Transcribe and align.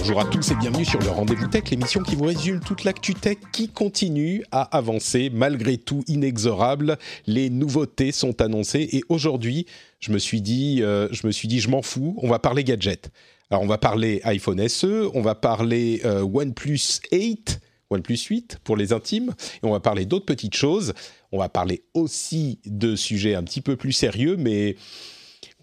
Bonjour 0.00 0.18
à 0.18 0.24
tous 0.24 0.50
et 0.50 0.54
bienvenue 0.54 0.86
sur 0.86 0.98
le 0.98 1.10
Rendez-vous 1.10 1.46
Tech, 1.46 1.64
l'émission 1.70 2.02
qui 2.02 2.16
vous 2.16 2.24
résume 2.24 2.60
toute 2.60 2.84
l'actu 2.84 3.12
tech 3.12 3.36
qui 3.52 3.68
continue 3.68 4.42
à 4.50 4.62
avancer 4.74 5.28
malgré 5.30 5.76
tout 5.76 6.02
inexorable. 6.08 6.96
Les 7.26 7.50
nouveautés 7.50 8.10
sont 8.10 8.40
annoncées 8.40 8.88
et 8.92 9.02
aujourd'hui, 9.10 9.66
je 10.00 10.10
me 10.12 10.18
suis 10.18 10.40
dit, 10.40 10.78
euh, 10.80 11.06
je 11.12 11.26
me 11.26 11.32
suis 11.32 11.48
dit, 11.48 11.60
je 11.60 11.68
m'en 11.68 11.82
fous, 11.82 12.16
on 12.22 12.28
va 12.28 12.38
parler 12.38 12.64
gadget. 12.64 13.10
Alors 13.50 13.62
on 13.62 13.66
va 13.66 13.76
parler 13.76 14.22
iPhone 14.24 14.66
SE, 14.68 15.10
on 15.12 15.20
va 15.20 15.34
parler 15.34 16.00
euh, 16.06 16.22
OnePlus 16.22 17.00
8, 17.12 17.60
OnePlus 17.90 18.24
8 18.30 18.58
pour 18.64 18.78
les 18.78 18.94
intimes, 18.94 19.34
et 19.62 19.66
on 19.66 19.72
va 19.72 19.80
parler 19.80 20.06
d'autres 20.06 20.24
petites 20.24 20.56
choses. 20.56 20.94
On 21.30 21.38
va 21.38 21.50
parler 21.50 21.82
aussi 21.92 22.58
de 22.64 22.96
sujets 22.96 23.34
un 23.34 23.42
petit 23.42 23.60
peu 23.60 23.76
plus 23.76 23.92
sérieux, 23.92 24.36
mais 24.38 24.76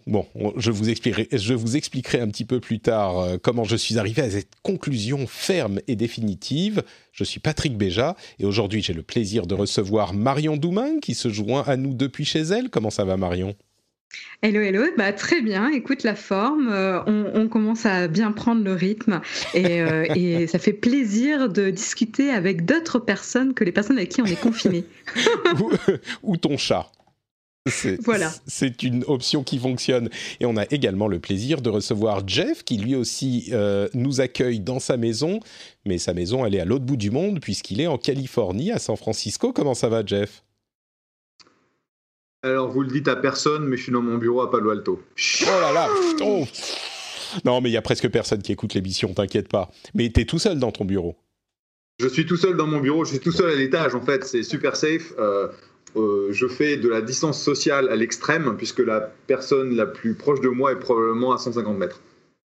Bon, 0.07 0.25
je 0.55 0.72
vous, 0.72 0.89
expliquerai, 0.89 1.27
je 1.33 1.53
vous 1.53 1.75
expliquerai 1.75 2.22
un 2.22 2.30
petit 2.30 2.45
peu 2.45 2.61
plus 2.61 2.80
tard 2.80 3.19
euh, 3.19 3.38
comment 3.38 3.66
je 3.66 3.75
suis 3.75 3.97
arrivé 3.97 4.22
à 4.22 4.30
cette 4.30 4.53
conclusion 4.64 5.27
ferme 5.27 5.81
et 5.89 5.97
définitive. 5.97 6.81
Je 7.11 7.25
suis 7.25 7.41
Patrick 7.41 7.77
Béja 7.77 8.16
et 8.39 8.45
aujourd'hui 8.45 8.81
j'ai 8.81 8.94
le 8.94 9.03
plaisir 9.03 9.47
de 9.47 9.53
recevoir 9.53 10.14
Marion 10.14 10.55
Doumain 10.55 11.02
qui 11.02 11.14
se 11.14 11.27
joint 11.27 11.66
à 11.67 11.75
nous 11.75 11.94
depuis 11.94 12.23
chez 12.23 12.39
elle. 12.39 12.69
Comment 12.69 12.89
ça 12.89 13.03
va 13.03 13.17
Marion? 13.17 13.53
Hello, 14.41 14.61
hello, 14.61 14.83
bah, 14.97 15.11
très 15.11 15.41
bien, 15.41 15.69
écoute 15.72 16.03
la 16.03 16.16
forme, 16.16 16.69
euh, 16.71 17.02
on, 17.05 17.49
commence 17.49 17.86
à 17.86 18.08
bien 18.08 18.31
prendre 18.31 18.64
le 18.64 18.73
rythme 18.73 19.19
et, 19.53 19.81
euh, 19.81 20.05
et 20.16 20.47
ça 20.47 20.58
fait 20.58 20.71
plaisir 20.71 21.49
de 21.49 21.69
discuter 21.69 22.30
avec 22.30 22.64
d'autres 22.64 22.99
personnes 22.99 23.53
que 23.53 23.66
les 23.66 23.73
personnes 23.73 23.97
avec 23.97 24.09
qui 24.09 24.21
on 24.21 24.25
est 24.25 24.39
confiné. 24.39 24.86
ou 26.23 26.38
ton 26.38 26.58
chat. 26.58 26.89
Voilà. 28.04 28.32
C'est 28.46 28.84
une 28.84 29.04
option 29.08 29.44
qui 29.44 29.60
fonctionne. 29.60 30.10
Et 30.40 30.46
on 30.46 30.58
a 30.58 30.66
également 30.72 31.08
le 31.08 31.20
plaisir 31.20 31.62
de 31.62 31.70
recevoir 31.70 32.28
Jeff, 32.28 32.64
qui 32.64 32.78
lui 32.78 32.96
aussi 32.96 33.50
euh, 33.52 33.88
nous 33.94 34.22
accueille 34.22 34.60
dans 34.60 34.80
sa 34.80 34.98
maison. 34.98 35.40
Mais 35.86 35.98
sa 35.98 36.14
maison, 36.14 36.45
elle 36.45 36.56
est 36.56 36.60
à 36.60 36.66
l'autre 36.66 36.86
bout 36.86 36.98
du 36.98 37.12
monde, 37.12 37.40
puisqu'il 37.40 37.82
est 37.82 37.88
en 37.88 37.98
Californie, 37.98 38.72
à 38.72 38.80
San 38.80 38.98
Francisco. 38.98 39.54
Comment 39.54 39.73
ça 39.73 39.90
va, 39.90 40.06
Jeff? 40.06 40.44
Alors, 42.44 42.70
vous 42.70 42.84
le 42.84 42.90
dites 42.90 43.08
à 43.08 43.16
personne, 43.16 43.66
mais 43.66 43.78
je 43.78 43.84
suis 43.84 43.92
dans 43.92 44.02
mon 44.02 44.18
bureau 44.18 44.42
à 44.42 44.52
Palo 44.52 44.70
Alto. 44.70 45.02
Oh 45.44 45.45
là 45.45 45.72
là 45.73 45.90
oh. 46.22 46.45
Non, 47.45 47.62
mais 47.62 47.70
il 47.70 47.73
y 47.73 47.78
a 47.78 47.82
presque 47.82 48.08
personne 48.10 48.42
qui 48.42 48.52
écoute 48.52 48.73
l'émission, 48.73 49.14
t'inquiète 49.14 49.50
pas. 49.50 49.72
Mais 49.94 50.10
tu 50.12 50.22
es 50.22 50.26
tout 50.26 50.40
seul 50.40 50.60
dans 50.60 50.72
ton 50.72 50.86
bureau? 50.86 51.16
Je 52.00 52.08
suis 52.08 52.26
tout 52.26 52.38
seul 52.38 52.56
dans 52.56 52.68
mon 52.68 52.80
bureau, 52.80 53.06
je 53.06 53.12
suis 53.12 53.20
tout 53.20 53.32
seul 53.32 53.50
à 53.50 53.56
l'étage 53.56 53.95
en 53.95 54.02
fait, 54.02 54.23
c'est 54.23 54.44
super 54.44 54.76
safe. 54.76 55.14
Euh, 55.18 55.48
euh, 55.98 56.30
je 56.31 56.48
fais 56.48 56.78
de 56.78 56.90
la 56.90 57.02
distance 57.02 57.42
sociale 57.42 57.90
à 57.90 57.95
l'extrême, 57.95 58.56
puisque 58.58 58.80
la 58.80 59.12
personne 59.28 59.76
la 59.76 59.86
plus 59.86 60.14
proche 60.14 60.42
de 60.42 60.50
moi 60.50 60.72
est 60.72 60.80
probablement 60.80 61.34
à 61.34 61.38
150 61.38 61.78
mètres. 61.78 62.02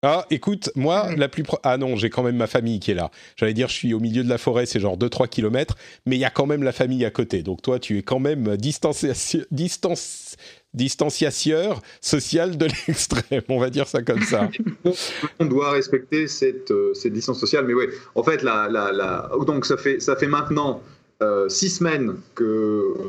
Ah, 0.03 0.27
écoute, 0.30 0.70
moi, 0.77 1.08
la 1.16 1.28
plus 1.28 1.42
Ah 1.62 1.78
non, 1.78 1.97
j'ai 1.97 2.10
quand 2.10 2.22
même 2.22 2.37
ma 2.37 2.47
famille 2.47 2.81
qui 2.81 2.91
est 2.91 2.94
là. 2.94 3.10
J'allais 3.37 3.54
dire, 3.54 3.69
je 3.69 3.75
suis 3.75 3.94
au 3.94 3.98
milieu 3.98 4.22
de 4.22 4.28
la 4.28 4.38
forêt, 4.38 4.66
c'est 4.66 4.78
genre 4.78 4.97
2-3 4.97 5.28
km, 5.28 5.75
mais 6.04 6.16
il 6.16 6.20
y 6.20 6.25
a 6.25 6.31
quand 6.31 6.47
même 6.47 6.62
la 6.62 6.72
famille 6.72 7.04
à 7.04 7.10
côté. 7.10 7.43
Donc 7.43 7.62
toi, 7.62 7.78
tu 7.78 7.98
es 7.98 8.03
quand 8.03 8.20
même 8.20 8.56
distanciation, 8.56 9.41
distance, 9.50 10.37
distanciateur 10.75 11.81
social 12.00 12.56
de 12.59 12.66
l'extrême, 12.87 13.43
on 13.49 13.59
va 13.59 13.70
dire 13.70 13.88
ça 13.88 14.03
comme 14.03 14.22
ça. 14.22 14.50
on 15.41 15.47
doit 15.47 15.72
respecter 15.72 16.28
cette, 16.28 16.70
euh, 16.70 16.93
cette 16.94 17.15
distance 17.15 17.41
sociale, 17.41 17.65
mais 17.66 17.75
oui, 17.75 17.87
en 18.15 18.22
fait, 18.22 18.43
la, 18.43 18.69
la, 18.69 18.93
la... 18.93 19.31
donc 19.47 19.65
ça 19.65 19.78
fait, 19.78 19.99
ça 19.99 20.15
fait 20.15 20.28
maintenant 20.28 20.82
euh, 21.22 21.49
six 21.49 21.70
semaines 21.70 22.16
que 22.34 22.44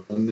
euh, 0.09 0.31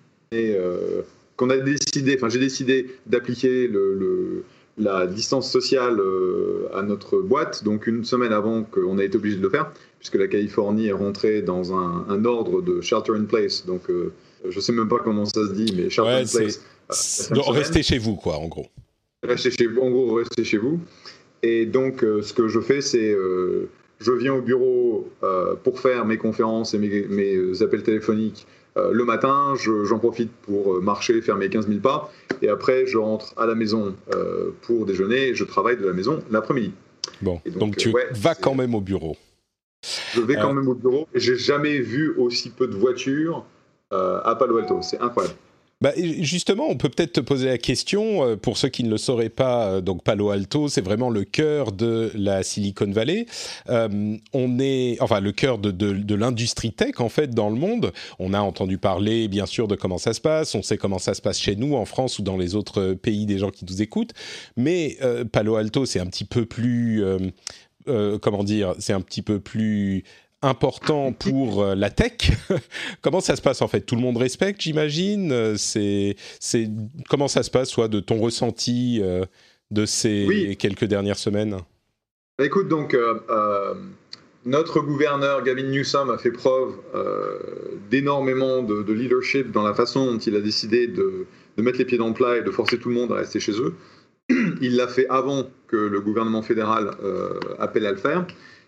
qu'on 1.45 1.49
a 1.51 1.57
décidé, 1.57 2.15
enfin 2.15 2.29
j'ai 2.29 2.39
décidé 2.39 2.95
d'appliquer 3.05 3.67
le, 3.67 4.43
la 4.77 5.07
distance 5.07 5.51
sociale 5.51 5.99
euh, 5.99 6.67
à 6.73 6.81
notre 6.81 7.19
boîte, 7.19 7.63
donc 7.63 7.87
une 7.87 8.03
semaine 8.03 8.33
avant 8.33 8.63
qu'on 8.63 8.97
a 8.97 9.03
été 9.03 9.17
obligé 9.17 9.37
de 9.37 9.41
le 9.41 9.49
faire, 9.49 9.71
puisque 9.99 10.15
la 10.15 10.27
Californie 10.27 10.87
est 10.87 10.93
rentrée 10.93 11.41
dans 11.41 11.73
un, 11.73 12.25
ordre 12.25 12.61
de 12.61 12.81
shelter 12.81 13.13
in 13.13 13.25
place, 13.25 13.65
donc 13.65 13.83
je 14.47 14.59
sais 14.59 14.71
même 14.71 14.89
pas 14.89 14.99
comment 15.03 15.25
ça 15.25 15.47
se 15.47 15.53
dit, 15.53 15.73
mais 15.75 15.89
shelter 15.89 16.23
in 16.23 16.25
place. 16.25 16.61
restez 17.49 17.83
chez 17.83 17.97
vous, 17.97 18.15
quoi, 18.15 18.37
en 18.37 18.47
gros. 18.47 18.67
Restez 19.23 19.51
chez, 19.51 19.67
en 19.67 19.89
gros, 19.89 20.15
restez 20.15 20.43
chez 20.43 20.57
vous. 20.57 20.79
Et 21.41 21.65
donc, 21.65 22.01
ce 22.01 22.33
que 22.33 22.47
je 22.47 22.59
fais, 22.59 22.81
c'est 22.81 23.15
je 23.99 24.11
viens 24.11 24.33
au 24.33 24.41
bureau 24.41 25.09
euh, 25.23 25.55
pour 25.55 25.79
faire 25.79 26.05
mes 26.05 26.17
conférences 26.17 26.73
et 26.73 26.77
mes, 26.77 27.61
appels 27.61 27.83
téléphoniques 27.83 28.45
euh, 28.77 28.91
le 28.91 29.05
matin, 29.05 29.53
j'en 29.55 29.99
profite 29.99 30.31
pour 30.31 30.81
marcher, 30.81 31.21
faire 31.21 31.37
mes 31.37 31.49
15 31.49 31.67
000 31.67 31.79
pas, 31.79 32.11
et 32.41 32.49
après 32.49 32.85
je 32.85 32.97
rentre 32.97 33.33
à 33.37 33.45
la 33.45 33.55
maison 33.55 33.95
euh, 34.13 34.51
pour 34.61 34.85
déjeuner 34.85 35.29
et 35.29 35.35
je 35.35 35.43
travaille 35.43 35.77
de 35.77 35.85
la 35.85 35.93
maison 35.93 36.23
l'après-midi. 36.29 36.73
Bon, 37.21 37.39
donc, 37.55 37.77
tu 37.77 37.93
vas 38.11 38.35
quand 38.35 38.55
même 38.55 38.75
au 38.75 38.81
bureau. 38.81 39.15
Je 40.13 40.21
vais 40.21 40.35
quand 40.35 40.53
même 40.53 40.67
au 40.67 40.73
bureau, 40.73 41.07
et 41.13 41.19
j'ai 41.19 41.37
jamais 41.37 41.79
vu 41.79 42.15
aussi 42.17 42.49
peu 42.49 42.67
de 42.67 42.75
voitures 42.75 43.45
à 43.91 44.35
Palo 44.37 44.57
Alto, 44.57 44.79
c'est 44.81 44.99
incroyable. 44.99 45.35
Bah, 45.85 45.93
justement, 45.97 46.65
on 46.67 46.77
peut 46.77 46.89
peut-être 46.89 47.13
te 47.13 47.19
poser 47.19 47.45
la 47.45 47.59
question, 47.59 48.23
euh, 48.25 48.35
pour 48.35 48.57
ceux 48.57 48.69
qui 48.69 48.83
ne 48.83 48.89
le 48.89 48.97
sauraient 48.97 49.29
pas, 49.29 49.67
euh, 49.67 49.81
donc 49.81 50.01
Palo 50.01 50.31
Alto, 50.31 50.67
c'est 50.67 50.81
vraiment 50.81 51.11
le 51.11 51.25
cœur 51.25 51.71
de 51.73 52.11
la 52.15 52.41
Silicon 52.41 52.89
Valley. 52.89 53.27
Euh, 53.69 54.17
on 54.33 54.57
est, 54.57 54.97
enfin, 54.99 55.19
le 55.19 55.31
cœur 55.31 55.59
de, 55.59 55.69
de, 55.69 56.15
l'industrie 56.15 56.71
tech, 56.71 56.99
en 57.01 57.09
fait, 57.09 57.35
dans 57.35 57.51
le 57.51 57.55
monde. 57.55 57.91
On 58.17 58.33
a 58.33 58.39
entendu 58.39 58.79
parler, 58.79 59.27
bien 59.27 59.45
sûr, 59.45 59.67
de 59.67 59.75
comment 59.75 59.99
ça 59.99 60.13
se 60.13 60.21
passe. 60.21 60.55
On 60.55 60.63
sait 60.63 60.77
comment 60.77 60.97
ça 60.97 61.13
se 61.13 61.21
passe 61.21 61.39
chez 61.39 61.55
nous, 61.55 61.75
en 61.75 61.85
France 61.85 62.17
ou 62.17 62.23
dans 62.23 62.37
les 62.37 62.55
autres 62.55 62.93
pays 62.93 63.27
des 63.27 63.37
gens 63.37 63.51
qui 63.51 63.63
nous 63.63 63.83
écoutent. 63.83 64.13
Mais 64.57 64.97
Palo 65.31 65.55
Alto, 65.55 65.85
c'est 65.85 65.99
un 65.99 66.07
petit 66.07 66.25
peu 66.25 66.47
plus... 66.47 67.03
comment 67.85 68.43
dire, 68.43 68.73
c'est 68.79 68.93
un 68.93 69.01
petit 69.01 69.21
peu 69.21 69.39
plus 69.39 70.03
important 70.45 71.11
pour 71.19 71.63
euh, 71.63 71.75
la 71.75 71.89
tech. 71.89 72.31
comment 73.01 73.19
ça 73.19 73.35
se 73.35 73.41
passe 73.41 73.61
en 73.61 73.67
fait? 73.67 73.81
Tout 73.81 73.95
le 73.95 74.01
monde 74.01 74.17
respecte, 74.17 74.61
j'imagine? 74.61 75.31
Euh, 75.31 75.55
c'est, 75.57 76.15
c'est 76.39 76.69
comment 77.09 77.27
ça 77.27 77.43
se 77.43 77.51
passe, 77.51 77.69
soit 77.69 77.87
de 77.87 77.99
ton 77.99 78.17
ressenti 78.19 79.01
euh, 79.01 79.25
de 79.71 79.85
ces 79.85 80.55
quelques 80.59 80.85
dernières 80.85 81.17
semaines? 81.17 81.57
Bah, 82.37 82.45
écoute, 82.45 82.67
donc 82.67 82.95
notre 84.45 84.79
gouverneur 84.81 85.41
Gavin 85.41 85.63
Newsom 85.63 86.11
a 86.11 86.17
fait 86.17 86.31
preuve 86.31 86.75
d'énormément 87.89 88.61
de, 88.61 88.93
leadership 88.93 89.51
dans 89.51 89.63
la 89.63 89.73
façon 89.73 90.05
dont 90.05 90.19
il 90.19 90.35
a 90.35 90.41
décidé 90.41 90.87
de, 90.87 91.25
de, 91.57 91.63
mettre 91.63 91.79
les 91.79 91.85
pieds 91.85 91.97
dans 91.97 92.09
le 92.09 92.13
plat 92.13 92.37
et 92.37 92.43
de 92.43 92.51
forcer 92.51 92.77
tout 92.77 92.89
le 92.89 92.95
monde 92.95 93.11
à 93.11 93.15
rester 93.15 93.39
chez 93.39 93.53
eux. 93.53 93.73
il 94.61 94.75
l'a 94.75 94.87
fait 94.87 95.07
avant 95.09 95.47
que 95.67 95.77
le 95.77 96.01
gouvernement 96.01 96.41
fédéral 96.41 96.91
appelle 97.57 97.85
à 97.85 97.91
le 97.91 97.97
faire. 97.97 98.27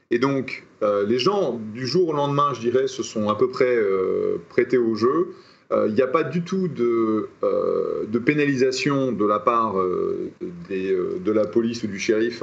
Et 0.09 0.19
donc, 0.19 0.63
euh, 0.83 1.05
les 1.05 1.19
gens, 1.19 1.59
du 1.73 1.85
jour 1.85 2.09
au 2.09 2.13
lendemain, 2.13 2.53
je 2.53 2.61
dirais, 2.61 2.87
se 2.87 3.03
sont 3.03 3.29
à 3.29 3.35
peu 3.35 3.49
près 3.49 3.75
euh, 3.75 4.37
prêtés 4.49 4.77
au 4.77 4.95
jeu. 4.95 5.33
Il 5.69 5.93
n'y 5.93 6.01
a 6.01 6.07
pas 6.07 6.23
du 6.23 6.43
tout 6.43 6.69
de, 6.69 7.27
euh, 7.43 8.05
pénalisation 8.25 9.11
de 9.11 9.25
la 9.25 9.37
part 9.37 9.75
de 9.75 11.31
la 11.31 11.45
police 11.45 11.83
ou 11.83 11.87
du 11.87 11.99
shérif 11.99 12.41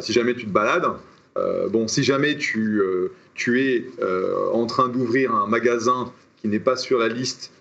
si 0.00 0.12
jamais 0.12 0.34
tu 0.34 0.46
te 0.46 0.50
balades. 0.50 0.88
bon, 1.70 1.86
si 1.86 2.02
jamais 2.02 2.36
tu, 2.36 2.82
tu 3.34 3.62
es 3.62 3.86
en 4.52 4.66
train 4.66 4.88
d'ouvrir 4.88 5.32
un 5.36 5.46
magasin 5.46 6.12
qui 6.42 6.48
n'est 6.48 6.58
pas 6.58 6.74
sur 6.74 6.98
la 6.98 7.06
liste 7.06 7.52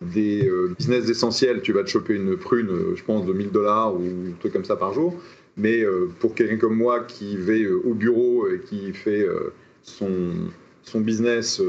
des 0.00 0.48
business 0.78 1.10
essentiels, 1.10 1.60
tu 1.60 1.72
vas 1.72 1.82
te 1.82 1.90
choper 1.90 2.14
une 2.14 2.36
prune, 2.36 2.94
je 2.94 3.02
pense, 3.02 3.26
de 3.26 3.32
1000 3.32 3.50
dollars 3.50 3.94
ou 3.94 3.98
un 3.98 4.38
truc 4.38 4.52
comme 4.52 4.64
ça 4.64 4.76
par 4.76 4.92
jour. 4.92 5.12
Mais 5.56 5.82
euh, 5.82 6.08
pour 6.20 6.34
quelqu'un 6.34 6.58
comme 6.58 6.76
moi 6.76 7.00
qui 7.04 7.36
va 7.36 7.52
euh, 7.52 7.80
au 7.84 7.94
bureau 7.94 8.46
et 8.48 8.60
qui 8.60 8.92
fait 8.92 9.22
euh, 9.22 9.52
son, 9.82 10.32
son 10.82 11.00
business, 11.00 11.62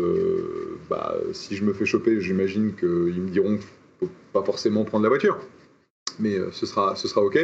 bah, 0.89 1.16
si 1.31 1.56
je 1.56 1.63
me 1.63 1.74
fais 1.74 1.86
choper, 1.86 2.19
j'imagine 2.19 2.74
qu'ils 2.75 3.22
me 3.22 3.30
diront 3.30 3.57
qu'il 3.57 3.68
ne 4.01 4.07
faut 4.07 4.13
pas 4.34 4.44
forcément 4.44 4.84
prendre 4.84 5.04
la 5.04 5.10
voiture. 5.10 5.39
Mais 6.19 6.36
ce, 6.51 6.66
sera, 6.66 6.95
ce 6.95 7.07
sera 7.07 7.22
OK. 7.22 7.38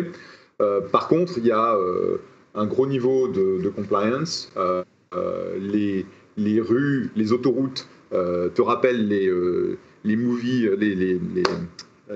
par 0.92 1.07
contre, 1.07 1.38
il 1.38 1.45
y 1.45 1.51
a 1.51 1.78
un 2.56 2.66
gros 2.66 2.88
niveau 2.88 3.28
de, 3.28 3.69
compliance. 3.69 4.51
les, 5.60 6.06
les 6.38 6.60
rues, 6.60 7.12
les 7.16 7.34
autoroutes 7.34 7.88
te 8.12 8.62
rappellent 8.62 9.07
les, 9.07 9.31
les 10.04 10.16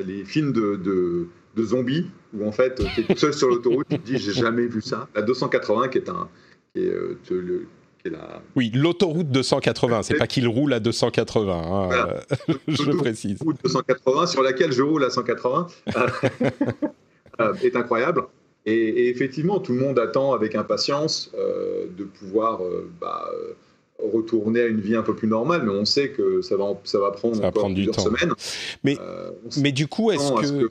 les, 0.05 0.23
films 0.25 0.51
de, 0.51 1.27
de, 1.57 1.63
zombies, 1.63 2.07
où 2.33 2.47
en 2.47 2.51
fait, 2.51 2.75
tu 2.93 3.01
es 3.01 3.03
tout 3.03 3.17
seul 3.17 3.33
sur 3.33 3.49
l'autoroute, 3.49 3.87
tu 3.89 3.99
te 3.99 4.05
dis, 4.05 4.17
j'ai 4.17 4.33
jamais 4.33 4.65
vu 4.67 4.81
ça. 4.81 5.07
La 5.15 5.21
280, 5.21 5.87
qui 5.89 5.97
est 5.97 6.09
un. 6.09 6.29
Qui 6.73 6.81
est, 6.81 6.93
le, 7.31 7.67
oui, 8.55 8.71
l'autoroute 8.73 9.29
280, 9.29 10.03
c'est 10.03 10.15
pas 10.15 10.27
qu'il 10.27 10.47
roule 10.47 10.73
à 10.73 10.79
280, 10.79 11.53
hein, 11.53 12.35
je 12.67 12.91
précise. 12.91 13.39
L'autoroute 13.39 13.63
280 13.63 14.27
sur 14.27 14.43
laquelle 14.43 14.71
je 14.71 14.81
roule 14.81 15.03
à 15.03 15.09
180 15.09 15.67
euh, 17.39 17.53
est 17.63 17.75
incroyable. 17.75 18.23
Et, 18.65 19.09
effectivement, 19.09 19.59
tout 19.59 19.73
le 19.73 19.79
monde 19.79 19.97
attend 19.97 20.33
avec 20.33 20.55
impatience 20.55 21.31
euh, 21.37 21.85
de 21.97 22.03
pouvoir 22.03 22.61
euh, 22.63 22.89
bah, 22.99 23.29
retourner 24.13 24.61
à 24.61 24.65
une 24.67 24.81
vie 24.81 24.95
un 24.95 25.03
peu 25.03 25.15
plus 25.15 25.27
normale, 25.27 25.63
mais 25.63 25.71
on 25.71 25.85
sait 25.85 26.09
que 26.09 26.41
ça 26.41 26.57
va, 26.57 26.65
ça 26.83 26.99
va 26.99 27.11
prendre 27.11 27.43
encore 27.43 27.71
plusieurs 27.73 27.99
semaines. 27.99 28.33
Mais, 28.83 28.97
mais 29.57 29.71
du 29.71 29.87
coup, 29.87 30.11
est-ce 30.11 30.33
que... 30.41 30.69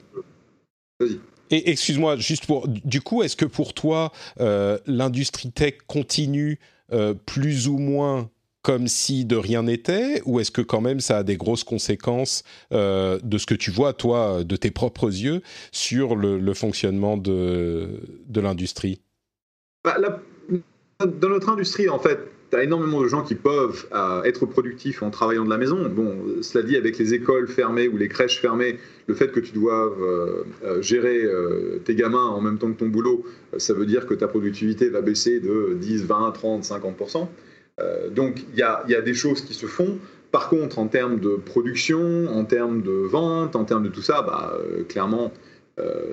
Vas-y. 0.99 1.19
Et 1.49 1.71
excuse-moi, 1.71 2.17
juste 2.17 2.45
pour. 2.45 2.67
Du 2.67 2.99
coup, 2.99 3.23
est-ce 3.23 3.37
que 3.37 3.45
pour 3.45 3.73
toi, 3.73 4.11
l'industrie 4.85 5.51
tech 5.51 5.75
continue 5.87 6.59
euh, 6.93 7.13
plus 7.13 7.67
ou 7.67 7.77
moins 7.79 8.29
comme 8.61 8.87
si 8.87 9.25
de 9.25 9.35
rien 9.35 9.63
n'était 9.63 10.21
ou 10.25 10.39
est-ce 10.39 10.51
que 10.51 10.61
quand 10.61 10.79
même 10.79 11.01
ça 11.01 11.17
a 11.17 11.23
des 11.23 11.35
grosses 11.35 11.65
conséquences 11.65 12.43
euh, 12.71 13.19
de 13.23 13.37
ce 13.37 13.45
que 13.45 13.55
tu 13.55 13.71
vois 13.71 13.91
toi 13.91 14.45
de 14.45 14.55
tes 14.55 14.71
propres 14.71 15.07
yeux 15.07 15.41
sur 15.73 16.15
le, 16.15 16.53
fonctionnement 16.53 17.17
de, 17.17 18.01
de 18.25 18.41
l'industrie? 18.41 19.01
Bah, 19.83 19.97
Dans 20.99 21.29
notre 21.29 21.49
industrie 21.49 21.89
en 21.89 21.99
fait 21.99 22.19
tu 22.49 22.55
as 22.55 22.63
énormément 22.63 23.01
de 23.01 23.07
gens 23.07 23.23
qui 23.23 23.35
peuvent 23.35 23.87
euh, 23.93 24.23
être 24.23 24.45
productifs 24.45 25.03
en 25.03 25.09
travaillant 25.09 25.43
de 25.43 25.49
la 25.49 25.57
maison. 25.57 25.77
Bon, 25.89 26.15
cela 26.41 26.63
dit, 26.63 26.77
avec 26.77 26.97
les 26.97 27.13
écoles 27.13 27.47
fermées 27.47 27.87
ou 27.87 27.97
les 27.97 28.07
crèches 28.07 28.39
fermées, 28.39 28.79
le 29.07 29.15
fait 29.15 29.31
que 29.31 29.39
tu 29.39 29.51
doives 29.51 30.01
euh, 30.01 30.43
euh, 30.63 30.81
gérer 30.81 31.27
tes 31.85 31.95
gamins 31.95 32.25
en 32.25 32.41
même 32.41 32.57
temps 32.57 32.71
que 32.71 32.79
ton 32.79 32.87
boulot, 32.87 33.25
ça 33.57 33.73
veut 33.73 33.85
dire 33.85 34.05
que 34.05 34.13
ta 34.13 34.27
productivité 34.27 34.89
va 34.89 35.01
baisser 35.01 35.39
de 35.39 35.75
10, 35.79 36.05
20, 36.05 36.31
30, 36.31 36.63
50%. 36.63 37.27
donc, 38.11 38.43
il 38.53 38.59
y 38.59 38.63
a, 38.63 38.83
y 38.87 38.95
a, 38.95 39.01
des 39.01 39.13
choses 39.13 39.41
qui 39.41 39.53
se 39.53 39.65
font. 39.65 39.97
Par 40.31 40.49
contre, 40.49 40.79
en 40.79 40.87
termes 40.87 41.19
de 41.19 41.35
production, 41.35 42.27
en 42.27 42.43
termes 42.43 42.81
de 42.81 42.91
vente, 42.91 43.55
en 43.55 43.63
termes 43.63 43.83
de 43.83 43.89
tout 43.89 44.01
ça, 44.01 44.21
bah, 44.21 44.57
clairement, 44.89 45.31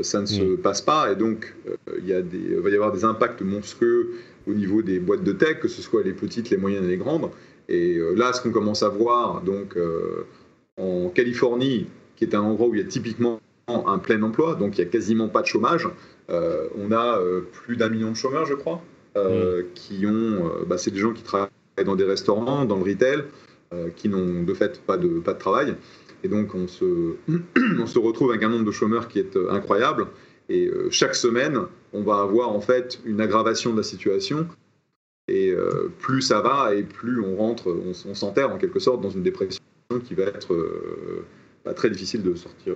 ça 0.02 0.20
ne 0.20 0.26
se 0.26 0.42
mm. 0.42 0.58
passe 0.58 0.82
pas. 0.82 1.12
Et 1.12 1.16
donc, 1.16 1.54
il 1.98 2.08
y 2.08 2.12
va 2.12 2.70
y 2.70 2.74
avoir 2.74 2.92
des 2.92 3.04
impacts 3.04 3.42
monstrueux 3.42 4.10
au 4.46 4.52
niveau 4.52 4.82
des 4.82 4.98
boîtes 4.98 5.24
de 5.24 5.32
tech, 5.32 5.60
que 5.60 5.68
ce 5.68 5.82
soit 5.82 6.02
les 6.02 6.12
petites, 6.12 6.50
les 6.50 6.56
moyennes 6.56 6.84
et 6.84 6.88
les 6.88 6.96
grandes. 6.96 7.30
Et 7.68 7.96
euh, 7.96 8.14
là, 8.14 8.32
ce 8.32 8.42
qu'on 8.42 8.50
commence 8.50 8.82
à 8.82 8.88
voir, 8.88 9.42
donc 9.42 9.76
euh, 9.76 10.26
en 10.76 11.08
Californie, 11.08 11.86
qui 12.16 12.24
est 12.24 12.34
un 12.34 12.42
endroit 12.42 12.68
où 12.68 12.74
il 12.74 12.80
y 12.80 12.84
a 12.84 12.86
typiquement 12.86 13.40
un 13.66 13.98
plein 13.98 14.22
emploi, 14.22 14.56
donc 14.56 14.76
il 14.76 14.82
n'y 14.82 14.86
a 14.86 14.90
quasiment 14.90 15.28
pas 15.28 15.40
de 15.40 15.46
chômage. 15.46 15.88
Euh, 16.30 16.68
on 16.76 16.92
a 16.92 17.18
plus 17.52 17.76
d'un 17.76 17.88
million 17.88 18.10
de 18.10 18.16
chômeurs, 18.16 18.44
je 18.44 18.54
crois, 18.54 18.82
mm. 19.16 19.64
qui 19.74 20.06
ont. 20.06 20.50
Bah, 20.66 20.76
c'est 20.76 20.90
des 20.90 21.00
gens 21.00 21.12
qui 21.12 21.22
travaillent 21.22 21.48
dans 21.84 21.96
des 21.96 22.04
restaurants, 22.04 22.64
dans 22.66 22.76
le 22.76 22.82
retail, 22.82 23.24
qui 23.96 24.08
n'ont 24.08 24.42
de 24.42 24.54
fait 24.54 24.80
pas 24.82 24.98
de, 24.98 25.08
pas 25.20 25.32
de 25.32 25.38
travail. 25.38 25.74
Et 26.24 26.28
donc 26.28 26.54
on 26.54 26.66
se, 26.66 27.98
retrouve 27.98 28.30
avec 28.30 28.42
un 28.42 28.48
nombre 28.48 28.64
de 28.64 28.72
chômeurs 28.72 29.08
qui 29.08 29.20
est 29.20 29.36
incroyable. 29.50 30.08
Et 30.48 30.66
euh, 30.66 30.88
chaque 30.90 31.14
semaine, 31.14 31.60
on 31.92 32.02
va 32.02 32.20
avoir 32.20 32.50
en 32.50 32.60
fait 32.60 32.98
une 33.04 33.20
aggravation 33.20 33.72
de 33.72 33.76
la 33.76 33.82
situation. 33.82 34.48
Et 35.28 35.50
euh, 35.50 35.90
plus 36.00 36.22
ça 36.22 36.40
va 36.40 36.74
et 36.74 36.82
plus 36.82 37.22
on 37.22 37.36
rentre, 37.36 37.70
on, 37.70 38.14
s'enterre 38.14 38.50
en 38.50 38.58
quelque 38.58 38.78
sorte 38.78 39.00
dans 39.00 39.10
une 39.10 39.22
dépression 39.22 39.62
qui 40.04 40.14
va 40.14 40.24
être 40.24 40.52
euh, 40.52 41.24
très 41.76 41.88
difficile. 41.88 42.22
De 42.22 42.34
sortir. 42.34 42.74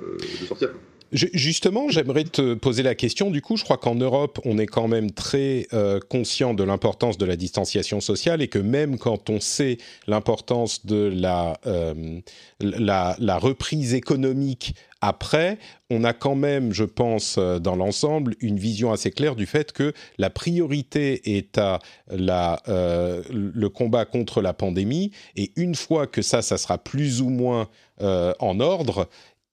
Justement, 1.12 1.88
j'aimerais 1.88 2.24
te 2.24 2.52
poser 2.52 2.82
la 2.82 2.94
question. 2.94 3.30
Du 3.30 3.40
coup, 3.40 3.56
je 3.56 3.64
crois 3.64 3.78
qu'en 3.78 3.94
Europe, 3.94 4.40
on 4.44 4.58
est 4.58 4.66
quand 4.66 4.88
même 4.88 5.10
très 5.10 5.66
euh, 5.72 6.00
conscient 6.00 6.52
de 6.52 6.62
l'importance 6.62 7.16
de 7.16 7.24
la 7.24 7.36
distanciation 7.36 8.00
sociale 8.00 8.42
et 8.42 8.48
que 8.48 8.58
même 8.58 8.98
quand 8.98 9.30
on 9.30 9.40
sait 9.40 9.78
l'importance 10.06 10.84
de 10.84 11.10
la, 11.14 11.58
euh, 11.66 12.20
la, 12.60 13.38
reprise 13.38 13.94
économique 13.94 14.74
après, 15.00 15.58
on 15.88 16.04
a 16.04 16.12
quand 16.12 16.34
même, 16.34 16.74
je 16.74 16.84
pense, 16.84 17.36
euh, 17.38 17.58
dans 17.58 17.76
l'ensemble, 17.76 18.34
une 18.40 18.58
vision 18.58 18.92
assez 18.92 19.10
claire 19.10 19.34
du 19.34 19.46
fait 19.46 19.72
que 19.72 19.94
la 20.18 20.28
priorité 20.28 21.38
est 21.38 21.56
à 21.56 21.78
la, 22.10 22.60
le 22.66 23.68
combat 23.68 24.04
contre 24.04 24.42
la 24.42 24.52
pandémie 24.52 25.12
et 25.36 25.52
une 25.56 25.74
fois 25.74 26.06
que 26.06 26.20
ça, 26.20 26.42
ça 26.42 26.58
sera 26.58 26.76
plus 26.76 27.22
ou 27.22 27.30
moins 27.30 27.68
en 28.00 28.60
ordre, 28.60 29.08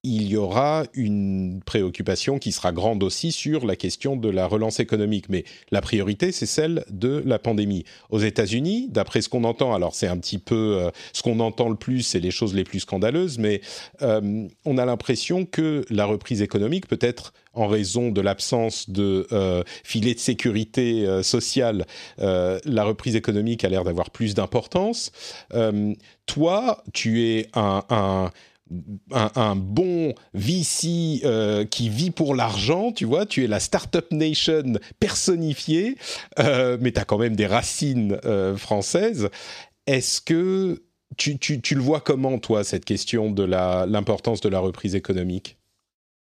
il 0.06 0.28
y 0.28 0.38
aura 0.38 0.84
une 0.94 1.62
préoccupation 1.66 2.38
qui 2.38 2.52
sera 2.52 2.72
grande 2.72 3.02
aussi 3.02 3.31
sur 3.31 3.66
la 3.66 3.75
question 3.75 4.16
de 4.16 4.30
la 4.30 4.46
relance 4.46 4.80
économique. 4.80 5.30
Mais 5.30 5.46
la 5.72 5.81
priorité, 5.81 6.31
c'est 6.31 6.46
celle 6.46 6.86
de 6.92 7.24
la 7.25 7.40
pandémie. 7.40 7.86
Aux 8.12 8.19
États-Unis, 8.19 8.88
d'après 8.92 9.22
ce 9.22 9.30
qu'on 9.30 9.44
entend, 9.44 9.74
alors 9.74 9.96
c'est 9.96 10.07
un 10.07 10.18
petit 10.18 10.38
peu 10.38 10.56
euh, 10.56 10.92
ce 11.12 11.24
qu'on 11.24 11.40
entend 11.40 11.69
le 11.69 11.75
plus, 11.75 12.04
c'est 12.04 12.19
les 12.19 12.30
choses 12.30 12.54
les 12.54 12.63
plus 12.63 12.81
scandaleuses, 12.81 13.40
mais 13.40 13.62
euh, 14.04 14.48
on 14.63 14.78
a 14.78 14.86
l'impression 14.86 15.44
que 15.44 15.84
la 15.90 16.06
reprise 16.06 16.44
économique, 16.44 16.88
peut-être 16.88 17.34
en 17.56 17.68
raison 17.68 18.12
de 18.12 18.22
l'absence 18.22 18.90
de 18.92 19.25
euh, 19.31 19.63
filet 19.84 20.13
de 20.13 20.19
sécurité 20.19 21.07
sociale, 21.24 21.86
la 22.18 22.84
reprise 22.84 23.16
économique 23.16 23.63
a 23.63 23.69
l'air 23.69 23.84
d'avoir 23.84 24.10
plus 24.10 24.36
d'importance. 24.36 25.12
toi, 26.25 26.84
tu 26.94 27.24
es 27.24 27.48
un, 27.54 28.30
bon 28.68 30.14
VC 30.34 31.22
euh, 31.24 31.66
qui 31.66 31.90
vit 31.90 32.12
pour 32.12 32.36
l'argent, 32.36 32.92
tu 32.92 33.06
vois, 33.06 33.26
tu 33.26 33.44
es 33.44 33.48
la 33.48 33.60
Startup 33.60 34.06
Nation 34.12 34.74
personnifiée, 35.00 35.98
euh, 36.40 36.78
mais 36.82 36.92
tu 36.92 37.00
as 37.00 37.06
quand 37.06 37.18
même 37.18 37.36
des 37.36 37.46
racines 37.46 38.20
euh, 38.26 38.56
françaises. 38.58 39.30
Est-ce 39.88 40.22
que 40.22 40.82
tu, 41.18 41.38
le 41.76 41.82
vois 41.82 42.00
comment, 42.00 42.40
toi, 42.40 42.64
cette 42.64 42.86
question 42.86 43.30
de 43.30 43.44
l'importance 43.44 44.42
de 44.42 44.50
la 44.50 44.60
reprise 44.60 44.96
économique? 44.96 45.58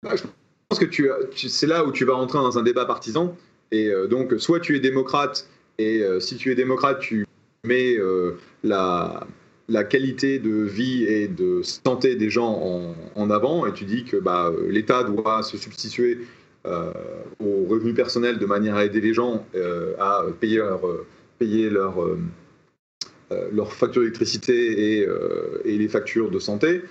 Bah, 0.02 0.14
Je 0.14 0.22
pense 0.68 0.78
que 0.78 0.86
c'est 1.34 1.66
là 1.66 1.84
où 1.84 1.92
tu 1.92 2.04
vas 2.04 2.14
rentrer 2.14 2.38
dans 2.38 2.58
un 2.58 2.62
débat 2.62 2.84
partisan. 2.84 3.34
Et 3.72 3.90
donc, 4.08 4.34
soit 4.38 4.60
tu 4.60 4.76
es 4.76 4.80
démocrate, 4.80 5.48
et 5.78 6.02
si 6.20 6.36
tu 6.36 6.52
es 6.52 6.54
démocrate, 6.54 7.00
tu 7.00 7.26
mets 7.64 7.96
la 8.62 9.26
la 9.68 9.84
qualité 9.84 10.38
de 10.38 10.62
vie 10.62 11.04
et 11.04 11.28
de 11.28 11.62
santé 11.62 12.16
des 12.16 12.30
gens 12.30 12.94
en, 13.14 13.30
avant, 13.30 13.66
et 13.66 13.72
tu 13.72 13.84
dis 13.84 14.04
que 14.04 14.16
bah, 14.16 14.50
l'État 14.68 15.04
doit 15.04 15.42
se 15.42 15.58
substituer 15.58 16.20
euh, 16.66 16.90
aux 17.38 17.66
revenus 17.68 17.94
personnels 17.94 18.38
de 18.38 18.46
manière 18.46 18.76
à 18.76 18.84
aider 18.84 19.00
les 19.00 19.14
gens 19.14 19.46
euh, 19.54 19.94
à 19.98 20.24
payer 20.40 20.56
leur, 20.56 20.80
payer 21.38 21.70
euh, 21.70 22.16
d'électricité 23.94 25.00
et, 25.00 25.08
et, 25.64 25.78
les 25.78 25.88
factures 25.88 26.30
de 26.30 26.38
santé. 26.38 26.82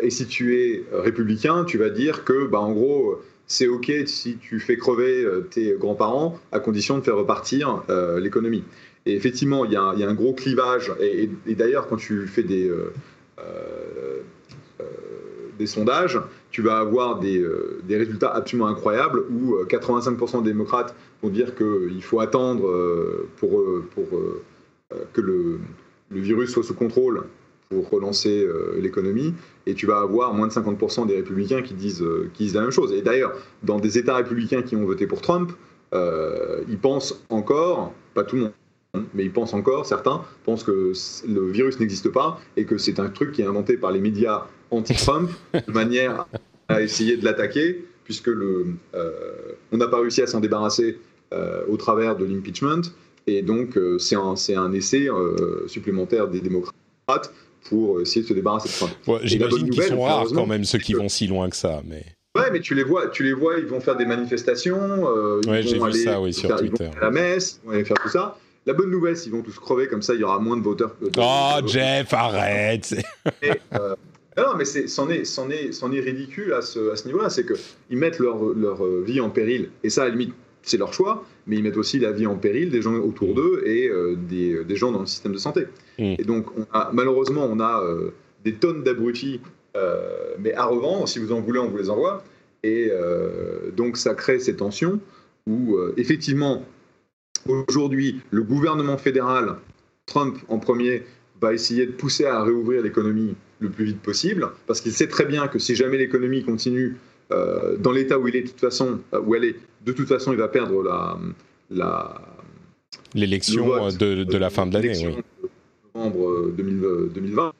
et 0.00 0.10
si 0.10 0.26
tu 0.26 0.58
es 0.58 0.84
républicain, 0.92 1.64
tu 1.64 1.76
vas 1.76 1.90
dire 1.90 2.24
que, 2.24 2.46
bah, 2.46 2.60
en 2.60 2.72
gros, 2.72 3.20
c'est 3.46 3.68
OK 3.68 3.92
si 4.06 4.38
tu 4.38 4.58
fais 4.58 4.76
crever 4.76 5.24
tes 5.50 5.76
grands-parents 5.78 6.38
à 6.50 6.60
condition 6.60 6.98
de 6.98 7.04
faire 7.04 7.16
repartir 7.16 7.82
l'économie. 8.18 8.64
Et 9.06 9.14
effectivement, 9.14 9.64
il 9.64 9.72
y, 9.72 9.76
a 9.76 9.82
un 9.90 10.14
gros 10.14 10.32
clivage. 10.32 10.92
Et, 11.00 11.54
d'ailleurs, 11.54 11.86
quand 11.86 11.96
tu 11.96 12.26
fais 12.26 12.42
des, 12.42 12.68
euh, 12.68 12.92
euh, 13.38 14.18
euh, 14.80 14.84
des 15.58 15.66
sondages, 15.66 16.20
tu 16.50 16.60
vas 16.60 16.78
avoir 16.78 17.20
des, 17.20 17.40
résultats 17.88 18.30
absolument 18.30 18.66
incroyables 18.66 19.22
où 19.30 19.56
85% 19.64 20.42
des 20.42 20.50
démocrates 20.50 20.94
vont 21.22 21.28
dire 21.28 21.54
qu'il 21.54 22.02
faut 22.02 22.18
attendre 22.18 22.68
pour, 23.36 23.62
que 25.12 25.20
le, 25.20 25.60
virus 26.10 26.50
soit 26.50 26.64
sous 26.64 26.74
contrôle 26.74 27.24
pour 27.68 27.88
relancer 27.90 28.46
l'économie, 28.78 29.34
et 29.66 29.74
tu 29.74 29.86
vas 29.86 29.98
avoir 30.00 30.34
moins 30.34 30.48
de 30.48 30.52
50% 30.52 31.06
des 31.06 31.16
républicains 31.16 31.62
qui 31.62 31.74
disent 31.74 32.02
la 32.54 32.60
même 32.60 32.70
chose. 32.72 32.92
Et 32.92 33.02
d'ailleurs, 33.02 33.34
dans 33.62 33.78
des 33.78 33.98
États 33.98 34.16
républicains 34.16 34.62
qui 34.62 34.74
ont 34.74 34.84
voté 34.84 35.06
pour 35.06 35.20
Trump, 35.20 35.52
ils 35.92 36.78
pensent 36.80 37.24
encore, 37.30 37.92
pas 38.14 38.24
tout 38.24 38.34
le 38.34 38.42
monde, 38.42 38.52
mais 39.14 39.24
ils 39.24 39.32
pensent 39.32 39.54
encore, 39.54 39.86
certains 39.86 40.22
pensent 40.44 40.64
que 40.64 40.92
le 41.28 41.50
virus 41.50 41.78
n'existe 41.80 42.08
pas 42.08 42.40
et 42.56 42.64
que 42.64 42.78
c'est 42.78 43.00
un 43.00 43.08
truc 43.08 43.32
qui 43.32 43.42
est 43.42 43.46
inventé 43.46 43.76
par 43.76 43.92
les 43.92 44.00
médias 44.00 44.46
anti-Trump 44.70 45.30
de 45.54 45.72
manière 45.72 46.26
à 46.68 46.82
essayer 46.82 47.16
de 47.16 47.24
l'attaquer, 47.24 47.84
puisque 48.04 48.28
le, 48.28 48.66
euh, 48.94 49.12
on 49.72 49.76
n'a 49.76 49.88
pas 49.88 50.00
réussi 50.00 50.22
à 50.22 50.26
s'en 50.26 50.40
débarrasser 50.40 50.98
euh, 51.32 51.62
au 51.68 51.76
travers 51.76 52.16
de 52.16 52.24
l'impeachment, 52.24 52.82
et 53.26 53.42
donc 53.42 53.76
euh, 53.76 53.98
c'est 53.98 54.16
un, 54.16 54.34
un, 54.56 54.72
essai 54.72 55.08
supplémentaire 55.66 56.28
des 56.28 56.40
démocrates 56.40 56.74
pour 57.68 58.00
essayer 58.00 58.22
de 58.22 58.28
se 58.28 58.34
débarrasser 58.34 58.68
de 58.68 58.74
Trump. 58.74 59.20
J'imagine 59.24 59.70
qu'ils 59.70 59.82
sont 59.82 60.02
rares 60.02 60.26
quand 60.32 60.46
même 60.46 60.64
ceux 60.64 60.78
qui 60.78 60.94
vont 60.94 61.08
si 61.08 61.26
loin 61.26 61.48
que 61.50 61.56
ça, 61.56 61.82
mais. 61.86 62.04
Ouais, 62.36 62.50
mais 62.52 62.60
tu 62.60 62.74
les 62.74 62.84
vois, 62.84 63.08
tu 63.08 63.22
les 63.22 63.32
vois, 63.32 63.58
ils 63.58 63.64
vont 63.64 63.80
faire 63.80 63.96
des 63.96 64.04
manifestations, 64.04 65.04
ouais, 65.46 65.62
j'ai 65.62 65.78
vu 65.78 65.92
ça, 65.92 66.20
oui, 66.20 66.34
sur 66.34 66.54
Twitter. 66.56 66.84
Ils 66.84 66.90
vont 66.90 66.98
à 66.98 67.04
la 67.04 67.10
messe, 67.10 67.60
ils 67.62 67.66
vont 67.66 67.74
aller 67.74 67.84
faire 67.84 67.96
tout 67.96 68.10
ça. 68.10 68.38
La 68.66 68.72
bonne 68.72 68.90
nouvelle, 68.90 69.16
s'ils 69.16 69.32
vont 69.32 69.42
tous 69.42 69.58
crever, 69.58 69.86
comme 69.86 70.02
ça, 70.02 70.14
il 70.14 70.20
y 70.20 70.24
aura 70.24 70.40
moins 70.40 70.56
de 70.56 70.62
voteurs. 70.62 70.96
oh, 71.18 71.52
Jeff, 71.66 72.12
arrête 72.12 72.94
et, 73.40 73.52
euh, 73.74 73.94
Non, 74.36 74.56
mais 74.58 74.64
c'en 74.64 75.08
est, 75.08 75.24
c'en 75.24 75.48
est, 75.50 75.72
c'en 75.72 75.92
est 75.92 76.00
ridicule 76.00 76.52
à 76.52 76.62
ce, 76.62 76.90
à 76.90 76.96
ce 76.96 77.06
niveau-là. 77.06 77.30
C'est 77.30 77.46
qu'ils 77.46 77.96
mettent 77.96 78.18
leur, 78.18 78.42
leur 78.42 78.84
vie 79.02 79.20
en 79.20 79.30
péril. 79.30 79.70
Et 79.84 79.90
ça, 79.90 80.02
à 80.02 80.04
la 80.06 80.10
limite, 80.10 80.34
c'est 80.66 80.76
leur 80.78 80.92
choix, 80.92 81.24
mais 81.46 81.56
ils 81.56 81.62
mettent 81.62 81.76
aussi 81.76 82.00
la 82.00 82.10
vie 82.10 82.26
en 82.26 82.36
péril 82.36 82.70
des 82.70 82.82
gens 82.82 82.94
autour 82.96 83.34
d'eux 83.34 83.62
et 83.64 83.88
euh, 83.88 84.16
des, 84.16 84.64
des, 84.64 84.76
gens 84.76 84.90
dans 84.90 85.00
le 85.00 85.06
système 85.06 85.32
de 85.32 85.38
santé. 85.38 85.66
Mm. 85.98 86.16
Et 86.18 86.24
donc, 86.24 86.46
on 86.58 86.66
a, 86.72 86.90
malheureusement, 86.92 87.48
on 87.48 87.60
a 87.60 87.80
euh, 87.82 88.10
des 88.44 88.54
tonnes 88.54 88.82
d'abrutis, 88.82 89.40
euh, 89.76 90.34
mais 90.40 90.52
à 90.54 90.64
revendre, 90.64 91.08
si 91.08 91.20
vous 91.20 91.32
en 91.32 91.40
voulez, 91.40 91.60
on 91.60 91.68
vous 91.68 91.78
les 91.78 91.88
envoie. 91.88 92.24
Et 92.64 92.90
donc, 93.76 93.96
ça 93.96 94.14
crée 94.14 94.40
ces 94.40 94.56
tensions 94.56 94.98
où, 95.46 95.78
effectivement, 95.96 96.64
aujourd'hui, 97.46 98.20
le 98.30 98.42
gouvernement 98.42 98.98
fédéral, 98.98 99.56
Trump 100.06 100.38
en 100.48 100.58
premier, 100.58 101.02
va 101.40 101.52
essayer 101.52 101.86
de 101.86 101.92
pousser 101.92 102.24
à 102.24 102.42
réouvrir 102.42 102.82
l'économie 102.82 103.34
le 103.60 103.70
plus 103.70 103.84
vite 103.86 104.00
possible, 104.00 104.48
parce 104.66 104.80
qu'il 104.80 104.92
sait 104.92 105.08
très 105.08 105.24
bien 105.24 105.48
que 105.48 105.58
si 105.58 105.74
jamais 105.74 105.98
l'économie 105.98 106.42
continue 106.42 106.96
dans 107.30 107.90
l'état 107.90 108.18
où 108.18 108.28
il 108.28 108.36
est 108.36 108.42
de 108.42 108.48
toute 108.48 108.60
façon, 108.60 109.00
où 109.24 109.34
elle 109.34 109.44
est, 109.44 109.56
de 109.84 109.92
toute 109.92 110.06
façon, 110.06 110.32
il 110.32 110.38
va 110.38 110.48
perdre 110.48 110.82
la, 110.82 111.18
la 111.70 112.20
l'élection 113.14 113.88
de, 113.88 114.24
de, 114.24 114.38
la 114.38 114.50
fin 114.50 114.66
de 114.66 114.74
l'année, 114.74 115.06
oui. 115.06 115.48
novembre 115.94 116.52
2020. 116.56 117.52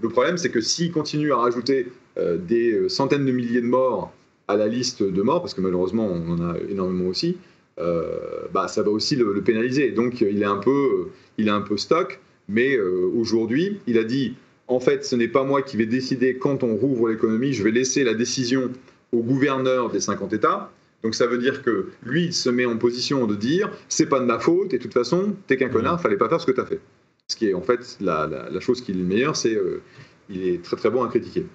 le 0.00 0.08
problème, 0.08 0.38
c'est 0.38 0.50
que 0.50 0.60
s'il 0.60 0.92
continue 0.92 1.32
à 1.32 1.36
rajouter 1.36 1.88
euh, 2.18 2.38
des 2.38 2.88
centaines 2.88 3.26
de 3.26 3.32
milliers 3.32 3.60
de 3.60 3.66
morts 3.66 4.12
à 4.48 4.56
la 4.56 4.66
liste 4.66 5.02
de 5.02 5.22
morts, 5.22 5.40
parce 5.40 5.54
que 5.54 5.60
malheureusement 5.60 6.06
on 6.06 6.32
en 6.32 6.50
a 6.50 6.56
énormément 6.68 7.06
aussi, 7.06 7.36
euh, 7.78 8.46
bah, 8.52 8.66
ça 8.66 8.82
va 8.82 8.90
aussi 8.90 9.14
le, 9.16 9.40
pénaliser. 9.42 9.92
Donc 9.92 10.20
il 10.20 10.42
est 10.42 10.46
un 10.46 10.56
peu, 10.56 11.08
il 11.36 11.48
est 11.48 11.52
un 11.52 11.60
peu 11.60 11.76
stock. 11.76 12.20
Mais 12.50 12.78
aujourd'hui, 12.78 13.78
il 13.86 13.98
a 13.98 14.04
dit 14.04 14.34
en 14.68 14.80
fait, 14.80 15.04
ce 15.04 15.16
n'est 15.16 15.28
pas 15.28 15.44
moi 15.44 15.62
qui 15.62 15.76
vais 15.76 15.86
décider 15.86 16.36
quand 16.36 16.62
on 16.62 16.76
rouvre 16.76 17.08
l'économie. 17.08 17.52
Je 17.52 17.62
vais 17.62 17.70
laisser 17.70 18.04
la 18.04 18.14
décision 18.14 18.70
au 19.12 19.22
gouverneur 19.22 19.90
des 19.90 20.00
50 20.00 20.32
États. 20.34 20.70
Donc 21.02 21.14
ça 21.14 21.26
veut 21.26 21.38
dire 21.38 21.62
que 21.62 21.88
lui, 22.04 22.26
il 22.26 22.32
se 22.32 22.50
met 22.50 22.66
en 22.66 22.76
position 22.76 23.26
de 23.26 23.34
dire 23.34 23.70
c'est 23.88 24.06
pas 24.06 24.20
de 24.20 24.24
ma 24.24 24.38
faute 24.38 24.74
et 24.74 24.78
de 24.78 24.82
toute 24.82 24.92
façon, 24.92 25.34
t'es 25.46 25.56
qu'un 25.56 25.68
connard, 25.68 26.00
fallait 26.00 26.16
pas 26.16 26.28
faire 26.28 26.40
ce 26.40 26.46
que 26.46 26.52
t'as 26.52 26.66
fait. 26.66 26.80
Ce 27.28 27.36
qui 27.36 27.48
est 27.48 27.54
en 27.54 27.62
fait 27.62 27.98
la, 28.00 28.48
chose 28.60 28.80
qui 28.80 28.92
est 28.92 28.94
le 28.94 29.04
meilleur, 29.04 29.36
c'est 29.36 29.54
euh, 29.54 29.82
il 30.28 30.46
est 30.46 30.62
très 30.62 30.76
très 30.76 30.90
bon 30.90 31.02
à 31.02 31.08
critiquer. 31.08 31.46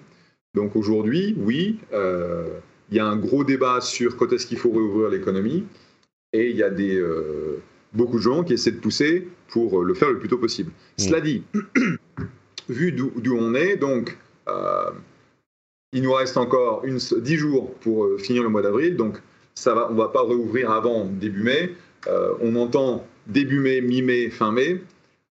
Donc 0.54 0.76
aujourd'hui, 0.76 1.34
oui, 1.38 1.78
euh, 1.92 2.46
il 2.94 2.98
y 2.98 3.00
a 3.00 3.06
un 3.06 3.16
gros 3.16 3.42
débat 3.42 3.80
sur 3.80 4.16
quand 4.16 4.32
est-ce 4.32 4.46
qu'il 4.46 4.58
faut 4.58 4.70
réouvrir 4.70 5.08
l'économie 5.10 5.64
et 6.32 6.50
il 6.50 6.56
y 6.56 6.62
a 6.62 6.70
des, 6.70 6.96
euh, 6.96 7.60
beaucoup 7.92 8.18
de 8.18 8.22
gens 8.22 8.44
qui 8.44 8.52
essaient 8.52 8.70
de 8.70 8.80
pousser 8.80 9.28
pour 9.48 9.82
le 9.82 9.94
faire 9.94 10.10
le 10.10 10.18
plus 10.18 10.28
tôt 10.28 10.38
possible. 10.38 10.70
Cela 10.96 11.20
dit, 11.20 11.42
vu 12.68 12.92
d'où 12.92 13.36
on 13.36 13.54
est, 13.54 13.76
donc 13.76 14.16
il 15.94 16.02
nous 16.02 16.12
reste 16.12 16.36
encore 16.36 16.84
une, 16.84 16.98
10 16.98 17.36
jours 17.36 17.72
pour 17.76 18.04
euh, 18.04 18.18
finir 18.18 18.42
le 18.42 18.48
mois 18.48 18.62
d'avril, 18.62 18.96
donc 18.96 19.22
ça 19.54 19.74
va, 19.74 19.88
on 19.88 19.94
ne 19.94 19.98
va 19.98 20.08
pas 20.08 20.22
rouvrir 20.22 20.72
avant 20.72 21.04
début 21.04 21.44
mai. 21.44 21.74
Euh, 22.08 22.34
on 22.40 22.56
entend 22.56 23.06
début 23.28 23.60
mai, 23.60 23.80
mi-mai, 23.80 24.28
fin 24.28 24.50
mai. 24.50 24.82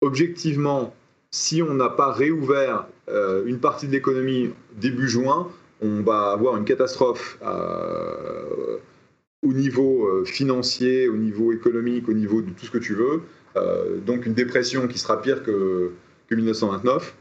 Objectivement, 0.01 0.95
si 1.31 1.63
on 1.63 1.75
n'a 1.75 1.89
pas 1.89 2.13
réouvert 2.13 2.89
euh, 3.09 3.45
une 3.47 3.61
partie 3.61 3.87
de 3.87 3.93
l'économie 3.93 4.51
début 4.77 5.09
juin, 5.09 5.49
on 5.81 6.03
va 6.03 6.33
avoir 6.33 6.57
une 6.57 6.65
catastrophe 6.65 7.39
au 9.43 9.53
niveau 9.53 10.25
financier, 10.25 11.09
au 11.09 11.17
niveau 11.17 11.53
économique, 11.53 12.09
au 12.09 12.13
niveau 12.13 12.43
de 12.43 12.51
tout 12.51 12.67
ce 12.67 12.71
que 12.71 12.79
tu 12.79 12.95
veux. 12.95 13.23
donc 14.05 14.27
une 14.27 14.35
dépression 14.35 14.89
qui 14.89 14.99
sera 14.99 15.23
pire 15.23 15.43
que, 15.43 15.93
que 16.29 16.35
1929. 16.35 17.15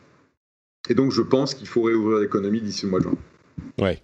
Et 0.90 0.94
donc, 0.94 1.12
je 1.12 1.22
pense 1.22 1.54
qu'il 1.54 1.68
faut 1.68 1.82
réouvrir 1.82 2.20
l'économie 2.20 2.62
d'ici 2.62 2.86
le 2.86 2.92
mois 2.92 3.00
de 3.00 3.06
juin. 3.06 3.18
Ouais. 3.80 4.02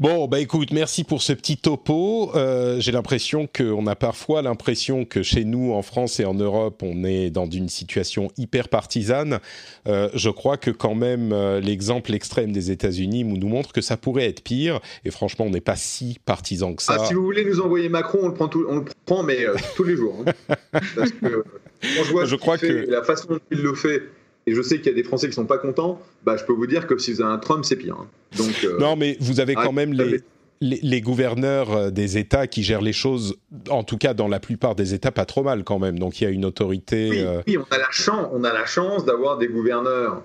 Bon, 0.00 0.26
bah 0.26 0.40
écoute, 0.40 0.72
merci 0.72 1.04
pour 1.04 1.22
ce 1.22 1.32
petit 1.32 1.56
topo. 1.56 2.32
Euh, 2.34 2.80
j'ai 2.80 2.90
l'impression 2.90 3.46
qu'on 3.46 3.86
a 3.86 3.94
parfois 3.94 4.42
l'impression 4.42 5.04
que 5.04 5.22
chez 5.22 5.44
nous, 5.44 5.72
en 5.72 5.82
France 5.82 6.18
et 6.18 6.24
en 6.24 6.34
Europe, 6.34 6.82
on 6.82 7.04
est 7.04 7.30
dans 7.30 7.48
une 7.48 7.68
situation 7.68 8.28
hyper 8.36 8.68
partisane. 8.68 9.38
Euh, 9.86 10.08
je 10.12 10.30
crois 10.30 10.56
que 10.56 10.72
quand 10.72 10.96
même 10.96 11.32
euh, 11.32 11.60
l'exemple 11.60 12.12
extrême 12.12 12.50
des 12.50 12.72
États-Unis 12.72 13.22
nous 13.22 13.48
montre 13.48 13.72
que 13.72 13.80
ça 13.80 13.96
pourrait 13.96 14.26
être 14.26 14.42
pire. 14.42 14.80
Et 15.04 15.12
franchement, 15.12 15.44
on 15.44 15.50
n'est 15.50 15.60
pas 15.60 15.76
si 15.76 16.18
partisan 16.26 16.74
que 16.74 16.82
ça. 16.82 16.96
Ah, 16.98 17.06
si 17.06 17.14
vous 17.14 17.22
voulez 17.22 17.44
nous 17.44 17.60
envoyer 17.60 17.88
Macron, 17.88 18.18
on 18.24 18.28
le 18.28 18.34
prend, 18.34 18.50
on 18.68 18.78
le 18.78 18.84
prend 19.06 19.22
mais 19.22 19.46
tous 19.76 19.84
les 19.84 19.94
jours. 19.94 20.24
Hein. 20.26 20.56
Parce 20.96 21.12
que 21.12 21.44
je, 21.82 22.34
crois 22.34 22.58
que 22.58 22.66
la 22.66 23.04
façon 23.04 23.28
dont 23.28 23.40
il 23.52 23.62
le 23.62 23.76
fait 23.76 24.02
et 24.46 24.54
je 24.54 24.62
sais 24.62 24.78
qu'il 24.78 24.86
y 24.86 24.90
a 24.90 24.94
des 24.94 25.04
Français 25.04 25.28
qui 25.28 25.34
sont 25.34 25.46
pas 25.46 25.58
contents, 25.58 26.00
bah, 26.24 26.36
je 26.36 26.44
peux 26.44 26.52
vous 26.52 26.66
dire 26.66 26.86
que 26.86 26.98
si 26.98 27.12
vous 27.12 27.22
avez 27.22 27.32
un 27.32 27.38
Trump, 27.38 27.64
c'est 27.64 27.76
pire. 27.76 27.96
Hein. 27.98 28.08
Donc, 28.36 28.64
euh, 28.64 28.78
non, 28.78 28.96
mais 28.96 29.16
vous 29.20 29.40
avez 29.40 29.54
quand 29.54 29.72
même 29.72 29.92
les, 29.92 30.22
les, 30.60 31.00
gouverneurs 31.00 31.72
euh, 31.72 31.90
des 31.90 32.18
États 32.18 32.46
qui 32.46 32.62
gèrent 32.62 32.82
les 32.82 32.92
choses, 32.92 33.36
en 33.70 33.84
tout 33.84 33.96
cas 33.96 34.12
dans 34.12 34.28
la 34.28 34.40
plupart 34.40 34.74
des 34.74 34.92
États, 34.92 35.12
pas 35.12 35.24
trop 35.24 35.42
mal 35.42 35.64
quand 35.64 35.78
même. 35.78 35.98
Donc 35.98 36.20
il 36.20 36.24
y 36.24 36.26
a 36.26 36.30
une 36.30 36.44
autorité. 36.44 37.08
Oui, 37.10 37.20
euh, 37.20 37.42
oui 37.46 37.58
on, 37.58 37.74
a 37.74 37.78
la 37.78 37.90
chance, 37.90 38.28
on 38.32 38.44
a 38.44 38.52
la 38.52 38.66
chance 38.66 39.04
d'avoir 39.04 39.38
des 39.38 39.48
gouverneurs 39.48 40.22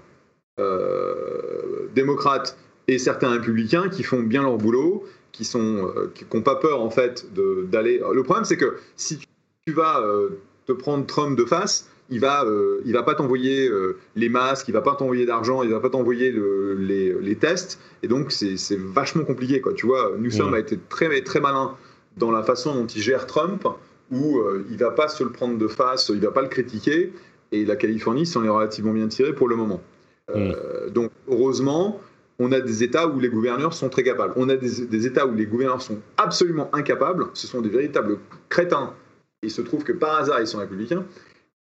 démocrates 1.95 2.57
et 2.89 2.97
certains 2.99 3.29
républicains 3.29 3.87
qui 3.87 4.03
font 4.03 4.21
bien 4.21 4.43
leur 4.43 4.57
boulot, 4.57 5.05
qui 5.31 5.45
sont, 5.45 5.89
qui 6.13 6.25
n'ont 6.33 6.41
pas 6.41 6.57
peur 6.57 6.81
en 6.81 6.89
fait 6.89 7.27
d'aller. 7.71 8.01
Le 8.13 8.23
problème, 8.23 8.43
c'est 8.43 8.57
que 8.57 8.75
si 8.97 9.19
tu 9.65 9.71
vas 9.71 10.03
te 10.65 10.73
prendre 10.73 11.05
Trump 11.05 11.37
de 11.37 11.45
face, 11.45 11.89
il 12.09 12.19
va, 12.19 12.43
euh, 12.43 12.81
il 12.85 12.93
va 12.93 13.03
pas 13.03 13.15
t'envoyer 13.15 13.67
euh, 13.67 13.97
les 14.15 14.29
masques, 14.29 14.67
il 14.67 14.71
va 14.71 14.81
pas 14.81 14.95
t'envoyer 14.95 15.25
d'argent, 15.25 15.63
il 15.63 15.69
va 15.69 15.79
pas 15.79 15.89
t'envoyer 15.89 16.31
les, 16.31 17.13
les, 17.13 17.35
tests, 17.35 17.79
et 18.03 18.07
donc 18.07 18.31
c'est 18.31 18.77
vachement 18.77 19.23
compliqué, 19.23 19.61
quoi. 19.61 19.73
Tu 19.73 19.85
vois, 19.85 20.13
Newsom 20.17 20.53
a 20.53 20.59
été 20.59 20.79
très, 20.89 21.21
très 21.21 21.39
malin 21.39 21.75
dans 22.17 22.31
la 22.31 22.43
façon 22.43 22.73
dont 22.73 22.87
il 22.87 23.01
gère 23.01 23.27
Trump, 23.27 23.67
où 24.11 24.39
euh, 24.39 24.65
il 24.71 24.77
va 24.77 24.91
pas 24.91 25.07
se 25.07 25.23
le 25.23 25.31
prendre 25.31 25.57
de 25.57 25.67
face, 25.67 26.09
il 26.09 26.19
va 26.19 26.31
pas 26.31 26.41
le 26.41 26.47
critiquer, 26.47 27.13
et 27.51 27.65
la 27.65 27.75
Californie 27.75 28.25
s'en 28.25 28.43
est 28.43 28.49
relativement 28.49 28.93
bien 28.93 29.07
tirée 29.07 29.33
pour 29.33 29.47
le 29.47 29.55
moment. 29.55 29.81
donc 30.93 31.11
heureusement, 31.27 31.99
on 32.39 32.51
a 32.51 32.61
des 32.61 32.83
États 32.83 33.07
où 33.07 33.19
les 33.19 33.29
gouverneurs 33.29 33.73
sont 33.73 33.89
très 33.89 34.03
capables. 34.03 34.33
On 34.37 34.47
a 34.47 34.55
des, 34.55 34.85
des 34.85 35.05
États 35.05 35.25
où 35.25 35.33
les 35.35 35.45
gouverneurs 35.45 35.81
sont 35.81 35.97
absolument 36.17 36.69
incapables. 36.73 37.25
Ce 37.33 37.47
sont 37.47 37.59
des 37.59 37.69
véritables 37.69 38.17
crétins. 38.47 38.93
Il 39.41 39.51
se 39.51 39.61
trouve 39.61 39.83
que 39.83 39.91
par 39.91 40.15
hasard, 40.17 40.39
ils 40.39 40.47
sont 40.47 40.59
républicains. 40.59 41.03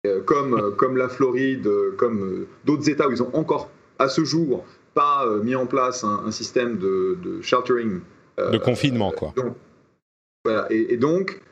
Euh, 0.07 0.21
comme, 0.21 0.55
euh, 0.55 0.71
comme 0.71 0.97
la 0.97 1.09
Floride, 1.09 1.67
euh, 1.67 1.95
comme 1.97 2.47
d'autres 2.65 2.89
États 2.89 3.09
où 3.09 3.13
ils 3.13 3.23
ont 3.23 3.35
encore, 3.35 3.71
à 3.99 4.09
ce 4.09 4.25
jour, 4.25 4.65
pas 4.95 5.27
mis 5.43 5.55
en 5.55 5.67
place 5.67 6.05
un, 6.05 6.31
système 6.31 6.79
de, 6.79 7.19
sheltering. 7.43 8.01
de 8.39 8.57
confinement, 8.57 9.11
quoi. 9.11 9.35
voilà, 10.45 10.67
et, 10.71 10.97
donc, 10.97 11.43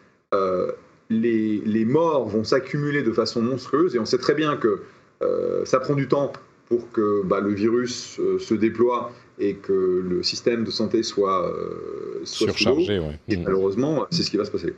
les, 1.10 1.58
les, 1.58 1.84
morts 1.84 2.26
vont 2.26 2.42
s'accumuler 2.42 3.02
de 3.02 3.12
façon 3.12 3.42
monstrueuse, 3.42 3.94
et 3.94 3.98
on 3.98 4.06
sait 4.06 4.18
très 4.18 4.32
bien 4.32 4.56
que 4.56 4.80
ça 5.64 5.78
prend 5.78 5.94
du 5.94 6.08
temps 6.08 6.32
pour 6.68 6.90
que 6.90 7.22
bah, 7.22 7.40
le 7.40 7.52
virus 7.52 8.18
se 8.38 8.54
déploie 8.54 9.12
et 9.38 9.56
que 9.56 10.02
le 10.08 10.22
système 10.22 10.64
de 10.64 10.70
santé 10.70 11.02
soit, 11.02 11.54
surchargé. 12.24 13.02
Et 13.28 13.36
malheureusement, 13.36 14.06
c'est 14.10 14.22
ce 14.22 14.30
qui 14.30 14.38
va 14.38 14.46
se 14.46 14.50
passer. 14.50 14.72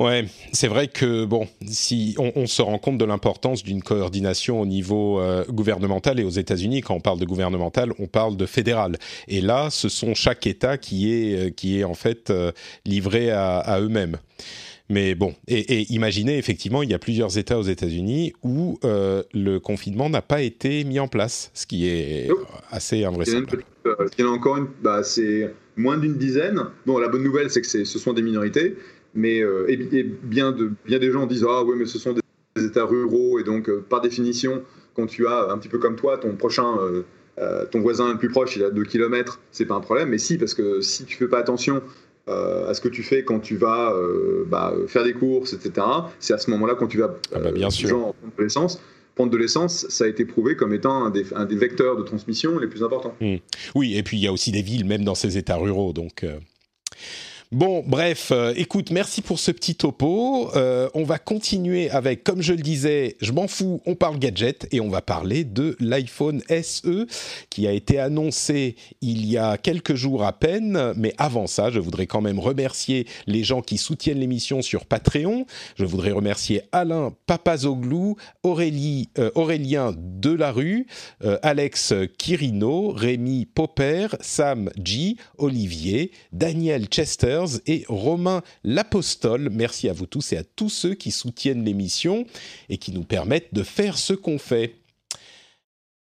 Ouais, 0.00 0.24
c'est 0.54 0.66
vrai 0.66 0.88
que 0.88 1.26
bon, 1.26 1.46
si 1.66 2.16
on, 2.18 2.46
se 2.46 2.62
rend 2.62 2.78
compte 2.78 2.96
de 2.96 3.04
l'importance 3.04 3.62
d'une 3.62 3.82
coordination 3.82 4.58
au 4.58 4.64
niveau 4.64 5.20
euh, 5.20 5.44
gouvernemental 5.50 6.18
et 6.18 6.24
aux 6.24 6.30
États-Unis, 6.30 6.80
quand 6.80 6.94
on 6.94 7.00
parle 7.00 7.18
de 7.18 7.26
gouvernemental, 7.26 7.92
on 7.98 8.06
parle 8.06 8.38
de 8.38 8.46
fédéral. 8.46 8.96
Et 9.28 9.42
là, 9.42 9.68
ce 9.68 9.90
sont 9.90 10.14
chaque 10.14 10.46
État 10.46 10.78
qui 10.78 11.12
est 11.12 11.48
euh, 11.48 11.50
qui 11.50 11.78
est 11.78 11.84
en 11.84 11.92
fait 11.92 12.30
euh, 12.30 12.50
livré 12.86 13.30
à, 13.30 13.78
eux-mêmes. 13.78 14.16
Mais 14.88 15.14
bon, 15.14 15.34
et, 15.46 15.92
imaginez 15.92 16.38
effectivement, 16.38 16.82
il 16.82 16.88
y 16.88 16.94
a 16.94 16.98
plusieurs 16.98 17.36
États 17.36 17.58
aux 17.58 17.62
États-Unis 17.62 18.32
où 18.42 18.78
le 18.82 19.58
confinement 19.58 20.08
n'a 20.08 20.22
pas 20.22 20.40
été 20.40 20.82
mis 20.84 20.98
en 20.98 21.08
place, 21.08 21.50
ce 21.52 21.66
qui 21.66 21.86
est 21.86 22.28
assez 22.70 23.04
invraisemblable. 23.04 23.64
Il 23.84 24.24
y 24.24 24.26
en 24.26 24.32
a 24.32 24.34
encore 24.34 24.56
une, 24.56 24.66
bah, 24.82 25.02
c'est 25.04 25.54
moins 25.76 25.96
d'une 25.96 26.16
dizaine. 26.16 26.58
Bon, 26.86 26.98
la 26.98 27.08
bonne 27.08 27.22
nouvelle, 27.22 27.50
c'est 27.50 27.60
que 27.60 27.68
ce 27.68 27.98
sont 27.98 28.12
des 28.14 28.22
minorités 28.22 28.76
mais 29.14 29.40
euh, 29.40 29.66
et, 29.68 29.76
bien, 30.02 30.52
de, 30.52 30.72
bien 30.84 30.98
des 30.98 31.10
gens 31.10 31.26
disent 31.26 31.46
ah 31.48 31.62
oui 31.64 31.74
mais 31.78 31.86
ce 31.86 31.98
sont 31.98 32.12
des, 32.12 32.20
États 32.64 32.84
ruraux 32.84 33.38
et 33.38 33.44
donc 33.44 33.68
euh, 33.68 33.84
par 33.88 34.00
définition 34.00 34.62
quand 34.94 35.06
tu 35.06 35.26
as 35.26 35.50
un 35.50 35.58
petit 35.58 35.68
peu 35.68 35.78
comme 35.78 35.96
toi 35.96 36.18
ton 36.18 36.34
prochain 36.36 36.76
euh, 37.38 37.64
ton 37.70 37.80
voisin 37.80 38.12
le 38.12 38.18
plus 38.18 38.28
proche 38.28 38.56
il 38.56 38.64
a 38.64 38.70
2 38.70 38.84
km 38.84 39.40
c'est 39.50 39.64
pas 39.64 39.74
un 39.74 39.80
problème 39.80 40.10
mais 40.10 40.18
si 40.18 40.36
parce 40.36 40.54
que 40.54 40.80
si 40.80 41.04
tu 41.04 41.16
fais 41.16 41.28
pas 41.28 41.38
attention 41.38 41.82
à 42.26 42.74
ce 42.74 42.80
que 42.80 42.88
tu 42.88 43.02
fais 43.02 43.24
quand 43.24 43.40
tu 43.40 43.56
vas 43.56 43.92
bah, 44.46 44.72
faire 44.86 45.02
des 45.02 45.14
courses 45.14 45.52
etc 45.52 45.84
c'est 46.20 46.32
à 46.32 46.38
ce 46.38 46.50
moment 46.50 46.66
là 46.66 46.74
quand 46.76 46.86
tu 46.86 46.98
vas 46.98 47.16
ah 47.34 47.40
bah, 47.40 47.50
bien 47.50 47.70
sûr. 47.70 47.88
prendre 47.88 48.14
de 48.36 48.42
l'essence 48.42 48.80
prendre 49.16 49.32
de 49.32 49.36
l'essence, 49.36 49.86
ça 49.88 50.04
a 50.04 50.06
été 50.06 50.24
prouvé 50.24 50.54
comme 50.54 50.72
étant 50.72 51.04
un 51.04 51.10
des, 51.10 51.24
un 51.34 51.44
des, 51.44 51.56
vecteurs 51.56 51.96
de 51.96 52.02
transmission 52.04 52.58
les 52.58 52.68
plus 52.68 52.84
importants. 52.84 53.14
Mmh. 53.20 53.36
Oui, 53.74 53.96
et 53.96 54.02
puis 54.04 54.16
il 54.16 54.22
y 54.22 54.28
a 54.28 54.32
aussi 54.32 54.52
des 54.52 54.62
villes, 54.62 54.84
même 54.84 55.04
dans 55.04 55.16
ces 55.16 55.36
États 55.36 55.56
ruraux. 55.56 55.92
Donc, 55.92 56.24
Bon, 57.52 57.82
bref, 57.84 58.30
euh, 58.30 58.52
écoute, 58.54 58.92
merci 58.92 59.22
pour 59.22 59.40
ce 59.40 59.50
petit 59.50 59.74
topo. 59.74 60.52
Euh, 60.54 60.88
on 60.94 61.02
va 61.02 61.18
continuer 61.18 61.90
avec, 61.90 62.22
comme 62.22 62.42
je 62.42 62.52
le 62.52 62.62
disais, 62.62 63.16
je 63.20 63.32
m'en 63.32 63.48
fous, 63.48 63.82
on 63.86 63.96
parle 63.96 64.20
gadget 64.20 64.68
et 64.70 64.80
on 64.80 64.88
va 64.88 65.02
parler 65.02 65.42
de 65.42 65.76
l'iPhone 65.80 66.42
SE 66.62 67.08
qui 67.50 67.66
a 67.66 67.72
été 67.72 67.98
annoncé 67.98 68.76
il 69.00 69.26
y 69.26 69.36
a 69.36 69.58
quelques 69.58 69.96
jours 69.96 70.22
à 70.22 70.32
peine. 70.32 70.92
Mais 70.94 71.12
avant 71.18 71.48
ça, 71.48 71.70
je 71.70 71.80
voudrais 71.80 72.06
quand 72.06 72.20
même 72.20 72.38
remercier 72.38 73.08
les 73.26 73.42
gens 73.42 73.62
qui 73.62 73.78
soutiennent 73.78 74.20
l'émission 74.20 74.62
sur 74.62 74.86
Patreon. 74.86 75.44
Je 75.74 75.84
voudrais 75.84 76.12
remercier 76.12 76.62
Alain 76.70 77.12
Papazoglou, 77.26 78.14
Aurélie, 78.44 79.08
euh, 79.18 79.32
Aurélien 79.34 79.92
Delarue, 79.98 80.86
Alex 81.42 81.94
Quirino, 82.16 82.90
Rémi 82.90 83.44
Popper, 83.44 84.06
Sam 84.20 84.70
G, 84.80 85.16
Olivier, 85.36 86.12
Daniel 86.32 86.86
Chester, 86.86 87.39
et 87.66 87.84
Romain 87.88 88.42
L'Apostole. 88.64 89.50
Merci 89.50 89.88
à 89.88 89.92
vous 89.92 90.06
tous 90.06 90.32
et 90.32 90.36
à 90.36 90.44
tous 90.44 90.68
ceux 90.68 90.94
qui 90.94 91.10
soutiennent 91.10 91.64
l'émission 91.64 92.26
et 92.68 92.78
qui 92.78 92.92
nous 92.92 93.04
permettent 93.04 93.52
de 93.54 93.62
faire 93.62 93.98
ce 93.98 94.12
qu'on 94.12 94.38
fait. 94.38 94.74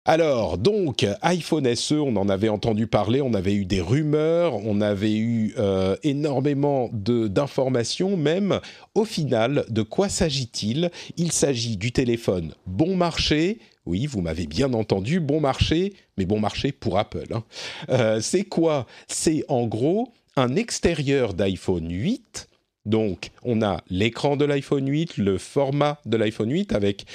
Alors, 0.07 0.59
donc, 0.59 1.07
iPhone 1.23 1.75
SE, 1.75 1.95
on 1.95 2.17
en 2.17 2.29
avait 2.29 2.51
entendu 2.51 2.87
parler, 2.87 3.23
on 3.23 3.33
avait 3.33 3.55
eu 3.55 3.65
des 3.65 3.81
rumeurs, 3.81 4.55
on 4.67 4.83
avait 4.83 5.17
eu 5.17 5.55
euh, 5.57 5.97
énormément 6.03 6.91
d'informations 6.93 8.15
même. 8.15 8.61
Au 8.95 9.07
final, 9.07 9.65
de 9.71 9.81
quoi 9.81 10.11
s'agit-il? 10.11 10.91
Il 11.17 11.33
s'agit 11.33 11.79
du 11.79 11.91
téléphone 11.91 12.53
bon 12.67 12.97
marché. 12.97 13.61
Oui, 13.87 14.05
vous 14.05 14.21
m'avez 14.21 14.47
bien 14.47 14.75
entendu, 14.75 15.21
bon 15.21 15.41
marché, 15.41 15.95
mais 16.19 16.27
bon 16.27 16.39
marché 16.39 16.71
pour 16.71 16.99
Apple. 16.99 17.33
Hein. 17.33 17.45
Euh, 17.89 18.21
c'est 18.21 18.45
quoi? 18.45 18.87
C'est 19.09 19.45
en 19.49 19.67
gros 19.67 20.13
un 20.37 20.57
extérieur 20.57 21.35
d'iPhone 21.35 21.91
8. 21.91 22.49
Donc, 22.87 23.31
on 23.43 23.63
a 23.63 23.83
l'écran 23.89 24.37
de 24.37 24.45
l'iPhone 24.45 24.89
8, 24.89 25.17
le 25.17 25.39
format 25.39 25.99
de 26.05 26.17
l'iPhone 26.17 26.51
8 26.51 26.73
avec 26.73 27.07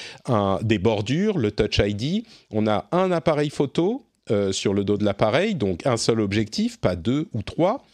des 0.61 0.79
bordures, 0.79 1.37
le 1.37 1.51
Touch 1.51 1.79
ID. 1.79 2.25
On 2.51 2.65
a 2.65 2.87
un 2.91 3.11
appareil 3.11 3.51
photo 3.51 4.05
euh, 4.31 4.51
sur 4.51 4.73
le 4.73 4.83
dos 4.83 4.97
de 4.97 5.05
l'appareil, 5.05 5.55
donc 5.55 5.85
un 5.85 5.97
seul 5.97 6.21
objectif, 6.21 6.79
pas 6.79 6.95
deux 6.95 7.27
ou 7.33 7.43
trois. 7.43 7.85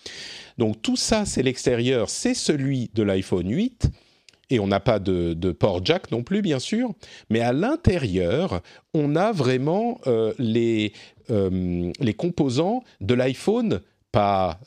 Donc, 0.58 0.82
tout 0.82 0.96
ça, 0.96 1.26
c'est 1.26 1.44
l'extérieur, 1.44 2.10
c'est 2.10 2.34
celui 2.34 2.90
de 2.94 3.04
l'iPhone 3.04 3.50
8 3.50 3.90
et 4.50 4.60
on 4.60 4.68
n'a 4.68 4.80
pas 4.80 5.00
de, 5.00 5.34
port 5.52 5.84
jack 5.84 6.12
non 6.12 6.24
plus, 6.24 6.42
bien 6.42 6.60
sûr, 6.60 6.92
mais 7.30 7.40
à 7.40 7.52
l'intérieur, 7.52 8.62
on 8.94 9.16
a 9.16 9.32
vraiment 9.32 10.00
euh, 10.08 10.34
les, 10.38 10.94
euh, 11.30 11.92
les 12.00 12.14
composants 12.14 12.84
de 13.02 13.14
l'iPhone 13.14 13.82
pas 14.16 14.60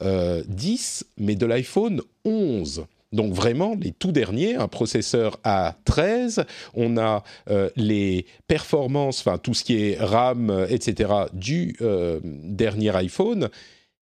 10, 0.46 1.04
euh, 1.06 1.12
mais 1.16 1.34
de 1.34 1.46
l'iPhone 1.46 2.02
11. 2.26 2.84
Donc 3.12 3.32
vraiment 3.32 3.74
les 3.80 3.92
tout 3.92 4.12
derniers, 4.12 4.56
un 4.56 4.68
processeur 4.68 5.40
A13, 5.42 6.44
on 6.74 6.98
a 6.98 7.24
euh, 7.48 7.70
les 7.74 8.26
performances, 8.46 9.20
enfin 9.20 9.38
tout 9.38 9.54
ce 9.54 9.64
qui 9.64 9.82
est 9.82 9.96
RAM, 9.98 10.66
etc. 10.68 11.12
du 11.32 11.76
euh, 11.80 12.20
dernier 12.22 12.94
iPhone, 12.96 13.48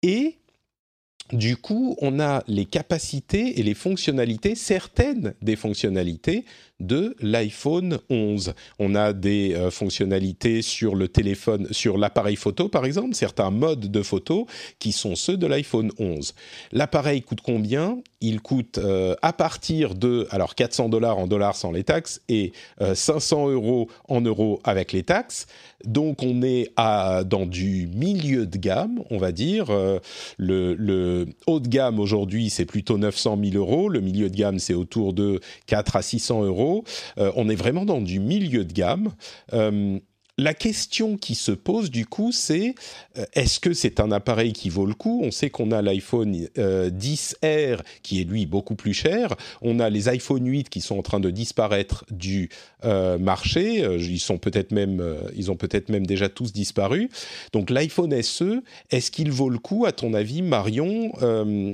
et 0.01 0.37
du 1.31 1.55
coup 1.57 1.95
on 2.01 2.19
a 2.19 2.43
les 2.47 2.65
capacités 2.65 3.59
et 3.59 3.63
les 3.63 3.75
fonctionnalités, 3.75 4.55
certaines 4.55 5.35
des 5.43 5.55
fonctionnalités 5.55 6.43
de 6.79 7.15
l'iPhone 7.19 7.99
11. 8.09 8.53
On 8.79 8.95
a 8.95 9.13
des 9.13 9.53
euh, 9.53 9.71
fonctionnalités 9.71 10.61
sur 10.61 10.95
le 10.95 11.07
téléphone, 11.07 11.67
sur 11.71 11.97
l'appareil 11.97 12.35
photo 12.35 12.69
par 12.69 12.85
exemple, 12.85 13.15
certains 13.15 13.51
modes 13.51 13.91
de 13.91 14.01
photo 14.01 14.47
qui 14.79 14.91
sont 14.91 15.15
ceux 15.15 15.37
de 15.37 15.47
l'iPhone 15.47 15.91
11. 15.99 16.33
L'appareil 16.71 17.21
coûte 17.21 17.41
combien? 17.41 17.99
Il 18.21 18.41
coûte 18.41 18.77
euh, 18.77 19.15
à 19.21 19.33
partir 19.33 19.95
de 19.95 20.27
alors 20.31 20.55
400 20.55 20.89
dollars 20.89 21.17
en 21.17 21.27
dollars 21.27 21.55
sans 21.55 21.71
les 21.71 21.83
taxes 21.83 22.21
et 22.29 22.53
500 22.93 23.47
euh, 23.47 23.53
euros 23.53 23.89
en 24.07 24.21
euros 24.21 24.59
avec 24.63 24.91
les 24.91 25.03
taxes. 25.03 25.47
Donc 25.85 26.23
on 26.23 26.41
est 26.41 26.71
dans 26.77 27.45
du 27.45 27.87
milieu 27.87 28.45
de 28.45 28.57
gamme, 28.57 29.01
on 29.09 29.17
va 29.17 29.31
dire. 29.31 29.67
Le, 30.37 30.73
le 30.73 31.27
haut 31.47 31.61
de 31.61 31.69
gamme 31.69 31.99
aujourd'hui 31.99 32.49
c'est 32.49 32.65
plutôt 32.65 32.97
900 32.97 33.39
000 33.41 33.55
euros. 33.55 33.87
Le 33.87 34.01
milieu 34.01 34.29
de 34.29 34.35
gamme 34.35 34.59
c'est 34.59 34.73
autour 34.73 35.13
de 35.13 35.39
4 35.67 35.95
à 35.95 36.01
600 36.01 36.43
euros 36.43 36.68
euh, 37.17 37.31
on 37.35 37.49
est 37.49 37.55
vraiment 37.55 37.85
dans 37.85 38.01
du 38.01 38.19
milieu 38.19 38.65
de 38.65 38.73
gamme. 38.73 39.13
Euh, 39.53 39.99
la 40.37 40.53
question 40.53 41.17
qui 41.17 41.35
se 41.35 41.51
pose 41.51 41.91
du 41.91 42.05
coup, 42.05 42.31
c'est 42.31 42.73
euh, 43.17 43.25
est-ce 43.33 43.59
que 43.59 43.73
c'est 43.73 43.99
un 43.99 44.09
appareil 44.09 44.53
qui 44.53 44.69
vaut 44.69 44.85
le 44.85 44.93
coup? 44.93 45.19
On 45.21 45.31
sait 45.31 45.49
qu'on 45.49 45.71
a 45.71 45.81
l'iPhone 45.81 46.47
10R 46.55 47.81
qui 48.03 48.21
est 48.21 48.23
lui 48.23 48.45
beaucoup 48.45 48.75
plus 48.75 48.93
cher. 48.93 49.35
On 49.61 49.81
a 49.81 49.89
les 49.89 50.07
iPhone 50.07 50.47
8 50.47 50.69
qui 50.69 50.79
sont 50.79 50.97
en 50.97 51.01
train 51.01 51.19
de 51.19 51.29
disparaître 51.29 52.05
du 52.09 52.49
marché. 53.19 53.85
Ils 53.99 54.21
sont 54.21 54.37
peut-être 54.37 54.71
même, 54.71 55.03
ils 55.35 55.51
ont 55.51 55.57
peut-être 55.57 55.89
même 55.89 56.07
déjà 56.07 56.29
tous 56.29 56.53
disparu. 56.53 57.09
Donc 57.51 57.69
l'iPhone 57.69 58.21
SE, 58.21 58.63
est-ce 58.91 59.11
qu'il 59.11 59.31
vaut 59.31 59.49
le 59.49 59.59
coup? 59.59 59.85
À 59.85 59.91
ton 59.91 60.13
avis, 60.13 60.41
Marion 60.41 61.11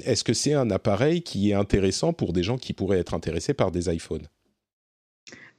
Est-ce 0.06 0.24
que 0.24 0.34
c'est 0.34 0.54
un 0.54 0.72
appareil 0.72 1.22
qui 1.22 1.52
est 1.52 1.54
intéressant 1.54 2.14
pour 2.14 2.34
des 2.34 2.42
gens 2.42 2.58
qui 2.58 2.74
pourraient 2.74 3.00
être 3.00 3.14
intéressés 3.14 3.54
par 3.54 3.70
des 3.70 3.94
iPhones? 3.94 4.28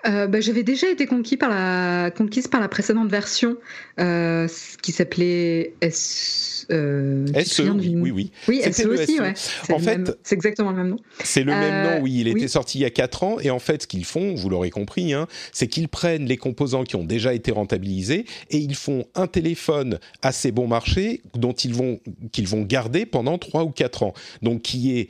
Euh, 0.05 0.27
bah, 0.27 0.41
j'avais 0.41 0.63
déjà 0.63 0.89
été 0.89 1.07
conquis 1.07 1.37
par 1.37 1.49
la, 1.49 2.11
conquise 2.11 2.49
par 2.49 2.61
la 2.61 2.69
précédente 2.69 3.09
version 3.11 3.57
euh, 3.99 4.47
qui 4.83 4.93
s'appelait 4.93 5.75
S. 5.81 6.67
Euh, 6.71 7.27
SE, 7.45 7.63
oui, 7.63 7.95
oui, 7.97 8.11
oui. 8.11 8.31
Oui, 8.49 8.63
SE 8.73 8.87
aussi, 8.87 9.21
ouais. 9.21 9.35
En 9.73 9.79
fait, 9.79 10.19
c'est 10.23 10.35
exactement 10.35 10.71
le 10.71 10.77
même 10.77 10.89
nom. 10.89 10.99
C'est 11.23 11.45
le 11.45 11.53
même 11.53 11.85
nom, 11.85 12.03
oui. 12.03 12.19
Il 12.21 12.29
était 12.29 12.49
sorti 12.49 12.79
il 12.79 12.83
y 12.83 12.85
a 12.85 12.91
4 12.91 13.23
ans. 13.23 13.41
Et 13.41 13.51
en 13.51 13.59
fait, 13.59 13.83
ce 13.83 13.87
qu'ils 13.87 14.05
font, 14.05 14.35
vous 14.35 14.49
l'aurez 14.49 14.71
compris, 14.71 15.13
hein, 15.13 15.27
c'est 15.53 15.69
qu'ils 15.69 15.89
prennent 15.89 16.27
les 16.27 16.37
composants 16.37 16.85
qui 16.85 16.97
ont 16.97 17.05
déjà 17.05 17.35
été 17.35 17.51
rentabilisés 17.51 18.27
et 18.51 18.59
ils 18.59 18.75
font 18.75 19.07
un 19.15 19.27
téléphone 19.27 19.99
assez 20.23 20.53
bon 20.53 20.67
marché 20.67 21.23
dont 21.35 21.53
ils 21.53 21.75
vont, 21.75 22.01
qu'ils 22.33 22.49
vont 22.49 22.63
garder 22.63 23.07
pendant 23.07 23.39
3 23.39 23.65
ou 23.65 23.71
4 23.71 24.03
ans. 24.03 24.15
Donc, 24.43 24.63
qui 24.63 24.99
est 24.99 25.09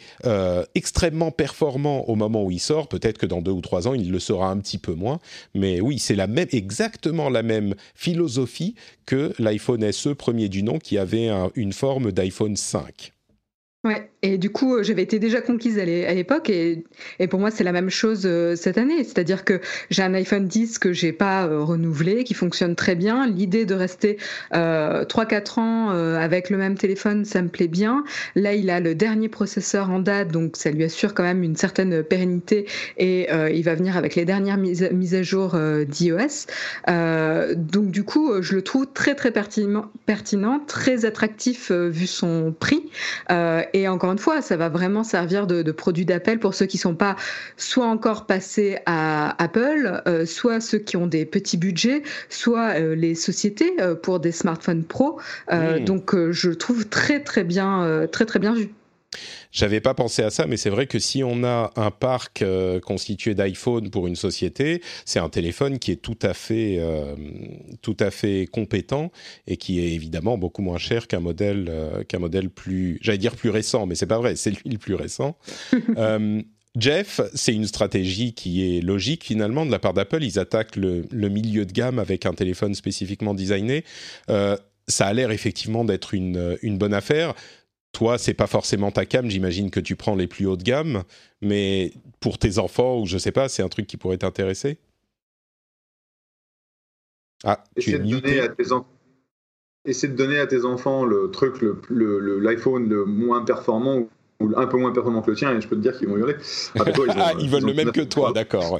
extrêmement 0.74 1.30
performant 1.30 2.08
au 2.08 2.14
moment 2.14 2.44
où 2.44 2.50
il 2.50 2.60
sort. 2.60 2.88
Peut-être 2.88 3.18
que 3.18 3.26
dans 3.26 3.42
2 3.42 3.50
ou 3.50 3.60
3 3.60 3.88
ans, 3.88 3.94
il 3.94 4.10
le 4.10 4.20
sera 4.20 4.48
un 4.48 4.58
petit 4.58 4.75
peu 4.78 4.94
moins. 4.94 5.20
Mais 5.54 5.80
oui, 5.80 5.98
c'est 5.98 6.14
la 6.14 6.26
même, 6.26 6.48
exactement 6.52 7.28
la 7.28 7.42
même 7.42 7.74
philosophie 7.94 8.74
que 9.04 9.32
l'iPhone 9.38 9.90
SE 9.92 10.10
premier 10.10 10.48
du 10.48 10.62
nom 10.62 10.78
qui 10.78 10.98
avait 10.98 11.30
une 11.54 11.72
forme 11.72 12.12
d'iPhone 12.12 12.56
5. 12.56 13.12
Et 14.26 14.38
du 14.38 14.50
coup, 14.50 14.74
euh, 14.74 14.82
j'avais 14.82 15.02
été 15.02 15.18
déjà 15.20 15.40
conquise 15.40 15.78
à 15.78 15.84
l'époque, 15.84 16.50
et, 16.50 16.84
pour 17.30 17.38
moi, 17.38 17.50
c'est 17.50 17.62
la 17.62 17.72
même 17.72 17.90
chose 17.90 18.22
euh, 18.24 18.56
cette 18.56 18.76
année. 18.76 19.04
C'est-à-dire 19.04 19.44
que 19.44 19.60
j'ai 19.90 20.02
un 20.02 20.14
iPhone 20.14 20.46
10 20.46 20.78
que 20.78 20.92
j'ai 20.92 21.12
pas 21.12 21.46
euh, 21.46 21.62
renouvelé, 21.62 22.24
qui 22.24 22.34
fonctionne 22.34 22.74
très 22.74 22.96
bien. 22.96 23.26
L'idée 23.28 23.66
de 23.66 23.74
rester 23.74 24.16
euh, 24.54 25.04
3-4 25.04 25.60
ans 25.60 25.90
avec 26.16 26.50
le 26.50 26.56
même 26.56 26.76
téléphone, 26.76 27.24
ça 27.24 27.42
me 27.42 27.48
plaît 27.48 27.68
bien. 27.68 28.04
Là, 28.34 28.54
il 28.54 28.70
a 28.70 28.80
le 28.80 28.94
dernier 28.94 29.28
processeur 29.28 29.90
en 29.90 30.00
date, 30.00 30.32
donc 30.32 30.56
ça 30.56 30.70
lui 30.70 30.82
assure 30.82 31.14
quand 31.14 31.22
même 31.22 31.42
une 31.42 31.56
certaine 31.56 32.02
pérennité, 32.02 32.66
et 32.98 33.28
il 33.52 33.62
va 33.62 33.74
venir 33.74 33.96
avec 33.96 34.14
les 34.14 34.24
dernières 34.24 34.56
mises, 34.56 35.14
à 35.14 35.22
jour 35.22 35.56
d'iOS. 35.86 36.46
donc 37.56 37.90
du 37.90 38.04
coup, 38.04 38.42
je 38.42 38.54
le 38.54 38.62
trouve 38.62 38.86
très 38.92 39.14
très 39.14 39.30
pertinent, 39.30 39.86
pertinent 40.06 40.60
très 40.66 41.04
attractif 41.04 41.70
vu 41.70 42.06
son 42.06 42.54
prix. 42.58 42.82
Et 43.76 43.88
encore 43.88 44.10
une 44.10 44.18
fois, 44.18 44.40
ça 44.40 44.56
va 44.56 44.70
vraiment 44.70 45.04
servir 45.04 45.46
de, 45.46 45.70
produit 45.70 46.06
d'appel 46.06 46.38
pour 46.38 46.54
ceux 46.54 46.64
qui 46.64 46.78
sont 46.78 46.94
pas 46.94 47.14
soit 47.58 47.84
encore 47.84 48.24
passés 48.24 48.78
à 48.86 49.36
Apple, 49.42 50.00
euh, 50.08 50.24
soit 50.24 50.60
ceux 50.60 50.78
qui 50.78 50.96
ont 50.96 51.06
des 51.06 51.26
petits 51.26 51.58
budgets, 51.58 52.02
soit 52.30 52.80
euh, 52.80 52.94
les 52.94 53.14
sociétés 53.14 53.74
euh, 53.78 53.94
pour 53.94 54.18
des 54.18 54.32
smartphones 54.32 54.82
pro. 54.82 55.20
Donc, 55.84 56.16
je 56.30 56.50
trouve 56.52 56.88
très 56.88 57.20
très 57.20 57.44
bien, 57.44 58.06
très 58.10 58.24
très 58.24 58.38
bien 58.38 58.54
vu. 58.54 58.70
J'avais 59.52 59.80
pas 59.80 59.94
pensé 59.94 60.22
à 60.22 60.30
ça, 60.30 60.46
mais 60.46 60.56
c'est 60.56 60.70
vrai 60.70 60.86
que 60.86 60.98
si 60.98 61.24
on 61.24 61.42
a 61.42 61.72
un 61.76 61.90
parc 61.90 62.42
euh, 62.42 62.78
constitué 62.80 63.34
d'iPhone 63.34 63.90
pour 63.90 64.06
une 64.06 64.16
société, 64.16 64.82
c'est 65.04 65.18
un 65.18 65.28
téléphone 65.28 65.78
qui 65.78 65.92
est 65.92 65.96
tout 66.02 66.18
à 66.20 66.34
fait, 66.34 66.76
euh, 66.78 67.14
tout 67.80 67.96
à 68.00 68.10
fait 68.10 68.46
compétent 68.46 69.10
et 69.46 69.56
qui 69.56 69.80
est 69.80 69.92
évidemment 69.92 70.36
beaucoup 70.36 70.62
moins 70.62 70.78
cher 70.78 71.06
qu'un 71.06 71.20
modèle, 71.20 71.68
euh, 71.70 72.04
qu'un 72.04 72.18
modèle 72.18 72.50
plus, 72.50 72.98
j'allais 73.00 73.18
dire 73.18 73.34
plus 73.34 73.50
récent, 73.50 73.86
mais 73.86 73.94
c'est 73.94 74.06
pas 74.06 74.18
vrai, 74.18 74.36
c'est 74.36 74.50
lui 74.50 74.70
le 74.70 74.78
plus 74.78 74.94
récent. 74.94 75.38
Jeff, 76.78 77.22
c'est 77.32 77.54
une 77.54 77.66
stratégie 77.66 78.34
qui 78.34 78.76
est 78.76 78.82
logique 78.82 79.24
finalement 79.24 79.64
de 79.64 79.70
la 79.70 79.78
part 79.78 79.94
d'Apple. 79.94 80.22
Ils 80.22 80.38
attaquent 80.38 80.76
le, 80.76 81.06
le, 81.10 81.28
milieu 81.30 81.64
de 81.64 81.72
gamme 81.72 81.98
avec 81.98 82.26
un 82.26 82.34
téléphone 82.34 82.74
spécifiquement 82.74 83.32
designé. 83.32 83.82
ça 84.28 85.06
a 85.06 85.12
l'air 85.14 85.30
effectivement 85.30 85.86
d'être 85.86 86.12
une, 86.12 86.58
une 86.60 86.76
bonne 86.76 86.92
affaire 86.92 87.32
toi, 87.96 88.18
c'est 88.18 88.34
pas 88.34 88.46
forcément 88.46 88.90
ta 88.90 89.06
cam, 89.06 89.30
j'imagine 89.30 89.70
que 89.70 89.80
tu 89.80 89.96
prends 89.96 90.16
les 90.16 90.26
plus 90.26 90.44
hauts 90.44 90.58
de 90.58 90.62
gamme, 90.62 91.02
mais 91.40 91.94
pour 92.20 92.36
tes 92.36 92.58
enfants 92.58 93.00
ou 93.00 93.06
je 93.06 93.16
sais 93.16 93.32
pas, 93.32 93.48
c'est 93.48 93.62
un 93.62 93.70
truc 93.70 93.86
qui 93.86 93.96
pourrait 93.96 94.18
t'intéresser? 94.18 94.76
Ah, 97.42 97.64
tu 97.78 97.94
es 97.94 97.98
de 97.98 98.04
donner 98.04 98.40
à 98.40 98.48
tes 98.48 98.70
enfants. 98.72 98.86
Essaie 99.86 100.08
de 100.08 100.14
donner 100.14 100.38
à 100.38 100.46
tes 100.46 100.66
enfants 100.66 101.06
le 101.06 101.30
truc, 101.30 101.62
l'iPhone 101.88 102.86
le, 102.86 102.96
le, 102.96 103.04
moins 103.06 103.42
performant 103.42 104.08
un 104.40 104.66
peu 104.66 104.76
moins 104.76 104.92
performants 104.92 105.22
que 105.22 105.30
le 105.30 105.36
tien, 105.38 105.56
et 105.56 105.60
je 105.62 105.66
peux 105.66 105.76
te 105.76 105.80
dire 105.80 105.96
qu'ils 105.96 106.08
vont 106.08 106.18
hurler. 106.18 106.36
ils, 107.38 107.48
veulent 107.48 107.64
le 107.64 107.72
même 107.72 107.92
que 107.92 108.02
toi, 108.02 108.32
d'accord. 108.34 108.78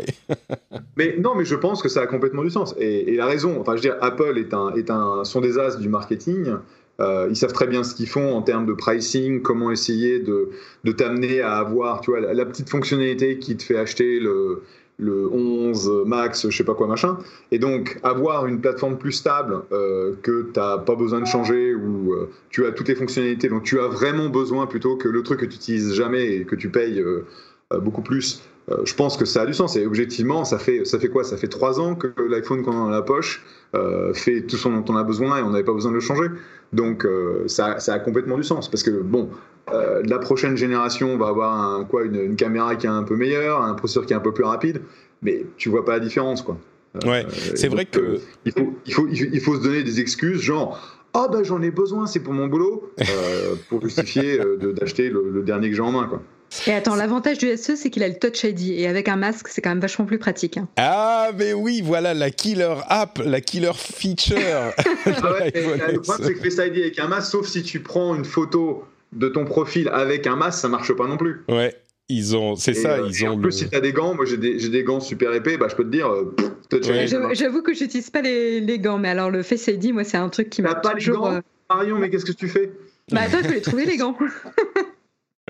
mais 0.98 1.16
non, 1.16 1.35
mais 1.35 1.46
je 1.46 1.55
pense 1.55 1.81
que 1.81 1.88
ça 1.88 2.02
a 2.02 2.07
complètement 2.07 2.44
du 2.44 2.50
sens. 2.50 2.74
Et, 2.79 3.14
et 3.14 3.16
la 3.16 3.24
raison, 3.24 3.59
enfin, 3.59 3.72
je 3.72 3.76
veux 3.76 3.88
dire, 3.88 3.96
Apple 4.02 4.37
est 4.37 4.52
un, 4.52 4.74
est 4.74 4.90
un, 4.90 5.24
sont 5.24 5.40
des 5.40 5.59
as 5.59 5.76
du 5.76 5.88
marketing. 5.88 6.57
Euh, 7.00 7.26
ils 7.28 7.37
savent 7.37 7.52
très 7.52 7.66
bien 7.66 7.85
ce 7.85 7.94
qu'ils 7.94 8.09
font 8.09 8.35
en 8.35 8.42
termes 8.42 8.66
de 8.66 8.72
pricing, 8.72 9.42
comment 9.42 9.70
essayer 9.70 10.18
de, 10.18 10.50
de 10.85 10.92
t'amener 10.92 11.40
à 11.40 11.56
avoir, 11.56 12.00
tu 12.00 12.11
vois, 12.11 12.20
la, 12.20 12.46
petite 12.46 12.70
fonctionnalité 12.70 13.38
qui 13.38 13.56
te 13.56 13.62
fait 13.62 13.76
acheter 13.76 14.18
le, 14.18 14.62
le 14.98 15.28
11 15.30 16.04
Max, 16.06 16.48
je 16.48 16.56
sais 16.56 16.64
pas 16.64 16.74
quoi 16.74 16.87
machin. 16.87 17.18
Et 17.50 17.59
donc 17.59 17.98
avoir 18.02 18.46
une 18.46 18.61
plateforme 18.61 18.96
plus 18.96 19.12
stable 19.12 19.62
euh, 19.72 20.14
que 20.22 20.50
tu 20.52 20.59
n'as 20.59 20.78
pas 20.78 20.94
besoin 20.94 21.20
de 21.20 21.26
changer 21.26 21.74
ou 21.74 22.14
euh, 22.14 22.30
tu 22.48 22.64
as 22.64 22.72
toutes 22.72 22.88
les 22.88 22.94
fonctionnalités, 22.94 23.48
donc 23.48 23.64
tu 23.64 23.78
as 23.78 23.88
vraiment 23.88 24.30
besoin 24.30 24.66
plutôt 24.66 24.96
que 24.96 25.09
le 25.09 25.22
truc 25.22 25.40
que 25.40 25.44
tu 25.44 25.52
n'utilises 25.52 25.94
jamais 25.94 26.37
et 26.37 26.44
que 26.44 26.56
tu 26.56 26.70
payes 26.70 27.02
beaucoup 27.70 28.02
plus. 28.02 28.42
Je 28.85 28.94
pense 28.94 29.16
que 29.16 29.24
ça 29.24 29.42
a 29.42 29.46
du 29.46 29.55
sens. 29.55 29.76
Et 29.76 29.87
objectivement, 29.87 30.44
ça 30.44 30.59
fait, 30.59 30.85
ça 30.85 30.98
fait 30.98 31.09
quoi? 31.09 31.22
Ça 31.22 31.37
fait 31.37 31.48
trois 31.48 31.79
ans 31.79 31.94
que 31.94 32.09
l'iPhone 32.29 32.62
qu'on 32.62 32.72
a 32.72 32.74
dans 32.74 32.88
la 32.88 33.02
poche 33.02 33.44
fait 34.14 34.42
tout 34.42 34.57
ce 34.57 34.68
dont 34.68 34.85
on 34.88 34.96
a 34.96 35.05
besoin 35.05 35.38
et 35.38 35.42
on 35.42 35.50
n'avait 35.50 35.64
pas 35.64 35.72
besoin 35.72 35.92
de 35.92 35.96
le 35.96 36.00
changer. 36.00 36.29
Donc 36.72 37.07
ça, 37.46 37.79
ça, 37.79 37.94
a 37.94 37.98
complètement 37.98 38.37
du 38.37 38.42
sens. 38.42 38.68
Parce 38.68 38.83
que 38.83 38.90
bon, 38.90 39.31
euh, 39.72 40.02
la 40.05 40.18
prochaine 40.18 40.57
génération 40.57 41.16
va 41.16 41.29
avoir 41.29 41.52
un, 41.52 41.85
quoi, 41.85 42.05
une, 42.05 42.37
caméra 42.37 42.76
qui 42.76 42.87
est 42.87 42.90
un 42.90 43.02
peu 43.02 43.16
meilleure, 43.16 43.62
un 43.62 43.74
processeur 43.74 44.07
qui 44.07 44.12
est 44.12 44.16
un 44.16 44.20
peu 44.20 44.33
plus 44.33 44.44
rapide, 44.44 44.83
mais 45.22 45.44
tu 45.57 45.70
vois 45.70 45.85
pas 45.85 45.92
la 45.92 46.00
différence. 46.00 46.42
Quoi. 46.42 46.57
Euh, 46.96 47.09
ouais, 47.09 47.26
c'est 47.57 47.68
vrai 47.68 47.85
que. 47.85 47.98
Euh, 47.98 48.18
il, 48.44 48.52
faut, 48.52 48.74
il, 48.87 48.94
faut, 48.94 49.09
il, 49.09 49.40
faut, 49.40 49.57
se 49.57 49.62
donner 49.62 49.83
des 49.83 50.00
excuses, 50.00 50.40
genre. 50.40 50.81
Ah 51.14 51.29
oh, 51.33 51.37
j'en 51.42 51.62
ai 51.62 51.70
besoin, 51.70 52.07
c'est 52.07 52.20
pour 52.20 52.35
mon 52.35 52.46
boulot, 52.46 52.92
pour 53.70 53.81
justifier 53.81 54.38
d'acheter 54.74 55.09
le, 55.09 55.42
dernier 55.42 55.70
que 55.70 55.76
j'ai 55.76 55.83
en 55.83 55.90
main. 55.90 56.07
Quoi. 56.07 56.22
Et 56.66 56.72
attends, 56.72 56.94
l'avantage 56.94 57.38
du 57.38 57.56
SE, 57.56 57.76
c'est 57.76 57.90
qu'il 57.90 58.02
a 58.02 58.09
le 58.09 58.18
Touch 58.18 58.44
ID. 58.44 58.70
Et 58.70 58.87
avec 58.87 59.09
un 59.09 59.16
masque, 59.16 59.48
c'est 59.48 59.61
quand 59.61 59.70
même 59.70 59.80
vachement 59.80 60.04
plus 60.04 60.18
pratique. 60.18 60.56
Hein. 60.56 60.68
Ah, 60.76 61.30
mais 61.37 61.52
oui, 61.52 61.82
voilà 61.85 62.14
la 62.14 62.30
killer 62.30 62.74
app, 62.88 63.20
la 63.24 63.40
killer 63.40 63.72
feature. 63.74 64.37
ah 64.78 65.32
ouais, 65.32 65.52
le 65.54 66.00
problème, 66.00 66.26
c'est 66.26 66.35
que 66.35 66.50
Face 66.50 66.66
ID 66.66 66.78
avec 66.78 66.98
un 66.98 67.09
masque, 67.09 67.30
sauf 67.30 67.46
si 67.46 67.62
tu 67.62 67.80
prends 67.80 68.14
une 68.14 68.24
photo 68.24 68.85
de 69.12 69.28
ton 69.28 69.44
profil 69.44 69.88
avec 69.88 70.26
un 70.26 70.37
masque, 70.37 70.61
ça 70.61 70.68
marche 70.68 70.92
pas 70.92 71.06
non 71.06 71.16
plus. 71.16 71.44
Ouais. 71.48 71.74
Ils 72.09 72.37
ont, 72.37 72.54
c'est 72.54 72.74
ça, 72.74 72.98
euh, 72.98 73.09
ils 73.09 73.26
ont. 73.26 73.32
En 73.32 73.38
plus, 73.38 73.50
si 73.50 73.68
tu 73.68 73.74
as 73.74 73.80
des 73.80 73.92
gants, 73.92 74.14
moi 74.14 74.24
j'ai 74.26 74.37
des, 74.37 74.68
des, 74.68 74.85
gants 74.85 75.00
super 75.00 75.32
épais, 75.35 75.56
bah 75.56 75.66
je 75.68 75.74
peux 75.74 75.82
te 75.82 75.88
dire. 75.88 76.09
Euh, 76.09 76.37
j'avoue 77.32 77.62
que 77.62 77.74
j'utilise 77.74 78.11
pas 78.11 78.22
les, 78.22 78.61
les, 78.61 78.78
gants, 78.78 78.98
mais 78.98 79.09
alors 79.09 79.28
le 79.28 79.42
Face 79.42 79.66
ID, 79.66 79.92
moi 79.92 80.04
c'est 80.04 80.16
un 80.16 80.28
truc 80.28 80.48
qui 80.48 80.62
m'a 80.62 80.76
pas 80.76 80.94
les 80.94 81.04
gants, 81.04 81.32
euh, 81.32 81.40
Marion, 81.68 81.98
mais 81.98 82.09
qu'est-ce 82.09 82.24
que 82.24 82.30
tu 82.30 82.46
fais? 82.46 82.70
Bah 83.11 83.22
attends, 83.22 83.38
je 83.42 83.48
vais 83.48 83.54
les 83.56 83.61
trouver 83.61 83.87
les 83.87 83.96
gants. 83.96 84.16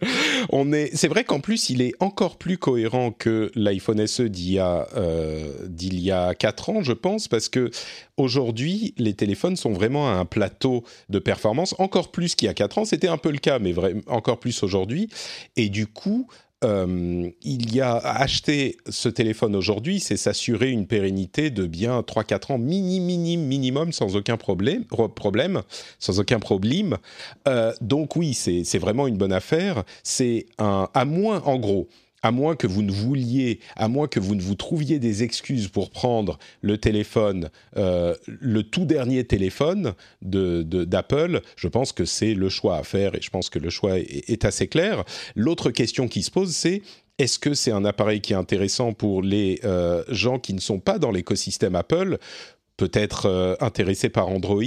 On 0.51 0.73
est, 0.73 0.95
c'est 0.95 1.09
vrai 1.09 1.25
qu'en 1.25 1.41
plus, 1.41 1.71
il 1.71 1.81
est 1.81 1.95
encore 2.01 2.37
plus 2.37 2.59
cohérent 2.59 3.13
que 3.13 3.51
l'iPhone 3.55 4.07
SE 4.07 4.23
d'il 4.23 4.53
y 4.53 4.59
a 4.59 4.87
euh, 4.97 5.53
d'il 5.67 6.01
y 6.01 6.11
a 6.11 6.35
quatre 6.35 6.71
ans, 6.71 6.83
je 6.83 6.93
pense, 6.93 7.29
parce 7.29 7.49
que 7.49 7.71
aujourd'hui, 8.17 8.95
les 8.99 9.15
téléphones 9.15 9.57
sont 9.57 9.73
vraiment 9.73 10.09
à 10.09 10.13
un 10.13 10.25
plateau 10.25 10.85
de 11.09 11.19
performance 11.19 11.75
encore 11.79 12.11
plus 12.11 12.35
qu'il 12.35 12.47
y 12.47 12.49
a 12.51 12.55
quatre 12.55 12.79
ans. 12.79 12.85
C'était 12.85 13.09
un 13.09 13.19
peu 13.19 13.31
le 13.31 13.39
cas, 13.39 13.59
mais 13.59 13.75
encore 14.07 14.39
plus 14.39 14.63
aujourd'hui. 14.63 15.09
Et 15.57 15.69
du 15.69 15.87
coup, 15.87 16.29
euh, 16.65 17.31
il 17.43 17.75
y 17.75 17.81
a 17.83 17.97
acheter 17.97 18.79
ce 18.89 19.09
téléphone 19.11 19.55
aujourd'hui, 19.55 20.01
c'est 20.01 20.17
s'assurer 20.17 20.71
une 20.71 20.87
pérennité 20.87 21.51
de 21.51 21.67
bien 21.67 22.01
3-4 22.01 22.53
ans 22.53 22.59
mini, 22.59 22.99
mini, 23.01 23.37
minimum 23.37 23.93
sans 23.93 24.17
aucun 24.17 24.39
problème, 24.39 24.85
problème 25.15 25.63
sans 25.99 26.19
aucun 26.19 26.39
problème. 26.39 26.97
Euh, 27.47 27.73
donc 27.83 28.17
oui, 28.17 28.33
c'est 28.33 28.79
vraiment 28.79 29.07
une 29.07 29.19
bonne 29.19 29.33
affaire. 29.33 29.85
C'est 30.03 30.47
un, 30.59 30.89
à 30.95 31.05
moins, 31.05 31.43
en 31.43 31.59
gros, 31.59 31.89
à 32.27 32.33
moins 32.33 32.57
que 32.57 32.67
vous 32.67 32.83
ne 32.83 32.91
vouliez, 32.91 33.61
à 33.77 33.87
moins 33.87 34.09
que 34.09 34.19
vous 34.19 34.35
ne 34.35 34.43
vous 34.43 34.57
trouviez 34.57 34.99
des 34.99 35.23
excuses 35.23 35.69
pour 35.69 35.91
prendre 35.91 36.41
le 36.61 36.77
téléphone, 36.77 37.51
euh, 37.77 38.17
le 38.27 38.65
tout 38.65 38.85
dernier 38.85 39.23
téléphone 39.23 39.95
d'Apple, 40.23 41.41
je 41.55 41.69
pense 41.69 41.93
que 41.93 42.05
c'est 42.05 42.35
le 42.35 42.49
choix 42.49 42.79
à 42.79 42.83
faire 42.83 43.15
et 43.15 43.21
je 43.23 43.31
pense 43.31 43.49
que 43.49 43.61
le 43.61 43.71
choix 43.71 44.01
est, 44.01 44.45
assez 44.45 44.67
clair. 44.67 45.05
L'autre 45.37 45.71
question 45.71 46.09
qui 46.09 46.25
se 46.25 46.33
pose, 46.33 46.51
c'est 46.51 46.83
est-ce 47.19 47.39
que 47.39 47.55
c'est 47.55 47.71
un 47.71 47.85
appareil 47.85 48.21
qui 48.21 48.33
est 48.33 48.37
intéressant 48.37 48.93
pour 48.93 49.23
les 49.23 49.61
euh, 49.63 50.03
gens 50.09 50.41
qui 50.41 50.53
ne 50.53 50.61
sont 50.61 50.81
pas 50.81 50.99
dans 50.99 51.13
l'écosystème 51.13 51.77
Apple 51.77 52.19
peut-être 52.77 53.27
euh, 53.27 53.55
intéressé 53.61 54.09
par 54.09 54.29
Android, 54.29 54.63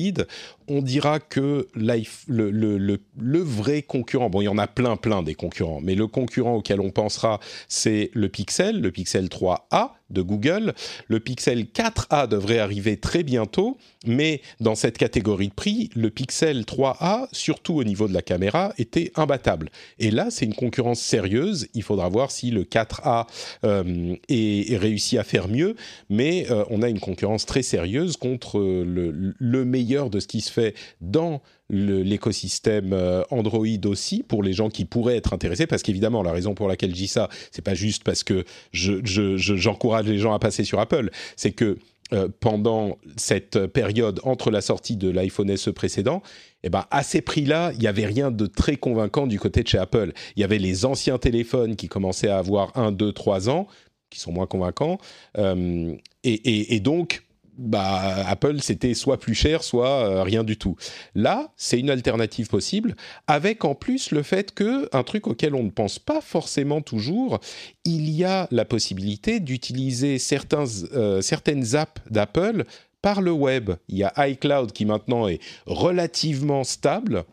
on 0.69 0.81
dira 0.81 1.19
que 1.19 1.67
le, 1.75 3.39
vrai 3.39 3.81
concurrent, 3.81 4.29
bon 4.29 4.41
il 4.41 4.45
y 4.45 4.49
en 4.49 4.57
a 4.57 4.67
plein 4.67 4.95
plein 4.95 5.23
des 5.23 5.35
concurrents, 5.35 5.81
mais 5.81 5.95
le 5.95 6.07
concurrent 6.07 6.55
auquel 6.55 6.79
on 6.79 6.91
pensera 6.91 7.39
c'est 7.67 8.11
le 8.13 8.29
Pixel, 8.29 8.81
le 8.81 8.91
Pixel 8.91 9.27
3A, 9.27 9.91
de 10.09 10.21
Google. 10.21 10.73
Le 11.07 11.19
Pixel 11.19 11.65
4a 11.65 12.27
devrait 12.27 12.59
arriver 12.59 12.97
très 12.97 13.23
bientôt, 13.23 13.77
mais 14.05 14.41
dans 14.59 14.75
cette 14.75 14.97
catégorie 14.97 15.49
de 15.49 15.53
prix, 15.53 15.89
le 15.95 16.09
Pixel 16.09 16.61
3a, 16.61 17.27
surtout 17.31 17.75
au 17.75 17.83
niveau 17.83 18.07
de 18.07 18.13
la 18.13 18.21
caméra, 18.21 18.73
était 18.77 19.11
imbattable. 19.15 19.69
Et 19.99 20.11
là, 20.11 20.27
c'est 20.29 20.45
une 20.45 20.55
concurrence 20.55 20.99
sérieuse. 20.99 21.67
Il 21.73 21.83
faudra 21.83 22.09
voir 22.09 22.31
si 22.31 22.51
le 22.51 22.63
4a 22.63 23.27
euh, 23.63 24.15
est, 24.27 24.77
réussi 24.77 25.17
à 25.17 25.23
faire 25.23 25.47
mieux, 25.47 25.75
mais 26.09 26.47
euh, 26.49 26.63
on 26.69 26.81
a 26.81 26.89
une 26.89 26.99
concurrence 26.99 27.45
très 27.45 27.61
sérieuse 27.61 28.17
contre 28.17 28.59
le, 28.59 29.35
le 29.37 29.65
meilleur 29.65 30.09
de 30.09 30.19
ce 30.19 30.27
qui 30.27 30.41
se 30.41 30.51
fait 30.51 30.58
dans 31.01 31.41
l'écosystème 31.69 32.93
euh, 32.93 33.23
Android 33.29 33.67
aussi 33.85 34.23
pour 34.23 34.41
les 34.41 34.53
gens 34.53 34.69
qui 34.69 34.85
pourraient 34.85 35.17
être 35.17 35.33
intéressés 35.33 35.67
parce 35.67 35.83
qu'évidemment 35.83 36.23
la 36.23 36.31
raison 36.31 36.55
pour 36.55 36.67
laquelle 36.67 36.89
je 36.89 36.95
dis 36.95 37.07
ça 37.07 37.29
c'est 37.51 37.61
pas 37.61 37.75
juste 37.75 38.03
parce 38.03 38.23
que 38.23 38.43
j'encourage 38.73 40.05
je, 40.07 40.11
les 40.11 40.17
gens 40.17 40.33
à 40.33 40.39
passer 40.39 40.63
sur 40.63 40.79
Apple 40.79 41.11
c'est 41.35 41.51
que 41.51 41.77
euh, 42.11 42.27
pendant 42.39 42.97
cette 43.17 43.67
période 43.67 44.19
entre 44.23 44.49
la 44.49 44.61
sortie 44.61 44.97
de 44.97 45.11
l'iPhone 45.11 45.55
SE 45.55 45.69
précédent, 45.69 46.23
eh 46.63 46.69
ben, 46.69 46.85
à 46.89 47.03
ces 47.03 47.21
prix-là, 47.21 47.71
il 47.73 47.79
n'y 47.79 47.87
avait 47.87 48.07
rien 48.07 48.31
de 48.31 48.47
très 48.47 48.77
convaincant 48.77 49.27
du 49.27 49.39
côté 49.39 49.61
de 49.61 49.67
chez 49.67 49.77
Apple. 49.77 50.13
Il 50.35 50.41
y 50.41 50.43
avait 50.43 50.57
les 50.57 50.85
anciens 50.85 51.19
téléphones 51.19 51.75
qui 51.75 51.87
commençaient 51.87 52.29
à 52.29 52.39
avoir 52.39 52.75
1, 52.75 52.93
2, 52.93 53.11
3 53.11 53.51
ans, 53.51 53.67
qui 54.09 54.19
sont 54.19 54.31
moins 54.31 54.47
convaincants. 54.47 54.97
Euh, 55.37 55.93
et, 56.23 56.75
et, 56.75 56.79
donc, 56.79 57.23
bah, 57.59 58.25
Apple, 58.27 58.61
c'était 58.61 58.93
soit 58.93 59.19
plus 59.19 59.35
cher, 59.35 59.63
soit 59.63 59.89
euh, 59.89 60.23
rien 60.23 60.43
du 60.43 60.57
tout. 60.57 60.75
Là, 61.13 61.51
c'est 61.57 61.79
une 61.79 61.89
alternative 61.89 62.47
possible, 62.47 62.95
avec 63.27 63.65
en 63.65 63.75
plus 63.75 64.11
le 64.11 64.23
fait 64.23 64.53
que, 64.53 64.87
un 64.95 65.03
truc 65.03 65.27
auquel 65.27 65.55
on 65.55 65.63
ne 65.63 65.69
pense 65.69 65.99
pas 65.99 66.21
forcément 66.21 66.81
toujours, 66.81 67.39
il 67.83 68.09
y 68.09 68.23
a 68.23 68.47
la 68.51 68.65
possibilité 68.65 69.39
d'utiliser 69.39 70.19
certains, 70.19 70.65
euh, 70.93 71.21
certaines 71.21 71.75
apps 71.75 72.01
d'Apple 72.09 72.63
par 73.01 73.21
le 73.21 73.31
web. 73.31 73.71
Il 73.89 73.97
y 73.97 74.03
a 74.03 74.27
iCloud 74.27 74.71
qui 74.71 74.85
maintenant 74.85 75.27
est 75.27 75.39
relativement 75.65 76.63
stable 76.63 77.25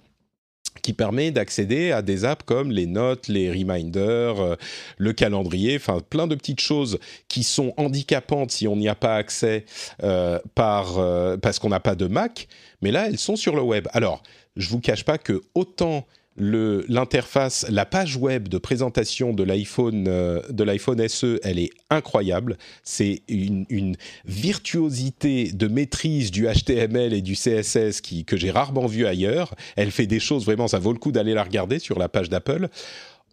qui 0.82 0.92
permet 0.92 1.30
d'accéder 1.30 1.92
à 1.92 2.02
des 2.02 2.24
apps 2.24 2.44
comme 2.44 2.70
les 2.70 2.86
notes, 2.86 3.28
les 3.28 3.50
reminders, 3.50 4.40
euh, 4.40 4.56
le 4.98 5.12
calendrier, 5.12 5.76
enfin 5.76 6.00
plein 6.08 6.26
de 6.26 6.34
petites 6.34 6.60
choses 6.60 6.98
qui 7.28 7.42
sont 7.42 7.74
handicapantes 7.76 8.50
si 8.50 8.68
on 8.68 8.76
n'y 8.76 8.88
a 8.88 8.94
pas 8.94 9.16
accès 9.16 9.64
euh, 10.02 10.38
euh, 10.58 11.36
parce 11.36 11.58
qu'on 11.58 11.68
n'a 11.68 11.80
pas 11.80 11.94
de 11.94 12.06
Mac, 12.06 12.48
mais 12.82 12.90
là 12.90 13.08
elles 13.08 13.18
sont 13.18 13.36
sur 13.36 13.56
le 13.56 13.62
web. 13.62 13.88
Alors, 13.92 14.22
je 14.56 14.68
vous 14.68 14.80
cache 14.80 15.04
pas 15.04 15.18
que 15.18 15.42
autant 15.54 16.06
l'interface, 16.38 17.66
la 17.70 17.86
page 17.86 18.16
web 18.16 18.48
de 18.48 18.58
présentation 18.58 19.32
de 19.32 19.42
l'iPhone 19.42 20.06
euh, 20.08 20.40
de 20.50 20.64
l'iPhone 20.64 21.06
SE, 21.08 21.38
elle 21.42 21.58
est 21.58 21.70
incroyable. 21.90 22.58
C'est 22.82 23.22
une, 23.28 23.96
virtuosité 24.24 25.52
de 25.52 25.68
maîtrise 25.68 26.30
du 26.30 26.46
HTML 26.46 27.14
et 27.14 27.22
du 27.22 27.34
CSS 27.34 28.00
que 28.26 28.36
j'ai 28.36 28.50
rarement 28.50 28.86
vu 28.86 29.06
ailleurs. 29.06 29.54
Elle 29.76 29.90
fait 29.90 30.06
des 30.06 30.20
choses 30.20 30.44
vraiment, 30.44 30.68
ça 30.68 30.78
vaut 30.78 30.92
le 30.92 30.98
coup 30.98 31.12
d'aller 31.12 31.34
la 31.34 31.42
regarder 31.42 31.78
sur 31.78 31.98
la 31.98 32.08
page 32.08 32.28
d'Apple. 32.28 32.68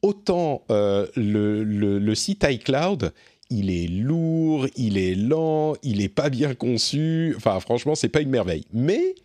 Autant 0.02 0.64
euh, 0.70 1.08
le, 1.16 2.16
site 2.16 2.46
iCloud, 2.48 3.14
il 3.50 3.70
est 3.70 3.88
lourd, 3.88 4.68
il 4.76 4.98
est 4.98 5.16
lent, 5.16 5.74
il 5.84 6.02
est 6.02 6.10
pas 6.10 6.30
bien 6.30 6.54
conçu. 6.54 7.34
Enfin, 7.38 7.60
franchement, 7.60 7.96
c'est 7.96 8.10
pas 8.10 8.22
une 8.22 8.30
merveille. 8.30 8.66
Mais 8.74 9.16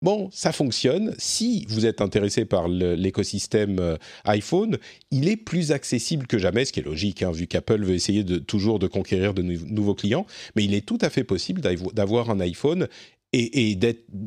Bon, 0.00 0.28
ça 0.32 0.52
fonctionne. 0.52 1.12
Si 1.18 1.66
vous 1.68 1.84
êtes 1.84 2.00
intéressé 2.00 2.44
par 2.44 2.68
l'écosystème 2.68 3.80
euh, 3.80 3.96
iPhone, 4.26 4.78
il 5.10 5.28
est 5.28 5.36
plus 5.36 5.72
accessible 5.72 6.28
que 6.28 6.38
jamais, 6.38 6.64
ce 6.64 6.72
qui 6.72 6.78
est 6.78 6.84
logique, 6.84 7.24
hein, 7.24 7.32
vu 7.32 7.48
qu'Apple 7.48 7.84
veut 7.84 7.94
essayer 7.94 8.24
toujours 8.42 8.78
de 8.78 8.86
conquérir 8.86 9.34
de 9.34 9.42
nouveaux 9.42 9.96
clients. 9.96 10.24
Mais 10.54 10.62
il 10.62 10.72
est 10.74 10.86
tout 10.86 10.98
à 11.00 11.10
fait 11.10 11.24
possible 11.24 11.60
d'avoir 11.94 12.30
un 12.30 12.38
iPhone 12.38 12.86
et, 13.32 13.78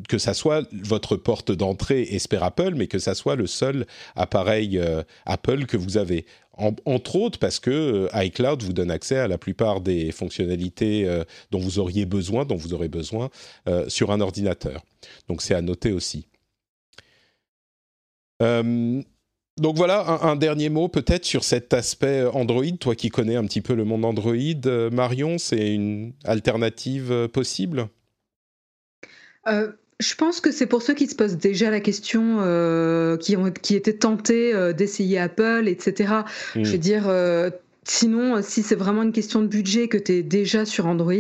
que 0.08 0.18
ça 0.18 0.34
soit 0.34 0.68
votre 0.72 1.16
porte 1.16 1.52
d'entrée, 1.52 2.04
espère 2.04 2.44
Apple, 2.44 2.74
mais 2.76 2.88
que 2.88 3.00
ça 3.00 3.16
soit 3.16 3.36
le 3.36 3.48
seul 3.48 3.86
appareil 4.16 4.78
euh, 4.78 5.04
Apple 5.26 5.66
que 5.66 5.78
vous 5.78 5.98
avez 5.98 6.26
entre 6.86 7.16
autres 7.16 7.40
parce 7.40 7.60
que 7.60 7.72
euh, 7.72 8.24
iCloud 8.24 8.62
vous 8.62 8.74
donne 8.74 8.92
accès 8.92 9.18
à 9.18 9.28
la 9.28 9.40
plupart 9.40 9.82
des 9.82 10.12
fonctionnalités 10.12 11.08
euh, 11.08 11.24
dont 11.50 11.60
vous 11.60 11.80
auriez 11.80 12.06
besoin, 12.06 12.46
dont 12.46 12.58
vous 12.58 12.74
aurez 12.74 12.90
besoin 12.90 13.30
sur 13.88 14.12
un 14.12 14.22
ordinateur. 14.22 14.84
Donc 15.28 15.42
c'est 15.42 15.56
à 15.56 15.62
noter 15.62 15.92
aussi. 15.92 16.28
Donc 18.40 19.76
voilà, 19.76 20.24
un, 20.24 20.36
dernier 20.36 20.70
mot 20.70 20.88
peut-être 20.88 21.26
sur 21.26 21.44
cet 21.44 21.74
aspect 21.74 22.26
Android. 22.34 22.66
Toi 22.80 22.96
qui 22.96 23.10
connais 23.10 23.36
un 23.36 23.46
petit 23.46 23.62
peu 23.62 23.74
le 23.74 23.86
monde 23.86 24.06
Android, 24.06 24.90
Marion, 24.92 25.38
c'est 25.38 25.74
une 25.74 26.14
alternative 26.24 27.28
possible? 27.32 27.88
Je 30.02 30.16
pense 30.16 30.42
que 30.42 30.52
c'est 30.52 30.66
pour 30.66 30.82
ceux 30.82 30.94
qui 30.94 31.08
se 31.08 31.16
posent 31.16 31.38
déjà 31.38 31.70
la 31.70 31.80
question, 31.80 32.38
euh, 32.40 33.18
qui, 33.18 33.38
ont, 33.38 33.52
qui 33.52 33.76
étaient 33.76 33.94
tentés 33.94 34.54
euh, 34.54 34.74
d'essayer 34.74 35.20
Apple, 35.20 35.66
etc. 35.68 36.14
Je 36.56 36.72
veux 36.72 36.78
mm. 36.78 36.80
dire, 36.80 37.04
euh, 37.08 37.52
sinon, 37.84 38.42
si 38.42 38.64
c'est 38.64 38.76
vraiment 38.76 39.04
une 39.04 39.12
question 39.12 39.42
de 39.42 39.48
budget, 39.48 39.88
que 39.88 39.98
tu 39.98 40.14
es 40.14 40.24
déjà 40.24 40.66
sur 40.66 40.88
Android, 40.88 41.14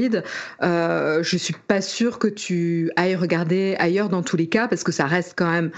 euh, 0.63 1.21
je 1.21 1.37
suis 1.37 1.53
pas 1.67 1.81
sûre 1.81 2.17
que 2.17 2.27
tu 2.27 2.91
ailles 2.95 3.15
regarder 3.15 3.75
ailleurs 3.77 4.09
dans 4.09 4.23
tous 4.23 4.37
les 4.37 4.47
cas, 4.47 4.67
parce 4.67 4.83
que 4.83 4.91
ça 4.91 5.05
reste 5.05 5.33
quand 5.37 5.51
même, 5.51 5.71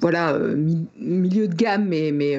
voilà, 0.00 0.38
milieu 0.98 1.48
de 1.48 1.54
gamme, 1.54 1.86
mais, 1.88 2.10
mais 2.12 2.38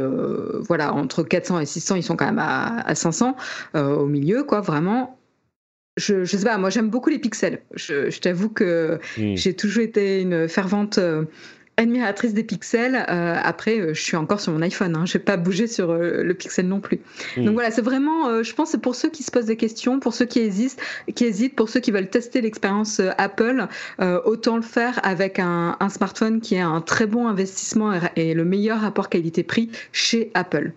voilà, 0.68 0.94
entre 0.94 1.24
400 1.24 1.60
et 1.60 1.66
600, 1.66 1.96
ils 1.96 2.04
sont 2.04 2.16
quand 2.16 2.26
même 2.26 2.40
à, 2.40 2.80
à 2.82 2.96
500 2.96 3.36
au 3.76 4.06
milieu, 4.06 4.44
quoi, 4.44 4.62
vraiment 4.62 5.17
je, 5.98 6.24
je 6.24 6.38
sais 6.38 6.46
pas, 6.46 6.58
moi 6.58 6.70
j'aime 6.70 6.90
beaucoup 6.90 7.10
les 7.10 7.20
pixels. 7.20 7.60
Je, 7.76 8.10
je 8.10 8.20
t'avoue 8.20 8.50
que 8.50 9.00
j'ai 9.18 9.54
toujours 9.54 9.84
été 9.84 10.22
une 10.22 10.48
fervente 10.48 11.00
euh, 11.00 11.26
admiratrice 11.76 12.34
des 12.34 12.44
pixels. 12.44 12.96
Euh, 13.10 13.36
après, 13.44 13.80
euh, 13.80 13.94
je 13.94 14.02
suis 14.02 14.16
encore 14.16 14.40
sur 14.40 14.54
mon 14.54 14.62
iPhone. 14.62 14.96
Hein. 14.96 15.06
Je 15.06 15.18
n'ai 15.18 15.24
pas 15.24 15.38
bougé 15.38 15.68
sur 15.68 15.94
le 15.94 16.34
pixel 16.34 16.68
non 16.68 16.80
plus. 16.80 17.00
Donc 17.38 17.54
voilà, 17.54 17.72
c'est 17.72 17.82
vraiment, 17.82 18.44
je 18.44 18.54
pense, 18.54 18.70
c'est 18.70 18.82
pour 18.82 18.96
ceux 18.96 19.10
qui 19.10 19.24
se 19.24 19.32
posent 19.32 19.46
des 19.46 19.58
questions, 19.58 20.00
pour 20.00 20.14
ceux 20.14 20.26
qui 20.26 20.40
hésitent, 20.40 20.80
qui 21.14 21.26
hésitent, 21.26 21.56
pour 21.56 21.70
ceux 21.70 21.80
qui 21.80 21.92
veulent 21.92 22.10
tester 22.10 22.42
l'expérience 22.42 23.02
Apple, 23.18 23.68
autant 24.26 24.56
le 24.56 24.62
faire 24.62 25.00
avec 25.04 25.40
un, 25.40 25.78
un, 25.80 25.90
smartphone 25.90 26.42
qui 26.42 26.56
est 26.56 26.62
un 26.62 26.82
très 26.82 27.08
bon 27.08 27.28
investissement 27.28 27.94
et 28.16 28.34
le 28.34 28.46
meilleur 28.46 28.82
rapport 28.82 29.10
qualité-prix 29.10 29.72
chez 29.92 30.32
Apple. 30.34 30.72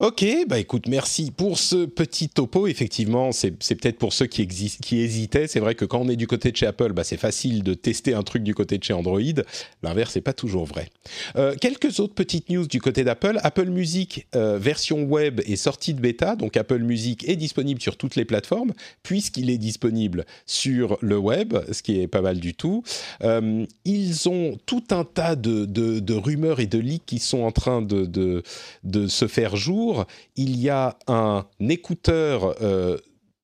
Ok, 0.00 0.24
bah 0.48 0.58
écoute, 0.58 0.88
merci 0.88 1.30
pour 1.30 1.58
ce 1.58 1.84
petit 1.84 2.30
topo. 2.30 2.66
Effectivement, 2.66 3.32
c'est 3.32 3.50
peut-être 3.50 3.98
pour 3.98 4.14
ceux 4.14 4.24
qui, 4.24 4.40
hésitaient. 4.92 5.46
C'est 5.46 5.60
vrai 5.60 5.74
que 5.74 5.84
quand 5.84 6.00
on 6.00 6.08
est 6.08 6.16
du 6.16 6.26
côté 6.26 6.50
de 6.50 6.56
chez 6.56 6.64
Apple, 6.64 6.94
bah 6.94 7.04
c'est 7.04 7.18
facile 7.18 7.62
de 7.62 7.74
tester 7.74 8.14
un 8.14 8.22
truc 8.22 8.42
du 8.42 8.54
côté 8.54 8.78
de 8.78 8.82
chez 8.82 8.94
Android. 8.94 9.20
L'inverse 9.82 10.16
n'est 10.16 10.22
pas 10.22 10.32
toujours 10.32 10.64
vrai. 10.64 10.88
Euh, 11.36 11.54
quelques 11.54 12.00
autres 12.00 12.14
petites 12.14 12.48
news 12.48 12.66
du 12.66 12.80
côté 12.80 13.04
d'Apple. 13.04 13.40
Apple 13.42 13.68
Music 13.68 14.26
euh, 14.34 14.56
version 14.56 15.02
web 15.02 15.42
est 15.44 15.56
sortie 15.56 15.92
de 15.92 16.00
bêta, 16.00 16.34
donc 16.34 16.56
Apple 16.56 16.78
Music 16.78 17.28
est 17.28 17.36
disponible 17.36 17.82
sur 17.82 17.98
toutes 17.98 18.16
les 18.16 18.24
plateformes 18.24 18.72
puisqu'il 19.02 19.50
est 19.50 19.58
disponible 19.58 20.24
sur 20.46 20.96
le 21.02 21.18
web, 21.18 21.52
ce 21.72 21.82
qui 21.82 22.00
est 22.00 22.08
pas 22.08 22.22
mal 22.22 22.40
du 22.40 22.54
tout. 22.54 22.82
Euh, 23.22 23.66
ils 23.84 24.30
ont 24.30 24.56
tout 24.64 24.84
un 24.92 25.04
tas 25.04 25.36
de, 25.36 26.14
rumeurs 26.14 26.60
et 26.60 26.66
de 26.66 26.78
leaks 26.78 27.04
qui 27.04 27.18
sont 27.18 27.42
en 27.42 27.52
train 27.52 27.82
de 27.82 28.42
se 28.82 29.28
faire 29.28 29.56
jour 29.56 29.89
il 30.36 30.58
y 30.58 30.68
a 30.68 30.98
un 31.06 31.46
écouteur 31.60 32.54
euh, 32.62 32.96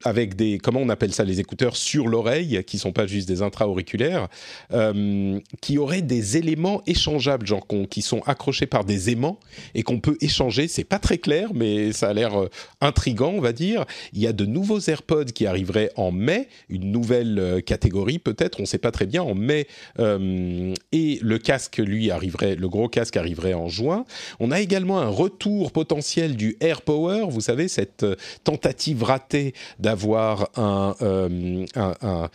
avec 0.06 0.36
des 0.36 0.58
comment 0.58 0.80
on 0.80 0.88
appelle 0.88 1.12
ça 1.12 1.24
les 1.24 1.40
écouteurs 1.40 1.76
sur 1.76 2.06
l'oreille 2.06 2.62
qui 2.64 2.78
sont 2.78 2.92
pas 2.92 3.08
juste 3.08 3.26
des 3.26 3.42
intra-auriculaires 3.42 4.28
euh, 4.72 5.40
qui 5.60 5.78
auraient 5.78 6.02
des 6.02 6.36
éléments 6.36 6.80
échangeables 6.86 7.44
genre 7.44 7.66
qui 7.90 8.02
sont 8.02 8.20
accrochés 8.24 8.66
par 8.66 8.84
des 8.84 9.10
aimants 9.10 9.40
et 9.74 9.82
qu'on 9.82 9.98
peut 9.98 10.16
échanger. 10.20 10.68
C'est 10.68 10.84
pas 10.84 11.00
très 11.00 11.18
clair 11.18 11.50
mais 11.54 11.90
ça 11.90 12.08
a 12.08 12.12
l'air 12.12 12.40
euh, 12.40 12.48
intrigant 12.80 13.32
on 13.34 13.40
va 13.40 13.52
dire. 13.52 13.84
Il 14.12 14.20
y 14.20 14.28
a 14.28 14.32
de 14.32 14.46
nouveaux 14.46 14.78
AirPods 14.78 15.32
qui 15.34 15.44
arriveraient 15.44 15.90
en 15.96 16.12
mai 16.12 16.48
une 16.68 16.92
nouvelle 16.92 17.38
euh, 17.40 17.60
catégorie 17.60 18.20
peut-être 18.20 18.60
on 18.60 18.66
sait 18.66 18.78
pas 18.78 18.92
très 18.92 19.06
bien 19.06 19.22
en 19.22 19.34
mai 19.34 19.66
et 19.98 21.18
le 21.20 21.38
casque 21.38 21.78
lui 21.78 22.12
arriverait 22.12 22.54
le 22.54 22.68
gros 22.68 22.88
casque 22.88 23.16
arriverait 23.16 23.54
en 23.54 23.68
juin. 23.68 24.04
On 24.38 24.52
a 24.52 24.60
également 24.60 25.00
un 25.00 25.08
retour 25.08 25.72
potentiel 25.72 26.36
du 26.36 26.56
AirPower. 26.60 27.26
Vous 27.28 27.40
savez 27.40 27.66
cette 27.66 28.06
tentative 28.44 29.02
ratée 29.02 29.54
d'avoir 29.80 29.95
euh, 30.04 30.46
un, 30.56 30.94
un, 32.02 32.28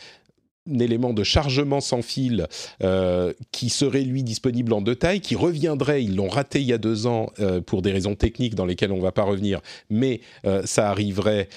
élément 0.79 1.13
de 1.13 1.23
chargement 1.23 1.81
sans 1.81 2.01
fil 2.01 2.47
euh, 2.83 3.33
qui 3.51 3.69
serait 3.69 4.01
lui 4.01 4.23
disponible 4.23 4.73
en 4.73 4.81
deux 4.81 4.95
tailles, 4.95 5.21
qui 5.21 5.35
reviendrait, 5.35 6.03
ils 6.03 6.15
l'ont 6.15 6.29
raté 6.29 6.61
il 6.61 6.67
y 6.67 6.73
a 6.73 6.77
deux 6.77 7.07
ans 7.07 7.31
euh, 7.39 7.61
pour 7.61 7.81
des 7.81 7.91
raisons 7.91 8.15
techniques 8.15 8.55
dans 8.55 8.65
lesquelles 8.65 8.91
on 8.91 8.97
ne 8.97 9.01
va 9.01 9.11
pas 9.11 9.23
revenir, 9.23 9.61
mais 9.89 10.21
ça 10.65 10.89
arriverait 10.89 11.47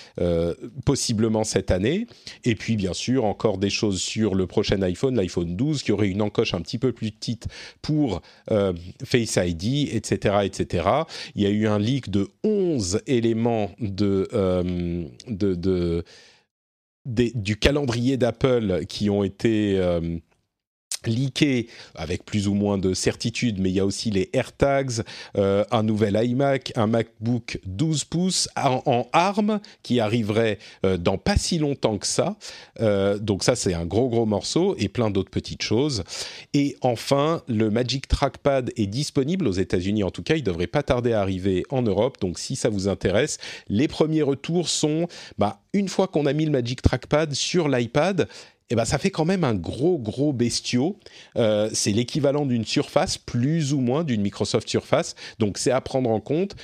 possiblement 0.84 1.44
cette 1.44 1.70
année. 1.70 2.06
Et 2.44 2.54
puis 2.54 2.76
bien 2.76 2.92
sûr 2.92 3.24
encore 3.24 3.58
des 3.58 3.70
choses 3.70 4.00
sur 4.00 4.34
le 4.34 4.46
prochain 4.46 4.80
iPhone, 4.82 5.16
l'iPhone 5.16 5.56
12, 5.56 5.82
qui 5.82 5.92
aurait 5.92 6.08
une 6.08 6.22
encoche 6.22 6.54
un 6.54 6.60
petit 6.60 6.78
peu 6.78 6.92
plus 6.92 7.10
petite 7.10 7.46
pour 7.82 8.22
Face 9.04 9.36
ID, 9.36 9.94
etc., 9.94 10.36
etc. 10.44 10.88
Il 11.34 11.42
y 11.42 11.46
a 11.46 11.50
eu 11.50 11.66
un 11.66 11.78
leak 11.78 12.10
de 12.10 12.28
11 12.44 13.02
éléments 13.06 13.70
de, 13.80 14.28
de 15.28 16.04
du 17.06 17.56
calendrier 17.56 18.16
d'Apple 18.16 18.86
qui 18.86 19.10
ont 19.10 19.22
été 19.22 19.78
euh, 19.78 20.18
leaké 21.06 21.68
avec 21.94 22.24
plus 22.24 22.48
ou 22.48 22.54
moins 22.54 22.78
de 22.78 22.94
certitude, 22.94 23.60
mais 23.60 23.70
il 23.70 23.74
y 23.74 23.80
a 23.80 23.86
aussi 23.86 24.10
les 24.10 24.30
AirTags, 24.32 25.02
euh, 25.36 25.64
un 25.70 25.82
nouvel 25.82 26.18
iMac, 26.22 26.72
un 26.76 26.86
MacBook 26.86 27.60
12 27.66 28.04
pouces 28.04 28.48
en, 28.56 29.06
ARM 29.12 29.60
qui 29.82 30.00
arriverait 30.00 30.58
euh, 30.84 30.96
dans 30.96 31.18
pas 31.18 31.36
si 31.36 31.58
longtemps 31.58 31.98
que 31.98 32.06
ça. 32.06 32.36
Euh, 32.80 33.18
donc 33.18 33.44
ça, 33.44 33.56
c'est 33.56 33.74
un 33.74 33.86
gros 33.86 34.08
gros 34.08 34.26
morceau 34.26 34.74
et 34.78 34.88
plein 34.88 35.10
d'autres 35.10 35.30
petites 35.30 35.62
choses. 35.62 36.04
Et 36.52 36.76
enfin, 36.80 37.42
le 37.48 37.70
Magic 37.70 38.08
Trackpad 38.08 38.72
est 38.76 38.86
disponible 38.86 39.46
aux 39.46 39.52
États-Unis. 39.52 40.04
En 40.04 40.10
tout 40.10 40.22
cas, 40.22 40.36
il 40.36 40.42
devrait 40.42 40.66
pas 40.66 40.82
tarder 40.82 41.12
à 41.12 41.20
arriver 41.20 41.64
en 41.70 41.82
Europe. 41.82 42.18
Donc 42.20 42.38
si 42.38 42.56
ça 42.56 42.68
vous 42.68 42.88
intéresse, 42.88 43.38
les 43.68 43.88
premiers 43.88 44.22
retours 44.22 44.68
sont, 44.68 45.08
bah, 45.38 45.60
une 45.72 45.88
fois 45.88 46.06
qu'on 46.06 46.26
a 46.26 46.32
mis 46.32 46.44
le 46.44 46.50
Magic 46.50 46.82
Trackpad 46.82 47.34
sur 47.34 47.68
l'iPad, 47.68 48.28
eh 48.70 48.74
ben, 48.74 48.84
ça 48.84 48.98
fait 48.98 49.10
quand 49.10 49.24
même 49.24 49.44
un 49.44 49.54
gros, 49.54 49.98
gros 49.98 50.32
bestiau. 50.32 50.98
Euh, 51.36 51.68
c'est 51.72 51.92
l'équivalent 51.92 52.46
d'une 52.46 52.64
surface, 52.64 53.18
plus 53.18 53.72
ou 53.72 53.80
moins 53.80 54.04
d'une 54.04 54.22
Microsoft 54.22 54.68
Surface. 54.68 55.14
Donc, 55.38 55.58
c'est 55.58 55.70
à 55.70 55.80
prendre 55.80 56.10
en 56.10 56.20
compte. 56.20 56.56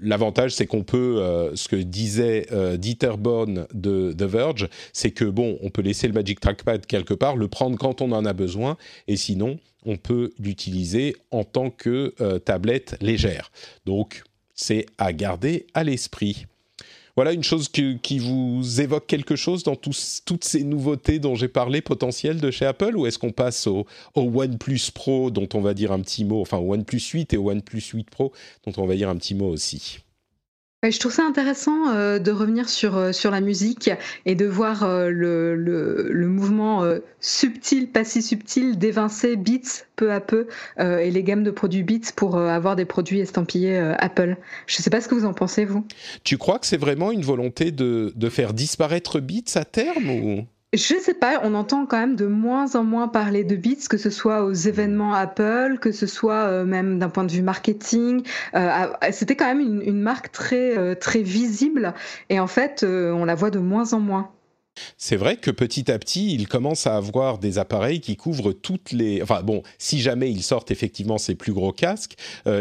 L'avantage, 0.00 0.52
c'est 0.52 0.66
qu'on 0.66 0.82
peut, 0.82 1.18
euh, 1.20 1.54
ce 1.54 1.68
que 1.68 1.76
disait 1.76 2.46
euh, 2.50 2.76
Dieter 2.76 3.16
Born 3.18 3.66
de 3.74 4.12
The 4.12 4.22
Verge, 4.22 4.68
c'est 4.92 5.10
que 5.10 5.24
bon, 5.24 5.58
on 5.62 5.70
peut 5.70 5.82
laisser 5.82 6.08
le 6.08 6.14
Magic 6.14 6.40
Trackpad 6.40 6.86
quelque 6.86 7.14
part, 7.14 7.36
le 7.36 7.46
prendre 7.46 7.76
quand 7.76 8.00
on 8.00 8.10
en 8.12 8.24
a 8.24 8.32
besoin, 8.32 8.76
et 9.06 9.16
sinon, 9.16 9.58
on 9.84 9.96
peut 9.96 10.32
l'utiliser 10.40 11.14
en 11.30 11.44
tant 11.44 11.70
que 11.70 12.14
tablette 12.38 12.96
légère. 13.00 13.52
Donc, 13.84 14.24
c'est 14.54 14.86
à 14.98 15.12
garder 15.12 15.66
à 15.74 15.84
l'esprit. 15.84 16.46
Voilà 17.16 17.32
une 17.32 17.42
chose 17.42 17.68
qui 17.68 18.18
vous 18.18 18.80
évoque 18.82 19.06
quelque 19.06 19.36
chose 19.36 19.62
dans 19.62 19.74
toutes 19.74 20.44
ces 20.44 20.64
nouveautés 20.64 21.18
dont 21.18 21.34
j'ai 21.34 21.48
parlé 21.48 21.80
potentielles 21.80 22.42
de 22.42 22.50
chez 22.50 22.66
Apple 22.66 22.94
ou 22.94 23.06
est-ce 23.06 23.18
qu'on 23.18 23.32
passe 23.32 23.66
au, 23.66 23.86
OnePlus 24.14 24.90
Pro 24.92 25.30
dont 25.30 25.48
on 25.54 25.62
va 25.62 25.72
dire 25.72 25.92
un 25.92 26.00
petit 26.00 26.26
mot, 26.26 26.42
enfin 26.42 26.58
au 26.58 26.74
OnePlus 26.74 27.00
8 27.00 27.32
et 27.32 27.36
au 27.38 27.50
OnePlus 27.50 27.80
8 27.94 28.10
Pro 28.10 28.32
dont 28.66 28.82
on 28.82 28.86
va 28.86 28.96
dire 28.96 29.08
un 29.08 29.16
petit 29.16 29.34
mot 29.34 29.48
aussi? 29.48 30.00
Je 30.90 30.98
trouve 30.98 31.12
ça 31.12 31.24
intéressant 31.24 31.88
euh, 31.88 32.18
de 32.18 32.30
revenir 32.30 32.68
sur, 32.68 32.96
euh, 32.96 33.12
sur 33.12 33.30
la 33.30 33.40
musique 33.40 33.90
et 34.24 34.34
de 34.34 34.46
voir 34.46 34.82
euh, 34.82 35.10
le, 35.10 35.54
le, 35.54 36.26
mouvement 36.28 36.84
subtil, 37.20 37.88
pas 37.90 38.04
si 38.04 38.20
subtil, 38.20 38.78
d'évincer 38.78 39.36
Beats 39.36 39.84
peu 39.94 40.12
à 40.12 40.20
peu 40.20 40.48
et 40.78 41.10
les 41.10 41.22
gammes 41.22 41.44
de 41.44 41.50
produits 41.50 41.82
Beats 41.82 42.12
pour 42.14 42.36
avoir 42.36 42.76
des 42.76 42.84
produits 42.84 43.20
estampillés 43.20 43.78
Apple. 43.98 44.36
Je 44.66 44.78
ne 44.78 44.82
sais 44.82 44.90
pas 44.90 45.00
ce 45.00 45.08
que 45.08 45.14
vous 45.14 45.24
en 45.24 45.32
pensez, 45.32 45.64
vous. 45.64 45.86
Tu 46.24 46.36
crois 46.36 46.58
que 46.58 46.66
c'est 46.66 46.76
vraiment 46.76 47.12
une 47.12 47.22
volonté 47.22 47.70
de, 47.70 48.12
de 48.14 48.28
faire 48.28 48.52
disparaître 48.52 49.20
Beats 49.20 49.56
à 49.58 49.64
terme 49.64 50.10
ou? 50.10 50.46
Je 50.76 50.94
sais 51.00 51.14
pas, 51.14 51.40
on 51.42 51.54
entend 51.54 51.86
quand 51.86 51.98
même 51.98 52.16
de 52.16 52.26
moins 52.26 52.74
en 52.76 52.84
moins 52.84 53.08
parler 53.08 53.44
de 53.44 53.56
Beats, 53.56 53.88
que 53.88 53.96
ce 53.96 54.10
soit 54.10 54.44
aux 54.44 54.52
événements 54.52 55.14
Apple, 55.14 55.78
que 55.80 55.92
ce 55.92 56.06
soit 56.06 56.44
euh, 56.44 56.64
même 56.64 56.98
d'un 56.98 57.08
point 57.08 57.24
de 57.24 57.32
vue 57.32 57.42
marketing. 57.42 58.22
Euh, 58.54 58.86
c'était 59.10 59.36
quand 59.36 59.46
même 59.46 59.82
une, 59.82 60.00
marque 60.00 60.30
très 60.30 60.76
euh, 60.76 60.94
très 60.94 61.22
visible 61.22 61.94
et 62.28 62.38
en 62.38 62.46
fait, 62.46 62.84
on 62.84 63.24
la 63.24 63.34
voit 63.34 63.50
de 63.50 63.58
moins 63.58 63.92
en 63.92 64.00
moins. 64.00 64.30
C'est 64.98 65.16
vrai 65.16 65.38
que 65.38 65.50
petit 65.50 65.90
à 65.90 65.98
petit, 65.98 66.34
ils 66.34 66.46
commencent 66.46 66.86
à 66.86 66.96
avoir 66.96 67.38
des 67.38 67.56
appareils 67.56 68.00
qui 68.02 68.16
couvrent 68.16 68.52
toutes 68.52 68.92
les. 68.92 69.22
Enfin 69.22 69.42
bon, 69.42 69.62
si 69.78 70.00
jamais 70.00 70.30
ils 70.30 70.42
sortent 70.42 70.70
effectivement 70.70 71.16
ces 71.16 71.34
plus 71.34 71.54
gros 71.54 71.72
casques, 71.72 72.16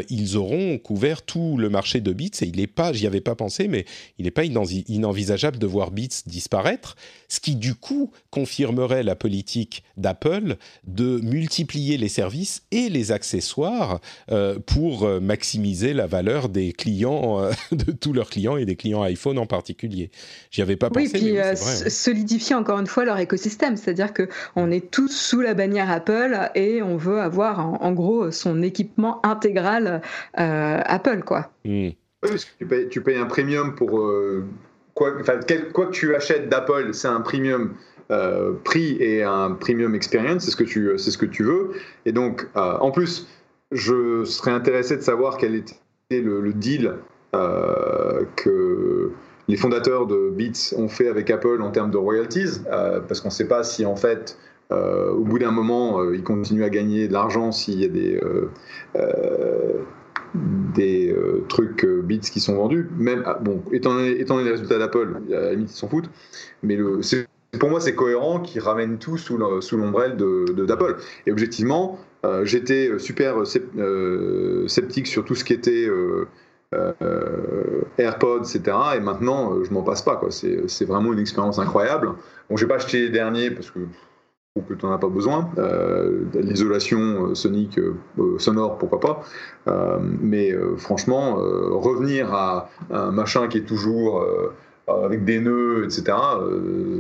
ils 0.10 0.38
auront 0.38 0.78
couvert 0.78 1.24
tout 1.24 1.58
le 1.58 1.70
marché 1.70 2.00
de 2.00 2.14
Beats. 2.14 2.42
Et 2.42 2.46
il 2.46 2.56
n'est 2.56 2.68
pas, 2.68 2.94
j'y 2.94 3.06
avais 3.06 3.20
pas 3.20 3.36
pensé, 3.36 3.68
mais 3.68 3.84
il 4.18 4.24
n'est 4.24 4.32
pas 4.32 4.46
inenvisageable 4.46 5.58
de 5.58 5.68
voir 5.68 5.92
Beats 5.92 6.24
disparaître. 6.26 6.96
Ce 7.28 7.40
qui 7.40 7.56
du 7.56 7.76
coup 7.76 8.12
confirmerait 8.30 9.04
la 9.04 9.16
politique 9.16 9.84
d'Apple 9.98 10.58
de 10.86 11.20
multiplier 11.22 11.98
les 11.98 12.10
services 12.10 12.64
et 12.72 12.90
les 12.90 13.12
accessoires 13.12 14.00
euh, 14.32 14.60
pour 14.60 15.04
euh, 15.04 15.20
maximiser 15.20 15.94
la 15.94 16.08
valeur 16.08 16.50
des 16.50 16.74
clients, 16.74 17.50
de 17.72 17.92
tous 17.92 18.14
leurs 18.14 18.30
clients 18.30 18.58
et 18.58 18.66
des 18.66 18.76
clients 18.76 19.02
iPhone 19.04 19.38
en 19.38 19.46
particulier. 19.46 20.12
J'y 20.52 20.62
avais 20.62 20.76
pas 20.76 20.90
pensé. 20.90 21.12
mais 21.14 21.20
c'est 21.20 21.32
vrai, 21.32 21.86
hein 21.86 21.90
solidifier 21.90 22.56
encore 22.56 22.80
une 22.80 22.88
fois 22.88 23.06
leur 23.06 23.20
écosystème. 23.20 23.78
C'est-à-dire 23.78 24.14
que 24.14 24.30
on 24.56 24.72
est 24.72 24.92
tous 24.92 25.10
sous 25.10 25.42
la 25.42 25.54
bannière 25.54 25.90
Apple 25.90 26.38
et 26.56 26.82
on 26.82 26.98
veut 26.98 27.20
avoir 27.20 27.60
en, 27.60 27.92
gros 27.94 28.32
son 28.32 28.62
équipement 28.62 29.26
intégral 29.26 30.02
euh, 30.40 30.82
Apple, 30.84 31.24
quoi. 31.24 31.52
Hmm. 31.64 31.90
parce 32.22 32.46
que 32.46 32.88
tu 32.90 33.02
payes, 33.02 33.18
un 33.18 33.26
premium 33.26 33.76
pour 33.76 34.00
euh, 35.02 35.72
quoi, 35.74 35.86
que 35.88 35.92
tu 35.92 36.16
achètes 36.16 36.50
d'Apple, 36.50 36.94
c'est 36.94 37.08
un 37.08 37.22
premium. 37.22 37.74
Euh, 38.12 38.54
prix 38.64 38.98
et 39.00 39.24
un 39.24 39.50
premium 39.54 39.96
experience, 39.96 40.44
c'est 40.44 40.52
ce 40.52 40.56
que 40.56 40.64
tu, 40.64 40.96
ce 40.96 41.18
que 41.18 41.26
tu 41.26 41.44
veux. 41.44 41.72
Et 42.06 42.12
donc, 42.12 42.48
en 42.54 42.92
plus, 42.92 43.28
je 43.72 44.24
serais 44.26 44.52
intéressé 44.52 44.96
de 44.96 45.02
savoir 45.02 45.38
quel 45.38 45.56
était 45.56 45.74
le, 46.12 46.54
deal 46.54 46.98
que 47.34 49.12
les 49.48 49.58
fondateurs 49.58 50.08
de 50.08 50.30
Beats 50.30 50.76
ont 50.78 50.88
fait 50.88 51.08
avec 51.08 51.30
Apple 51.30 51.62
en 51.62 51.72
termes 51.72 51.92
de 51.92 51.98
royalties, 51.98 52.62
euh, 52.72 53.00
parce 53.02 53.22
qu'on 53.22 53.28
ne 53.30 53.34
sait 53.34 53.48
pas 53.48 53.64
si 53.64 53.86
en 53.86 53.96
fait, 53.96 54.38
euh, 54.72 55.12
au 55.12 55.24
bout 55.24 55.40
d'un 55.40 55.52
moment, 55.52 56.00
euh, 56.00 56.16
ils 56.16 56.24
continuent 56.24 56.64
à 56.64 56.70
gagner 56.70 57.08
de 57.08 57.14
l'argent 57.14 57.52
s'il 57.52 57.80
y 57.80 57.86
a 57.86 57.88
des, 57.88 58.20
des 60.74 61.16
trucs 61.48 61.86
Beats 61.86 62.30
qui 62.32 62.40
sont 62.40 62.56
vendus. 62.56 62.90
Même, 62.98 63.24
ah, 63.26 63.40
bon, 63.42 63.64
étant 63.72 63.94
donné, 63.94 64.20
étant 64.20 64.38
les 64.38 64.52
résultats 64.52 64.78
d'Apple, 64.78 65.22
à 65.32 65.40
la 65.40 65.52
limite, 65.52 65.72
ils 65.72 65.76
s'en 65.76 65.88
foutent, 65.88 66.10
mais 66.64 66.78
pour 67.60 67.70
moi, 67.70 67.80
c'est 67.80 67.96
cohérent 67.96 68.40
qu'ils 68.40 68.62
ramènent 68.62 68.98
tout 68.98 69.18
sous 69.18 69.38
l'ombrelle 69.38 70.18
d'Apple. 70.18 70.98
Et 71.26 71.32
objectivement, 71.32 72.00
j'étais 72.44 72.92
super 73.00 73.46
sceptique 74.68 75.08
sur 75.08 75.26
tout 75.26 75.36
ce 75.36 75.44
qui 75.44 75.54
était 75.54 75.90
euh, 76.74 77.82
AirPods, 77.98 78.42
etc. 78.42 78.78
Et 78.98 79.00
maintenant, 79.00 79.54
euh, 79.54 79.64
je 79.64 79.72
m'en 79.72 79.84
passe 79.84 80.02
pas. 80.02 80.20
C'est 80.30 80.86
vraiment 80.86 81.14
une 81.14 81.20
expérience 81.20 81.60
incroyable. 81.60 82.12
Bon, 82.50 82.58
j'ai 82.58 82.68
pas 82.68 82.76
acheté 82.76 83.02
les 83.02 83.10
derniers 83.10 83.52
parce 83.52 83.72
que 83.72 83.80
que 84.70 84.74
tu 84.74 84.86
n'en 84.86 84.94
as 84.94 84.98
pas 84.98 85.10
besoin. 85.10 85.50
Euh, 85.58 86.24
l'isolation 86.34 87.36
sonique 87.36 87.80
sonore, 88.38 88.78
pourquoi 88.78 89.00
pas. 89.00 89.24
mais 90.22 90.54
franchement, 90.78 91.36
revenir 91.36 92.34
à, 92.34 92.70
un 92.90 93.12
machin 93.12 93.48
qui 93.48 93.58
est 93.58 93.66
toujours 93.66 94.26
avec 94.88 95.26
des 95.26 95.40
nœuds, 95.40 95.84
etc., 95.84 96.18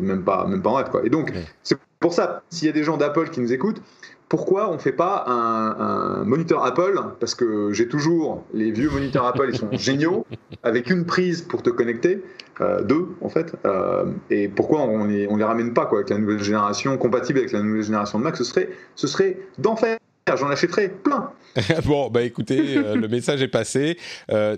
même, 0.01 0.23
pas, 0.23 0.45
même 0.47 0.61
pas 0.61 0.69
en 0.71 0.83
Quoi. 0.83 1.05
Et 1.05 1.09
donc, 1.09 1.31
c'est 1.63 1.77
pour 1.99 2.13
ça, 2.13 2.43
s'il 2.49 2.67
y 2.67 2.69
a 2.69 2.73
des 2.73 2.83
gens 2.83 2.97
d'Apple 2.97 3.29
qui 3.29 3.39
nous 3.39 3.53
écoutent, 3.53 3.81
pourquoi 4.29 4.69
on 4.69 4.73
ne 4.73 4.79
fait 4.79 4.91
pas 4.91 5.23
un, 5.27 6.23
moniteur 6.23 6.65
Apple? 6.65 6.99
Parce 7.19 7.35
que 7.35 7.71
j'ai 7.73 7.87
toujours 7.87 8.43
les 8.53 8.71
vieux 8.71 8.89
moniteurs 8.89 9.25
Apple, 9.25 9.49
ils 9.51 9.57
sont 9.57 9.69
géniaux, 9.77 10.25
avec 10.63 10.89
une 10.89 11.05
prise 11.05 11.41
pour 11.41 11.61
te 11.61 11.69
connecter, 11.69 12.23
euh, 12.61 12.81
deux 12.81 13.09
en 13.21 13.29
fait. 13.29 13.55
Euh, 13.65 14.05
et 14.29 14.47
pourquoi 14.47 14.81
on 14.81 15.05
les, 15.05 15.27
on 15.27 15.37
les 15.37 15.43
ramène 15.43 15.73
pas 15.73 15.85
quoi, 15.85 15.99
avec 15.99 16.09
la 16.09 16.17
nouvelle 16.17 16.41
génération, 16.41 16.97
compatible 16.97 17.39
avec 17.39 17.51
la 17.51 17.61
nouvelle 17.61 17.83
génération 17.83 18.19
de 18.19 18.23
Mac 18.23 18.35
Ce 18.35 18.43
serait, 18.43 18.69
ce 18.95 19.07
serait 19.07 19.37
d'enfer. 19.57 19.97
J'en 20.35 20.49
achèterais 20.49 20.89
plein. 20.89 21.29
bon, 21.85 22.09
bah 22.09 22.23
écoutez, 22.23 22.77
euh, 22.77 22.95
le 22.95 23.07
message 23.07 23.43
est 23.43 23.47
passé. 23.47 23.97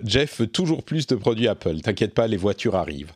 Jeff 0.02 0.40
veut 0.40 0.46
toujours 0.46 0.82
plus 0.82 1.06
de 1.06 1.14
produits 1.14 1.46
Apple. 1.46 1.82
T'inquiète 1.82 2.14
pas, 2.14 2.26
les 2.26 2.38
voitures 2.38 2.74
arrivent. 2.74 3.12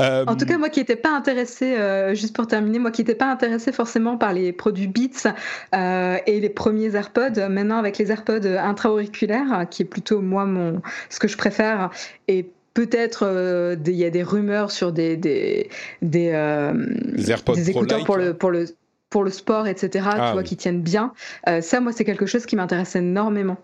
Euh, 0.00 0.24
en 0.26 0.36
tout 0.36 0.46
cas, 0.46 0.58
moi 0.58 0.68
qui 0.68 0.80
n'étais 0.80 0.96
pas 0.96 1.14
intéressé, 1.14 1.76
euh, 1.76 2.14
juste 2.14 2.34
pour 2.34 2.46
terminer, 2.46 2.78
moi 2.78 2.90
qui 2.90 3.02
n'étais 3.02 3.14
pas 3.14 3.30
intéressé 3.30 3.72
forcément 3.72 4.16
par 4.16 4.32
les 4.32 4.52
produits 4.52 4.86
Beats 4.86 5.32
euh, 5.74 6.18
et 6.26 6.40
les 6.40 6.48
premiers 6.48 6.94
AirPods, 6.94 7.48
maintenant 7.48 7.78
avec 7.78 7.98
les 7.98 8.10
AirPods 8.10 8.46
intra-auriculaires, 8.58 9.66
qui 9.70 9.82
est 9.82 9.86
plutôt 9.86 10.20
moi 10.20 10.46
mon, 10.46 10.82
ce 11.10 11.18
que 11.18 11.28
je 11.28 11.36
préfère, 11.36 11.90
et 12.28 12.50
peut-être 12.74 13.76
il 13.86 13.94
y 13.94 14.04
a 14.04 14.10
des 14.10 14.22
rumeurs 14.22 14.70
sur 14.70 14.92
des 14.92 15.16
des 15.16 15.68
des, 16.02 16.28
AirPods 16.28 17.54
des 17.54 17.70
écouteurs 17.70 18.04
pour 18.04 18.16
le 18.16 18.34
pour 18.34 18.50
le 18.50 18.66
pour 19.10 19.22
le 19.22 19.30
sport, 19.30 19.68
etc. 19.68 19.88
tu 19.92 19.98
ah 20.20 20.32
vois, 20.32 20.42
qui 20.42 20.56
tiennent 20.56 20.82
bien. 20.82 21.12
ça, 21.60 21.80
moi, 21.80 21.92
c'est 21.92 22.04
quelque 22.04 22.26
chose 22.26 22.46
qui 22.46 22.56
m'intéresse 22.56 22.96
énormément. 22.96 23.58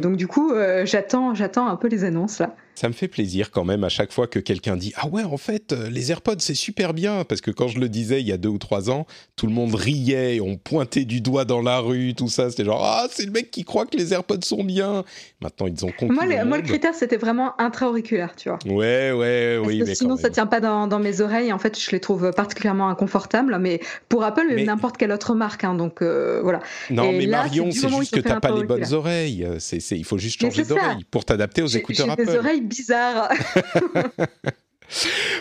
Donc 0.00 0.16
du 0.16 0.28
coup, 0.28 0.52
j'attends 0.84 1.34
j'attends 1.34 1.68
un 1.68 1.76
peu 1.76 1.88
les 1.88 2.04
annonces 2.04 2.38
là 2.38 2.54
ça 2.78 2.88
me 2.88 2.92
fait 2.92 3.08
plaisir 3.08 3.50
quand 3.50 3.64
même 3.64 3.82
à 3.82 3.88
chaque 3.88 4.12
fois 4.12 4.28
que 4.28 4.38
quelqu'un 4.38 4.76
dit 4.76 4.92
ah 4.96 5.08
ouais 5.08 5.24
en 5.24 5.36
fait 5.36 5.72
euh, 5.72 5.90
les 5.90 6.12
AirPods 6.12 6.36
c'est 6.38 6.54
super 6.54 6.94
bien. 6.94 7.24
Parce 7.24 7.40
que 7.40 7.50
quand 7.50 7.66
je 7.66 7.80
le 7.80 7.88
disais 7.88 8.20
il 8.20 8.28
y 8.28 8.32
a 8.32 8.36
deux 8.36 8.48
ou 8.48 8.58
trois 8.58 8.88
ans 8.88 9.06
tout 9.34 9.46
le 9.46 9.52
monde 9.52 9.74
riait 9.74 10.40
on 10.40 10.56
pointait 10.56 11.04
du 11.04 11.20
doigt 11.20 11.44
dans 11.44 11.60
la 11.60 11.80
rue 11.80 12.14
tout 12.14 12.28
ça. 12.28 12.50
C'était 12.50 12.64
genre 12.64 12.84
ah 12.84 13.08
c'est 13.10 13.26
le 13.26 13.32
mec 13.32 13.50
qui 13.50 13.64
croit 13.64 13.84
que 13.84 13.96
les 13.96 14.12
AirPods 14.12 14.44
sont 14.44 14.62
bien. 14.62 15.04
Maintenant 15.40 15.66
ils 15.66 15.84
ont 15.84 15.90
compris 15.90 16.14
moi 16.14 16.24
le, 16.24 16.44
moi, 16.44 16.58
le 16.58 16.62
critère 16.62 16.94
c'était 16.94 17.16
vraiment 17.16 17.60
intra-auriculaire 17.60 18.36
tu 18.36 18.48
vois. 18.48 18.58
Ouais 18.66 19.10
ouais 19.10 19.60
oui 19.60 19.82
mais 19.84 19.96
sinon 19.96 20.16
ça 20.16 20.30
tient 20.30 20.46
pas 20.46 20.60
dans, 20.60 20.86
dans, 20.86 21.00
mes 21.00 21.20
oreilles. 21.20 21.52
En 21.52 21.58
fait 21.58 21.76
je 21.78 21.90
les 21.90 22.00
trouve 22.00 22.30
particulièrement 22.30 22.88
inconfortables. 22.88 23.58
Mais 23.58 23.80
pour 24.08 24.22
Apple 24.22 24.46
mais... 24.54 24.64
n'importe 24.64 24.98
quelle 24.98 25.10
autre 25.10 25.34
marque 25.34 25.64
hein, 25.64 25.74
donc 25.74 26.00
euh, 26.00 26.40
voilà. 26.44 26.60
Non 26.90 27.10
mais 27.10 27.26
Marion 27.26 27.72
c'est 27.72 27.88
juste 27.88 28.14
que 28.14 28.20
t'as 28.20 28.38
pas 28.38 28.52
les 28.52 28.64
bonnes 28.64 28.92
oreilles. 28.92 29.48
C'est 29.58 29.78
il 29.90 30.04
faut 30.04 30.18
juste 30.18 30.40
changer 30.40 30.62
d'oreille 30.62 31.04
pour 31.10 31.24
t'adapter 31.24 31.62
aux 31.62 31.66
écouteurs 31.66 32.08
Apple 32.10 32.67
bizarre. 32.68 33.30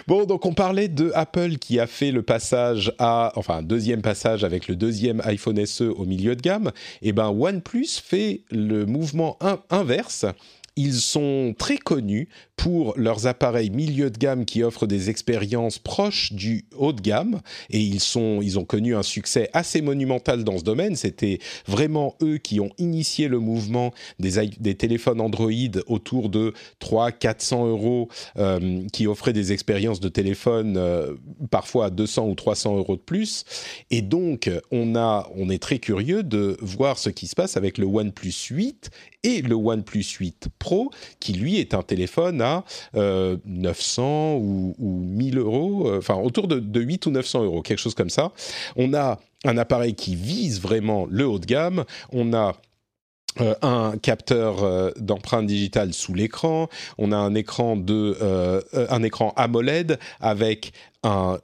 Bon, 0.07 0.25
donc 0.25 0.45
on 0.45 0.53
parlait 0.53 0.87
de 0.87 1.11
Apple 1.15 1.57
qui 1.57 1.79
a 1.79 1.87
fait 1.87 2.11
le 2.11 2.21
passage 2.21 2.93
à, 2.99 3.31
enfin, 3.35 3.57
un 3.57 3.61
deuxième 3.63 4.01
passage 4.01 4.43
avec 4.43 4.67
le 4.67 4.75
deuxième 4.75 5.21
iPhone 5.25 5.65
SE 5.65 5.83
au 5.83 6.05
milieu 6.05 6.35
de 6.35 6.41
gamme. 6.41 6.71
Et 7.01 7.09
eh 7.09 7.11
ben, 7.13 7.29
OnePlus 7.29 8.01
fait 8.03 8.41
le 8.51 8.85
mouvement 8.85 9.37
inverse 9.69 10.25
ils 10.77 10.93
sont 10.93 11.53
très 11.57 11.77
connus 11.77 12.29
pour 12.55 12.93
leurs 12.97 13.27
appareils 13.27 13.69
milieu 13.69 14.09
de 14.09 14.17
gamme 14.17 14.45
qui 14.45 14.63
offrent 14.63 14.87
des 14.87 15.09
expériences 15.09 15.77
proches 15.79 16.33
du 16.33 16.65
haut 16.75 16.93
de 16.93 17.01
gamme. 17.01 17.41
Et 17.69 17.79
ils 17.79 17.99
sont 17.99 18.39
ils 18.41 18.57
ont 18.57 18.65
connu 18.65 18.95
un 18.95 19.03
succès 19.03 19.49
assez 19.53 19.81
monumental 19.81 20.43
dans 20.43 20.57
ce 20.57 20.63
domaine. 20.63 20.95
C'était 20.95 21.39
vraiment 21.67 22.15
eux 22.21 22.37
qui 22.37 22.59
ont 22.59 22.71
initié 22.77 23.27
le 23.27 23.39
mouvement 23.39 23.93
des, 24.19 24.47
des 24.59 24.75
téléphones 24.75 25.21
Android 25.21 25.51
autour 25.87 26.29
de 26.29 26.53
3 26.79 27.11
400 27.11 27.67
euros 27.67 28.09
euh, 28.37 28.87
qui 28.93 29.07
offraient 29.07 29.33
des 29.33 29.51
expériences 29.51 29.99
de 29.99 30.09
téléphone 30.09 30.77
euh, 30.77 31.15
parfois 31.51 31.85
à 31.85 31.89
200 31.89 32.27
ou 32.27 32.35
300 32.35 32.77
euros 32.77 32.95
de 32.95 33.01
plus. 33.01 33.45
Et 33.91 34.01
donc 34.01 34.49
on 34.71 34.95
a 34.95 35.29
on 35.35 35.49
est 35.49 35.61
très 35.61 35.79
curieux 35.79 36.23
de 36.23 36.57
voir 36.61 36.97
ce 36.99 37.09
qui 37.09 37.27
se 37.27 37.35
passe 37.35 37.57
avec 37.57 37.77
le 37.77 37.85
OnePlus 37.85 38.47
8 38.51 38.89
et 39.23 39.41
le 39.41 39.55
OnePlus 39.55 40.05
8 40.19 40.47
Pro, 40.59 40.91
qui 41.19 41.33
lui 41.33 41.59
est 41.59 41.73
un 41.73 41.83
téléphone 41.83 42.41
à 42.41 42.63
900 42.93 44.03
euh, 44.03 44.37
ou, 44.37 44.75
1000 44.79 45.37
euros, 45.37 45.87
euh, 45.87 45.97
enfin 45.99 46.15
autour 46.15 46.47
de, 46.47 46.59
de 46.59 46.79
8 46.79 47.05
ou 47.07 47.11
900 47.11 47.43
euros, 47.43 47.61
quelque 47.61 47.79
chose 47.79 47.95
comme 47.95 48.09
ça. 48.09 48.31
On 48.75 48.93
a 48.93 49.19
un 49.45 49.57
appareil 49.57 49.95
qui 49.95 50.15
vise 50.15 50.61
vraiment 50.61 51.07
le 51.09 51.27
haut 51.27 51.39
de 51.39 51.45
gamme. 51.45 51.83
On 52.11 52.33
a 52.33 52.55
euh, 53.41 53.53
un 53.61 53.97
capteur 53.97 54.93
d'empreinte 54.97 55.45
digitale 55.45 55.93
sous 55.93 56.13
l'écran, 56.13 56.69
on 56.97 57.11
a 57.11 57.17
un 57.17 57.35
écran 57.35 57.75
de 57.75 58.17
un 58.89 59.03
écran 59.03 59.33
AMOLED 59.35 59.99
avec 60.19 60.73
un, 61.03 61.37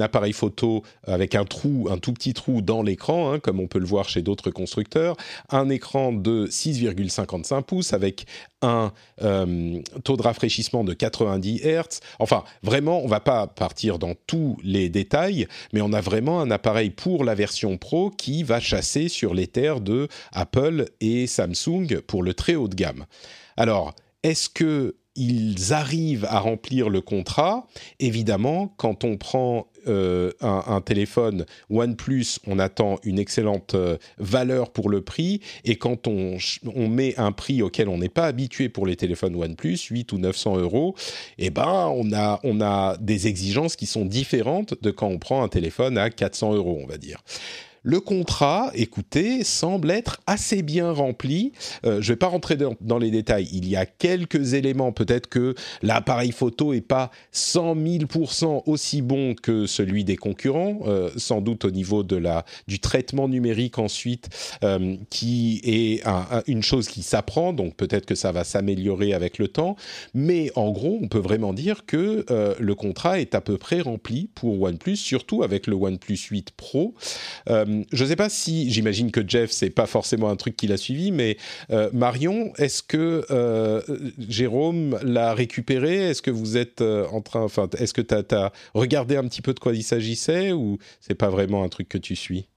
appareil 0.00 0.32
photo 0.32 0.82
avec 1.04 1.34
un 1.34 1.44
trou, 1.44 1.88
un 1.90 1.98
tout 1.98 2.12
petit 2.12 2.34
trou 2.34 2.62
dans 2.62 2.82
l'écran, 2.82 3.32
hein, 3.32 3.40
comme 3.40 3.60
on 3.60 3.66
peut 3.66 3.78
le 3.78 3.86
voir 3.86 4.08
chez 4.08 4.22
d'autres 4.22 4.50
constructeurs, 4.50 5.16
un 5.50 5.68
écran 5.68 6.12
de 6.12 6.46
6,55 6.46 7.62
pouces 7.62 7.92
avec 7.92 8.26
un 8.62 8.92
taux 10.04 10.16
de 10.16 10.22
rafraîchissement 10.22 10.84
de 10.84 10.92
90 10.92 11.62
Hz. 11.64 12.00
Enfin, 12.18 12.44
vraiment, 12.62 13.02
on 13.02 13.08
va 13.08 13.20
pas 13.20 13.46
partir 13.46 13.98
dans 13.98 14.14
tous 14.26 14.56
les 14.62 14.88
détails, 14.88 15.46
mais 15.72 15.80
on 15.80 15.92
a 15.92 16.00
vraiment 16.00 16.40
un 16.40 16.50
appareil 16.50 16.90
pour 16.90 17.24
la 17.24 17.34
version 17.34 17.76
Pro 17.78 18.10
qui 18.10 18.42
va 18.42 18.60
chasser 18.60 19.08
sur 19.08 19.34
les 19.34 19.46
terres 19.46 19.80
de 19.80 20.08
Apple 20.32 20.86
et 21.00 21.26
Samsung 21.26 22.00
pour 22.06 22.22
le 22.22 22.34
très 22.34 22.54
haut 22.54 22.68
de 22.68 22.74
gamme. 22.74 23.06
Alors, 23.56 23.94
est-ce 24.22 24.48
que 24.48 24.96
ils 25.14 25.72
arrivent 25.72 26.26
à 26.28 26.38
remplir 26.38 26.88
le 26.88 27.00
contrat. 27.00 27.66
Évidemment, 28.00 28.72
quand 28.76 29.04
on 29.04 29.16
prend 29.16 29.66
euh, 29.88 30.30
un, 30.40 30.80
téléphone 30.80 31.44
OnePlus, 31.68 32.38
on 32.46 32.58
attend 32.58 32.98
une 33.02 33.18
excellente 33.18 33.74
euh, 33.74 33.98
valeur 34.18 34.70
pour 34.70 34.88
le 34.88 35.02
prix. 35.02 35.40
Et 35.64 35.76
quand 35.76 36.06
on, 36.06 36.38
met 36.88 37.18
un 37.18 37.32
prix 37.32 37.62
auquel 37.62 37.88
on 37.88 37.98
n'est 37.98 38.08
pas 38.08 38.26
habitué 38.26 38.68
pour 38.68 38.86
les 38.86 38.96
téléphones 38.96 39.34
OnePlus, 39.34 39.78
8 39.90 40.12
ou 40.12 40.18
900 40.18 40.58
euros, 40.58 40.94
eh 41.38 41.50
ben, 41.50 41.92
on 41.94 42.12
a, 42.12 42.40
on 42.44 42.60
a 42.60 42.96
des 42.98 43.26
exigences 43.26 43.76
qui 43.76 43.86
sont 43.86 44.04
différentes 44.04 44.74
de 44.82 44.90
quand 44.90 45.08
on 45.08 45.18
prend 45.18 45.42
un 45.42 45.48
téléphone 45.48 45.98
à 45.98 46.10
400 46.10 46.54
euros, 46.54 46.80
on 46.82 46.86
va 46.86 46.96
dire. 46.96 47.22
Le 47.82 48.00
contrat, 48.00 48.70
écoutez, 48.74 49.42
semble 49.42 49.90
être 49.90 50.20
assez 50.26 50.62
bien 50.62 50.92
rempli. 50.92 51.52
Euh, 51.84 52.00
je 52.00 52.10
ne 52.10 52.14
vais 52.14 52.16
pas 52.16 52.28
rentrer 52.28 52.56
dans, 52.56 52.98
les 52.98 53.10
détails. 53.10 53.48
Il 53.52 53.68
y 53.68 53.74
a 53.74 53.86
quelques 53.86 54.54
éléments. 54.54 54.92
Peut-être 54.92 55.28
que 55.28 55.54
l'appareil 55.82 56.30
photo 56.30 56.72
est 56.72 56.80
pas 56.80 57.10
100 57.32 57.74
000% 57.74 58.62
aussi 58.66 59.02
bon 59.02 59.34
que 59.34 59.66
celui 59.66 60.04
des 60.04 60.16
concurrents, 60.16 60.80
euh, 60.86 61.10
sans 61.16 61.40
doute 61.40 61.64
au 61.64 61.70
niveau 61.70 62.04
de 62.04 62.16
la 62.16 62.44
du 62.68 62.78
traitement 62.78 63.28
numérique 63.28 63.78
ensuite, 63.78 64.28
euh, 64.62 64.96
qui 65.10 65.60
est 65.64 66.02
une 66.46 66.62
chose 66.62 66.88
qui 66.88 67.02
s'apprend. 67.02 67.52
Donc 67.52 67.76
peut-être 67.76 68.06
que 68.06 68.14
ça 68.14 68.30
va 68.30 68.44
s'améliorer 68.44 69.12
avec 69.12 69.38
le 69.38 69.48
temps. 69.48 69.74
Mais 70.14 70.52
en 70.54 70.70
gros, 70.70 71.00
on 71.02 71.08
peut 71.08 71.18
vraiment 71.18 71.52
dire 71.52 71.84
que 71.86 72.24
le 72.58 72.74
contrat 72.74 73.20
est 73.20 73.34
à 73.34 73.40
peu 73.40 73.58
près 73.58 73.80
rempli 73.80 74.28
pour 74.34 74.60
OnePlus, 74.60 74.96
surtout 74.96 75.42
avec 75.42 75.66
le 75.66 75.74
OnePlus 75.74 76.18
8 76.30 76.52
Pro. 76.56 76.94
Je 77.92 78.04
ne 78.04 78.08
sais 78.08 78.16
pas 78.16 78.28
si, 78.28 78.70
j'imagine 78.70 79.10
que 79.10 79.26
Jeff, 79.26 79.50
c'est 79.50 79.70
pas 79.70 79.86
forcément 79.86 80.30
un 80.30 80.36
truc 80.36 80.56
qu'il 80.56 80.72
a 80.72 80.76
suivi, 80.76 81.12
mais 81.12 81.36
euh, 81.70 81.90
Marion, 81.92 82.52
est-ce 82.58 82.82
que 82.82 83.24
euh, 83.30 83.82
Jérôme 84.28 84.98
l'a 85.02 85.34
récupéré? 85.34 86.10
Est-ce 86.10 86.22
que 86.22 86.30
vous 86.30 86.56
êtes 86.56 86.82
en 86.82 87.20
train, 87.20 87.42
enfin, 87.42 87.68
est-ce 87.78 87.94
que 87.94 88.02
tu 88.02 88.14
as, 88.34 88.52
regardé 88.74 89.16
un 89.16 89.24
petit 89.24 89.42
peu 89.42 89.54
de 89.54 89.60
quoi 89.60 89.72
il 89.74 89.82
s'agissait 89.82 90.52
ou 90.52 90.78
c'est 91.00 91.14
pas 91.14 91.30
vraiment 91.30 91.64
un 91.64 91.68
truc 91.68 91.88
que 91.88 91.98
tu 91.98 92.16
suis? 92.16 92.48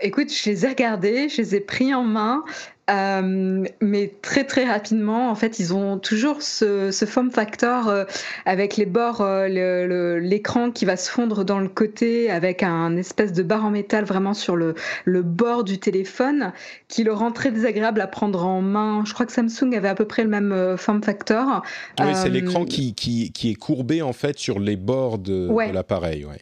Écoute, 0.00 0.32
je 0.32 0.48
les 0.48 0.64
ai 0.64 0.68
regardés, 0.68 1.28
je 1.28 1.42
les 1.42 1.56
ai 1.56 1.60
pris 1.60 1.92
en 1.92 2.02
main. 2.02 2.44
Euh, 2.88 3.64
mais 3.80 4.14
très 4.22 4.44
très 4.44 4.64
rapidement, 4.64 5.30
en 5.30 5.34
fait, 5.34 5.58
ils 5.58 5.74
ont 5.74 5.98
toujours 5.98 6.40
ce, 6.42 6.92
ce 6.92 7.04
form 7.04 7.32
factor 7.32 7.88
euh, 7.88 8.04
avec 8.44 8.76
les 8.76 8.86
bords, 8.86 9.22
euh, 9.22 10.20
l'écran 10.20 10.70
qui 10.70 10.84
va 10.84 10.96
se 10.96 11.10
fondre 11.10 11.44
dans 11.44 11.58
le 11.58 11.68
côté 11.68 12.30
avec 12.30 12.62
un 12.62 12.96
espèce 12.96 13.32
de 13.32 13.42
barre 13.42 13.64
en 13.64 13.70
métal 13.70 14.04
vraiment 14.04 14.34
sur 14.34 14.54
le, 14.54 14.74
le 15.04 15.22
bord 15.22 15.64
du 15.64 15.78
téléphone 15.78 16.52
qui 16.86 17.02
le 17.02 17.12
rend 17.12 17.32
très 17.32 17.50
désagréable 17.50 18.00
à 18.00 18.06
prendre 18.06 18.44
en 18.44 18.62
main. 18.62 19.02
Je 19.04 19.12
crois 19.14 19.26
que 19.26 19.32
Samsung 19.32 19.74
avait 19.74 19.88
à 19.88 19.96
peu 19.96 20.04
près 20.04 20.22
le 20.22 20.30
même 20.30 20.76
form 20.76 21.02
factor. 21.02 21.62
Oui, 22.00 22.06
c'est 22.14 22.28
l'écran 22.28 22.64
qui, 22.64 22.94
qui, 22.94 23.32
qui, 23.32 23.50
est 23.50 23.54
courbé 23.54 24.00
en 24.02 24.12
fait 24.12 24.38
sur 24.38 24.60
les 24.60 24.76
bords 24.76 25.18
de, 25.18 25.48
de 25.48 25.72
l'appareil. 25.72 26.24
Ouais. 26.24 26.40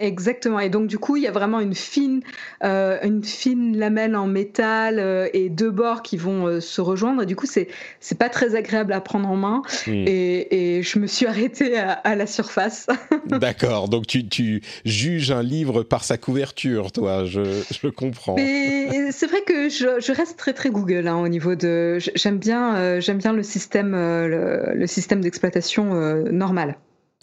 Exactement. 0.00 0.58
Et 0.60 0.70
donc, 0.70 0.86
du 0.86 0.98
coup, 0.98 1.16
il 1.16 1.22
y 1.22 1.26
a 1.26 1.30
vraiment 1.30 1.60
une 1.60 1.74
fine, 1.74 2.22
euh, 2.64 2.98
une 3.02 3.22
fine 3.22 3.76
lamelle 3.76 4.16
en 4.16 4.26
métal 4.26 4.98
euh, 4.98 5.28
et 5.34 5.50
deux 5.50 5.70
bords 5.70 6.02
qui 6.02 6.16
vont 6.16 6.46
euh, 6.46 6.60
se 6.60 6.80
rejoindre. 6.80 7.22
Et 7.22 7.26
du 7.26 7.36
coup, 7.36 7.46
c'est, 7.46 7.68
c'est 8.00 8.16
pas 8.16 8.30
très 8.30 8.54
agréable 8.54 8.94
à 8.94 9.02
prendre 9.02 9.28
en 9.28 9.36
main. 9.36 9.62
Hmm. 9.86 9.92
Et, 10.06 10.78
et, 10.78 10.82
je 10.82 10.98
me 10.98 11.06
suis 11.06 11.26
arrêtée 11.26 11.76
à, 11.78 12.16
la 12.16 12.26
surface. 12.26 12.86
D'accord. 13.26 13.90
Donc, 13.90 14.06
tu, 14.06 14.26
tu, 14.26 14.62
juges 14.86 15.30
un 15.30 15.42
livre 15.42 15.82
par 15.82 16.02
sa 16.02 16.16
couverture, 16.16 16.92
toi. 16.92 17.26
Je, 17.26 17.62
je 17.70 17.88
comprends. 17.88 18.36
Mais 18.36 19.12
c'est 19.12 19.26
vrai 19.26 19.42
que 19.42 19.68
je, 19.68 20.00
je, 20.00 20.12
reste 20.12 20.38
très, 20.38 20.54
très 20.54 20.70
Google 20.70 21.08
hein, 21.08 21.18
au 21.18 21.28
niveau 21.28 21.54
de. 21.54 21.98
J'aime 22.14 22.38
bien, 22.38 23.00
j'aime 23.00 23.18
bien 23.18 23.34
le 23.34 23.42
système, 23.42 23.92
le, 23.92 24.72
le 24.74 24.86
système 24.86 25.20
d'exploitation 25.20 25.92
normal. 26.30 26.76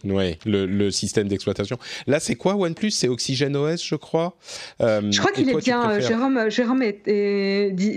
Oui, 0.04 0.38
le, 0.46 0.92
système 0.92 1.28
d'exploitation. 1.28 1.78
Là, 2.06 2.20
c'est 2.20 2.36
quoi 2.36 2.56
OnePlus? 2.56 2.92
C'est 2.92 3.08
Oxygen 3.08 3.56
OS, 3.56 3.84
je 3.84 3.96
crois? 3.96 4.38
Euh, 4.80 5.02
je 5.12 5.20
crois 5.20 5.32
qu'il 5.32 5.50
est 5.50 5.58
bien. 5.58 5.90
Euh, 5.90 6.00
Jérôme, 6.00 6.50
Jérôme 6.52 6.84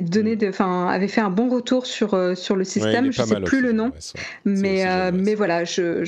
donné 0.08 0.36
de, 0.36 0.62
avait 0.88 1.08
fait 1.08 1.20
un 1.20 1.28
bon 1.28 1.50
retour 1.50 1.84
sur, 1.84 2.14
euh, 2.14 2.34
sur 2.34 2.56
le 2.56 2.64
système. 2.64 3.12
je 3.12 3.20
ne 3.20 3.26
sais 3.26 3.40
plus 3.40 3.60
le 3.60 3.72
nom. 3.72 3.92
Mais, 4.46 5.12
mais 5.12 5.34
voilà, 5.34 5.64
je 5.64 6.04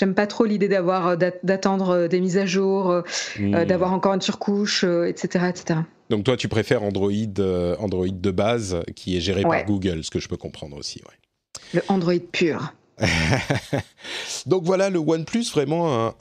n'aime 0.00 0.14
pas 0.14 0.26
trop 0.26 0.46
l'idée 0.46 0.68
d'avoir 0.68 1.18
d'attendre 1.18 2.06
des 2.06 2.20
mises 2.20 2.38
à 2.38 2.46
jour, 2.46 3.02
hmm. 3.38 3.64
d'avoir 3.64 3.92
encore 3.92 4.14
une 4.14 4.22
surcouche, 4.22 4.84
etc., 4.84 5.46
etc. 5.50 5.80
Donc 6.08 6.24
toi, 6.24 6.38
tu 6.38 6.48
préfères 6.48 6.82
Android, 6.82 7.10
Android 7.78 8.06
de 8.10 8.30
base 8.30 8.78
qui 8.94 9.18
est 9.18 9.20
géré 9.20 9.42
par 9.42 9.66
Google, 9.66 10.02
ce 10.02 10.10
que 10.10 10.18
je 10.18 10.28
peux 10.28 10.38
comprendre 10.38 10.78
aussi. 10.78 11.02
Le 11.74 11.82
Android 11.88 12.14
pur. 12.32 12.72
donc 14.46 14.64
voilà, 14.64 14.90
le 14.90 14.98
OnePlus, 14.98 15.44
vraiment, 15.52 16.14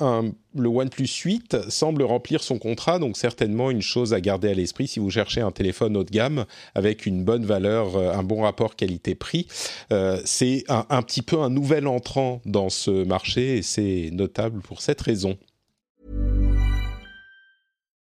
le 0.55 0.69
OnePlus 0.69 1.07
8 1.07 1.69
semble 1.69 2.03
remplir 2.03 2.43
son 2.43 2.57
contrat, 2.57 2.99
donc 2.99 3.17
certainement 3.17 3.71
une 3.71 3.81
chose 3.81 4.13
à 4.13 4.21
garder 4.21 4.49
à 4.49 4.53
l'esprit 4.53 4.87
si 4.87 4.99
vous 4.99 5.09
cherchez 5.09 5.41
un 5.41 5.51
téléphone 5.51 5.97
haut 5.97 6.03
de 6.03 6.11
gamme 6.11 6.45
avec 6.73 7.05
une 7.05 7.23
bonne 7.23 7.45
valeur, 7.45 7.95
euh, 7.95 8.13
un 8.13 8.23
bon 8.23 8.41
rapport 8.41 8.75
qualité-prix. 8.75 9.47
Euh, 9.91 10.19
c'est 10.25 10.63
un 10.69 11.01
petit 11.01 11.21
peu 11.21 11.39
un 11.39 11.49
nouvel 11.49 11.87
entrant 11.87 12.41
dans 12.45 12.69
ce 12.69 13.03
marché 13.03 13.57
et 13.57 13.61
c'est 13.61 14.09
notable 14.11 14.61
pour 14.61 14.81
cette 14.81 15.01
raison. 15.01 15.37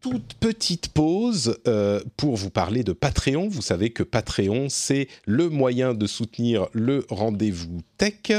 toute 0.00 0.34
petite 0.34 0.88
pause 0.88 1.58
euh, 1.66 2.00
pour 2.16 2.36
vous 2.36 2.50
parler 2.50 2.84
de 2.84 2.92
Patreon. 2.92 3.48
Vous 3.48 3.62
savez 3.62 3.90
que 3.90 4.02
Patreon, 4.02 4.68
c'est 4.68 5.08
le 5.26 5.48
moyen 5.48 5.94
de 5.94 6.06
soutenir 6.06 6.68
le 6.72 7.06
rendez-vous 7.10 7.80
tech. 7.96 8.32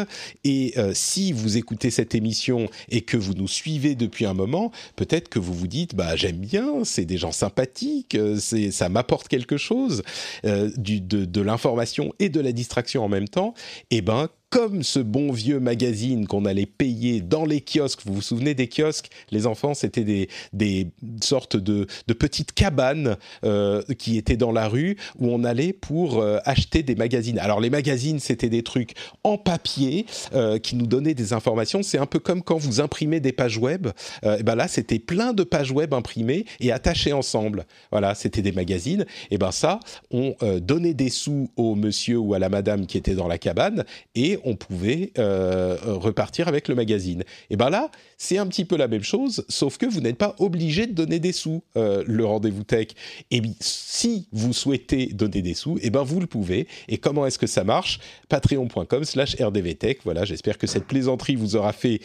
Et 0.43 0.73
euh, 0.77 0.91
si 0.93 1.31
vous 1.31 1.57
écoutez 1.57 1.91
cette 1.91 2.15
émission 2.15 2.69
et 2.89 3.01
que 3.01 3.17
vous 3.17 3.33
nous 3.33 3.47
suivez 3.47 3.95
depuis 3.95 4.25
un 4.25 4.33
moment, 4.33 4.71
peut-être 4.95 5.29
que 5.29 5.39
vous 5.39 5.53
vous 5.53 5.67
dites, 5.67 5.95
bah 5.95 6.15
j'aime 6.15 6.37
bien, 6.37 6.83
c'est 6.83 7.05
des 7.05 7.17
gens 7.17 7.31
sympathiques, 7.31 8.15
euh, 8.15 8.37
c'est 8.39 8.71
ça 8.71 8.89
m'apporte 8.89 9.27
quelque 9.27 9.57
chose, 9.57 10.03
de, 10.43 11.25
de 11.25 11.41
l'information 11.41 12.13
et 12.19 12.29
de 12.29 12.39
la 12.39 12.51
distraction 12.51 13.03
en 13.03 13.09
même 13.09 13.27
temps. 13.27 13.53
Eh 13.91 14.01
ben 14.01 14.29
comme 14.49 14.83
ce 14.83 14.99
bon 14.99 15.31
vieux 15.31 15.59
magazine 15.59 16.25
qu'on 16.25 16.45
allait 16.45 16.65
payer 16.65 17.21
dans 17.21 17.45
les 17.45 17.61
kiosques. 17.61 18.01
Vous 18.05 18.15
vous 18.15 18.21
souvenez 18.21 18.55
des 18.55 18.67
kiosques? 18.67 19.09
Les 19.31 19.45
enfants, 19.45 19.73
c'était 19.73 20.27
des, 20.53 20.87
sortes 21.21 21.55
de, 21.55 21.87
petites 22.13 22.53
cabanes 22.53 23.17
euh, 23.43 23.81
qui 23.97 24.17
étaient 24.17 24.37
dans 24.37 24.51
la 24.51 24.67
rue 24.67 24.97
où 25.19 25.29
on 25.29 25.43
allait 25.43 25.73
pour 25.73 26.19
euh, 26.19 26.39
acheter 26.45 26.83
des 26.83 26.95
magazines. 26.95 27.39
Alors 27.39 27.61
les 27.61 27.69
magazines, 27.69 28.19
c'était 28.19 28.49
des 28.49 28.63
trucs 28.63 28.93
en 29.23 29.37
papier 29.37 30.05
euh, 30.33 30.57
qui 30.57 30.75
nous 30.75 30.87
donnaient 30.87 31.13
des 31.13 31.33
informations. 31.33 31.83
C'est 31.83 31.99
un 31.99 32.05
peu 32.05 32.19
comme 32.19 32.41
quand 32.41 32.57
vous 32.57 32.81
imprimez 32.81 33.19
des 33.19 33.31
pages 33.31 33.57
web. 33.57 33.87
ben 34.23 34.55
là, 34.55 34.67
c'était 34.67 34.99
plein 34.99 35.33
de 35.33 35.43
pages 35.43 35.71
web 35.71 35.93
imprimées 35.93 36.45
et 36.59 36.71
attachées 36.71 37.13
ensemble. 37.13 37.65
Voilà, 37.91 38.15
c'était 38.15 38.41
des 38.41 38.51
magazines. 38.51 39.05
Et 39.31 39.37
ben 39.37 39.51
ça, 39.51 39.79
on 40.11 40.35
donnait 40.59 40.93
des 40.93 41.09
sous 41.09 41.49
au 41.55 41.75
monsieur 41.75 42.17
ou 42.17 42.33
à 42.33 42.39
la 42.39 42.49
madame 42.49 42.85
qui 42.85 42.97
était 42.97 43.15
dans 43.15 43.27
la 43.27 43.37
cabane 43.37 43.85
et 44.15 44.38
on 44.43 44.55
pouvait 44.55 45.11
euh, 45.17 45.77
repartir 45.83 46.47
avec 46.47 46.67
le 46.67 46.75
magazine. 46.75 47.23
Et 47.49 47.57
ben 47.57 47.69
là, 47.69 47.91
c'est 48.17 48.37
un 48.37 48.47
petit 48.47 48.65
peu 48.65 48.77
la 48.77 48.87
même 48.87 49.03
chose, 49.03 49.45
sauf 49.49 49.77
que 49.77 49.85
vous 49.85 50.01
n'êtes 50.01 50.17
pas 50.17 50.35
obligé 50.39 50.87
de 50.87 50.93
donner 50.93 51.19
des 51.19 51.31
sous, 51.31 51.63
euh, 51.77 52.03
le 52.05 52.25
rendez-vous 52.25 52.63
tech. 52.63 52.87
Et 53.31 53.41
si 53.59 54.27
vous 54.31 54.53
souhaitez 54.53 55.07
donner 55.07 55.41
des 55.41 55.53
sous, 55.53 55.79
et 55.81 55.89
ben 55.89 56.03
vous 56.03 56.19
le 56.19 56.27
pouvez. 56.27 56.67
Et 56.87 56.97
comment 56.97 57.25
est-ce 57.25 57.39
que 57.39 57.47
ça 57.47 57.63
marche? 57.63 57.99
Patreon.com 58.29 59.03
slash 59.03 59.35
rdvtech. 59.39 59.99
Voilà, 60.03 60.25
j'espère 60.25 60.57
que 60.57 60.67
cette 60.67 60.85
plaisanterie 60.85 61.35
vous 61.35 61.55
aura 61.55 61.73
fait 61.73 62.01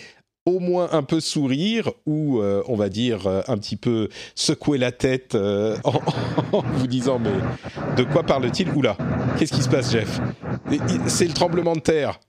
au 0.46 0.58
moins 0.58 0.90
un 0.92 1.02
peu 1.02 1.20
sourire 1.20 1.90
ou 2.04 2.40
euh, 2.40 2.62
on 2.68 2.76
va 2.76 2.90
dire 2.90 3.26
un 3.26 3.56
petit 3.56 3.76
peu 3.76 4.10
secouer 4.34 4.76
la 4.76 4.92
tête 4.92 5.34
en, 5.84 6.62
vous 6.74 6.86
disant 6.86 7.18
mais 7.18 7.30
de 7.96 8.04
quoi 8.04 8.22
parle-t-il? 8.22 8.68
Oula, 8.70 8.96
qu'est-ce 9.38 9.52
qui 9.52 9.62
se 9.62 9.70
passe 9.70 9.90
Jeff? 9.92 10.20
C'est 11.06 11.26
le 11.26 11.34
tremblement 11.34 11.74
de 11.74 11.80
terre. 11.80 12.20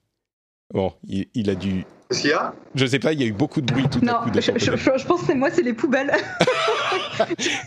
Bon, 0.73 0.93
il, 1.03 1.49
a 1.49 1.55
dû 1.55 1.85
Qu'est-ce 2.09 2.21
qu'il 2.21 2.29
y 2.29 2.33
a? 2.33 2.53
Je 2.75 2.85
sais 2.85 2.99
pas, 2.99 3.13
il 3.13 3.21
y 3.21 3.23
a 3.23 3.27
eu 3.27 3.33
beaucoup 3.33 3.61
de 3.61 3.71
bruit 3.71 3.87
tout 3.89 3.99
à 4.07 4.13
coup. 4.13 4.29
Non, 4.29 4.33
je, 4.33 4.51
je, 4.57 4.75
je, 4.75 5.05
pense 5.05 5.21
que 5.21 5.27
c'est 5.27 5.35
moi, 5.35 5.49
c'est 5.51 5.63
les 5.63 5.73
poubelles. 5.73 6.11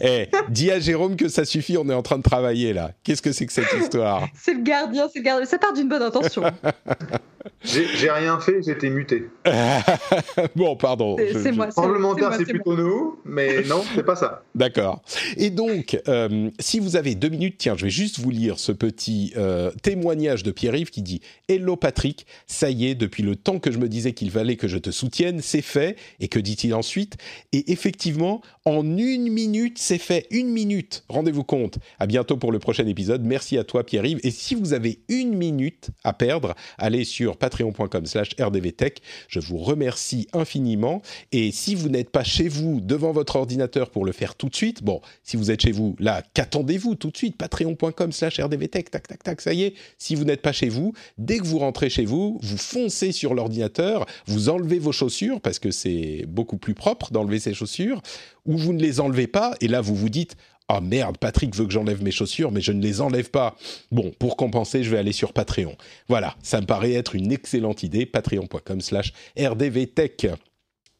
Eh, 0.02 0.28
dis 0.50 0.70
à 0.70 0.78
Jérôme 0.78 1.16
que 1.16 1.28
ça 1.28 1.46
suffit, 1.46 1.78
on 1.78 1.88
est 1.88 1.94
en 1.94 2.02
train 2.02 2.18
de 2.18 2.22
travailler 2.22 2.74
là. 2.74 2.92
Qu'est-ce 3.02 3.22
que 3.22 3.32
c'est 3.32 3.46
que 3.46 3.52
cette 3.52 3.72
histoire? 3.80 4.28
C'est 4.34 4.52
le 4.52 4.62
gardien, 4.62 5.08
c'est 5.10 5.20
le 5.20 5.24
gardien. 5.24 5.46
Ça 5.46 5.58
part 5.58 5.72
d'une 5.72 5.88
bonne 5.88 6.02
intention. 6.02 6.42
J'ai 7.62 8.10
rien 8.10 8.38
fait, 8.40 8.62
j'ai 8.62 8.72
été 8.72 8.90
muté. 8.90 9.28
bon, 10.56 10.76
pardon. 10.76 11.16
C'est 11.18 11.52
moi. 11.52 11.68
Parlementaire, 11.74 12.32
c'est 12.34 12.44
plutôt 12.44 12.74
moi. 12.74 12.82
nous, 12.82 13.18
mais 13.24 13.62
non, 13.62 13.82
c'est 13.94 14.02
pas 14.02 14.16
ça. 14.16 14.42
D'accord. 14.54 15.02
Et 15.36 15.50
donc, 15.50 16.00
euh, 16.08 16.50
si 16.58 16.78
vous 16.78 16.96
avez 16.96 17.14
deux 17.14 17.28
minutes, 17.28 17.56
tiens, 17.58 17.74
je 17.76 17.84
vais 17.84 17.90
juste 17.90 18.20
vous 18.20 18.30
lire 18.30 18.58
ce 18.58 18.72
petit 18.72 19.32
euh, 19.36 19.70
témoignage 19.82 20.42
de 20.42 20.50
Pierre-Yves 20.50 20.90
qui 20.90 21.02
dit 21.02 21.20
Hello 21.48 21.76
Patrick, 21.76 22.26
ça 22.46 22.70
y 22.70 22.86
est, 22.86 22.94
depuis 22.94 23.22
le 23.22 23.36
temps 23.36 23.58
que 23.58 23.70
je 23.70 23.78
me 23.78 23.88
disais 23.88 24.12
qu'il 24.12 24.27
fallait 24.30 24.56
que 24.56 24.68
je 24.68 24.78
te 24.78 24.90
soutienne, 24.90 25.40
c'est 25.40 25.62
fait. 25.62 25.96
Et 26.20 26.28
que 26.28 26.38
dit-il 26.38 26.74
ensuite? 26.74 27.16
Et 27.52 27.72
effectivement, 27.72 28.42
en 28.64 28.84
une 28.96 29.30
minute, 29.30 29.78
c'est 29.78 29.98
fait. 29.98 30.26
Une 30.30 30.48
minute. 30.48 31.04
Rendez-vous 31.08 31.44
compte. 31.44 31.78
À 31.98 32.06
bientôt 32.06 32.36
pour 32.36 32.52
le 32.52 32.58
prochain 32.58 32.86
épisode. 32.86 33.24
Merci 33.24 33.58
à 33.58 33.64
toi, 33.64 33.84
Pierre-Yves. 33.84 34.20
Et 34.22 34.30
si 34.30 34.54
vous 34.54 34.72
avez 34.72 35.00
une 35.08 35.34
minute 35.34 35.90
à 36.04 36.12
perdre, 36.12 36.54
allez 36.76 37.04
sur 37.04 37.36
patreon.com 37.36 38.06
slash 38.06 38.30
rdvtech. 38.40 39.00
Je 39.28 39.40
vous 39.40 39.58
remercie 39.58 40.28
infiniment. 40.32 41.02
Et 41.32 41.52
si 41.52 41.74
vous 41.74 41.88
n'êtes 41.88 42.10
pas 42.10 42.24
chez 42.24 42.48
vous, 42.48 42.80
devant 42.80 43.12
votre 43.12 43.36
ordinateur 43.36 43.90
pour 43.90 44.04
le 44.04 44.12
faire 44.12 44.34
tout 44.34 44.48
de 44.48 44.56
suite, 44.56 44.82
bon, 44.82 45.00
si 45.22 45.36
vous 45.36 45.50
êtes 45.50 45.62
chez 45.62 45.72
vous, 45.72 45.96
là, 45.98 46.22
qu'attendez-vous 46.34 46.94
tout 46.94 47.10
de 47.10 47.16
suite? 47.16 47.36
Patreon.com 47.36 48.12
slash 48.12 48.40
rdvtech, 48.40 48.90
tac, 48.90 49.08
tac, 49.08 49.22
tac, 49.22 49.40
ça 49.40 49.52
y 49.52 49.62
est. 49.62 49.74
Si 49.98 50.14
vous 50.14 50.24
n'êtes 50.24 50.42
pas 50.42 50.52
chez 50.52 50.68
vous, 50.68 50.92
dès 51.16 51.38
que 51.38 51.44
vous 51.44 51.58
rentrez 51.58 51.90
chez 51.90 52.04
vous, 52.04 52.38
vous 52.42 52.56
foncez 52.58 53.12
sur 53.12 53.34
l'ordinateur, 53.34 54.06
vous 54.26 54.48
enlevez 54.48 54.78
vos 54.78 54.92
chaussures, 54.92 55.40
parce 55.40 55.58
que 55.58 55.70
c'est 55.70 56.24
beaucoup 56.26 56.58
plus 56.58 56.74
propre 56.74 57.10
d'enlever 57.10 57.38
ses 57.38 57.54
chaussures, 57.54 58.02
ou 58.44 58.56
vous 58.56 58.72
ne 58.72 58.80
les 58.80 59.00
enlevez 59.00 59.26
pas, 59.26 59.54
et 59.60 59.68
là, 59.68 59.80
vous 59.80 59.94
vous 59.94 60.08
dites, 60.08 60.36
ah 60.68 60.82
merde, 60.82 61.16
Patrick 61.16 61.56
veut 61.56 61.64
que 61.64 61.72
j'enlève 61.72 62.02
mes 62.02 62.10
chaussures, 62.10 62.52
mais 62.52 62.60
je 62.60 62.72
ne 62.72 62.82
les 62.82 63.00
enlève 63.00 63.30
pas. 63.30 63.56
Bon, 63.90 64.12
pour 64.18 64.36
compenser, 64.36 64.84
je 64.84 64.90
vais 64.90 64.98
aller 64.98 65.12
sur 65.12 65.32
Patreon. 65.32 65.76
Voilà, 66.08 66.36
ça 66.42 66.60
me 66.60 66.66
paraît 66.66 66.92
être 66.92 67.14
une 67.14 67.32
excellente 67.32 67.82
idée, 67.82 68.04
patreon.com 68.04 68.80
slash 68.82 69.14
rdvtech. 69.38 70.26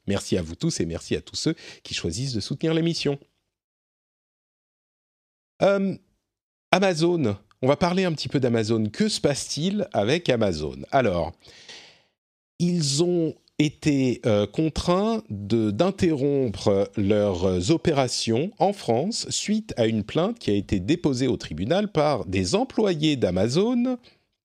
Merci 0.07 0.39
à 0.39 0.43
vous 0.43 0.55
tous 0.55 0.81
et 0.81 0.87
merci 0.87 1.17
à 1.17 1.21
tous 1.21 1.37
ceux 1.37 1.55
qui 1.83 1.93
choisissent 1.93 2.33
de 2.33 2.41
soutenir 2.41 2.73
l'émission. 2.73 3.19
Euh, 5.61 5.95
Amazon, 6.71 7.37
on 7.61 7.69
va 7.69 7.77
parler 7.77 8.05
un 8.05 8.13
petit 8.13 8.29
peu 8.29 8.41
d'Amazon. 8.41 8.87
Que 8.87 9.11
se 9.11 9.21
passe-t-il 9.21 9.87
avec 9.93 10.31
Amazon? 10.31 10.77
Alors, 10.93 11.33
ils 12.59 13.03
ont 13.03 13.35
été 13.59 14.21
euh, 14.25 14.47
contraints 14.47 15.23
d'interrompre 15.31 16.91
leurs 16.97 17.71
opérations 17.73 18.53
en 18.59 18.73
France 18.73 19.27
suite 19.31 19.75
à 19.77 19.87
une 19.87 20.05
plainte 20.05 20.39
qui 20.39 20.51
a 20.51 20.55
été 20.55 20.79
déposée 20.79 21.27
au 21.27 21.37
tribunal 21.37 21.91
par 21.91 22.25
des 22.27 22.55
employés 22.55 23.17
d'Amazon 23.17 23.99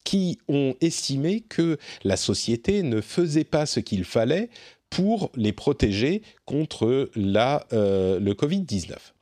qui 0.03 0.39
ont 0.47 0.76
estimé 0.82 1.41
que 1.41 1.78
la 2.03 2.18
société 2.18 2.84
ne 2.84 3.01
faisait 3.01 3.43
pas 3.43 3.66
ce 3.66 3.80
qu'il 3.80 4.03
fallait 4.03 4.49
pour 4.89 5.32
les 5.36 5.53
protéger 5.53 6.22
contre 6.45 7.09
la, 7.16 7.66
euh, 7.74 8.20
le 8.20 8.34
Covid-19. 8.34 9.12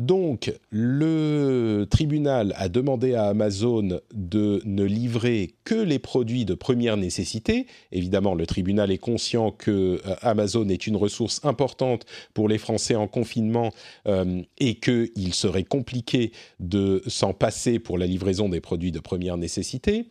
Donc, 0.00 0.50
le 0.70 1.86
tribunal 1.90 2.54
a 2.56 2.70
demandé 2.70 3.12
à 3.14 3.24
Amazon 3.24 4.00
de 4.14 4.62
ne 4.64 4.82
livrer 4.82 5.56
que 5.64 5.74
les 5.74 5.98
produits 5.98 6.46
de 6.46 6.54
première 6.54 6.96
nécessité. 6.96 7.66
Évidemment, 7.92 8.34
le 8.34 8.46
tribunal 8.46 8.90
est 8.90 8.96
conscient 8.96 9.50
que 9.50 10.00
euh, 10.06 10.14
Amazon 10.22 10.66
est 10.70 10.86
une 10.86 10.96
ressource 10.96 11.42
importante 11.44 12.06
pour 12.32 12.48
les 12.48 12.56
Français 12.56 12.94
en 12.94 13.08
confinement 13.08 13.72
euh, 14.06 14.40
et 14.56 14.76
qu'il 14.76 15.34
serait 15.34 15.64
compliqué 15.64 16.32
de 16.60 17.02
s'en 17.06 17.34
passer 17.34 17.78
pour 17.78 17.98
la 17.98 18.06
livraison 18.06 18.48
des 18.48 18.62
produits 18.62 18.92
de 18.92 19.00
première 19.00 19.36
nécessité. 19.36 20.06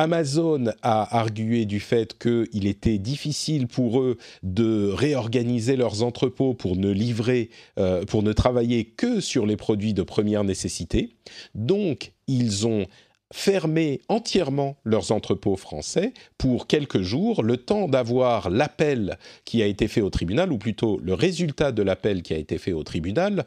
Amazon 0.00 0.72
a 0.80 1.18
argué 1.18 1.66
du 1.66 1.78
fait 1.78 2.18
qu'il 2.18 2.66
était 2.66 2.96
difficile 2.96 3.66
pour 3.66 4.00
eux 4.00 4.16
de 4.42 4.88
réorganiser 4.88 5.76
leurs 5.76 6.02
entrepôts 6.02 6.54
pour 6.54 6.74
ne 6.76 6.90
livrer, 6.90 7.50
euh, 7.78 8.06
pour 8.06 8.22
ne 8.22 8.32
travailler 8.32 8.86
que 8.86 9.20
sur 9.20 9.44
les 9.44 9.58
produits 9.58 9.92
de 9.92 10.02
première 10.02 10.42
nécessité. 10.42 11.10
Donc, 11.54 12.12
ils 12.28 12.66
ont 12.66 12.86
fermé 13.30 14.00
entièrement 14.08 14.78
leurs 14.84 15.12
entrepôts 15.12 15.56
français 15.56 16.14
pour 16.38 16.66
quelques 16.66 17.02
jours, 17.02 17.42
le 17.42 17.58
temps 17.58 17.86
d'avoir 17.86 18.48
l'appel 18.48 19.18
qui 19.44 19.62
a 19.62 19.66
été 19.66 19.86
fait 19.86 20.00
au 20.00 20.08
tribunal, 20.08 20.50
ou 20.50 20.56
plutôt 20.56 20.98
le 21.02 21.12
résultat 21.12 21.72
de 21.72 21.82
l'appel 21.82 22.22
qui 22.22 22.32
a 22.32 22.38
été 22.38 22.56
fait 22.56 22.72
au 22.72 22.84
tribunal, 22.84 23.44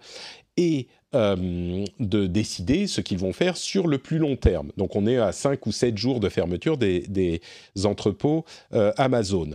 et 0.56 0.88
euh, 1.16 1.86
de 2.00 2.28
décider 2.28 2.88
ce 2.88 3.02
qu'ils 3.02 3.18
vont 3.18 3.34
faire 3.34 3.58
sur 3.58 3.88
le 3.88 3.98
plus 3.98 4.18
long 4.18 4.36
terme. 4.36 4.72
Donc 4.78 4.96
on 4.96 5.06
est 5.06 5.18
à 5.18 5.32
5 5.32 5.66
ou 5.66 5.72
7 5.72 5.98
jours 5.98 6.20
de 6.20 6.30
fermeture 6.30 6.78
des, 6.78 7.42
entrepôts 7.84 8.46
euh, 8.74 8.92
Amazon. 8.98 9.52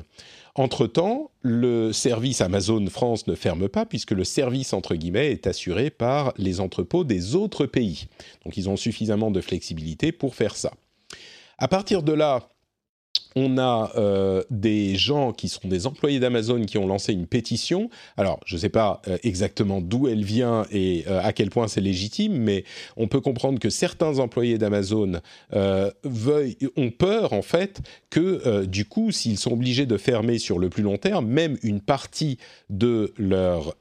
Entre-temps, 0.55 1.31
le 1.43 1.93
service 1.93 2.41
Amazon 2.41 2.85
France 2.89 3.27
ne 3.29 3.35
ferme 3.35 3.69
pas 3.69 3.87
puisque 3.87 4.11
le 4.11 4.25
service, 4.25 4.73
entre 4.73 4.97
guillemets, 4.97 5.31
est 5.31 5.47
assuré 5.47 5.91
par 5.91 6.33
les 6.37 6.61
entrepôts 6.61 7.05
des 7.05 7.37
autres 7.37 7.67
pays. 7.67 8.09
Donc 8.45 8.57
ils 8.57 8.69
ont 8.69 8.77
suffisamment 8.77 9.31
de 9.31 9.41
flexibilité 9.41 10.11
pour 10.11 10.35
faire 10.35 10.57
ça. 10.57 10.73
À 11.59 11.69
partir 11.69 12.03
de 12.03 12.13
là, 12.13 12.49
on 13.37 13.59
a 13.59 13.93
euh, 13.97 14.43
des 14.51 14.97
gens 14.97 15.33
qui 15.33 15.49
sont 15.49 15.69
des 15.69 15.87
employés 15.87 16.21
d'Amazon 16.21 16.65
qui 16.65 16.79
ont 16.79 16.87
lancé 16.87 17.13
une 17.13 17.27
pétition. 17.27 17.91
Alors, 18.17 18.41
je 18.45 18.57
ne 18.57 18.61
sais 18.61 18.69
pas 18.69 19.03
euh, 19.09 19.19
exactement 19.23 19.81
d'où 19.81 20.09
elle 20.09 20.25
vient 20.25 20.67
et 20.71 21.05
euh, 21.09 21.21
à 21.23 21.33
quel 21.33 21.51
point 21.51 21.69
c'est 21.69 21.81
légitime, 21.81 22.37
mais 22.37 22.65
on 22.97 23.07
peut 23.09 23.21
comprendre 23.21 23.59
que 23.59 23.71
certains 23.71 24.19
employés 24.19 24.59
d'Amazon 24.59 25.21
ont 25.53 26.91
peur, 26.91 27.33
en 27.33 27.43
fait, 27.43 27.81
que 28.11 28.65
du 28.65 28.85
coup, 28.85 29.13
s'ils 29.13 29.39
sont 29.39 29.53
obligés 29.53 29.87
de 29.87 29.97
fermer 29.97 30.39
sur 30.39 30.59
le 30.59 30.69
plus 30.69 30.83
long 30.83 30.97
terme, 30.97 31.27
même 31.27 31.59
une 31.63 31.81
partie 31.81 32.39
de 32.71 33.13
leur 33.17 33.77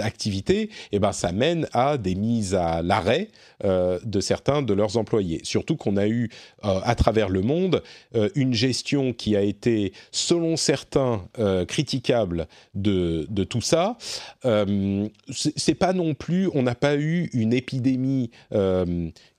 activité, 0.00 0.70
eh 0.92 0.98
ben, 0.98 1.12
ça 1.12 1.32
mène 1.32 1.68
à 1.72 1.98
des 1.98 2.14
mises 2.14 2.54
à 2.54 2.82
l'arrêt 2.82 3.28
de 3.64 4.20
certains 4.20 4.62
de 4.62 4.74
leurs 4.74 4.96
employés. 4.96 5.40
Surtout 5.44 5.76
qu'on 5.76 5.96
a 5.96 6.08
eu, 6.08 6.30
à 6.62 6.94
travers 6.94 7.28
le 7.28 7.42
monde, 7.42 7.82
euh, 8.14 8.30
une 8.34 8.54
gestion 8.54 9.12
qui 9.12 9.36
a 9.36 9.42
été, 9.42 9.92
selon 10.12 10.56
certains, 10.56 11.26
euh, 11.38 11.64
critiquable 11.66 12.48
de, 12.74 13.26
tout 13.44 13.60
ça. 13.60 13.98
Euh, 14.44 15.08
c'est 15.30 15.74
pas 15.74 15.92
non 15.92 16.14
plus, 16.14 16.48
on 16.54 16.62
n'a 16.62 16.74
pas 16.74 16.96
eu 16.96 17.28
une 17.32 17.52
épidémie 17.52 18.30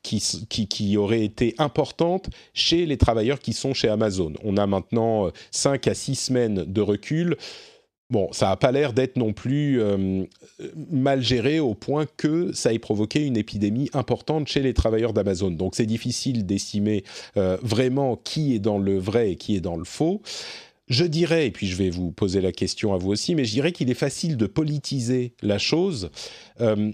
qui, 0.04 0.24
qui, 0.50 0.68
qui, 0.68 0.98
aurait 0.98 1.24
été 1.24 1.56
importante 1.58 2.30
chez 2.54 2.86
les 2.86 2.98
travailleurs 2.98 3.40
qui 3.40 3.54
sont 3.54 3.74
chez 3.74 3.90
Amazon. 3.90 4.34
On 4.44 4.58
a 4.58 4.66
maintenant 4.68 5.32
5 5.52 5.88
à 5.88 5.94
6 5.94 6.16
semaines 6.16 6.64
de 6.66 6.82
recul 6.82 7.38
bon, 8.10 8.30
ça 8.32 8.48
n'a 8.48 8.58
pas 8.58 8.72
l'air 8.72 8.94
d'être 8.94 9.18
non 9.18 9.34
plus 9.34 9.82
euh, 9.82 10.24
mal 10.90 11.22
géré 11.22 11.60
au 11.60 11.74
point 11.74 12.06
que 12.18 12.52
ça 12.54 12.74
ait 12.74 12.80
provoqué 12.80 13.26
une 13.26 13.38
épidémie 13.38 13.90
importante 13.94 14.48
chez 14.48 14.62
les 14.62 14.74
travailleurs 14.74 15.14
d'Amazon. 15.14 15.52
Donc 15.52 15.76
c'est 15.76 15.86
difficile 15.86 16.46
d'estimer 16.46 17.04
euh, 17.38 17.58
vraiment 17.62 18.16
qui 18.16 18.56
est 18.56 18.60
dans 18.60 18.80
le 18.80 18.98
vrai 18.98 19.32
et 19.32 19.36
qui 19.36 19.56
est 19.56 19.62
dans 19.62 19.78
le 19.78 19.86
faux. 19.86 20.22
Je 20.88 21.06
dirais, 21.06 21.46
et 21.46 21.52
puis 21.52 21.68
je 21.68 21.76
vais 21.76 21.92
vous 21.92 22.12
poser 22.12 22.42
la 22.42 22.52
question 22.52 22.94
à 22.94 22.98
vous 22.98 23.12
aussi, 23.12 23.36
mais 23.36 23.46
je 23.46 23.52
dirais 23.52 23.72
qu'il 23.72 23.92
est 23.92 23.96
facile 23.96 24.38
de 24.38 24.48
politiser 24.48 25.34
la 25.44 25.60
chose. 25.60 26.10
Euh, 26.62 26.92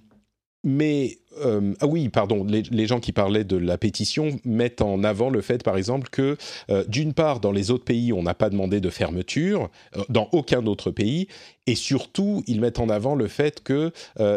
mais 0.66 1.20
euh, 1.38 1.74
ah 1.80 1.88
oui, 1.88 2.10
pardon, 2.10 2.44
les, 2.44 2.88
gens 2.88 3.00
qui 3.00 3.12
parlaient 3.12 3.44
de 3.44 3.56
la 3.56 3.78
pétition 3.78 4.40
mettent 4.44 4.82
en 4.82 5.04
avant 5.04 5.30
le 5.30 5.42
fait, 5.42 5.64
par 5.64 5.78
exemple, 5.78 6.10
que 6.10 6.38
euh, 6.70 6.84
d'une 6.88 7.14
part, 7.14 7.40
dans 7.40 7.52
les 7.52 7.72
autres 7.72 7.86
pays, 7.86 8.12
on 8.12 8.24
n'a 8.24 8.34
pas 8.34 8.50
demandé 8.50 8.82
de 8.82 8.90
fermeture, 8.90 9.70
euh, 9.96 10.04
dans 10.10 10.28
aucun 10.32 10.66
autre 10.66 10.92
pays, 10.92 11.28
et 11.68 11.76
surtout, 11.76 12.44
ils 12.48 12.60
mettent 12.60 12.80
en 12.80 12.90
avant 12.90 13.16
le 13.16 13.28
fait 13.28 13.64
que 13.64 13.92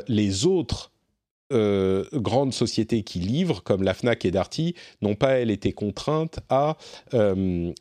les 0.09 0.47
autres 0.47 0.93
grandes 1.51 2.53
sociétés 2.53 3.03
qui 3.03 3.20
livrent, 3.20 3.62
comme 3.62 3.83
la 3.83 3.95
FNAC 3.95 4.26
et 4.26 4.31
Darty, 4.31 4.74
n'ont 5.01 5.14
pas, 5.14 5.39
elles, 5.39 5.51
été 5.51 5.72
contraintes 5.72 6.41
à 6.51 6.76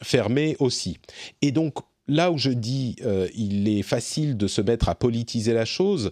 fermer 0.01 0.55
aussi. 0.59 0.97
Et 1.41 1.51
donc, 1.51 1.75
là 2.07 2.31
où 2.31 2.37
je 2.37 2.49
dis 2.49 2.97
il 3.35 3.67
est 3.69 3.83
facile 3.83 4.37
de 4.37 4.47
se 4.47 4.61
mettre 4.61 4.89
à 4.89 4.95
politiser 4.95 5.53
la 5.53 5.65
chose, 5.65 6.11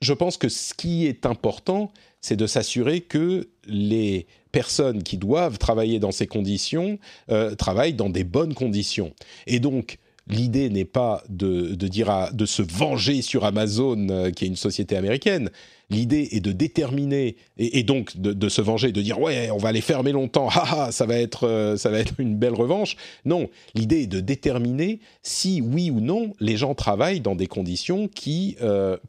je 0.00 0.12
pense 0.12 0.36
que 0.36 0.48
ce 0.48 0.74
qui 0.74 1.06
est 1.06 1.26
important, 1.26 1.92
c'est 2.20 2.36
de 2.36 2.46
s'assurer 2.46 3.00
que 3.00 3.48
les 3.66 4.26
personnes 4.52 5.02
qui 5.02 5.16
doivent 5.16 5.58
travailler 5.58 5.98
dans 5.98 6.12
ces 6.12 6.26
conditions 6.26 6.98
euh, 7.30 7.54
travaillent 7.54 7.94
dans 7.94 8.10
des 8.10 8.24
bonnes 8.24 8.54
conditions. 8.54 9.14
Et 9.46 9.60
donc, 9.60 9.98
l'idée 10.26 10.70
n'est 10.70 10.84
pas 10.84 11.22
de, 11.28 11.74
dire 11.74 12.30
de 12.32 12.46
se 12.46 12.62
venger 12.62 13.22
sur 13.22 13.44
Amazon, 13.44 14.30
qui 14.34 14.44
est 14.44 14.48
une 14.48 14.56
société 14.56 14.96
américaine. 14.96 15.50
L'idée 15.90 16.28
est 16.32 16.40
de 16.40 16.52
déterminer 16.52 17.36
et, 17.58 17.82
donc 17.82 18.16
de, 18.16 18.48
se 18.48 18.62
venger, 18.62 18.92
de 18.92 19.02
dire 19.02 19.20
ouais, 19.20 19.50
on 19.50 19.58
va 19.58 19.72
les 19.72 19.80
fermer 19.80 20.12
longtemps, 20.12 20.48
ça 20.90 21.06
va 21.06 21.16
être 21.16 21.74
ça 21.76 21.90
va 21.90 21.98
être 21.98 22.14
une 22.18 22.36
belle 22.36 22.54
revanche. 22.54 22.96
Non, 23.24 23.50
l'idée 23.74 24.02
est 24.02 24.06
de 24.06 24.20
déterminer 24.20 25.00
si 25.22 25.60
oui 25.60 25.90
ou 25.90 26.00
non 26.00 26.32
les 26.40 26.56
gens 26.56 26.74
travaillent 26.74 27.20
dans 27.20 27.34
des 27.34 27.46
conditions 27.48 28.08
qui 28.08 28.56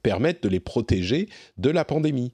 permettent 0.01 0.43
de 0.43 0.49
les 0.49 0.59
protéger 0.59 1.29
de 1.57 1.69
la 1.69 1.86
pandémie. 1.86 2.34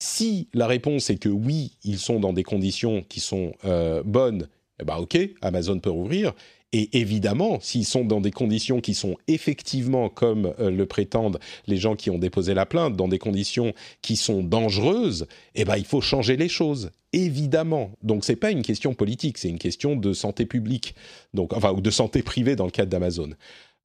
Si 0.00 0.48
la 0.54 0.66
réponse 0.66 1.10
est 1.10 1.18
que 1.18 1.28
oui, 1.28 1.72
ils 1.82 1.98
sont 1.98 2.20
dans 2.20 2.32
des 2.32 2.44
conditions 2.44 3.02
qui 3.08 3.20
sont 3.20 3.52
euh, 3.64 4.02
bonnes, 4.04 4.48
eh 4.80 4.84
ben 4.84 4.96
ok, 4.96 5.18
Amazon 5.42 5.80
peut 5.80 5.90
rouvrir. 5.90 6.34
Et 6.72 6.98
évidemment, 6.98 7.60
s'ils 7.60 7.86
sont 7.86 8.04
dans 8.04 8.20
des 8.20 8.30
conditions 8.30 8.80
qui 8.80 8.92
sont 8.92 9.16
effectivement, 9.26 10.10
comme 10.10 10.54
euh, 10.58 10.70
le 10.70 10.84
prétendent 10.84 11.38
les 11.66 11.78
gens 11.78 11.96
qui 11.96 12.10
ont 12.10 12.18
déposé 12.18 12.52
la 12.52 12.66
plainte, 12.66 12.94
dans 12.94 13.08
des 13.08 13.18
conditions 13.18 13.72
qui 14.02 14.16
sont 14.16 14.42
dangereuses, 14.42 15.26
eh 15.54 15.64
ben 15.64 15.76
il 15.76 15.84
faut 15.84 16.02
changer 16.02 16.36
les 16.36 16.48
choses. 16.48 16.90
Évidemment. 17.14 17.92
Donc 18.02 18.24
c'est 18.24 18.36
pas 18.36 18.50
une 18.50 18.62
question 18.62 18.92
politique, 18.92 19.38
c'est 19.38 19.48
une 19.48 19.58
question 19.58 19.96
de 19.96 20.12
santé 20.12 20.44
publique, 20.44 20.94
donc 21.32 21.54
enfin 21.54 21.72
ou 21.72 21.80
de 21.80 21.90
santé 21.90 22.22
privée 22.22 22.54
dans 22.54 22.66
le 22.66 22.70
cadre 22.70 22.90
d'Amazon. 22.90 23.30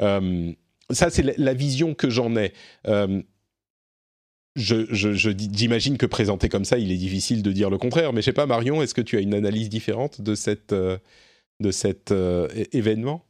Euh, 0.01 0.51
ça, 0.89 1.09
c'est 1.09 1.37
la, 1.37 1.53
vision 1.53 1.93
que 1.93 2.09
j'en 2.09 2.35
ai 2.35 2.51
j'imagine 4.55 5.97
que 5.97 6.05
présenté 6.05 6.49
comme 6.49 6.65
ça, 6.65 6.77
il 6.77 6.91
est 6.91 6.97
difficile 6.97 7.41
de 7.43 7.51
dire 7.51 7.69
le 7.69 7.77
contraire. 7.77 8.13
Mais 8.13 8.21
je 8.21 8.25
sais 8.25 8.33
pas, 8.33 8.45
Marion, 8.45 8.81
est-ce 8.81 8.93
que 8.93 9.01
tu 9.01 9.17
as 9.17 9.21
une 9.21 9.33
analyse 9.33 9.69
différente 9.69 10.21
de, 10.21 10.35
cette, 10.35 10.73
euh, 10.73 10.97
de 11.63 11.71
cet 11.71 12.11
euh, 12.11 12.47
événement? 12.71 13.25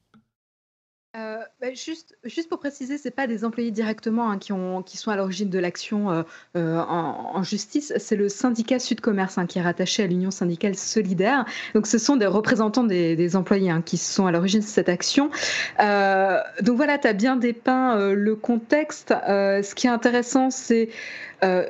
Euh, 1.16 1.38
bah, 1.62 1.72
juste, 1.76 2.18
juste 2.24 2.50
pour 2.50 2.58
préciser, 2.58 2.98
c'est 2.98 3.12
pas 3.12 3.28
des 3.28 3.46
employés 3.46 3.70
directement 3.70 4.32
hein, 4.32 4.40
qui, 4.40 4.52
ont, 4.52 4.82
qui 4.82 4.98
sont 4.98 5.12
à 5.12 5.16
l'origine 5.16 5.52
de 5.52 5.60
l'action 5.60 6.10
euh, 6.10 6.24
en, 6.56 7.44
justice, 7.44 7.94
c'est 7.98 8.16
le 8.16 8.30
syndicat 8.30 8.80
Sud 8.80 9.00
Commerce 9.00 9.38
hein, 9.38 9.46
qui 9.46 9.60
est 9.60 9.62
rattaché 9.62 10.02
à 10.02 10.08
l'Union 10.08 10.32
syndicale 10.32 10.74
solidaire. 10.74 11.46
Donc 11.76 11.86
ce 11.86 12.00
sont 12.00 12.16
des 12.16 12.26
représentants 12.26 12.84
des, 12.84 13.36
employés 13.36 13.70
hein, 13.70 13.84
qui 13.86 13.98
sont 13.98 14.26
à 14.26 14.32
l'origine 14.32 14.62
de 14.62 14.66
cette 14.66 14.90
action. 14.90 15.30
donc 15.78 16.76
voilà, 16.76 16.98
tu 16.98 17.08
as 17.08 17.14
bien 17.14 17.36
dépeint 17.36 18.12
le 18.12 18.36
contexte. 18.36 19.10
ce 19.10 19.76
qui 19.76 19.86
est 19.86 19.92
intéressant, 19.92 20.50
c'est 20.50 20.90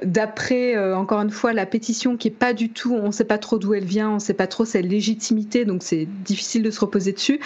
d'après, 0.04 0.78
encore 0.94 1.22
une 1.22 1.32
fois, 1.32 1.54
la 1.54 1.66
pétition 1.66 2.18
qui 2.18 2.28
est 2.28 2.32
pas 2.32 2.54
du 2.54 2.70
tout, 2.70 2.94
on 2.94 3.08
ne 3.08 3.12
sait 3.12 3.24
pas 3.24 3.38
trop 3.38 3.58
d'où 3.58 3.74
elle 3.74 3.86
vient, 3.86 4.12
on 4.12 4.16
ne 4.16 4.20
sait 4.20 4.34
pas 4.34 4.48
trop 4.48 4.66
sa 4.66 4.82
légitimité, 4.82 5.66
donc 5.66 5.84
c'est 5.84 6.08
difficile 6.24 6.64
de 6.64 6.72
se 6.72 6.80
reposer 6.80 7.12
dessus. 7.12 7.40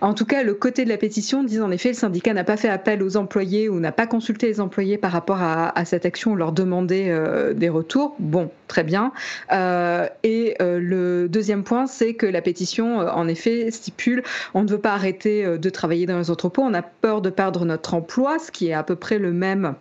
En 0.00 0.14
tout 0.14 0.24
cas, 0.24 0.42
le 0.42 0.54
côté 0.54 0.84
de 0.84 0.88
la 0.88 0.96
pétition 0.96 1.42
dit 1.42 1.60
en 1.60 1.70
effet 1.70 1.88
le 1.88 1.94
syndicat 1.94 2.34
n'a 2.34 2.44
pas 2.44 2.56
fait 2.56 2.68
appel 2.68 3.02
aux 3.02 3.16
employés 3.16 3.68
ou 3.68 3.80
n'a 3.80 3.92
pas 3.92 4.06
consulté 4.06 4.46
les 4.46 4.60
employés 4.60 4.98
par 4.98 5.12
rapport 5.12 5.40
à, 5.40 5.84
cette 5.84 6.06
action, 6.06 6.34
leur 6.34 6.52
demander 6.52 7.06
euh, 7.08 7.54
des 7.54 7.68
retours. 7.68 8.14
Bon, 8.18 8.50
très 8.68 8.84
bien. 8.84 9.12
Euh, 9.52 10.06
et 10.22 10.56
euh, 10.60 10.78
le 10.80 11.28
deuxième 11.28 11.64
point, 11.64 11.86
c'est 11.86 12.14
que 12.14 12.26
la 12.26 12.42
pétition, 12.42 12.98
en 12.98 13.28
effet, 13.28 13.70
stipule 13.70 14.22
on 14.54 14.64
ne 14.64 14.68
veut 14.68 14.78
pas 14.78 14.92
arrêter 14.92 15.58
de 15.58 15.70
travailler 15.70 16.06
dans 16.06 16.18
les 16.18 16.30
entrepôts, 16.30 16.62
on 16.62 16.74
a 16.74 16.82
peur 16.82 17.20
de 17.20 17.30
perdre 17.30 17.64
notre 17.64 17.94
emploi, 17.94 18.38
ce 18.38 18.50
qui 18.50 18.68
est 18.68 18.72
à 18.72 18.82
peu 18.82 18.96
près 18.96 19.18
le 19.18 19.32
même 19.32 19.74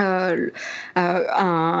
euh, 0.00 0.50
euh, 0.98 1.24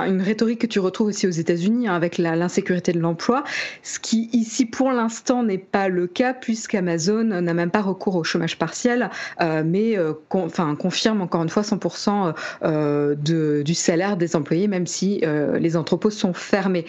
une 0.06 0.22
rhétorique 0.22 0.60
que 0.60 0.66
tu 0.66 0.78
retrouves 0.78 1.08
aussi 1.08 1.26
aux 1.26 1.30
États-Unis 1.30 1.88
hein, 1.88 1.94
avec 1.94 2.18
l'insécurité 2.18 2.92
de 2.92 3.00
l'emploi, 3.00 3.44
ce 3.82 3.98
qui 3.98 4.28
ici 4.32 4.66
pour 4.66 4.90
l'instant 4.90 5.42
n'est 5.42 5.58
pas 5.58 5.88
le 5.88 6.06
cas 6.06 6.34
puisqu'Amazon 6.34 7.24
n'a 7.24 7.54
même 7.54 7.70
pas 7.70 7.82
recours 7.82 8.16
au 8.16 8.24
chômage 8.24 8.58
partiel, 8.58 9.10
euh, 9.40 9.62
mais 9.64 9.96
confirme 10.28 11.20
encore 11.20 11.42
une 11.42 11.48
fois 11.48 11.62
100% 11.62 12.34
de, 12.62 13.62
du 13.62 13.74
salaire 13.74 14.16
des 14.16 14.36
employés, 14.36 14.68
même 14.68 14.86
si 14.86 15.22
les 15.58 15.76
entrepôts 15.76 16.10
sont 16.10 16.32
fermés. 16.32 16.84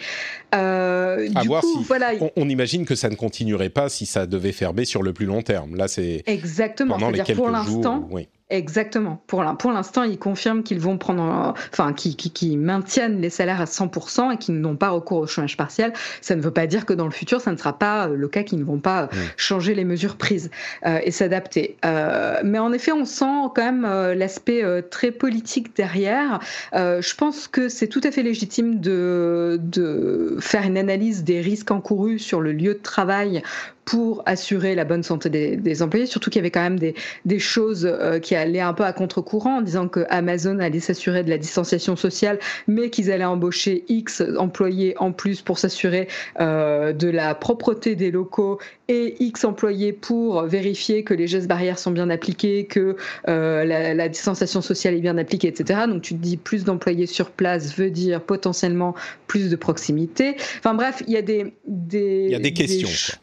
du 0.52 1.48
coup, 1.48 1.82
voilà. 1.86 2.12
On, 2.36 2.48
imagine 2.48 2.86
que 2.86 2.94
ça 2.94 3.10
ne 3.10 3.14
continuerait 3.14 3.68
pas 3.68 3.88
si 3.88 4.06
ça 4.06 4.26
devait 4.26 4.52
fermer 4.52 4.84
sur 4.84 5.02
le 5.02 5.12
plus 5.12 5.26
long 5.26 5.42
terme. 5.42 5.76
Là, 5.76 5.88
c'est 5.88 6.22
exactement. 6.26 6.94
Pendant 6.94 7.10
les 7.10 7.20
quelques 7.20 7.36
pour 7.36 7.50
l'instant. 7.50 8.08
Oui 8.10 8.28
Exactement. 8.50 9.22
Pour 9.26 9.42
l'instant, 9.42 10.04
ils 10.04 10.18
confirment 10.18 10.62
qu'ils 10.62 10.80
vont 10.80 10.96
prendre, 10.96 11.54
enfin, 11.70 11.92
qui, 11.92 12.56
maintiennent 12.56 13.20
les 13.20 13.28
salaires 13.28 13.60
à 13.60 13.66
100% 13.66 14.32
et 14.32 14.38
qu'ils 14.38 14.58
n'ont 14.58 14.76
pas 14.76 14.88
recours 14.88 15.18
au 15.18 15.26
chômage 15.26 15.58
partiel. 15.58 15.92
Ça 16.22 16.34
ne 16.34 16.40
veut 16.40 16.50
pas 16.50 16.66
dire 16.66 16.86
que 16.86 16.94
dans 16.94 17.04
le 17.04 17.10
futur, 17.10 17.42
ça 17.42 17.52
ne 17.52 17.58
sera 17.58 17.78
pas 17.78 18.08
le 18.08 18.26
cas, 18.26 18.44
qu'ils 18.44 18.60
ne 18.60 18.64
vont 18.64 18.78
pas 18.78 19.10
changer 19.36 19.74
les 19.74 19.84
mesures 19.84 20.16
prises 20.16 20.50
euh, 20.86 20.98
et 21.02 21.10
s'adapter. 21.10 21.76
Euh, 21.84 22.40
mais 22.42 22.58
en 22.58 22.72
effet, 22.72 22.92
on 22.92 23.04
sent 23.04 23.50
quand 23.54 23.64
même 23.64 23.84
euh, 23.84 24.14
l'aspect 24.14 24.64
très 24.90 25.10
politique 25.10 25.76
derrière. 25.76 26.40
je 26.72 27.14
pense 27.16 27.48
que 27.48 27.68
c'est 27.68 27.88
tout 27.88 28.00
à 28.02 28.10
fait 28.10 28.22
légitime 28.22 28.80
de, 28.80 29.60
de 29.60 30.38
faire 30.40 30.64
une 30.64 30.78
analyse 30.78 31.22
des 31.22 31.42
risques 31.42 31.70
encourus 31.70 32.18
sur 32.18 32.40
le 32.40 32.52
lieu 32.52 32.74
de 32.74 32.80
travail 32.80 33.42
pour 33.88 34.22
assurer 34.26 34.74
la 34.74 34.84
bonne 34.84 35.02
santé 35.02 35.30
des, 35.30 35.82
employés, 35.82 36.04
surtout 36.04 36.28
qu'il 36.28 36.40
y 36.40 36.42
avait 36.42 36.50
quand 36.50 36.60
même 36.60 36.78
des, 36.78 36.94
des 37.24 37.38
choses 37.38 37.86
euh, 37.90 38.18
qui 38.18 38.34
allaient 38.34 38.60
un 38.60 38.74
peu 38.74 38.84
à 38.84 38.92
contre-courant 38.92 39.60
en 39.60 39.62
disant 39.62 39.88
que 39.88 40.04
Amazon 40.10 40.58
allait 40.58 40.78
s'assurer 40.78 41.24
de 41.24 41.30
la 41.30 41.38
distanciation 41.38 41.96
sociale, 41.96 42.38
mais 42.66 42.90
qu'ils 42.90 43.10
allaient 43.10 43.24
embaucher 43.24 43.86
X 43.88 44.22
employés 44.36 44.94
en 44.98 45.12
plus 45.12 45.40
pour 45.40 45.58
s'assurer 45.58 46.06
euh, 46.38 46.92
de 46.92 47.08
la 47.08 47.34
propreté 47.34 47.96
des 47.96 48.10
locaux 48.10 48.58
et 48.88 49.16
X 49.24 49.46
employés 49.46 49.94
pour 49.94 50.42
vérifier 50.42 51.02
que 51.02 51.14
les 51.14 51.26
gestes 51.26 51.48
barrières 51.48 51.78
sont 51.78 51.90
bien 51.90 52.10
appliqués, 52.10 52.66
que 52.66 52.94
euh, 53.28 53.64
la, 53.64 53.94
la, 53.94 54.08
distanciation 54.10 54.60
sociale 54.60 54.96
est 54.96 55.00
bien 55.00 55.16
appliquée, 55.16 55.48
etc. 55.48 55.84
Donc 55.88 56.02
tu 56.02 56.12
te 56.12 56.20
dis 56.20 56.36
plus 56.36 56.64
d'employés 56.64 57.06
sur 57.06 57.30
place 57.30 57.74
veut 57.74 57.90
dire 57.90 58.20
potentiellement 58.20 58.94
plus 59.28 59.48
de 59.48 59.56
proximité. 59.56 60.36
Enfin 60.58 60.74
bref, 60.74 61.02
il 61.06 61.14
y 61.14 61.16
a 61.16 61.22
des, 61.22 61.54
des 61.66 62.26
il 62.26 62.32
y 62.32 62.34
a 62.34 62.38
des 62.38 62.52
questions. 62.52 63.18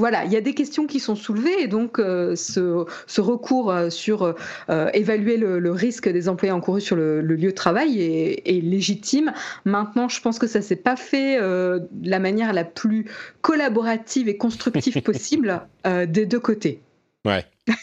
Voilà, 0.00 0.24
il 0.24 0.32
y 0.32 0.36
a 0.36 0.40
des 0.40 0.54
questions 0.54 0.86
qui 0.86 0.98
sont 0.98 1.14
soulevées 1.14 1.60
et 1.60 1.66
donc 1.66 1.98
euh, 1.98 2.34
ce, 2.34 3.20
recours 3.20 3.70
euh, 3.70 3.90
sur 3.90 4.34
euh, 4.70 4.88
évaluer 4.94 5.36
le, 5.36 5.72
risque 5.72 6.08
des 6.08 6.26
employés 6.26 6.52
encourus 6.52 6.80
sur 6.80 6.96
le, 6.96 7.20
lieu 7.20 7.50
de 7.50 7.54
travail 7.54 8.00
est, 8.00 8.62
légitime. 8.62 9.34
Maintenant, 9.66 10.08
je 10.08 10.22
pense 10.22 10.38
que 10.38 10.46
ça 10.46 10.62
s'est 10.62 10.74
pas 10.74 10.96
fait 10.96 11.38
de 11.38 11.86
la 12.02 12.18
manière 12.18 12.54
la 12.54 12.64
plus 12.64 13.10
collaborative 13.42 14.26
et 14.30 14.38
constructive 14.38 15.02
possible 15.04 15.60
des 15.84 16.24
deux 16.24 16.40
côtés. 16.40 16.80
Ouais. 17.26 17.44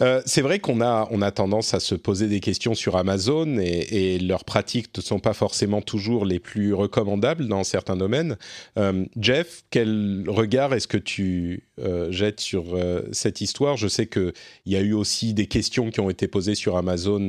Euh, 0.00 0.22
c'est 0.26 0.42
vrai 0.42 0.58
qu'on 0.58 0.80
a, 0.80 1.08
on 1.10 1.22
a 1.22 1.30
tendance 1.30 1.74
à 1.74 1.80
se 1.80 1.94
poser 1.94 2.28
des 2.28 2.40
questions 2.40 2.74
sur 2.74 2.96
Amazon 2.96 3.58
et, 3.58 4.18
leurs 4.18 4.44
pratiques 4.44 4.96
ne 4.96 5.02
sont 5.02 5.20
pas 5.20 5.32
forcément 5.32 5.80
toujours 5.80 6.24
les 6.24 6.38
plus 6.38 6.74
recommandables 6.74 7.46
dans 7.46 7.64
certains 7.64 7.96
domaines. 7.96 8.36
Euh, 8.78 9.04
Jeff, 9.16 9.64
quel 9.70 10.24
regard 10.28 10.74
est-ce 10.74 10.88
que 10.88 10.98
tu 10.98 11.68
euh, 11.78 12.10
jettes 12.10 12.40
sur 12.40 12.64
cette 13.12 13.40
histoire? 13.40 13.76
Je 13.76 13.88
sais 13.88 14.06
qu'il 14.06 14.32
y 14.66 14.76
a 14.76 14.80
eu 14.80 14.92
aussi 14.92 15.34
des 15.34 15.46
questions 15.46 15.90
qui 15.90 16.00
ont 16.00 16.10
été 16.10 16.28
posées 16.28 16.54
sur 16.54 16.76
Amazon 16.76 17.28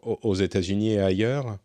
aux 0.00 0.34
États-Unis 0.34 0.92
et 0.92 1.00
ailleurs. 1.00 1.58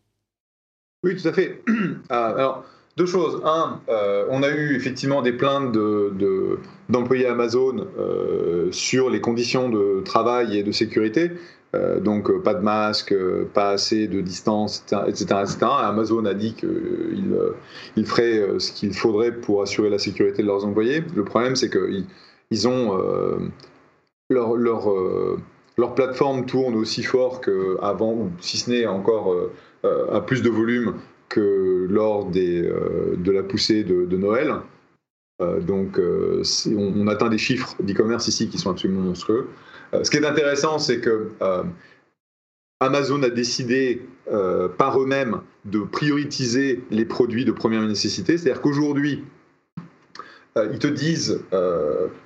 Oui, 1.02 1.16
tout 1.16 1.28
à 1.28 1.32
fait. 1.32 1.62
Ah, 2.08 2.28
alors, 2.28 2.64
deux 2.96 3.06
choses. 3.06 3.40
Un, 3.44 3.80
euh, 3.88 4.26
on 4.30 4.42
a 4.42 4.50
eu 4.50 4.76
effectivement 4.76 5.22
des 5.22 5.32
plaintes 5.32 5.72
d'employés 6.88 7.24
de, 7.24 7.30
Amazon 7.30 7.86
euh, 7.98 8.70
sur 8.70 9.10
les 9.10 9.20
conditions 9.20 9.68
de 9.68 10.02
travail 10.04 10.58
et 10.58 10.62
de 10.62 10.72
sécurité. 10.72 11.32
Euh, 11.74 12.00
donc 12.00 12.30
pas 12.42 12.52
de 12.52 12.60
masque, 12.60 13.14
pas 13.54 13.70
assez 13.70 14.06
de 14.06 14.20
distance, 14.20 14.84
etc. 15.06 15.26
Amazon 15.62 16.26
a 16.26 16.34
dit 16.34 16.52
qu'il 16.54 17.34
il 17.96 18.06
ferait 18.06 18.58
ce 18.58 18.72
qu'il 18.72 18.92
faudrait 18.92 19.32
pour 19.32 19.62
assurer 19.62 19.88
la 19.88 19.98
sécurité 19.98 20.42
de 20.42 20.48
leurs 20.48 20.66
employés. 20.66 21.02
Le 21.16 21.24
problème, 21.24 21.56
c'est 21.56 21.70
qu'ils 21.70 22.04
ils 22.50 22.68
ont 22.68 22.98
leur, 24.28 25.94
plateforme 25.94 26.44
tourne 26.44 26.74
aussi 26.74 27.02
fort 27.02 27.40
qu'avant, 27.40 28.12
ou 28.12 28.30
si 28.40 28.58
ce 28.58 28.70
n'est 28.70 28.84
encore 28.84 29.34
à 29.82 30.20
plus 30.20 30.42
de 30.42 30.50
volume 30.50 30.96
lors 31.40 32.30
euh, 32.36 33.16
de 33.16 33.32
la 33.32 33.42
poussée 33.42 33.84
de, 33.84 34.16
Noël. 34.16 34.54
Euh, 35.40 35.60
donc, 35.60 35.98
euh, 35.98 36.42
on, 36.76 37.06
atteint 37.08 37.28
des 37.28 37.38
chiffres 37.38 37.74
d'e-commerce 37.82 38.28
ici 38.28 38.48
qui 38.48 38.58
sont 38.58 38.70
absolument 38.70 39.00
monstrueux. 39.00 39.48
ce 40.02 40.10
qui 40.10 40.16
est 40.16 40.26
intéressant, 40.26 40.78
c'est 40.78 41.00
que 41.00 41.30
Amazon 42.80 43.22
a 43.22 43.30
décidé 43.30 44.02
par 44.78 45.00
eux-mêmes 45.00 45.40
de 45.64 45.80
prioriser 45.80 46.82
les 46.90 47.04
produits 47.04 47.44
de 47.44 47.52
première 47.52 47.82
nécessité. 47.82 48.38
C'est-à-dire 48.38 48.62
qu'aujourd'hui, 48.62 49.24
ils 50.56 50.78
te 50.78 50.86
disent 50.86 51.40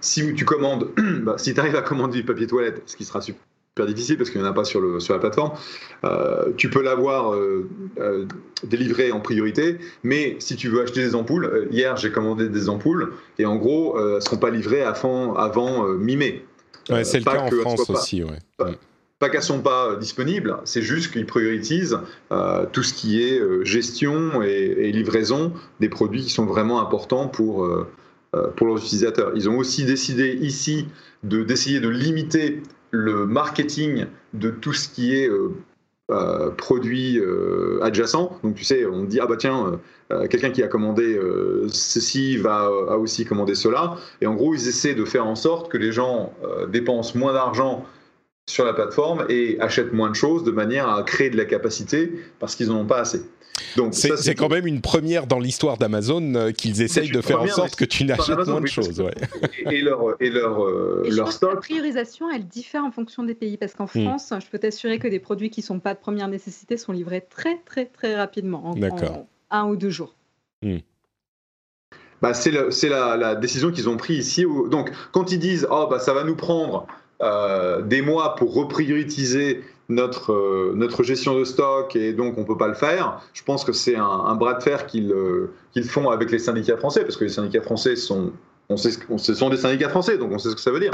si 0.00 0.34
tu 0.34 0.44
commandes, 0.44 0.90
bah, 1.22 1.36
si 1.38 1.54
tu 1.54 1.60
arrives 1.60 1.76
à 1.76 1.82
commander 1.82 2.18
du 2.18 2.24
papier 2.24 2.46
toilette, 2.46 2.82
ce 2.86 2.96
qui 2.96 3.04
sera 3.04 3.20
super 3.20 3.42
difficile 3.84 4.16
parce 4.16 4.30
qu'il 4.30 4.40
n'y 4.40 4.46
en 4.46 4.50
a 4.50 4.54
pas 4.54 4.64
sur, 4.64 4.80
le, 4.80 5.00
sur 5.00 5.12
la 5.12 5.20
plateforme. 5.20 5.52
Euh, 6.04 6.52
tu 6.56 6.70
peux 6.70 6.82
l'avoir 6.82 7.34
euh, 7.34 7.68
euh, 7.98 8.24
délivré 8.64 9.12
en 9.12 9.20
priorité, 9.20 9.78
mais 10.02 10.36
si 10.38 10.56
tu 10.56 10.68
veux 10.68 10.82
acheter 10.82 11.02
des 11.02 11.14
ampoules, 11.14 11.68
hier 11.70 11.96
j'ai 11.96 12.10
commandé 12.10 12.48
des 12.48 12.68
ampoules 12.70 13.12
et 13.38 13.44
en 13.44 13.56
gros, 13.56 13.98
elles 13.98 14.14
ne 14.14 14.20
seront 14.20 14.38
pas 14.38 14.50
livrées 14.50 14.82
avant, 14.82 15.34
avant 15.34 15.86
mi-mai. 15.88 16.44
c'est 17.02 17.18
le 17.18 17.24
cas 17.24 17.40
en 17.40 17.50
France 17.50 17.90
aussi, 17.90 18.24
ouais. 18.24 18.38
Pas, 19.18 19.30
qu'elles 19.30 19.40
ne 19.40 19.44
sont 19.46 19.62
pas 19.62 19.96
disponibles, 19.96 20.58
c'est 20.64 20.82
juste 20.82 21.10
qu'ils 21.10 21.24
priorisent 21.24 21.98
tout 22.72 22.82
ce 22.82 22.92
qui 22.92 23.22
est 23.22 23.40
gestion 23.64 24.42
et, 24.42 24.92
livraison 24.92 25.52
des 25.80 25.88
produits 25.88 26.22
qui 26.22 26.30
sont 26.30 26.44
vraiment 26.44 26.82
importants 26.82 27.26
pour, 27.26 27.66
pour 28.56 28.66
leurs 28.66 28.76
utilisateurs. 28.76 29.32
Ils 29.34 29.48
ont 29.48 29.56
aussi 29.56 29.86
décidé 29.86 30.34
ici 30.34 30.86
d'essayer 31.22 31.80
de, 31.80 31.88
limiter 31.88 32.62
le 32.96 33.26
marketing 33.26 34.06
de 34.34 34.50
tout 34.50 34.72
ce 34.72 34.88
qui 34.88 35.14
est 35.14 35.28
euh, 35.28 35.50
euh, 36.10 36.50
produit 36.50 37.18
euh, 37.18 37.78
adjacent. 37.82 38.38
Donc 38.42 38.54
tu 38.54 38.64
sais, 38.64 38.86
on 38.86 39.04
dit 39.04 39.20
ah 39.20 39.26
bah 39.26 39.36
tiens, 39.38 39.80
quelqu'un 40.30 40.50
qui 40.50 40.62
a 40.62 40.68
commandé 40.68 41.20
ceci 41.68 42.36
va 42.36 42.70
a 42.88 42.96
aussi 42.96 43.24
commandé 43.24 43.54
cela. 43.54 43.96
Et 44.20 44.26
en 44.26 44.34
gros, 44.34 44.54
ils 44.54 44.68
essaient 44.68 44.94
de 44.94 45.04
faire 45.04 45.26
en 45.26 45.34
sorte 45.34 45.70
que 45.70 45.78
les 45.78 45.92
gens 45.92 46.32
dépensent 46.68 47.18
moins 47.18 47.32
d'argent 47.32 47.84
sur 48.48 48.64
la 48.64 48.72
plateforme 48.72 49.26
et 49.28 49.60
achètent 49.60 49.92
moins 49.92 50.10
de 50.10 50.14
choses 50.14 50.44
de 50.44 50.52
manière 50.52 50.88
à 50.88 51.02
créer 51.02 51.30
de 51.30 51.36
la 51.36 51.44
capacité 51.44 52.12
parce 52.38 52.54
qu'ils 52.54 52.68
n'en 52.68 52.82
ont 52.82 52.86
pas 52.86 53.00
assez. 53.00 53.22
C'est 53.92 54.34
quand 54.34 54.48
même 54.48 54.66
une 54.66 54.80
première 54.80 55.26
dans 55.26 55.38
l'histoire 55.38 55.76
d'Amazon 55.76 56.34
euh, 56.34 56.52
qu'ils 56.52 56.82
essayent 56.82 57.10
de 57.10 57.20
faire 57.20 57.40
en 57.40 57.46
sorte 57.48 57.76
que 57.76 57.84
tu 57.84 58.04
n'achètes 58.04 58.46
moins 58.46 58.60
de 58.60 58.66
choses. 58.66 59.02
Et 59.70 59.80
leur, 59.80 60.20
et 60.20 60.30
leur, 60.30 60.64
euh, 60.64 61.06
leur 61.10 61.32
stock. 61.32 61.54
La 61.54 61.60
priorisation, 61.60 62.30
elle 62.30 62.46
diffère 62.46 62.84
en 62.84 62.90
fonction 62.90 63.22
des 63.24 63.34
pays. 63.34 63.56
Parce 63.56 63.74
qu'en 63.74 63.84
hmm. 63.84 64.04
France, 64.04 64.32
je 64.38 64.50
peux 64.50 64.58
t'assurer 64.58 64.98
que 64.98 65.08
des 65.08 65.18
produits 65.18 65.50
qui 65.50 65.60
ne 65.60 65.66
sont 65.66 65.80
pas 65.80 65.94
de 65.94 65.98
première 65.98 66.28
nécessité 66.28 66.76
sont 66.76 66.92
livrés 66.92 67.24
très, 67.28 67.58
très, 67.64 67.86
très 67.86 68.16
rapidement. 68.16 68.70
En, 68.70 69.26
un 69.50 69.68
ou 69.68 69.76
deux 69.76 69.90
jours. 69.90 70.14
Hmm. 70.62 70.78
Bah, 72.22 72.34
c'est 72.34 72.50
la, 72.50 73.16
la, 73.16 73.34
décision 73.34 73.70
qu'ils 73.70 73.88
ont 73.88 73.96
prise 73.96 74.26
ici. 74.26 74.44
Donc, 74.70 74.90
quand 75.12 75.32
ils 75.32 75.38
disent 75.38 75.66
oh, 75.70 75.86
bah, 75.88 75.98
ça 75.98 76.14
va 76.14 76.24
nous 76.24 76.36
prendre 76.36 76.86
euh, 77.22 77.82
des 77.82 78.02
mois 78.02 78.34
pour 78.34 78.54
reprioriser 78.54 79.62
notre, 79.88 80.32
euh, 80.32 80.72
notre 80.74 81.02
gestion 81.02 81.38
de 81.38 81.44
stock 81.44 81.94
et 81.96 82.12
donc 82.12 82.36
on 82.36 82.42
ne 82.42 82.46
peut 82.46 82.56
pas 82.56 82.68
le 82.68 82.74
faire. 82.74 83.20
Je 83.32 83.42
pense 83.42 83.64
que 83.64 83.72
c'est 83.72 83.96
un, 83.96 84.34
bras 84.34 84.54
de 84.54 84.62
fer 84.62 84.86
qu'ils 84.86 85.12
euh, 85.12 85.52
qu'ils 85.72 85.84
font 85.84 86.10
avec 86.10 86.30
les 86.30 86.38
syndicats 86.38 86.76
français, 86.76 87.02
parce 87.02 87.16
que 87.16 87.24
les 87.24 87.30
syndicats 87.30 87.62
français 87.62 87.96
sont, 87.96 88.32
on 88.68 88.76
sait, 88.76 88.90
ce 89.16 89.34
sont 89.34 89.50
des 89.50 89.56
syndicats 89.56 89.88
français, 89.88 90.18
donc 90.18 90.32
on 90.32 90.38
sait 90.38 90.50
ce 90.50 90.54
que 90.54 90.60
ça 90.60 90.70
veut 90.70 90.80
dire. 90.80 90.92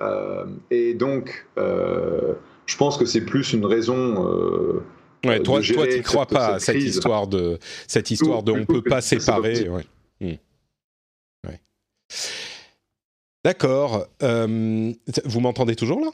Euh, 0.00 0.46
et 0.70 0.94
donc, 0.94 1.46
je 1.56 2.76
pense 2.76 2.96
que 2.96 3.04
c'est 3.04 3.20
plus 3.20 3.52
une 3.52 3.66
raison. 3.66 4.80
ouais, 5.24 5.40
toi, 5.40 5.60
tu 5.60 5.76
ne 5.76 6.02
crois 6.02 6.26
pas 6.26 6.54
à 6.54 6.58
cette 6.58 6.82
histoire 6.82 7.26
de 7.26 7.58
cette 7.86 8.10
histoire 8.10 8.42
de 8.42 8.52
on 8.52 8.58
ne 8.58 8.64
peut 8.64 8.82
pas 8.82 9.00
séparer. 9.02 9.68
Ouais. 9.68 9.84
Hmm. 10.20 11.46
Ouais. 11.46 11.60
D'accord. 13.44 14.06
vous 14.22 15.40
m'entendez 15.40 15.76
toujours 15.76 16.00
là? 16.00 16.10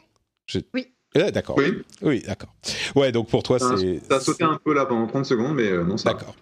Oui. 0.73 0.87
Eh, 1.17 1.31
d'accord. 1.31 1.57
Oui, 1.57 1.81
oui 2.01 2.23
d'accord. 2.25 2.53
Ouais, 2.95 3.11
donc 3.11 3.29
pour 3.29 3.43
toi, 3.43 3.57
c'est. 3.59 4.01
Ça 4.09 4.17
a 4.17 4.19
sauté 4.19 4.43
un 4.43 4.59
peu 4.63 4.73
là 4.73 4.85
pendant 4.85 5.07
30 5.07 5.25
secondes, 5.25 5.55
mais 5.55 5.71
euh, 5.71 5.83
non, 5.83 5.97
ça. 5.97 6.13
D'accord. 6.13 6.35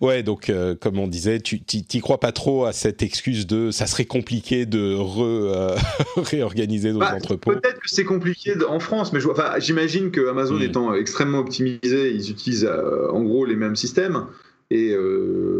Ouais, 0.00 0.24
donc 0.24 0.50
euh, 0.50 0.74
comme 0.74 0.98
on 0.98 1.06
disait, 1.06 1.40
tu 1.40 1.60
t'y 1.62 2.00
crois 2.00 2.18
pas 2.18 2.32
trop 2.32 2.64
à 2.64 2.72
cette 2.72 3.00
excuse 3.00 3.46
de 3.46 3.70
ça 3.70 3.86
serait 3.86 4.06
compliqué 4.06 4.66
de 4.66 4.98
euh, 4.98 5.76
réorganiser 6.16 6.92
nos 6.92 6.98
bah, 6.98 7.14
entrepôts. 7.14 7.52
Peut-être 7.52 7.78
que 7.78 7.88
c'est 7.88 8.04
compliqué 8.04 8.54
en 8.68 8.80
France, 8.80 9.12
mais 9.12 9.20
j'imagine 9.58 10.10
que 10.10 10.28
Amazon 10.28 10.56
hmm. 10.56 10.62
étant 10.62 10.94
extrêmement 10.94 11.38
optimisé, 11.38 12.10
ils 12.10 12.28
utilisent 12.28 12.68
en 13.12 13.22
gros 13.22 13.44
les 13.44 13.54
mêmes 13.54 13.76
systèmes. 13.76 14.26
Et 14.72 14.96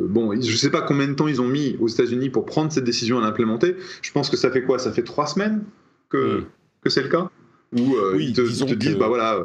bon, 0.08 0.34
je 0.40 0.56
sais 0.56 0.70
pas 0.70 0.82
combien 0.82 1.06
de 1.06 1.14
temps 1.14 1.28
ils 1.28 1.40
ont 1.40 1.46
mis 1.46 1.76
aux 1.78 1.86
États-Unis 1.86 2.28
pour 2.28 2.44
prendre 2.44 2.72
cette 2.72 2.84
décision 2.84 3.20
à 3.20 3.22
l'implémenter. 3.22 3.76
Je 4.00 4.10
pense 4.10 4.30
que 4.30 4.36
ça 4.36 4.50
fait 4.50 4.62
quoi? 4.62 4.80
Ça 4.80 4.90
fait 4.90 5.04
trois 5.04 5.28
semaines 5.28 5.62
que, 6.08 6.38
hmm. 6.38 6.44
que 6.82 6.90
c'est 6.90 7.02
le 7.02 7.08
cas? 7.08 7.30
Où 7.72 7.96
euh, 7.96 8.18
ils 8.20 8.32
te, 8.32 8.74
disent, 8.74 8.96
bah 8.96 9.08
voilà, 9.08 9.44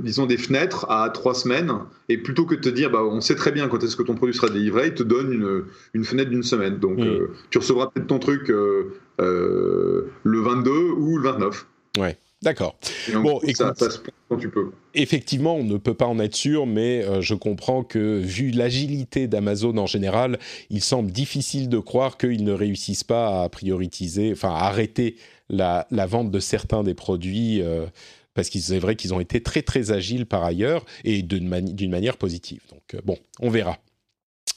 disons 0.00 0.26
des 0.26 0.36
fenêtres 0.36 0.86
à 0.90 1.10
trois 1.10 1.34
semaines, 1.34 1.72
et 2.08 2.18
plutôt 2.18 2.44
que 2.44 2.54
de 2.54 2.60
te 2.60 2.68
dire, 2.68 2.90
bah, 2.90 3.04
on 3.04 3.20
sait 3.20 3.34
très 3.34 3.52
bien 3.52 3.68
quand 3.68 3.82
est-ce 3.82 3.96
que 3.96 4.02
ton 4.02 4.14
produit 4.14 4.34
sera 4.34 4.48
délivré, 4.48 4.88
ils 4.88 4.94
te 4.94 5.02
donnent 5.02 5.32
une, 5.32 5.64
une 5.94 6.04
fenêtre 6.04 6.30
d'une 6.30 6.42
semaine. 6.42 6.78
Donc, 6.78 6.98
mm. 6.98 7.02
euh, 7.02 7.30
tu 7.50 7.58
recevras 7.58 7.88
peut-être 7.88 8.06
ton 8.06 8.18
truc 8.18 8.50
euh, 8.50 8.92
le 9.18 10.40
22 10.40 10.70
ou 10.70 11.18
le 11.18 11.22
29. 11.22 11.66
Ouais. 11.98 12.16
D'accord. 12.40 12.78
Bon, 13.14 13.40
écoute, 13.42 13.56
ça, 13.56 13.74
se 13.74 13.98
quand 14.28 14.36
tu 14.36 14.48
peux. 14.48 14.70
Effectivement, 14.94 15.56
on 15.56 15.64
ne 15.64 15.76
peut 15.76 15.94
pas 15.94 16.06
en 16.06 16.20
être 16.20 16.36
sûr, 16.36 16.66
mais 16.66 17.04
je 17.20 17.34
comprends 17.34 17.82
que 17.82 18.20
vu 18.20 18.52
l'agilité 18.52 19.26
d'Amazon 19.26 19.76
en 19.76 19.86
général, 19.86 20.38
il 20.70 20.80
semble 20.80 21.10
difficile 21.10 21.68
de 21.68 21.80
croire 21.80 22.16
qu'ils 22.16 22.44
ne 22.44 22.52
réussissent 22.52 23.02
pas 23.02 23.42
à 23.42 23.48
prioriser, 23.48 24.30
enfin 24.30 24.50
à 24.50 24.66
arrêter 24.66 25.16
la, 25.50 25.86
vente 26.06 26.30
de 26.30 26.40
certains 26.40 26.82
des 26.82 26.94
produits, 26.94 27.62
euh, 27.62 27.86
parce 28.34 28.50
que 28.50 28.58
c'est 28.58 28.78
vrai 28.78 28.96
qu'ils 28.96 29.14
ont 29.14 29.20
été 29.20 29.42
très 29.42 29.62
très 29.62 29.90
agiles 29.90 30.26
par 30.26 30.44
ailleurs 30.44 30.84
et 31.04 31.22
d'une 31.22 31.48
manière 31.48 32.16
positive. 32.16 32.60
Donc 32.70 32.94
euh, 32.94 33.00
bon, 33.04 33.18
on 33.40 33.50
verra. 33.50 33.78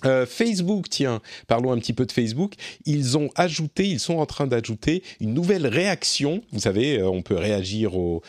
Euh, 0.04 0.26
Facebook, 0.26 0.90
tiens, 0.90 1.22
parlons 1.46 1.72
un 1.72 1.78
petit 1.78 1.94
peu 1.94 2.08
de 2.08 2.12
Facebook. 2.12 2.56
Ils 2.86 3.20
ont 3.20 3.30
ajouté, 3.36 3.88
ils 3.88 4.00
sont 4.00 4.18
en 4.18 4.26
train 4.26 4.48
d'ajouter 4.48 5.04
une 5.20 5.36
nouvelle 5.36 5.68
réaction. 5.68 6.42
Vous 6.52 6.62
savez, 6.62 7.04
on 7.04 7.22
peut 7.22 7.36
réagir 7.36 7.96
aux 7.96 8.24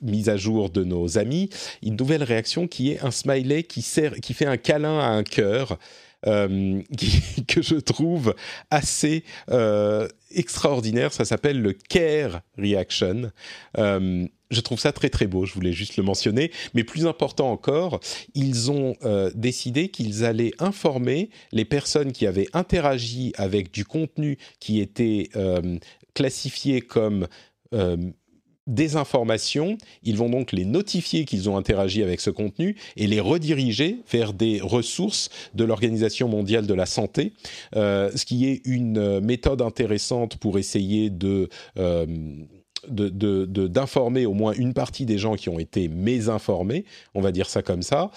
mises 0.00 0.30
à 0.30 0.38
jour 0.38 0.70
de 0.70 0.84
nos 0.84 1.18
amis. 1.18 1.50
Une 1.82 1.96
nouvelle 1.96 2.22
réaction 2.22 2.66
qui 2.66 2.92
est 2.92 3.04
un 3.04 3.10
smiley 3.10 3.62
qui, 3.62 3.82
sert, 3.82 4.14
qui 4.20 4.32
fait 4.32 4.46
un 4.46 4.56
câlin 4.56 5.00
à 5.00 5.08
un 5.08 5.22
cœur. 5.22 5.78
que 6.24 7.62
je 7.62 7.76
trouve 7.80 8.34
assez 8.70 9.24
extraordinaire. 10.34 11.12
Ça 11.12 11.24
s'appelle 11.24 11.60
le 11.60 11.72
Care 11.72 12.40
Reaction. 12.56 13.30
Euh, 13.78 14.26
je 14.50 14.60
trouve 14.60 14.78
ça 14.78 14.92
très 14.92 15.08
très 15.08 15.26
beau, 15.26 15.46
je 15.46 15.54
voulais 15.54 15.72
juste 15.72 15.96
le 15.96 16.02
mentionner. 16.02 16.50
Mais 16.74 16.84
plus 16.84 17.06
important 17.06 17.50
encore, 17.50 18.00
ils 18.34 18.70
ont 18.70 18.96
euh, 19.04 19.30
décidé 19.34 19.88
qu'ils 19.88 20.24
allaient 20.24 20.52
informer 20.58 21.30
les 21.52 21.64
personnes 21.64 22.12
qui 22.12 22.26
avaient 22.26 22.48
interagi 22.52 23.32
avec 23.36 23.72
du 23.72 23.84
contenu 23.84 24.38
qui 24.60 24.80
était 24.80 25.30
euh, 25.36 25.78
classifié 26.14 26.80
comme 26.80 27.26
des 28.66 28.96
informations, 28.96 29.76
ils 30.04 30.16
vont 30.16 30.28
donc 30.28 30.52
les 30.52 30.64
notifier 30.64 31.24
qu'ils 31.24 31.50
ont 31.50 31.56
interagi 31.56 32.02
avec 32.02 32.20
ce 32.20 32.30
contenu 32.30 32.76
et 32.96 33.06
les 33.06 33.20
rediriger 33.20 33.98
vers 34.10 34.32
des 34.32 34.60
ressources 34.60 35.30
de 35.54 35.64
l'Organisation 35.64 36.28
mondiale 36.28 36.66
de 36.66 36.74
la 36.74 36.86
santé, 36.86 37.32
euh, 37.74 38.10
ce 38.14 38.24
qui 38.24 38.48
est 38.48 38.62
une 38.64 38.98
euh, 38.98 39.20
méthode 39.20 39.62
intéressante 39.62 40.36
pour 40.36 40.58
essayer 40.58 41.10
de... 41.10 41.48
Euh, 41.78 42.06
d'informer 42.88 44.26
au 44.26 44.34
moins 44.34 44.54
une 44.54 44.74
partie 44.74 45.06
des 45.06 45.16
gens 45.16 45.36
qui 45.36 45.48
ont 45.48 45.60
été 45.60 45.86
mésinformés, 45.86 46.84
on 47.14 47.20
va 47.20 47.30
dire 47.30 47.48
ça 47.48 47.62
comme 47.62 47.82
ça, 47.82 48.10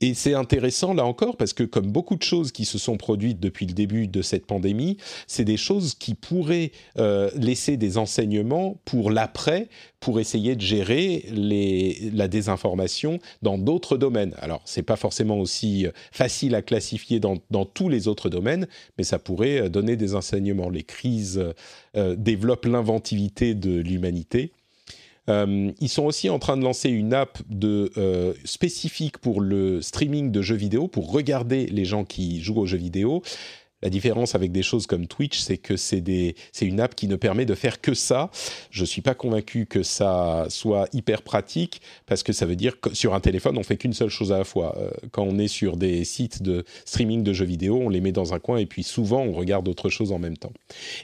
et 0.00 0.14
c'est 0.14 0.34
intéressant 0.34 0.94
là 0.94 1.04
encore 1.04 1.36
parce 1.36 1.52
que 1.52 1.62
comme 1.62 1.92
beaucoup 1.92 2.16
de 2.16 2.22
choses 2.22 2.52
qui 2.52 2.64
se 2.64 2.78
sont 2.78 2.96
produites 2.96 3.38
depuis 3.38 3.66
le 3.66 3.74
début 3.74 4.06
de 4.06 4.22
cette 4.22 4.46
pandémie, 4.46 4.96
c'est 5.26 5.44
des 5.44 5.58
choses 5.58 5.94
qui 5.94 6.14
pourraient 6.14 6.72
euh, 6.98 7.30
laisser 7.34 7.76
des 7.76 7.98
enseignements 7.98 8.80
pour 8.86 9.10
l'après, 9.10 9.68
pour 10.00 10.18
essayer 10.18 10.56
de 10.56 10.62
gérer 10.62 11.26
les, 11.30 12.10
la 12.14 12.28
désinformation 12.28 13.18
dans 13.42 13.58
d'autres 13.58 13.98
domaines. 13.98 14.34
Alors 14.38 14.62
c'est 14.64 14.82
pas 14.82 14.96
forcément 14.96 15.38
aussi 15.38 15.86
euh, 15.86 15.90
facile 16.12 16.54
à 16.54 16.62
classifier 16.62 17.20
dans, 17.20 17.36
dans, 17.50 17.66
tous 17.66 17.90
les 17.90 18.08
autres 18.08 18.30
domaines, 18.30 18.68
mais 18.96 19.04
ça 19.04 19.18
pourrait 19.18 19.62
euh, 19.62 19.68
donner 19.68 19.96
des 19.96 20.14
enseignements. 20.14 20.70
Les 20.70 20.82
crises 20.82 21.42
développent 21.94 22.66
l'inventivité 22.66 23.54
de 23.54 23.80
l'humanité 23.80 24.52
euh, 25.28 25.70
ils 25.80 25.88
sont 25.88 26.04
aussi 26.04 26.30
en 26.30 26.38
train 26.38 26.56
de 26.56 26.62
lancer 26.62 26.88
une 26.88 27.14
app 27.14 27.38
euh, 27.62 28.34
spécifique 28.44 29.18
pour 29.18 29.40
le 29.40 29.82
streaming 29.82 30.32
de 30.32 30.42
jeux 30.42 30.56
vidéo, 30.56 30.88
pour 30.88 31.12
regarder 31.12 31.66
les 31.66 31.84
gens 31.84 32.04
qui 32.04 32.40
jouent 32.40 32.58
aux 32.58 32.66
jeux 32.66 32.78
vidéo. 32.78 33.22
La 33.82 33.88
différence 33.88 34.34
avec 34.34 34.52
des 34.52 34.62
choses 34.62 34.86
comme 34.86 35.06
Twitch, 35.06 35.38
c'est 35.38 35.56
que 35.56 35.76
c'est 35.76 36.34
une 36.60 36.80
app 36.80 36.94
qui 36.94 37.08
ne 37.08 37.16
permet 37.16 37.46
de 37.46 37.54
faire 37.54 37.80
que 37.80 37.94
ça. 37.94 38.30
Je 38.70 38.82
ne 38.82 38.86
suis 38.86 39.00
pas 39.00 39.14
convaincu 39.14 39.64
que 39.64 39.82
ça 39.82 40.44
soit 40.50 40.86
hyper 40.92 41.22
pratique 41.22 41.80
parce 42.04 42.22
que 42.22 42.34
ça 42.34 42.44
veut 42.44 42.56
dire 42.56 42.78
que 42.78 42.94
sur 42.94 43.14
un 43.14 43.20
téléphone, 43.20 43.56
on 43.56 43.62
fait 43.62 43.78
qu'une 43.78 43.94
seule 43.94 44.10
chose 44.10 44.32
à 44.32 44.38
la 44.38 44.44
fois. 44.44 44.76
Euh, 44.76 44.90
quand 45.12 45.22
on 45.22 45.38
est 45.38 45.48
sur 45.48 45.78
des 45.78 46.04
sites 46.04 46.42
de 46.42 46.64
streaming 46.84 47.22
de 47.22 47.32
jeux 47.32 47.46
vidéo, 47.46 47.80
on 47.82 47.88
les 47.88 48.02
met 48.02 48.12
dans 48.12 48.34
un 48.34 48.38
coin 48.38 48.58
et 48.58 48.66
puis 48.66 48.82
souvent 48.82 49.22
on 49.22 49.32
regarde 49.32 49.66
autre 49.66 49.88
chose 49.88 50.12
en 50.12 50.18
même 50.18 50.36
temps. 50.36 50.52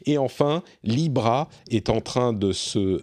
Et 0.05 0.19
enfin, 0.19 0.63
Libra 0.85 1.49
est 1.71 1.89
en 1.89 2.03
train 2.03 2.35
de 2.35 2.53
se 2.53 3.03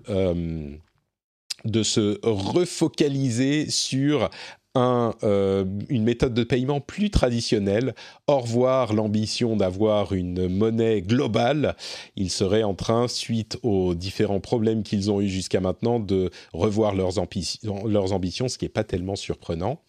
de 1.65 1.83
se 1.83 2.19
refocaliser 2.23 3.69
sur 3.69 4.29
euh, 4.75 5.65
une 5.89 6.03
méthode 6.03 6.33
de 6.33 6.43
paiement 6.43 6.81
plus 6.81 7.11
traditionnelle. 7.11 7.93
Au 8.25 8.39
revoir 8.39 8.93
l'ambition 8.93 9.55
d'avoir 9.55 10.13
une 10.13 10.47
monnaie 10.47 11.03
globale. 11.03 11.75
Ils 12.15 12.31
seraient 12.31 12.63
en 12.63 12.73
train, 12.73 13.07
suite 13.07 13.59
aux 13.61 13.93
différents 13.93 14.39
problèmes 14.39 14.81
qu'ils 14.81 15.11
ont 15.11 15.21
eu 15.21 15.29
jusqu'à 15.29 15.59
maintenant, 15.59 15.99
de 15.99 16.31
revoir 16.53 16.95
leurs, 16.95 17.19
ambitions, 17.19 18.47
ce 18.47 18.57
qui 18.57 18.65
n'est 18.65 18.69
pas 18.69 18.83
tellement 18.83 19.15
surprenant. 19.15 19.79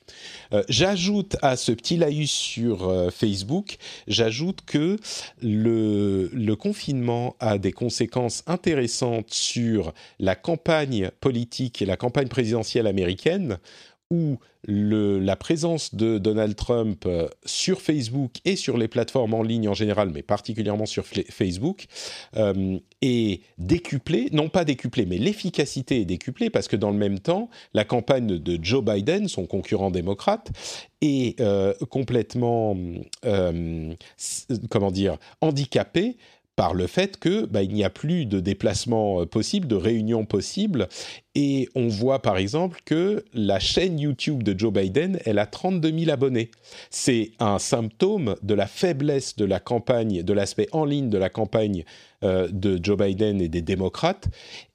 Euh, 0.52 0.62
j'ajoute 0.68 1.36
à 1.40 1.56
ce 1.56 1.72
petit 1.72 1.96
laïus 1.96 2.30
sur 2.30 2.86
euh, 2.86 3.08
Facebook, 3.08 3.78
j'ajoute 4.06 4.60
que 4.66 4.98
le 5.40 6.54
confinement 6.56 7.36
a 7.40 7.56
des 7.56 7.72
conséquences 7.72 8.42
intéressantes 8.46 9.32
sur 9.32 9.94
la 10.18 10.34
campagne 10.34 11.10
politique 11.20 11.80
et 11.80 11.86
la 11.86 11.96
campagne 11.96 12.28
présidentielle 12.28 12.86
américaine 12.86 13.58
où 14.14 14.38
la 14.66 15.36
présence 15.36 15.94
de 15.94 16.16
Donald 16.16 16.56
Trump 16.56 17.04
euh, 17.06 17.28
sur 17.44 17.82
Facebook 17.82 18.36
et 18.46 18.56
sur 18.56 18.78
les 18.78 18.88
plateformes 18.88 19.34
en 19.34 19.42
ligne 19.42 19.68
en 19.68 19.74
général, 19.74 20.10
mais 20.14 20.22
particulièrement 20.22 20.86
sur 20.86 21.04
Facebook, 21.06 21.84
euh, 22.36 22.78
est 23.02 23.42
décuplée, 23.58 24.28
non 24.32 24.48
pas 24.48 24.64
décuplée, 24.64 25.04
mais 25.04 25.18
l'efficacité 25.18 26.00
est 26.00 26.04
décuplée 26.06 26.48
parce 26.48 26.68
que 26.68 26.76
dans 26.76 26.90
le 26.90 26.96
même 26.96 27.18
temps, 27.18 27.50
la 27.74 27.84
campagne 27.84 28.38
de 28.38 28.64
Joe 28.64 28.82
Biden, 28.82 29.28
son 29.28 29.46
concurrent 29.46 29.90
démocrate, 29.90 30.50
est 31.02 31.38
euh, 31.40 31.74
complètement, 31.90 32.74
handicapée 35.42 36.16
par 36.56 36.74
le 36.74 36.86
fait 36.86 37.18
que 37.18 37.46
bah, 37.46 37.62
il 37.62 37.72
n'y 37.72 37.84
a 37.84 37.90
plus 37.90 38.26
de 38.26 38.40
déplacements 38.40 39.20
euh, 39.20 39.26
possibles, 39.26 39.66
de 39.66 39.76
réunions 39.76 40.24
possibles, 40.24 40.88
et 41.34 41.68
on 41.74 41.88
voit 41.88 42.22
par 42.22 42.36
exemple 42.36 42.80
que 42.84 43.24
la 43.32 43.58
chaîne 43.58 43.98
YouTube 43.98 44.42
de 44.42 44.58
Joe 44.58 44.72
Biden, 44.72 45.18
elle 45.24 45.38
a 45.38 45.46
32 45.46 45.98
000 45.98 46.10
abonnés. 46.10 46.50
C'est 46.90 47.32
un 47.40 47.58
symptôme 47.58 48.36
de 48.42 48.54
la 48.54 48.66
faiblesse 48.66 49.36
de 49.36 49.44
la 49.44 49.60
campagne, 49.60 50.22
de 50.22 50.32
l'aspect 50.32 50.68
en 50.72 50.84
ligne 50.84 51.10
de 51.10 51.18
la 51.18 51.30
campagne 51.30 51.84
euh, 52.22 52.48
de 52.50 52.78
Joe 52.82 52.96
Biden 52.96 53.40
et 53.40 53.48
des 53.48 53.62
démocrates. 53.62 54.28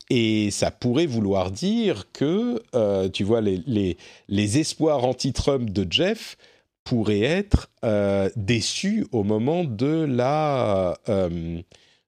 Et 0.09 0.49
ça 0.49 0.71
pourrait 0.71 1.05
vouloir 1.05 1.51
dire 1.51 2.07
que, 2.11 2.61
euh, 2.73 3.09
tu 3.09 3.23
vois, 3.23 3.41
les, 3.41 3.61
les, 3.67 3.97
les 4.27 4.57
espoirs 4.57 5.05
anti-Trump 5.05 5.69
de 5.69 5.85
Jeff 5.89 6.35
pourrait 6.83 7.21
être 7.21 7.69
euh, 7.83 8.29
déçu 8.35 9.05
au 9.11 9.23
moment 9.23 9.63
de 9.63 10.05
la 10.07 10.97
euh, 11.09 11.61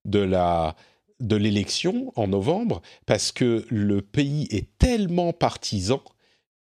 de 0.05 0.19
la 0.19 0.75
de 1.19 1.35
l'élection 1.35 2.11
en 2.15 2.27
novembre 2.27 2.81
parce 3.05 3.31
que 3.31 3.65
le 3.69 4.01
pays 4.01 4.47
est 4.49 4.67
tellement 4.79 5.33
partisan 5.33 6.01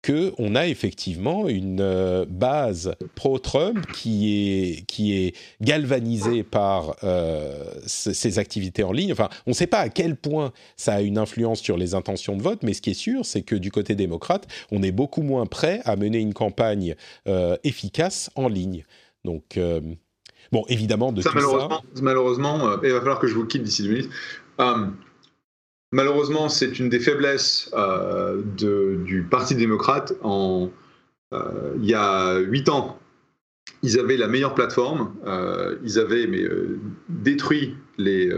qu'on 0.08 0.54
a 0.54 0.66
effectivement 0.66 1.48
une 1.48 1.80
euh, 1.80 2.24
base 2.26 2.94
pro-Trump 3.14 3.84
qui 3.92 4.32
est, 4.32 4.86
qui 4.86 5.14
est 5.14 5.36
galvanisée 5.60 6.44
par 6.44 6.96
euh, 7.04 7.64
ces 7.86 8.38
activités 8.38 8.84
en 8.84 8.92
ligne. 8.92 9.12
Enfin, 9.12 9.28
on 9.46 9.50
ne 9.50 9.54
sait 9.54 9.66
pas 9.66 9.80
à 9.80 9.88
quel 9.90 10.16
point 10.16 10.52
ça 10.76 10.94
a 10.94 11.00
une 11.02 11.18
influence 11.18 11.60
sur 11.60 11.76
les 11.76 11.94
intentions 11.94 12.36
de 12.36 12.42
vote, 12.42 12.60
mais 12.62 12.72
ce 12.72 12.80
qui 12.80 12.90
est 12.90 12.94
sûr, 12.94 13.26
c'est 13.26 13.42
que 13.42 13.54
du 13.54 13.70
côté 13.70 13.94
démocrate, 13.94 14.46
on 14.70 14.82
est 14.82 14.92
beaucoup 14.92 15.22
moins 15.22 15.44
prêt 15.44 15.82
à 15.84 15.96
mener 15.96 16.18
une 16.18 16.34
campagne 16.34 16.94
euh, 17.26 17.56
efficace 17.64 18.30
en 18.34 18.48
ligne. 18.48 18.84
Donc, 19.24 19.58
bon, 20.52 20.64
évidemment, 20.68 21.12
de 21.12 21.20
ça, 21.20 21.28
tout 21.28 21.34
malheureusement, 21.34 21.82
ça... 21.94 22.02
Malheureusement, 22.02 22.80
il 22.82 22.92
va 22.92 22.98
falloir 23.00 23.18
que 23.18 23.26
je 23.26 23.34
vous 23.34 23.44
quitte 23.44 23.62
d'ici 23.62 23.82
deux 23.82 23.90
minutes. 23.90 24.10
Malheureusement, 25.92 26.50
c'est 26.50 26.78
une 26.78 26.90
des 26.90 27.00
faiblesses 27.00 27.70
euh, 27.72 28.42
du 28.44 29.22
Parti 29.22 29.54
démocrate. 29.54 30.12
Euh, 30.22 30.68
il 31.76 31.86
y 31.86 31.94
a 31.94 32.38
huit 32.38 32.68
ans, 32.68 32.98
ils 33.82 33.98
avaient 33.98 34.18
la 34.18 34.28
meilleure 34.28 34.54
plateforme. 34.54 35.14
Euh, 35.26 35.76
ils 35.82 35.98
avaient 35.98 36.28
détruit 37.08 37.76
les, 37.96 38.30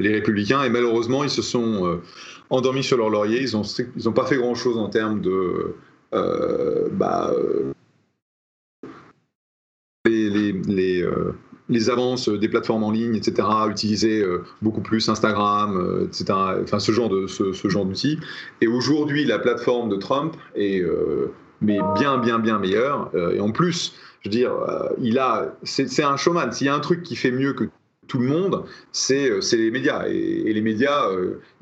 républicains 0.00 0.62
et 0.62 0.70
malheureusement, 0.70 1.22
ils 1.22 1.30
se 1.30 1.42
sont 1.42 2.00
endormis 2.48 2.82
sur 2.82 2.96
leur 2.96 3.10
laurier. 3.10 3.42
Ils 3.42 3.52
n'ont 3.52 3.62
ont 4.06 4.12
pas 4.12 4.24
fait 4.24 4.36
grand-chose 4.36 4.78
en 4.78 4.88
termes 4.88 5.20
de... 5.20 5.74
Bah, 6.92 7.30
les 11.68 11.88
avances 11.88 12.28
des 12.28 12.48
plateformes 12.48 12.84
en 12.84 12.90
ligne, 12.90 13.16
etc., 13.16 13.48
utiliser 13.70 14.20
euh, 14.20 14.44
beaucoup 14.60 14.80
plus 14.80 15.08
Instagram, 15.08 15.76
euh, 15.76 16.06
etc., 16.06 16.24
enfin 16.62 16.78
ce 16.78 16.92
genre 16.92 17.08
de 17.08 17.26
ce, 17.26 17.68
genre 17.68 17.86
d'outils. 17.86 18.18
Et 18.60 18.66
aujourd'hui, 18.66 19.24
la 19.24 19.38
plateforme 19.38 19.88
de 19.88 19.96
Trump 19.96 20.36
est 20.54 20.80
euh, 20.80 21.32
mais 21.60 21.78
bien, 21.94 22.18
bien, 22.18 22.38
bien 22.38 22.58
meilleure. 22.58 23.10
et 23.32 23.40
en 23.40 23.50
plus, 23.50 23.94
je 24.20 24.28
veux 24.28 24.30
dire, 24.30 24.52
il 25.00 25.18
a, 25.18 25.56
c'est 25.62 26.02
un 26.02 26.16
showman. 26.16 26.52
S'il 26.52 26.66
y 26.66 26.70
a 26.70 26.74
un 26.74 26.80
truc 26.80 27.02
qui 27.02 27.16
fait 27.16 27.30
mieux 27.30 27.54
que 27.54 27.64
tout 28.06 28.18
le 28.18 28.26
monde, 28.26 28.64
c'est 28.92 29.30
les 29.52 29.70
médias. 29.70 30.06
Et, 30.06 30.42
et 30.44 30.52
les 30.52 30.60
médias, 30.60 31.08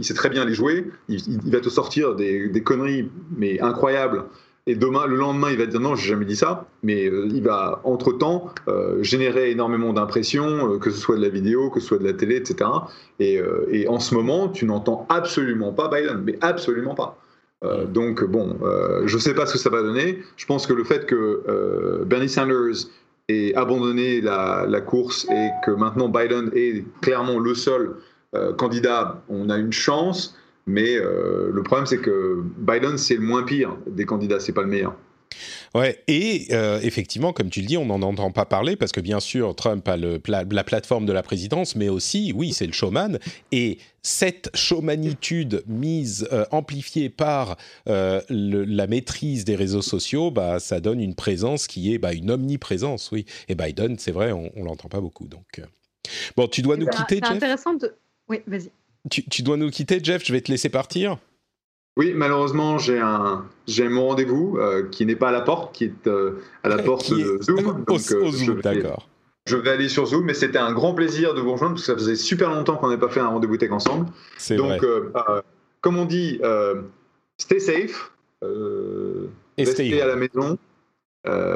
il 0.01 0.05
sait 0.05 0.15
très 0.15 0.29
bien 0.29 0.45
les 0.45 0.55
jouer. 0.55 0.91
Il, 1.09 1.21
il 1.45 1.53
va 1.53 1.61
te 1.61 1.69
sortir 1.69 2.17
des, 2.17 2.49
des, 2.49 2.63
conneries, 2.65 3.11
mais 3.37 3.61
incroyables 3.61 4.25
et 4.69 4.77
demain, 4.77 5.07
le 5.07 5.17
lendemain, 5.17 5.51
il 5.51 5.59
va 5.59 5.67
dire 5.67 5.81
non, 5.81 5.97
j'ai 5.97 6.11
jamais 6.11 6.25
dit 6.25 6.37
ça, 6.37 6.67
mais 6.85 7.07
euh, 7.07 7.27
il 7.33 7.43
va 7.43 7.81
entre-temps 7.83 8.55
euh, 8.69 9.03
générer 9.03 9.51
énormément 9.51 9.93
d'impressions, 9.93 10.75
euh, 10.75 10.79
que 10.79 10.91
ce 10.91 10.99
soit 10.99 11.17
de 11.17 11.23
la 11.23 11.31
vidéo, 11.31 11.69
que 11.69 11.81
ce 11.81 11.89
soit 11.89 11.99
de 11.99 12.05
la 12.05 12.13
télé, 12.13 12.37
etc. 12.37 12.71
Et, 13.19 13.41
et 13.71 13.89
en 13.89 13.99
ce 13.99 14.15
moment, 14.15 14.49
tu 14.49 14.65
n'entends 14.65 15.07
absolument 15.09 15.73
pas 15.73 15.89
Biden, 15.89 16.23
mais 16.25 16.39
absolument 16.41 16.95
pas. 16.95 17.19
Donc 17.87 18.25
bon, 18.25 18.59
je 19.05 19.15
ne 19.15 19.21
sais 19.21 19.35
pas 19.35 19.47
ce 19.47 19.53
que 19.53 19.59
ça 19.61 19.71
va 19.71 19.83
donner. 19.83 20.19
Je 20.37 20.47
pense 20.47 20.67
que 20.67 20.73
le 20.73 20.83
fait 20.83 21.07
que 21.07 22.03
Bernie 22.05 22.29
Sanders 22.29 22.89
ait 23.29 23.55
abandonné 23.55 24.21
la, 24.21 24.67
la, 24.69 24.81
course 24.81 25.29
et 25.31 25.51
que 25.65 25.71
maintenant 25.71 26.09
Biden 26.09 26.51
est 26.57 26.85
clairement 27.01 27.39
le 27.39 27.55
seul 27.55 27.95
candidat, 28.57 29.23
on 29.29 29.49
a 29.49 29.59
une 29.59 29.73
chance. 29.73 30.37
Mais 30.67 30.97
euh, 30.97 31.51
le 31.53 31.63
problème, 31.63 31.87
c'est 31.87 31.99
que 31.99 32.43
Biden, 32.59 32.99
c'est 32.99 33.15
le 33.15 33.23
moins 33.23 33.43
pire 33.43 33.77
des 33.87 34.05
candidats, 34.05 34.41
c'est 34.41 34.53
pas 34.53 34.63
le 34.63 34.69
meilleur. 34.69 34.97
Ouais, 35.75 36.03
et 36.07 36.49
euh, 36.53 36.79
effectivement, 36.83 37.33
comme 37.33 37.49
tu 37.49 37.61
le 37.61 37.67
dis, 37.67 37.77
on 37.77 37.87
n'en 37.87 38.03
entend 38.03 38.31
pas 38.31 38.45
parler 38.45 38.77
parce 38.77 38.93
que 38.93 39.01
bien 39.01 39.21
sûr, 39.21 39.57
Trump 39.57 39.87
a 39.89 39.97
le 39.97 40.19
pla 40.19 40.45
la 40.49 40.65
plateforme 40.65 41.07
de 41.07 41.13
la 41.13 41.23
présidence, 41.23 41.75
mais 41.75 41.89
aussi, 41.89 42.33
oui, 42.37 42.53
c'est 42.53 42.67
le 42.67 42.73
showman. 42.73 43.19
Et 43.51 43.79
cette 44.03 44.51
showmanitude 44.55 45.63
mise, 45.67 46.29
euh, 46.33 46.45
amplifiée 46.51 47.09
par 47.09 47.57
euh, 47.89 48.21
le, 48.29 48.65
la 48.65 48.87
maîtrise 48.87 49.45
des 49.45 49.57
réseaux 49.57 49.83
sociaux, 49.83 50.31
bah, 50.31 50.61
ça 50.61 50.81
donne 50.81 51.01
une 51.01 51.15
présence 51.15 51.67
qui 51.67 51.95
est 51.95 51.99
bah, 51.99 52.13
une 52.13 52.31
omniprésence, 52.31 53.11
oui. 53.11 53.25
Et 53.49 53.55
Biden, 53.55 53.99
c'est 53.99 54.13
vrai, 54.13 54.33
on, 54.33 54.53
on 54.57 54.65
l'entend 54.65 54.89
pas 54.89 55.01
beaucoup. 55.01 55.27
Donc, 55.27 55.63
bon, 56.37 56.47
tu 56.47 56.61
dois 56.61 56.77
nous 56.77 56.87
bah, 56.87 56.93
quitter, 56.93 57.17
Jeff? 57.17 57.29
C'est 57.29 57.37
intéressant 57.37 57.75
de. 57.75 57.95
Oui, 58.29 58.41
vas-y. 58.47 58.71
Tu, 59.11 59.25
tu, 59.25 59.43
dois 59.43 59.57
nous 59.57 59.71
quitter, 59.71 60.01
Jeff. 60.03 60.25
Je 60.25 60.33
vais 60.33 60.41
te 60.41 60.51
laisser 60.51 60.69
partir. 60.69 61.19
Oui, 61.97 62.13
malheureusement, 62.15 62.79
j'ai 62.79 62.99
un 62.99 63.45
j'ai 63.67 63.89
mon 63.89 64.09
rendez-vous 64.09 64.57
euh, 64.59 64.89
qui 64.91 65.05
n'est 65.05 65.17
pas 65.17 65.29
à 65.29 65.33
la 65.33 65.43
porte, 65.43 65.75
qui 65.75 65.85
est 65.85 66.07
euh, 66.07 66.43
à 66.63 66.69
la 66.69 66.79
porte 66.79 67.11
de 67.11 67.39
Zoom. 67.43 67.85
Donc, 67.85 68.01
au, 68.11 68.25
au 68.25 68.31
Zoom, 68.31 68.61
d'accord. 68.61 69.09
Je 69.47 69.57
vais 69.57 69.71
aller 69.71 69.89
sur 69.89 70.07
Zoom, 70.07 70.25
mais 70.25 70.35
c'était 70.35 70.59
un 70.59 70.73
grand 70.73 70.95
plaisir 70.95 71.35
de 71.35 71.41
vous 71.41 71.53
rejoindre 71.53 71.75
parce 71.75 71.87
que 71.87 71.93
ça 71.93 71.99
faisait 71.99 72.15
super 72.15 72.49
longtemps 72.51 72.77
qu'on 72.77 72.89
n'avait 72.89 73.01
pas 73.01 73.09
fait 73.09 73.21
un 73.21 73.27
rendez-vous 73.29 73.57
tech 73.57 73.73
ensemble. 73.73 74.07
C'est 74.39 74.57
Donc, 74.57 74.83
euh, 74.85 75.11
comme 75.81 75.99
on 75.99 76.05
dit, 76.05 76.41
stay 77.39 77.59
safe, 77.59 78.13
Et 78.43 79.65
restez 79.65 79.89
stay 79.89 80.01
à 80.01 80.07
la 80.07 80.17
maison, 80.17 80.57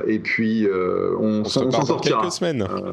et 0.06 0.18
puis 0.18 0.66
on, 0.68 1.42
on 1.42 1.44
se 1.44 1.60
on 1.60 1.70
s'en 1.70 1.80
dans 1.80 1.86
sortira. 1.86 2.20
quelques 2.20 2.32
semaines. 2.32 2.62
Euh, 2.62 2.92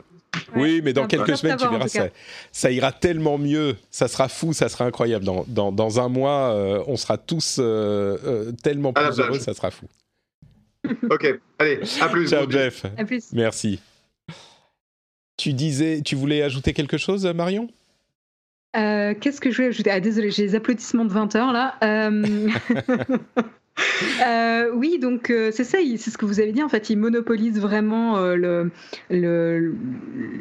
oui, 0.56 0.82
mais 0.84 0.94
dans 0.94 1.08
quelques 1.08 1.38
semaines, 1.38 1.58
tu 1.58 1.68
verras, 1.68 1.88
ça, 1.88 2.08
ça 2.52 2.72
ira 2.72 2.92
tellement 2.92 3.38
mieux. 3.38 3.76
Ça 3.92 4.08
sera 4.08 4.28
fou, 4.28 4.54
ça 4.54 4.70
sera 4.70 4.86
incroyable. 4.86 5.26
Dans, 5.26 5.46
dans, 5.48 5.72
dans 5.72 6.00
un 6.00 6.10
mois, 6.10 6.54
euh, 6.54 6.84
on 6.88 6.98
sera 6.98 7.18
tous 7.18 7.58
euh, 7.60 8.18
euh, 8.26 8.52
tellement 8.64 8.94
plus 8.94 9.20
heureux, 9.20 9.40
ça 9.40 9.54
sera 9.54 9.72
fou. 9.72 9.86
ok, 11.10 11.40
allez, 11.60 11.80
à 12.02 12.10
plus. 12.10 12.30
Ciao, 12.30 12.50
Jeff. 12.50 12.86
À 12.98 13.06
plus. 13.06 13.32
Merci. 13.32 13.80
Tu 15.38 15.54
disais, 15.54 16.02
tu 16.04 16.16
voulais 16.16 16.44
ajouter 16.44 16.74
quelque 16.74 16.98
chose, 16.98 17.26
Marion? 17.26 17.70
Euh, 18.76 19.14
Qu'est-ce 19.20 19.40
que 19.40 19.52
je 19.52 19.62
vais 19.62 19.68
ajouter? 19.70 19.92
Ah, 19.92 20.00
désolé, 20.00 20.32
j'ai 20.32 20.44
les 20.44 20.56
applaudissements 20.56 21.06
de 21.06 21.12
20 21.12 21.36
heures 21.36 21.52
là. 21.52 21.76
Euh... 24.26 24.70
oui, 24.76 25.00
donc 25.00 25.30
euh, 25.30 25.52
c'est 25.52 25.64
ça, 25.64 25.80
il- 25.80 25.98
c'est 25.98 26.12
ce 26.12 26.18
que 26.18 26.26
vous 26.26 26.40
avez 26.40 26.52
dit. 26.52 26.62
En 26.62 26.70
fait, 26.70 26.90
ils 26.90 26.98
monopolisent 26.98 27.60
vraiment 27.60 28.18
euh, 28.18 28.36
le, 28.36 28.72
le, 29.10 29.76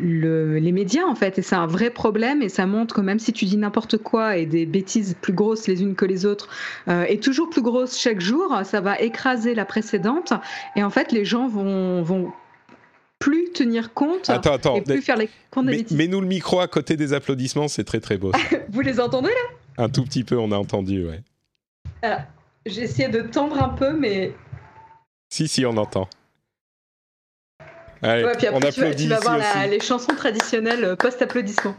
le- 0.00 0.58
les 0.58 0.72
médias, 0.72 1.04
en 1.04 1.14
fait, 1.14 1.38
et 1.38 1.42
c'est 1.42 1.54
un 1.54 1.66
vrai 1.66 1.90
problème. 1.90 2.42
Et 2.42 2.48
ça 2.48 2.66
montre 2.66 2.94
que 2.94 3.00
même 3.00 3.18
si 3.18 3.32
tu 3.32 3.44
dis 3.46 3.56
n'importe 3.56 3.96
quoi 3.98 4.36
et 4.36 4.44
des 4.46 4.66
bêtises 4.66 5.16
plus 5.20 5.32
grosses 5.32 5.66
les 5.66 5.82
unes 5.82 5.94
que 5.94 6.04
les 6.04 6.26
autres, 6.26 6.48
et 7.08 7.18
toujours 7.20 7.48
plus 7.50 7.62
grosses 7.62 7.98
chaque 7.98 8.20
jour, 8.20 8.54
ça 8.64 8.80
va 8.80 8.98
écraser 9.00 9.54
la 9.54 9.64
précédente. 9.64 10.32
Et 10.76 10.82
en 10.84 10.90
fait, 10.90 11.12
les 11.12 11.24
gens 11.24 11.48
vont, 11.48 12.02
vont 12.02 12.32
plus 13.18 13.50
tenir 13.52 13.94
compte 13.94 14.28
Attends, 14.28 14.52
attends. 14.54 14.76
et 14.76 14.82
plus 14.82 15.00
faire 15.00 15.16
les 15.16 15.30
comptes 15.50 15.66
des 15.66 15.72
Mais- 15.72 15.78
bêtises. 15.78 15.96
Mets-nous 15.96 16.20
le 16.20 16.26
micro 16.26 16.60
à 16.60 16.66
côté 16.68 16.96
des 16.96 17.12
applaudissements, 17.12 17.68
c'est 17.68 17.84
très 17.84 18.00
très 18.00 18.18
beau. 18.18 18.32
Vous 18.70 18.80
les 18.80 19.00
entendez 19.00 19.28
là? 19.30 19.84
Un 19.84 19.88
tout 19.88 20.02
petit 20.04 20.24
peu, 20.24 20.36
on 20.36 20.50
a 20.52 20.56
entendu, 20.56 21.06
ouais. 21.06 21.20
J'ai 22.66 22.82
essayé 22.82 23.08
de 23.08 23.22
tendre 23.22 23.62
un 23.62 23.70
peu, 23.70 23.92
mais 23.92 24.34
Si, 25.30 25.48
si, 25.48 25.66
on 25.66 25.76
entend. 25.76 26.08
Allez, 28.02 28.24
ouais, 28.24 28.32
puis 28.36 28.46
après, 28.46 28.64
on 28.64 28.68
applaudit 28.68 29.04
tu 29.04 29.08
vas, 29.08 29.18
tu 29.18 29.24
vas 29.24 29.36
voir 29.36 29.38
la, 29.38 29.66
les 29.66 29.80
chansons 29.80 30.14
traditionnelles 30.14 30.96
post-applaudissement. 30.96 31.76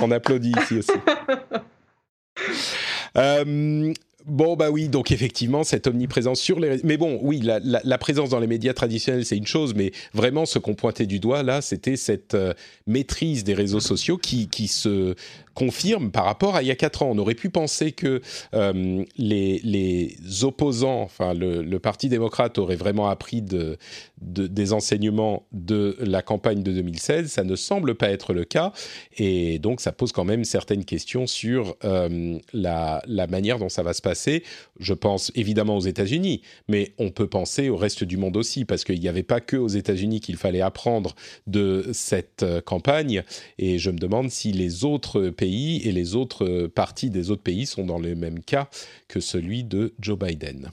On 0.00 0.10
applaudit 0.10 0.52
ici 0.58 0.78
aussi. 0.78 0.90
euh, 3.16 3.94
Bon, 4.26 4.56
bah 4.56 4.70
oui, 4.70 4.88
donc 4.88 5.12
effectivement, 5.12 5.64
cette 5.64 5.86
omniprésence 5.86 6.40
sur 6.40 6.58
les... 6.58 6.80
Mais 6.82 6.96
bon, 6.96 7.18
oui, 7.22 7.40
la, 7.40 7.58
la, 7.58 7.82
la 7.84 7.98
présence 7.98 8.30
dans 8.30 8.40
les 8.40 8.46
médias 8.46 8.72
traditionnels, 8.72 9.26
c'est 9.26 9.36
une 9.36 9.46
chose, 9.46 9.74
mais 9.74 9.92
vraiment, 10.14 10.46
ce 10.46 10.58
qu'on 10.58 10.74
pointait 10.74 11.04
du 11.04 11.20
doigt, 11.20 11.42
là, 11.42 11.60
c'était 11.60 11.96
cette 11.96 12.32
euh, 12.32 12.54
maîtrise 12.86 13.44
des 13.44 13.52
réseaux 13.52 13.80
sociaux 13.80 14.16
qui, 14.16 14.48
qui 14.48 14.66
se 14.66 15.14
confirme 15.54 16.10
par 16.10 16.24
rapport 16.24 16.56
à 16.56 16.62
il 16.62 16.68
y 16.68 16.70
a 16.70 16.76
quatre 16.76 17.02
ans. 17.02 17.10
On 17.10 17.18
aurait 17.18 17.34
pu 17.34 17.48
penser 17.48 17.92
que 17.92 18.20
euh, 18.54 19.04
les, 19.16 19.60
les, 19.62 20.44
opposants, 20.44 21.00
enfin 21.02 21.32
le, 21.34 21.78
Parti 21.78 22.08
démocrate 22.08 22.58
aurait 22.58 22.76
vraiment 22.76 23.08
appris 23.08 23.42
de, 23.42 23.76
des 24.20 24.72
enseignements 24.72 25.46
de 25.52 25.96
la 26.00 26.22
campagne 26.22 26.62
de 26.62 26.72
2016. 26.72 27.30
Ça 27.30 27.44
ne 27.44 27.56
semble 27.56 27.94
pas 27.94 28.10
être 28.10 28.32
le 28.32 28.44
cas. 28.44 28.72
Et 29.18 29.58
donc 29.58 29.80
ça 29.80 29.92
pose 29.92 30.12
quand 30.12 30.24
même 30.24 30.44
certaines 30.44 30.84
questions 30.84 31.26
sur 31.26 31.76
euh, 31.84 32.38
la, 32.52 33.02
la 33.06 33.26
manière 33.26 33.58
dont 33.58 33.68
ça 33.68 33.82
va 33.82 33.92
se 33.92 34.02
passer. 34.02 34.42
Je 34.80 34.94
pense 34.94 35.30
évidemment 35.34 35.76
aux 35.76 35.80
États-Unis, 35.80 36.42
mais 36.68 36.94
on 36.98 37.10
peut 37.10 37.26
penser 37.26 37.68
au 37.68 37.76
reste 37.76 38.02
du 38.04 38.16
monde 38.16 38.36
aussi, 38.36 38.64
parce 38.64 38.84
qu'il 38.84 39.00
n'y 39.00 39.08
avait 39.08 39.22
pas 39.22 39.40
que 39.40 39.56
aux 39.56 39.68
États-Unis 39.68 40.20
qu'il 40.20 40.36
fallait 40.36 40.62
apprendre 40.62 41.14
de 41.46 41.90
cette 41.92 42.42
euh, 42.42 42.60
campagne. 42.60 43.22
Et 43.58 43.78
je 43.78 43.90
me 43.90 43.98
demande 43.98 44.30
si 44.30 44.52
les 44.52 44.84
autres 44.84 45.28
pays 45.28 45.43
et 45.44 45.92
les 45.92 46.14
autres 46.14 46.44
euh, 46.44 46.68
parties 46.68 47.10
des 47.10 47.30
autres 47.30 47.42
pays 47.42 47.66
sont 47.66 47.84
dans 47.84 47.98
le 47.98 48.14
même 48.14 48.40
cas 48.40 48.68
que 49.08 49.20
celui 49.20 49.64
de 49.64 49.92
Joe 50.00 50.18
Biden. 50.18 50.70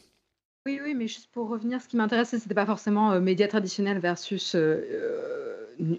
Oui, 0.65 0.79
oui, 0.83 0.93
mais 0.95 1.07
juste 1.07 1.29
pour 1.33 1.49
revenir, 1.49 1.81
ce 1.81 1.87
qui 1.87 1.97
m'intéressait, 1.97 2.37
c'était 2.37 2.55
pas 2.55 2.67
forcément 2.67 3.11
euh, 3.11 3.19
médias 3.19 3.47
traditionnels 3.47 3.99
versus 3.99 4.53
euh, 4.55 4.81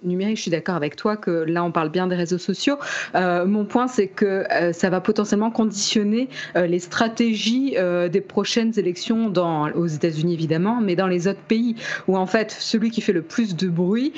numérique. 0.04 0.36
Je 0.36 0.42
suis 0.42 0.50
d'accord 0.50 0.76
avec 0.76 0.94
toi 0.94 1.16
que 1.16 1.30
là, 1.30 1.64
on 1.64 1.72
parle 1.72 1.90
bien 1.90 2.06
des 2.06 2.14
réseaux 2.14 2.38
sociaux. 2.38 2.76
mon 3.14 3.64
point, 3.64 3.88
c'est 3.88 4.06
que 4.06 4.44
ça 4.72 4.90
va 4.90 5.00
potentiellement 5.00 5.50
conditionner 5.50 6.28
les 6.54 6.78
stratégies 6.78 7.74
des 8.12 8.20
prochaines 8.20 8.78
élections 8.78 9.28
dans, 9.28 9.72
aux 9.72 9.86
États-Unis, 9.86 10.34
évidemment, 10.34 10.80
mais 10.80 10.94
dans 10.94 11.08
les 11.08 11.26
autres 11.26 11.40
pays 11.40 11.74
où, 12.06 12.16
en 12.16 12.26
fait, 12.26 12.52
celui 12.52 12.90
qui 12.90 13.00
fait 13.00 13.14
le 13.14 13.22
plus 13.22 13.56
de 13.56 13.66
bruit 13.66 14.12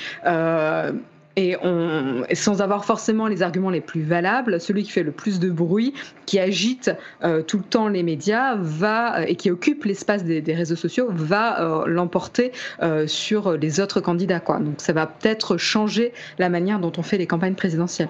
et 1.36 1.56
on, 1.62 2.24
sans 2.32 2.62
avoir 2.62 2.84
forcément 2.84 3.26
les 3.26 3.42
arguments 3.42 3.70
les 3.70 3.80
plus 3.80 4.02
valables, 4.02 4.60
celui 4.60 4.84
qui 4.84 4.90
fait 4.90 5.02
le 5.02 5.12
plus 5.12 5.40
de 5.40 5.50
bruit, 5.50 5.94
qui 6.26 6.38
agite 6.38 6.92
euh, 7.22 7.42
tout 7.42 7.58
le 7.58 7.64
temps 7.64 7.88
les 7.88 8.02
médias, 8.02 8.56
va 8.56 9.20
euh, 9.20 9.24
et 9.26 9.36
qui 9.36 9.50
occupe 9.50 9.84
l'espace 9.84 10.24
des, 10.24 10.40
des, 10.40 10.54
réseaux 10.54 10.76
sociaux, 10.76 11.08
va 11.10 11.60
euh, 11.60 11.86
l'emporter 11.86 12.52
euh, 12.82 13.06
sur 13.06 13.52
les 13.52 13.80
autres 13.80 14.00
candidats. 14.00 14.40
Quoi. 14.40 14.58
Donc 14.58 14.76
ça 14.78 14.92
va 14.92 15.06
peut-être 15.06 15.56
changer 15.56 16.12
la 16.38 16.48
manière 16.48 16.78
dont 16.78 16.92
on 16.96 17.02
fait 17.02 17.18
les 17.18 17.26
campagnes 17.26 17.54
présidentielles. 17.54 18.08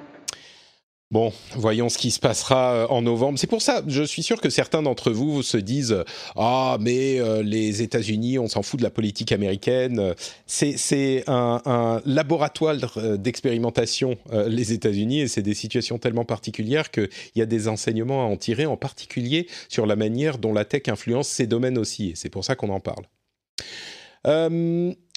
Bon, 1.10 1.32
voyons 1.54 1.90
ce 1.90 1.98
qui 1.98 2.10
se 2.10 2.18
passera 2.18 2.74
euh, 2.74 2.86
en 2.88 3.02
novembre. 3.02 3.38
C'est 3.38 3.46
pour 3.46 3.62
ça, 3.62 3.82
je 3.86 4.02
suis 4.02 4.22
sûr 4.22 4.40
que 4.40 4.48
certains 4.48 4.82
d'entre 4.82 5.10
vous 5.10 5.42
se 5.42 5.58
disent 5.58 6.02
ah 6.34 6.78
mais 6.80 7.20
euh, 7.20 7.42
les 7.42 7.82
États-Unis, 7.82 8.38
on 8.38 8.48
s'en 8.48 8.62
fout 8.62 8.80
de 8.80 8.84
la 8.84 8.90
politique 8.90 9.30
américaine. 9.30 10.14
C'est 10.46 11.24
un, 11.28 11.60
un, 11.66 12.02
laboratoire 12.06 12.76
euh, 12.96 13.16
d'expérimentation 13.16 14.16
les 14.48 14.72
États-Unis 14.72 15.20
et 15.20 15.28
c'est 15.28 15.42
des 15.42 15.54
situations 15.54 15.98
tellement 15.98 16.24
particulières 16.24 16.90
qu'il 16.90 17.08
y 17.36 17.42
a 17.42 17.46
des 17.46 17.68
enseignements 17.68 18.22
à 18.22 18.26
en 18.26 18.36
tirer, 18.36 18.66
en 18.66 18.76
particulier 18.76 19.46
sur 19.68 19.86
la 19.86 19.96
manière 19.96 20.38
dont 20.38 20.52
la 20.52 20.64
tech 20.64 20.82
influence 20.88 21.28
ces 21.28 21.46
domaines 21.46 21.78
aussi. 21.78 22.10
Et 22.10 22.12
c'est 22.16 22.30
pour 22.30 22.44
ça 22.44 22.56
qu'on 22.56 22.70
en 22.70 22.80
parle. 22.80 23.04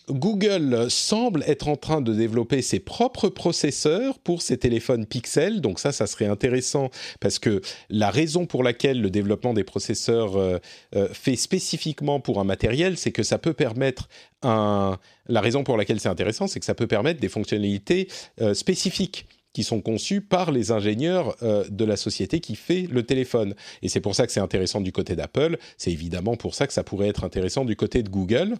Google 0.09 0.89
semble 0.89 1.43
être 1.47 1.67
en 1.67 1.75
train 1.75 1.99
de 2.01 2.13
développer 2.13 2.61
ses 2.61 2.79
propres 2.79 3.27
processeurs 3.27 4.19
pour 4.19 4.41
ses 4.41 4.57
téléphones 4.57 5.05
Pixel. 5.05 5.59
Donc 5.59 5.79
ça, 5.79 5.91
ça 5.91 6.07
serait 6.07 6.27
intéressant 6.27 6.89
parce 7.19 7.39
que 7.39 7.61
la 7.89 8.09
raison 8.09 8.45
pour 8.45 8.63
laquelle 8.63 9.01
le 9.01 9.09
développement 9.09 9.53
des 9.53 9.65
processeurs 9.65 10.37
euh, 10.37 10.59
euh, 10.95 11.09
fait 11.11 11.35
spécifiquement 11.35 12.19
pour 12.21 12.39
un 12.39 12.45
matériel, 12.45 12.97
c'est 12.97 13.11
que 13.11 13.23
ça 13.23 13.37
peut 13.37 13.53
permettre 13.53 14.07
un... 14.43 14.97
La 15.27 15.41
raison 15.41 15.65
pour 15.65 15.75
laquelle 15.75 15.99
c'est 15.99 16.07
intéressant, 16.07 16.47
c'est 16.47 16.59
que 16.59 16.65
ça 16.65 16.75
peut 16.75 16.87
permettre 16.87 17.19
des 17.19 17.29
fonctionnalités 17.29 18.07
euh, 18.39 18.53
spécifiques 18.53 19.25
qui 19.51 19.63
sont 19.63 19.81
conçues 19.81 20.21
par 20.21 20.51
les 20.51 20.71
ingénieurs 20.71 21.35
de 21.41 21.83
la 21.83 21.97
société 21.97 22.41
qui 22.41 22.55
fait 22.55 22.85
le 22.91 23.01
téléphone. 23.01 23.55
Et 23.81 23.89
c'est 23.89 24.01
pour 24.01 24.13
ça 24.13 24.27
que 24.27 24.31
c'est 24.31 24.39
intéressant 24.39 24.81
du 24.81 24.91
côté 24.91 25.15
d'Apple. 25.15 25.57
C'est 25.77 25.91
évidemment 25.91 26.35
pour 26.35 26.53
ça 26.53 26.67
que 26.67 26.73
ça 26.73 26.83
pourrait 26.83 27.07
être 27.07 27.23
intéressant 27.23 27.65
du 27.65 27.75
côté 27.75 28.03
de 28.03 28.09
Google. 28.09 28.53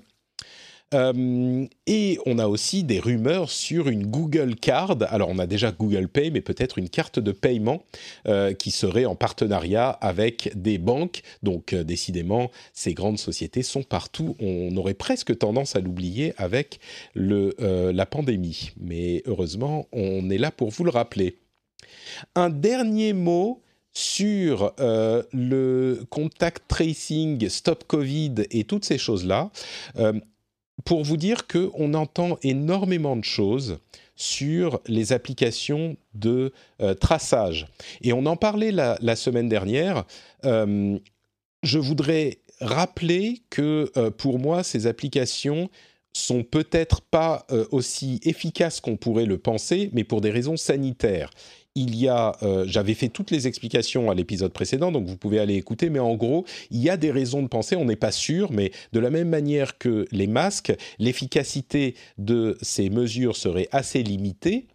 Euh, 0.94 1.66
et 1.86 2.18
on 2.26 2.40
a 2.40 2.48
aussi 2.48 2.84
des 2.84 3.00
rumeurs 3.00 3.50
sur 3.50 3.90
une 3.90 4.08
Google 4.08 4.56
Card. 4.56 4.98
Alors 5.10 5.30
on 5.30 5.40
a 5.40 5.46
déjà 5.46 5.72
Google 5.72 6.08
Pay, 6.08 6.32
mais 6.32 6.42
peut-être 6.42 6.78
une 6.78 6.90
carte 6.90 7.20
de 7.20 7.32
paiement 7.32 7.84
euh, 8.28 8.54
qui 8.54 8.72
serait 8.72 9.06
en 9.06 9.16
partenariat 9.16 9.90
avec 9.90 10.52
des 10.56 10.78
banques. 10.78 11.24
Donc 11.44 11.74
euh, 11.74 11.84
décidément, 11.84 12.52
ces 12.74 12.94
grandes 12.94 13.20
sociétés 13.20 13.64
sont 13.64 13.84
partout. 13.84 14.36
On 14.40 14.76
aurait 14.78 14.94
presque 14.94 15.38
tendance 15.38 15.76
à 15.76 15.80
l'oublier 15.80 16.34
avec 16.38 16.80
la 17.16 18.06
pandémie. 18.06 18.72
Mais 18.80 19.24
heureusement, 19.26 19.88
on 19.92 20.30
est 20.30 20.38
là 20.38 20.52
pour 20.52 20.70
vous 20.70 20.84
le 20.84 20.92
rappeler. 20.92 21.38
Un 22.36 22.50
dernier 22.50 23.14
mot 23.14 23.62
sur 23.94 24.74
le 24.78 26.00
contact 26.10 26.64
tracing, 26.68 27.50
stop 27.50 27.84
Covid 27.88 28.36
et 28.52 28.64
toutes 28.64 28.86
ces 28.86 28.98
choses-là. 28.98 29.52
Pour 30.86 31.04
vous 31.04 31.18
dire 31.18 31.48
qu'on 31.48 31.94
entend 31.94 32.38
énormément 32.44 33.16
de 33.16 33.24
choses 33.24 33.80
sur 34.16 34.82
les 34.88 35.14
applications 35.14 35.96
de 36.14 36.52
euh, 36.82 36.94
traçage. 36.96 37.68
Et 38.02 38.14
on 38.14 38.26
en 38.26 38.36
parlait 38.36 38.72
la, 38.72 39.16
semaine 39.16 39.48
dernière. 39.48 40.06
Euh, 40.44 40.98
je 41.64 41.80
voudrais 41.80 42.40
rappeler 42.60 43.44
que 43.50 43.92
euh, 43.96 44.10
pour 44.10 44.40
moi, 44.40 44.64
ces 44.64 44.88
applications 44.88 45.70
sont 46.14 46.44
peut-être 46.44 47.02
pas 47.02 47.46
aussi 47.70 48.20
efficaces 48.24 48.80
qu'on 48.80 48.98
pourrait 48.98 49.28
le 49.28 49.38
penser, 49.38 49.92
mais 49.94 50.04
pour 50.04 50.20
des 50.20 50.32
raisons 50.32 50.58
sanitaires 50.58 51.30
il 51.78 51.96
y 51.96 52.08
a, 52.08 52.36
euh, 52.42 52.66
j'avais 52.68 52.96
fait 52.96 53.10
toutes 53.10 53.30
les 53.30 53.48
explications 53.48 54.10
à 54.10 54.16
l'épisode 54.16 54.52
précédent, 54.52 54.92
donc 54.92 55.06
vous 55.06 55.16
pouvez 55.16 55.40
aller 55.40 55.56
écouter, 55.56 55.90
mais 55.90 56.00
en 56.00 56.16
gros, 56.16 56.46
il 56.72 56.82
y 56.82 56.90
a 56.90 56.98
des 56.98 57.12
raisons 57.12 57.44
de 57.44 57.48
penser, 57.48 57.76
on 57.76 57.86
n'est 57.86 57.96
pas 57.96 58.12
sûr, 58.12 58.52
mais 58.52 58.72
de 58.94 59.00
la 59.00 59.12
même 59.12 59.30
manière 59.30 59.78
que 59.78 60.08
les 60.12 60.28
masques, 60.28 60.74
l'efficacité 60.98 61.96
de 62.18 62.58
ces 62.62 62.90
mesures 62.90 63.36
serait 63.36 63.70
assez 63.72 64.02
limitée 64.02 64.66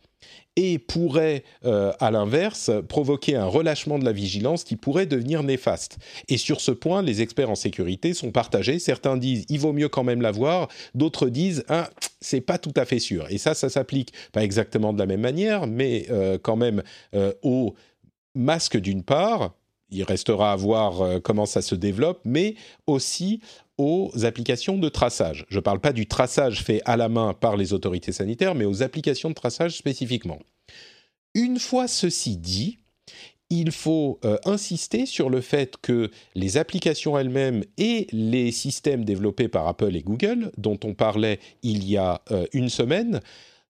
et 0.57 0.79
pourrait, 0.79 1.45
euh, 1.65 1.93
à 1.99 2.11
l'inverse, 2.11 2.71
provoquer 2.89 3.37
un 3.37 3.47
relâchement 3.47 3.99
de 3.99 4.05
la 4.05 4.13
vigilance 4.13 4.65
qui 4.65 4.77
pourrait 4.77 5.07
devenir 5.07 5.43
néfaste. 5.43 5.99
Et 6.29 6.37
sur 6.37 6.61
ce 6.61 6.73
point, 6.73 7.03
les 7.03 7.23
experts 7.23 7.51
en 7.51 7.55
sécurité 7.55 8.13
sont 8.13 8.33
partagés. 8.33 8.79
Certains 8.79 9.17
disent 9.17 9.47
il 9.49 9.61
vaut 9.61 9.73
mieux 9.73 9.89
quand 9.89 10.05
même 10.05 10.21
l'avoir, 10.21 10.69
d'autres 10.95 11.29
disent 11.29 11.65
ah, 11.69 11.89
c'est 12.21 12.43
pas 12.43 12.59
tout 12.59 12.75
à 12.77 12.85
fait 12.85 12.99
sûr. 12.99 13.27
Et 13.31 13.39
ça, 13.39 13.55
ça 13.55 13.69
s'applique 13.69 14.13
pas 14.33 14.45
exactement 14.45 14.93
de 14.93 14.99
la 14.99 15.07
même 15.07 15.21
manière, 15.21 15.67
mais 15.67 16.07
euh, 16.11 16.39
quand 16.41 16.57
même 16.57 16.83
euh, 17.15 17.33
aux 17.43 17.75
masques 18.35 18.79
d'une 18.79 19.03
part. 19.03 19.55
Il 19.95 20.05
restera 20.05 20.53
à 20.53 20.57
voir 20.57 21.21
comment 21.21 21.45
ça 21.45 21.61
se 21.61 21.75
développe, 21.75 22.23
mais 22.25 22.55
aussi 22.87 23.43
aux 23.83 24.25
applications 24.25 24.79
de 24.79 24.89
traçage. 24.89 25.45
Je 25.49 25.57
ne 25.57 25.61
parle 25.61 25.81
pas 25.81 25.93
du 25.93 26.07
traçage 26.07 26.63
fait 26.63 26.81
à 26.85 26.97
la 26.97 27.09
main 27.09 27.35
par 27.35 27.57
les 27.57 27.73
autorités 27.73 28.13
sanitaires, 28.13 28.55
mais 28.55 28.65
aux 28.65 28.83
applications 28.83 29.29
de 29.29 29.35
traçage 29.35 29.77
spécifiquement. 29.77 30.39
Une 31.35 31.59
fois 31.59 31.89
ceci 31.89 32.37
dit, 32.37 32.79
il 33.51 33.73
faut 33.73 34.21
euh, 34.25 34.39
insister 34.45 35.05
sur 35.05 35.29
le 35.29 35.41
fait 35.41 35.77
que 35.83 36.11
les 36.37 36.57
applications 36.57 37.19
elles-mêmes 37.19 37.65
et 37.77 38.07
les 38.13 38.53
systèmes 38.53 39.05
développés 39.05 39.49
par 39.49 39.67
Apple 39.67 39.97
et 39.97 40.03
Google, 40.03 40.53
dont 40.57 40.79
on 40.85 40.95
parlait 40.95 41.41
il 41.63 41.85
y 41.85 41.97
a 41.97 42.23
euh, 42.31 42.47
une 42.53 42.69
semaine, 42.69 43.21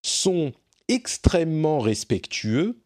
sont 0.02 0.52
extrêmement 0.88 1.78
respectueux 1.78 2.76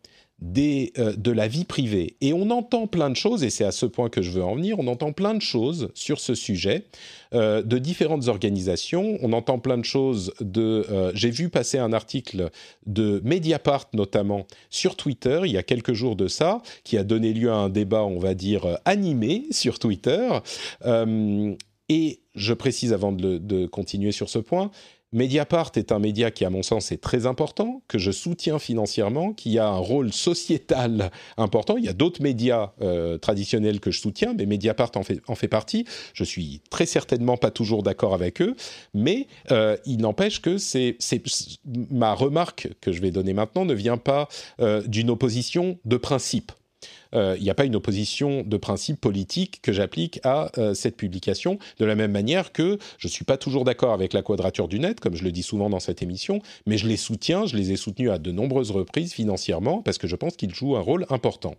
euh, 0.42 1.16
de 1.16 1.30
la 1.30 1.48
vie 1.48 1.64
privée. 1.64 2.16
Et 2.20 2.34
on 2.34 2.50
entend 2.50 2.86
plein 2.86 3.08
de 3.08 3.16
choses, 3.16 3.42
et 3.42 3.48
c'est 3.48 3.64
à 3.64 3.72
ce 3.72 3.86
point 3.86 4.10
que 4.10 4.20
je 4.20 4.30
veux 4.30 4.44
en 4.44 4.54
venir, 4.54 4.78
on 4.78 4.86
entend 4.86 5.12
plein 5.12 5.32
de 5.32 5.40
choses 5.40 5.88
sur 5.94 6.20
ce 6.20 6.34
sujet 6.34 6.84
euh, 7.32 7.62
de 7.62 7.78
différentes 7.78 8.28
organisations. 8.28 9.18
On 9.22 9.32
entend 9.32 9.58
plein 9.58 9.78
de 9.78 9.84
choses 9.84 10.34
de... 10.40 10.84
Euh, 10.90 11.10
J'ai 11.14 11.30
vu 11.30 11.48
passer 11.48 11.78
un 11.78 11.94
article 11.94 12.50
de 12.84 13.22
Mediapart 13.24 13.86
notamment 13.94 14.46
sur 14.68 14.94
Twitter 14.94 15.40
il 15.46 15.52
y 15.52 15.58
a 15.58 15.62
quelques 15.62 15.94
jours 15.94 16.16
de 16.16 16.28
ça, 16.28 16.60
qui 16.84 16.98
a 16.98 17.04
donné 17.04 17.32
lieu 17.32 17.50
à 17.50 17.56
un 17.56 17.70
débat, 17.70 18.04
on 18.04 18.18
va 18.18 18.34
dire, 18.34 18.78
animé 18.84 19.46
sur 19.52 19.78
Twitter. 19.78 20.28
Et 21.88 22.20
je 22.34 22.52
précise 22.52 22.92
avant 22.92 23.12
de 23.12 23.66
continuer 23.66 24.12
sur 24.12 24.28
ce 24.28 24.38
point, 24.38 24.70
Mediapart 25.16 25.72
est 25.76 25.92
un 25.92 25.98
média 25.98 26.30
qui, 26.30 26.44
à 26.44 26.50
mon 26.50 26.62
sens, 26.62 26.92
est 26.92 27.00
très 27.00 27.24
important, 27.24 27.80
que 27.88 27.96
je 27.96 28.10
soutiens 28.10 28.58
financièrement, 28.58 29.32
qui 29.32 29.58
a 29.58 29.66
un 29.66 29.78
rôle 29.78 30.12
sociétal 30.12 31.10
important. 31.38 31.78
Il 31.78 31.86
y 31.86 31.88
a 31.88 31.94
d'autres 31.94 32.22
médias 32.22 32.72
euh, 32.82 33.16
traditionnels 33.16 33.80
que 33.80 33.90
je 33.90 33.98
soutiens, 33.98 34.34
mais 34.36 34.44
Mediapart 34.44 34.90
en 34.94 35.02
fait, 35.02 35.22
en 35.26 35.34
fait 35.34 35.48
partie. 35.48 35.86
Je 36.12 36.22
suis 36.22 36.60
très 36.68 36.84
certainement 36.84 37.38
pas 37.38 37.50
toujours 37.50 37.82
d'accord 37.82 38.12
avec 38.12 38.42
eux, 38.42 38.54
mais 38.92 39.26
euh, 39.52 39.78
il 39.86 40.02
n'empêche 40.02 40.42
que 40.42 40.58
c'est 40.58 40.98
ma 41.64 42.12
remarque 42.12 42.68
que 42.82 42.92
je 42.92 43.00
vais 43.00 43.10
donner 43.10 43.32
maintenant 43.32 43.64
ne 43.64 43.72
vient 43.72 43.96
pas 43.96 44.28
euh, 44.60 44.82
d'une 44.82 45.08
opposition 45.08 45.78
de 45.86 45.96
principe 45.96 46.52
il 47.12 47.18
euh, 47.18 47.38
n'y 47.38 47.50
a 47.50 47.54
pas 47.54 47.64
une 47.64 47.76
opposition 47.76 48.42
de 48.42 48.56
principe 48.56 49.00
politique 49.00 49.60
que 49.62 49.72
j'applique 49.72 50.20
à 50.24 50.50
euh, 50.58 50.74
cette 50.74 50.96
publication, 50.96 51.58
de 51.78 51.84
la 51.84 51.94
même 51.94 52.12
manière 52.12 52.52
que 52.52 52.78
je 52.98 53.08
ne 53.08 53.10
suis 53.10 53.24
pas 53.24 53.36
toujours 53.36 53.64
d'accord 53.64 53.92
avec 53.92 54.12
la 54.12 54.22
quadrature 54.22 54.68
du 54.68 54.78
net, 54.78 55.00
comme 55.00 55.16
je 55.16 55.24
le 55.24 55.32
dis 55.32 55.42
souvent 55.42 55.70
dans 55.70 55.80
cette 55.80 56.02
émission, 56.02 56.40
mais 56.66 56.78
je 56.78 56.86
les 56.86 56.96
soutiens, 56.96 57.46
je 57.46 57.56
les 57.56 57.72
ai 57.72 57.76
soutenus 57.76 58.10
à 58.10 58.18
de 58.18 58.32
nombreuses 58.32 58.70
reprises 58.70 59.12
financièrement, 59.12 59.82
parce 59.82 59.98
que 59.98 60.06
je 60.06 60.16
pense 60.16 60.36
qu'ils 60.36 60.54
jouent 60.54 60.76
un 60.76 60.80
rôle 60.80 61.06
important. 61.10 61.54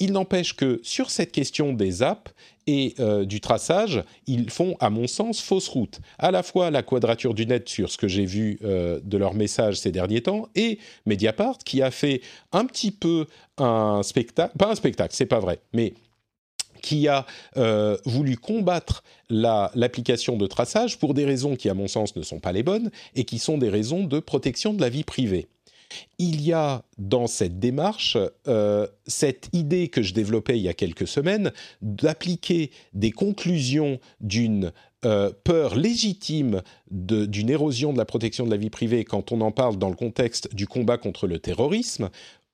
Il 0.00 0.12
n'empêche 0.12 0.56
que 0.56 0.80
sur 0.82 1.10
cette 1.10 1.30
question 1.30 1.74
des 1.74 2.02
apps 2.02 2.32
et 2.66 2.94
euh, 3.00 3.24
du 3.24 3.40
traçage, 3.40 4.02
ils 4.26 4.50
font, 4.50 4.76
à 4.80 4.88
mon 4.88 5.06
sens, 5.06 5.40
fausse 5.40 5.68
route. 5.68 6.00
À 6.18 6.30
la 6.30 6.42
fois 6.42 6.70
la 6.70 6.82
quadrature 6.82 7.34
du 7.34 7.46
net 7.46 7.68
sur 7.68 7.90
ce 7.90 7.98
que 7.98 8.08
j'ai 8.08 8.24
vu 8.24 8.58
euh, 8.64 9.00
de 9.04 9.18
leurs 9.18 9.34
messages 9.34 9.78
ces 9.78 9.92
derniers 9.92 10.22
temps 10.22 10.48
et 10.54 10.78
Mediapart 11.04 11.58
qui 11.58 11.82
a 11.82 11.90
fait 11.90 12.22
un 12.52 12.64
petit 12.64 12.90
peu 12.90 13.26
un 13.58 14.02
spectacle, 14.02 14.56
pas 14.56 14.70
un 14.70 14.74
spectacle, 14.74 15.14
c'est 15.14 15.26
pas 15.26 15.40
vrai, 15.40 15.60
mais 15.72 15.94
qui 16.80 17.08
a 17.08 17.26
euh, 17.58 17.96
voulu 18.06 18.36
combattre 18.36 19.04
l'application 19.28 20.36
de 20.36 20.46
traçage 20.46 20.98
pour 20.98 21.12
des 21.12 21.24
raisons 21.26 21.56
qui, 21.56 21.68
à 21.68 21.74
mon 21.74 21.88
sens, 21.88 22.16
ne 22.16 22.22
sont 22.22 22.40
pas 22.40 22.52
les 22.52 22.62
bonnes 22.62 22.90
et 23.14 23.24
qui 23.24 23.38
sont 23.38 23.58
des 23.58 23.68
raisons 23.68 24.04
de 24.04 24.18
protection 24.18 24.72
de 24.72 24.80
la 24.80 24.88
vie 24.88 25.04
privée. 25.04 25.48
Il 26.18 26.40
y 26.42 26.52
a 26.52 26.82
dans 26.98 27.26
cette 27.26 27.58
démarche 27.58 28.16
euh, 28.46 28.86
cette 29.06 29.48
idée 29.52 29.88
que 29.88 30.02
je 30.02 30.14
développais 30.14 30.58
il 30.58 30.62
y 30.62 30.68
a 30.68 30.74
quelques 30.74 31.06
semaines 31.06 31.52
d'appliquer 31.82 32.70
des 32.94 33.10
conclusions 33.10 33.98
d'une 34.20 34.72
euh, 35.06 35.32
peur 35.44 35.76
légitime 35.76 36.62
d'une 36.90 37.48
érosion 37.48 37.92
de 37.92 37.98
la 37.98 38.04
protection 38.04 38.44
de 38.44 38.50
la 38.50 38.58
vie 38.58 38.68
privée 38.68 39.04
quand 39.04 39.32
on 39.32 39.40
en 39.40 39.50
parle 39.50 39.78
dans 39.78 39.88
le 39.88 39.96
contexte 39.96 40.54
du 40.54 40.66
combat 40.66 40.98
contre 40.98 41.26
le 41.26 41.38
terrorisme 41.38 42.10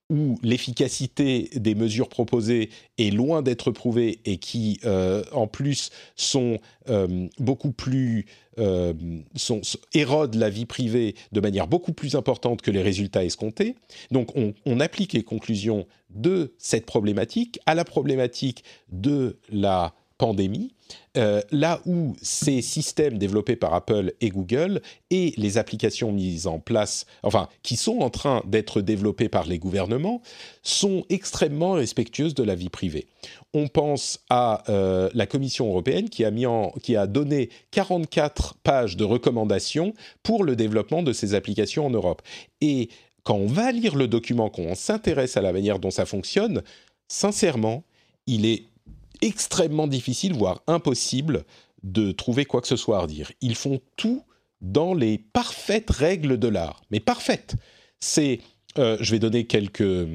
où 0.08 0.38
l'efficacité 0.42 1.50
des 1.56 1.74
mesures 1.74 2.08
proposées 2.08 2.70
est 2.98 3.10
loin 3.10 3.42
d'être 3.42 3.72
prouvée 3.72 4.20
et 4.24 4.38
qui, 4.38 4.78
euh, 4.84 5.24
en 5.32 5.46
plus, 5.46 5.90
sont 6.14 6.58
euh, 6.88 7.26
beaucoup 7.38 7.72
plus 7.72 8.26
euh, 8.58 8.94
érodent 9.94 10.36
la 10.36 10.48
vie 10.48 10.66
privée 10.66 11.16
de 11.32 11.40
manière 11.40 11.66
beaucoup 11.66 11.92
plus 11.92 12.14
importante 12.14 12.62
que 12.62 12.70
les 12.70 12.82
résultats 12.82 13.24
escomptés. 13.24 13.74
Donc, 14.12 14.36
on, 14.36 14.54
on 14.64 14.78
applique 14.78 15.12
les 15.12 15.24
conclusions 15.24 15.86
de 16.10 16.54
cette 16.58 16.86
problématique 16.86 17.58
à 17.66 17.74
la 17.74 17.84
problématique 17.84 18.62
de 18.90 19.38
la 19.50 19.94
pandémie, 20.18 20.72
euh, 21.16 21.40
là 21.50 21.80
où 21.86 22.14
ces 22.22 22.62
systèmes 22.62 23.18
développés 23.18 23.56
par 23.56 23.74
Apple 23.74 24.12
et 24.20 24.28
Google 24.28 24.80
et 25.10 25.34
les 25.36 25.58
applications 25.58 26.12
mises 26.12 26.46
en 26.46 26.58
place, 26.58 27.06
enfin, 27.22 27.48
qui 27.62 27.76
sont 27.76 27.98
en 28.00 28.10
train 28.10 28.42
d'être 28.46 28.80
développées 28.80 29.28
par 29.28 29.46
les 29.46 29.58
gouvernements, 29.58 30.22
sont 30.62 31.04
extrêmement 31.08 31.72
respectueuses 31.72 32.34
de 32.34 32.42
la 32.42 32.54
vie 32.54 32.68
privée. 32.68 33.06
On 33.54 33.68
pense 33.68 34.20
à 34.30 34.62
euh, 34.70 35.10
la 35.14 35.26
Commission 35.26 35.68
européenne 35.68 36.08
qui 36.08 36.24
a, 36.24 36.30
mis 36.30 36.46
en, 36.46 36.70
qui 36.82 36.96
a 36.96 37.06
donné 37.06 37.50
44 37.72 38.54
pages 38.62 38.96
de 38.96 39.04
recommandations 39.04 39.94
pour 40.22 40.44
le 40.44 40.56
développement 40.56 41.02
de 41.02 41.12
ces 41.12 41.34
applications 41.34 41.86
en 41.86 41.90
Europe. 41.90 42.22
Et 42.60 42.88
quand 43.22 43.36
on 43.36 43.46
va 43.46 43.72
lire 43.72 43.96
le 43.96 44.06
document, 44.06 44.50
quand 44.50 44.62
on 44.62 44.74
s'intéresse 44.74 45.36
à 45.36 45.42
la 45.42 45.52
manière 45.52 45.78
dont 45.78 45.90
ça 45.90 46.06
fonctionne, 46.06 46.62
sincèrement, 47.08 47.84
il 48.26 48.46
est 48.46 48.64
extrêmement 49.22 49.86
difficile, 49.86 50.34
voire 50.34 50.62
impossible, 50.66 51.44
de 51.82 52.12
trouver 52.12 52.44
quoi 52.44 52.60
que 52.60 52.68
ce 52.68 52.76
soit 52.76 53.02
à 53.02 53.06
dire. 53.06 53.30
Ils 53.40 53.54
font 53.54 53.80
tout 53.96 54.22
dans 54.60 54.94
les 54.94 55.18
parfaites 55.18 55.90
règles 55.90 56.38
de 56.38 56.48
l'art, 56.48 56.82
mais 56.90 57.00
parfaites. 57.00 57.54
C'est, 58.00 58.40
euh, 58.78 58.96
je 59.00 59.10
vais 59.12 59.18
donner 59.18 59.46
quelques 59.46 60.06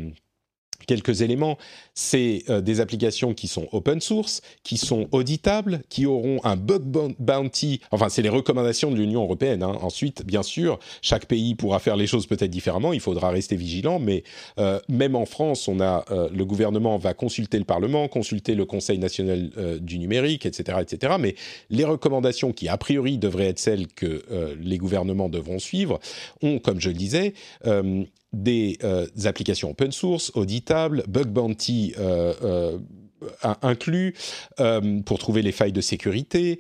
quelques 0.88 1.22
éléments. 1.22 1.58
C'est 2.04 2.44
euh, 2.50 2.62
des 2.62 2.82
applications 2.82 3.36
qui 3.36 3.48
sont 3.48 3.68
open 3.74 4.02
source, 4.02 4.42
qui 4.64 4.78
sont 4.78 5.08
auditables, 5.12 5.84
qui 5.88 6.08
auront 6.08 6.40
un 6.44 6.56
bug 6.56 6.82
bounty. 7.20 7.80
Enfin, 7.92 8.10
c'est 8.10 8.24
les 8.24 8.30
recommandations 8.30 8.90
de 8.90 8.96
l'Union 8.96 9.22
européenne. 9.22 9.62
Hein. 9.62 9.78
Ensuite, 9.82 10.26
bien 10.26 10.42
sûr, 10.42 10.80
chaque 11.04 11.28
pays 11.28 11.54
pourra 11.54 11.78
faire 11.78 11.96
les 11.96 12.08
choses 12.08 12.26
peut-être 12.26 12.50
différemment. 12.50 12.92
Il 12.92 13.02
faudra 13.02 13.30
rester 13.30 13.56
vigilant. 13.56 14.00
Mais 14.00 14.24
euh, 14.58 14.80
même 14.90 15.16
en 15.16 15.28
France, 15.28 15.68
on 15.68 15.80
a 15.80 16.04
euh, 16.10 16.28
le 16.34 16.44
gouvernement 16.44 16.98
va 16.98 17.14
consulter 17.14 17.60
le 17.60 17.66
Parlement, 17.66 18.08
consulter 18.08 18.56
le 18.56 18.66
Conseil 18.66 18.98
national 18.98 19.52
du 19.80 20.00
numérique, 20.00 20.48
etc., 20.48 20.80
etc. 20.82 21.14
Mais 21.20 21.36
les 21.70 21.86
recommandations 21.86 22.52
qui 22.52 22.68
a 22.68 22.78
priori 22.78 23.20
devraient 23.20 23.50
être 23.50 23.60
celles 23.60 23.88
que 23.88 24.24
les 24.60 24.78
gouvernements 24.80 25.30
devront 25.30 25.60
suivre 25.60 26.00
ont, 26.42 26.58
comme 26.58 26.80
je 26.80 26.90
le 26.90 26.96
disais, 26.96 27.34
des 28.34 28.78
applications 29.26 29.72
open 29.72 29.92
source, 29.92 30.32
auditables, 30.36 31.04
bug 31.08 31.28
bounty 31.28 31.91
euh, 31.98 32.34
euh, 32.44 32.78
inclus 33.62 34.16
pour 35.06 35.20
trouver 35.20 35.44
les 35.44 35.52
failles 35.52 35.72
de 35.72 35.82
sécurité, 35.82 36.58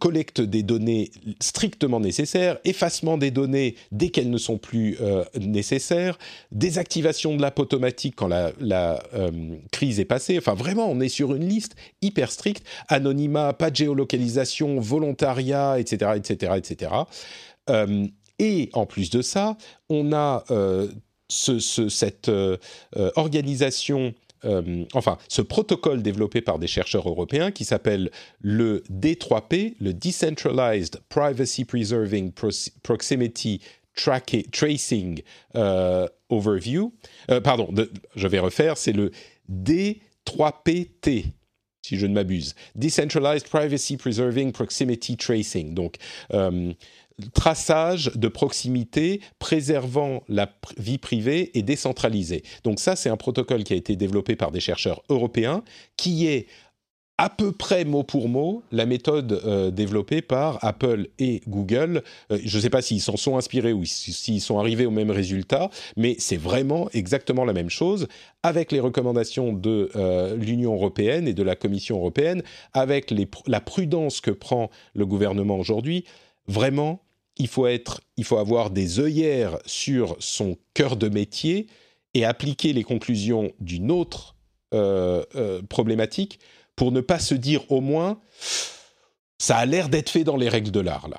collecte 0.00 0.40
des 0.40 0.64
données 0.64 1.12
strictement 1.38 2.00
nécessaires, 2.00 2.58
effacement 2.64 3.16
des 3.18 3.30
données 3.30 3.76
dès 3.92 4.08
qu'elles 4.08 4.30
ne 4.30 4.38
sont 4.38 4.58
plus 4.58 4.98
nécessaires, 5.40 6.18
désactivation 6.50 7.36
de 7.36 7.42
l'app 7.42 7.60
automatique 7.60 8.14
quand 8.16 8.26
la, 8.26 9.00
crise 9.70 10.00
est 10.00 10.04
passée. 10.04 10.36
Enfin, 10.38 10.54
vraiment, 10.54 10.90
on 10.90 10.98
est 10.98 11.08
sur 11.08 11.36
une 11.36 11.48
liste 11.48 11.76
hyper 12.00 12.32
stricte. 12.32 12.66
Anonymat, 12.88 13.52
pas 13.52 13.70
de 13.70 13.76
géolocalisation, 13.76 14.80
volontariat, 14.80 15.78
etc., 15.78 16.14
etc., 16.16 16.54
etc. 16.56 16.90
Et 18.42 18.70
en 18.72 18.86
plus 18.86 19.08
de 19.10 19.22
ça, 19.22 19.56
on 19.88 20.12
a 20.12 20.44
euh, 20.50 20.88
cette 21.28 22.28
euh, 22.28 22.56
euh, 24.44 24.84
enfin, 24.94 25.18
ce 25.28 25.42
protocole 25.42 26.02
développé 26.02 26.40
par 26.40 26.58
des 26.58 26.66
chercheurs 26.66 27.08
européens 27.08 27.50
qui 27.50 27.64
s'appelle 27.64 28.10
le 28.40 28.82
D3P, 28.90 29.74
le 29.80 29.92
Decentralized 29.94 31.00
Privacy 31.08 31.64
Preserving 31.64 32.32
Proximity 32.82 33.60
Tracing 33.94 35.22
Overview. 36.30 36.92
pardon, 37.44 37.68
je 38.16 38.26
vais 38.26 38.38
refaire, 38.38 38.78
c'est 38.78 38.92
le 38.92 39.10
D3PT. 39.50 41.26
Si 41.84 41.98
je 41.98 42.06
ne 42.06 42.14
m'abuse, 42.14 42.54
Decentralized 42.76 43.48
Privacy 43.48 43.96
Preserving 43.96 44.52
Proximity 44.52 45.16
Tracing. 45.16 45.74
Donc, 45.74 45.96
traçage 47.30 48.12
de 48.14 48.28
proximité 48.28 49.20
préservant 49.38 50.22
la 50.28 50.50
vie 50.76 50.98
privée 50.98 51.56
et 51.56 51.62
décentralisée. 51.62 52.42
Donc 52.64 52.80
ça, 52.80 52.96
c'est 52.96 53.08
un 53.08 53.16
protocole 53.16 53.64
qui 53.64 53.72
a 53.72 53.76
été 53.76 53.96
développé 53.96 54.36
par 54.36 54.50
des 54.50 54.60
chercheurs 54.60 55.02
européens, 55.08 55.62
qui 55.96 56.26
est 56.26 56.46
à 57.18 57.28
peu 57.28 57.52
près 57.52 57.84
mot 57.84 58.02
pour 58.02 58.28
mot 58.28 58.64
la 58.72 58.86
méthode 58.86 59.40
euh, 59.44 59.70
développée 59.70 60.22
par 60.22 60.58
Apple 60.64 61.08
et 61.18 61.42
Google. 61.46 62.02
Euh, 62.32 62.38
je 62.42 62.56
ne 62.56 62.62
sais 62.62 62.70
pas 62.70 62.82
s'ils 62.82 63.00
s'en 63.00 63.16
sont 63.16 63.36
inspirés 63.36 63.72
ou 63.72 63.84
s'ils 63.84 64.40
sont 64.40 64.58
arrivés 64.58 64.86
au 64.86 64.90
même 64.90 65.10
résultat, 65.10 65.70
mais 65.96 66.16
c'est 66.18 66.36
vraiment 66.36 66.88
exactement 66.92 67.44
la 67.44 67.52
même 67.52 67.70
chose 67.70 68.08
avec 68.42 68.72
les 68.72 68.80
recommandations 68.80 69.52
de 69.52 69.90
euh, 69.94 70.34
l'Union 70.36 70.72
européenne 70.72 71.28
et 71.28 71.34
de 71.34 71.42
la 71.42 71.54
Commission 71.54 71.98
européenne, 71.98 72.42
avec 72.72 73.14
la 73.46 73.60
prudence 73.60 74.20
que 74.20 74.30
prend 74.30 74.70
le 74.94 75.06
gouvernement 75.06 75.58
aujourd'hui 75.58 76.04
vraiment, 76.48 77.00
il 77.36 77.48
faut, 77.48 77.66
être, 77.66 78.00
il 78.16 78.24
faut 78.24 78.38
avoir 78.38 78.70
des 78.70 79.00
œillères 79.00 79.58
sur 79.66 80.16
son 80.18 80.56
cœur 80.74 80.96
de 80.96 81.08
métier 81.08 81.66
et 82.14 82.24
appliquer 82.24 82.72
les 82.72 82.84
conclusions 82.84 83.52
d'une 83.60 83.90
autre 83.90 84.36
euh, 84.74 85.24
euh, 85.34 85.62
problématique 85.68 86.40
pour 86.76 86.92
ne 86.92 87.00
pas 87.00 87.18
se 87.18 87.34
dire 87.34 87.70
au 87.70 87.80
moins 87.80 88.20
ça 89.38 89.56
a 89.56 89.66
l'air 89.66 89.88
d'être 89.88 90.10
fait 90.10 90.24
dans 90.24 90.36
les 90.36 90.48
règles 90.48 90.70
de 90.70 90.80
l'art 90.80 91.08
là. 91.08 91.18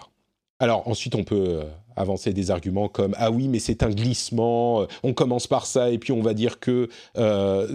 Alors 0.59 0.87
ensuite 0.87 1.15
on 1.15 1.23
peut 1.23 1.45
euh, 1.47 1.63
avancer 1.95 2.33
des 2.33 2.51
arguments 2.51 2.87
comme 2.87 3.15
ah 3.17 3.31
oui 3.31 3.47
mais 3.47 3.59
c'est 3.59 3.83
un 3.83 3.89
glissement, 3.89 4.87
on 5.03 5.13
commence 5.13 5.47
par 5.47 5.65
ça 5.65 5.89
et 5.89 5.97
puis 5.97 6.11
on 6.11 6.21
va 6.21 6.33
dire 6.33 6.59
que 6.59 6.89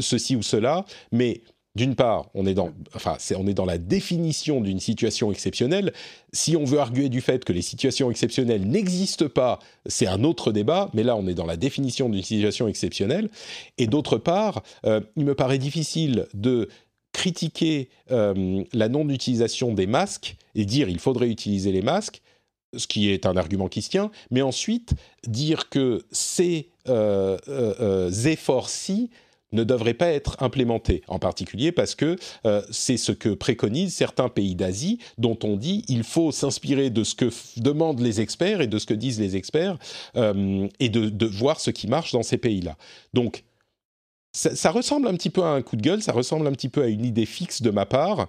ceci 0.00 0.36
ou 0.36 0.42
cela, 0.42 0.84
mais 1.12 1.42
d'une 1.78 1.94
part, 1.94 2.28
on 2.34 2.44
est 2.44 2.54
dans, 2.54 3.64
la 3.64 3.78
définition 3.78 4.60
d'une 4.60 4.80
situation 4.80 5.30
exceptionnelle. 5.30 5.92
Si 6.32 6.56
on 6.56 6.64
veut 6.64 6.80
arguer 6.80 7.08
du 7.08 7.20
fait 7.20 7.44
que 7.44 7.52
les 7.52 7.62
situations 7.62 8.10
exceptionnelles 8.10 8.66
n'existent 8.66 9.28
pas, 9.28 9.60
c'est 9.86 10.08
un 10.08 10.24
autre 10.24 10.50
débat. 10.50 10.90
Mais 10.92 11.04
là, 11.04 11.14
on 11.14 11.28
est 11.28 11.34
dans 11.34 11.46
la 11.46 11.56
définition 11.56 12.08
d'une 12.08 12.24
situation 12.24 12.66
exceptionnelle. 12.66 13.30
Et 13.78 13.86
d'autre 13.86 14.18
part, 14.18 14.64
euh, 14.86 15.00
il 15.16 15.24
me 15.24 15.36
paraît 15.36 15.58
difficile 15.58 16.26
de 16.34 16.68
critiquer 17.12 17.90
euh, 18.10 18.64
la 18.72 18.88
non-utilisation 18.88 19.72
des 19.72 19.86
masques 19.86 20.36
et 20.56 20.64
dire 20.64 20.88
il 20.88 20.98
faudrait 20.98 21.28
utiliser 21.28 21.70
les 21.70 21.82
masques 21.82 22.22
ce 22.76 22.86
qui 22.86 23.08
est 23.08 23.24
un 23.24 23.38
argument 23.38 23.68
qui 23.68 23.80
se 23.80 23.88
tient, 23.88 24.10
mais 24.30 24.42
ensuite 24.42 24.92
dire 25.26 25.70
que 25.70 26.04
ces 26.12 26.68
efforts-ci 28.26 29.08
ne 29.52 29.64
devrait 29.64 29.94
pas 29.94 30.08
être 30.08 30.36
implémenté, 30.42 31.02
en 31.08 31.18
particulier 31.18 31.72
parce 31.72 31.94
que 31.94 32.16
euh, 32.44 32.62
c'est 32.70 32.96
ce 32.96 33.12
que 33.12 33.30
préconisent 33.30 33.94
certains 33.94 34.28
pays 34.28 34.54
d'Asie, 34.54 34.98
dont 35.16 35.38
on 35.42 35.56
dit 35.56 35.84
il 35.88 36.04
faut 36.04 36.32
s'inspirer 36.32 36.90
de 36.90 37.04
ce 37.04 37.14
que 37.14 37.30
demandent 37.56 38.00
les 38.00 38.20
experts 38.20 38.60
et 38.60 38.66
de 38.66 38.78
ce 38.78 38.86
que 38.86 38.94
disent 38.94 39.20
les 39.20 39.36
experts, 39.36 39.78
euh, 40.16 40.68
et 40.80 40.88
de, 40.88 41.26
voir 41.26 41.60
ce 41.60 41.70
qui 41.70 41.86
marche 41.86 42.12
dans 42.12 42.22
ces 42.22 42.38
pays-là. 42.38 42.76
Donc, 43.12 43.44
ça, 44.32 44.70
ressemble 44.70 45.08
un 45.08 45.14
petit 45.14 45.30
peu 45.30 45.42
à 45.42 45.48
un 45.48 45.62
coup 45.62 45.76
de 45.76 45.82
gueule, 45.82 46.02
ça 46.02 46.12
ressemble 46.12 46.46
un 46.46 46.52
petit 46.52 46.68
peu 46.68 46.82
à 46.82 46.86
une 46.86 47.04
idée 47.04 47.26
fixe 47.26 47.62
de 47.62 47.70
ma 47.70 47.86
part, 47.86 48.28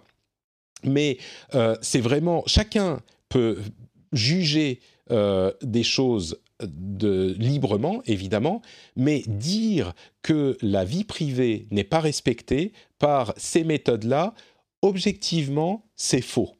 mais 0.84 1.18
euh, 1.56 1.76
c'est 1.82 2.00
vraiment 2.00 2.44
chacun 2.48 3.00
peut 3.28 3.60
juger 4.12 4.80
des 5.64 5.84
choses 5.84 6.40
librement, 6.62 8.02
évidemment, 8.06 8.62
mais 8.96 9.24
dire 9.28 9.94
que 10.22 10.58
la 10.62 10.84
vie 10.84 11.04
privée 11.04 11.68
n'est 11.72 11.84
pas 11.84 12.00
respectée 12.00 12.74
par 12.98 13.34
ces 13.38 13.64
méthodes-là, 13.64 14.34
objectivement, 14.82 15.86
c'est 15.96 16.22
faux. 16.22 16.56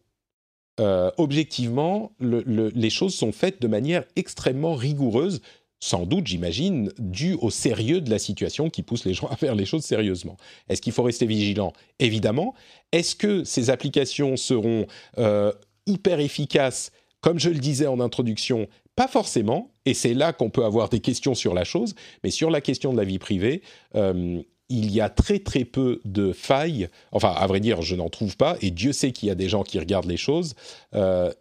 Euh, 0.80 1.12
objectivement, 1.18 2.14
les 2.20 2.90
choses 2.90 3.14
sont 3.14 3.34
faites 3.34 3.62
de 3.62 3.68
manière 3.68 4.06
extrêmement 4.16 4.76
rigoureuse, 4.76 5.42
sans 5.82 6.06
doute, 6.06 6.28
j'imagine, 6.28 6.92
dû 6.98 7.34
au 7.34 7.50
sérieux 7.50 8.02
de 8.02 8.10
la 8.10 8.20
situation 8.20 8.70
qui 8.70 8.84
pousse 8.84 9.06
les 9.06 9.14
gens 9.14 9.28
à 9.28 9.36
faire 9.36 9.56
les 9.56 9.66
choses 9.66 9.84
sérieusement. 9.84 10.38
Est-ce 10.68 10.82
qu'il 10.82 10.94
faut 10.94 11.04
rester 11.04 11.26
vigilant? 11.26 11.74
Évidemment. 12.00 12.54
Est-ce 12.92 13.16
que 13.16 13.44
ces 13.44 13.70
applications 13.70 14.36
seront 14.38 14.88
euh, 15.18 15.52
hyper 15.86 16.20
efficaces? 16.20 16.92
Comme 17.22 17.40
je 17.40 17.50
le 17.50 17.60
disais 17.60 17.88
en 17.88 18.00
introduction, 18.00 18.68
pas 19.00 19.08
forcément, 19.08 19.72
et 19.86 19.94
c'est 19.94 20.14
là 20.14 20.34
qu'on 20.34 20.50
peut 20.50 20.66
avoir 20.66 20.90
des 20.90 21.00
questions 21.00 21.34
sur 21.34 21.54
la 21.54 21.64
chose, 21.64 21.96
mais 22.22 22.32
sur 22.32 22.52
la 22.52 22.60
question 22.60 22.92
de 22.92 22.98
la 22.98 23.06
vie 23.06 23.18
privée, 23.18 23.62
euh, 23.96 24.42
il 24.68 24.92
y 24.92 25.00
a 25.00 25.08
très 25.08 25.40
très 25.40 25.64
peu 25.64 26.02
de 26.04 26.34
failles, 26.34 26.90
enfin 27.14 27.32
à 27.32 27.48
vrai 27.48 27.62
dire 27.62 27.82
je 27.82 27.96
n'en 27.96 28.10
trouve 28.10 28.36
pas, 28.36 28.58
et 28.60 28.72
Dieu 28.72 28.92
sait 28.92 29.14
qu'il 29.14 29.30
y 29.30 29.32
a 29.32 29.36
des 29.36 29.48
gens 29.48 29.64
qui 29.64 29.80
regardent 29.80 30.10
les 30.10 30.18
choses, 30.18 30.54
euh, 30.96 31.32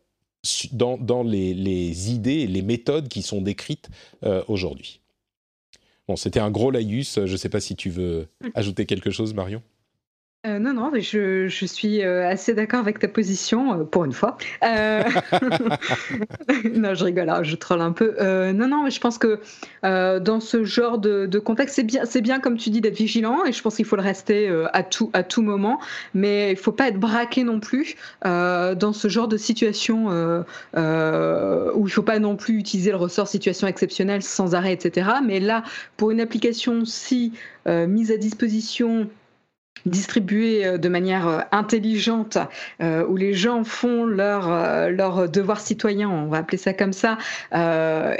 dans, 0.70 1.24
les, 1.24 2.12
idées 2.12 2.46
les 2.46 2.62
méthodes 2.62 3.08
qui 3.08 3.22
sont 3.22 3.42
décrites 3.42 3.88
euh, 4.22 4.44
aujourd'hui. 4.46 5.00
Bon, 6.06 6.14
c'était 6.14 6.38
un 6.38 6.52
gros 6.52 6.70
laïus, 6.70 7.16
je 7.16 7.32
ne 7.32 7.36
sais 7.36 7.48
pas 7.48 7.58
si 7.58 7.74
tu 7.74 7.90
veux 7.90 8.28
mm. 8.40 8.50
ajouter 8.54 8.86
quelque 8.86 9.10
chose 9.10 9.34
Marion? 9.34 9.62
Euh, 10.46 10.60
non, 10.60 10.72
non, 10.72 10.92
mais 10.92 11.00
je, 11.00 11.48
suis 11.48 12.04
euh, 12.04 12.28
assez 12.28 12.54
d'accord 12.54 12.78
avec 12.78 13.00
ta 13.00 13.08
position, 13.08 13.80
euh, 13.80 13.82
pour 13.82 14.04
une 14.04 14.12
fois. 14.12 14.38
non, 14.62 14.70
je 16.94 17.04
rigole, 17.04 17.28
hein, 17.28 17.42
je 17.42 17.56
troll 17.56 17.80
un 17.80 17.90
peu. 17.90 18.14
non, 18.52 18.68
non, 18.68 18.84
mais 18.84 18.92
je 18.92 19.00
pense 19.00 19.18
que 19.18 19.40
dans 19.82 20.38
ce 20.38 20.62
genre 20.62 20.98
de, 20.98 21.26
de 21.26 21.38
contexte, 21.40 21.74
c'est 21.74 21.82
bien, 21.82 22.04
c'est 22.04 22.20
bien, 22.20 22.38
comme 22.38 22.56
tu 22.56 22.70
dis, 22.70 22.80
d'être 22.80 22.96
vigilant, 22.96 23.44
et 23.46 23.52
je 23.52 23.60
pense 23.60 23.74
qu'il 23.74 23.84
faut 23.84 23.96
le 23.96 24.02
rester 24.02 24.48
à, 24.72 24.84
tout, 24.84 25.10
à 25.12 25.24
tout 25.24 25.42
moment, 25.42 25.80
mais 26.14 26.52
il 26.52 26.54
ne 26.54 26.60
faut 26.60 26.70
pas 26.70 26.86
être 26.86 27.00
braqué 27.00 27.42
non 27.42 27.58
plus 27.58 27.96
dans 28.22 28.92
ce 28.92 29.08
genre 29.08 29.26
de 29.26 29.36
situation 29.36 30.06
où 30.06 30.44
il 30.74 31.82
ne 31.82 31.88
faut 31.88 32.02
pas 32.02 32.20
non 32.20 32.36
plus 32.36 32.58
utiliser 32.58 32.92
le 32.92 32.96
ressort 32.96 33.26
situation 33.26 33.66
exceptionnelle 33.66 34.22
sans 34.22 34.54
arrêt, 34.54 34.72
etc. 34.72 35.10
Mais 35.26 35.40
là, 35.40 35.64
pour 35.96 36.12
une 36.12 36.20
application 36.20 36.84
si 36.84 37.32
mise 37.66 38.12
à 38.12 38.16
disposition 38.16 39.08
distribué 39.86 40.66
euh, 40.66 40.78
de 40.78 40.88
manière 40.88 41.28
euh, 41.28 41.40
intelligente, 41.52 42.38
euh, 42.80 43.06
où 43.06 43.16
les 43.16 43.34
gens 43.34 43.64
font 43.64 44.04
leur, 44.04 44.90
leur 44.90 45.28
devoir 45.28 45.60
citoyen, 45.60 46.08
on 46.08 46.26
va 46.26 46.38
appeler 46.38 46.58
ça 46.58 46.72
comme 46.72 46.92
ça, 46.92 47.18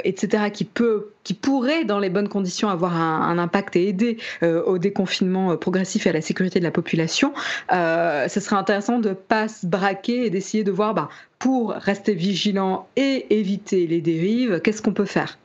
etc., 0.03 0.49
qui 0.51 0.65
peut 0.65 1.09
qui 1.23 1.33
pourrait, 1.33 1.85
dans 1.85 1.99
les 1.99 2.09
bonnes 2.09 2.29
conditions, 2.29 2.69
avoir 2.69 2.95
un, 2.95 3.37
impact 3.37 3.75
et 3.75 3.87
aider 3.87 4.17
au 4.41 4.77
déconfinement 4.77 5.55
progressif 5.57 6.07
et 6.07 6.09
à 6.09 6.13
la 6.13 6.21
sécurité 6.21 6.59
de 6.59 6.63
la 6.63 6.71
population, 6.71 7.33
ce 7.69 8.39
serait 8.39 8.55
intéressant 8.55 8.99
de 8.99 9.13
pas 9.13 9.47
se 9.47 9.67
braquer 9.67 10.25
et 10.25 10.29
d'essayer 10.29 10.63
de 10.63 10.71
voir, 10.71 10.93
bah, 10.93 11.09
pour 11.37 11.71
rester 11.71 12.13
vigilant 12.13 12.87
et 12.95 13.27
éviter 13.37 13.85
les 13.85 14.01
dérives, 14.01 14.61
qu'est-ce 14.61 14.81
qu'on 14.81 14.93
peut 14.93 15.05
faire? 15.05 15.37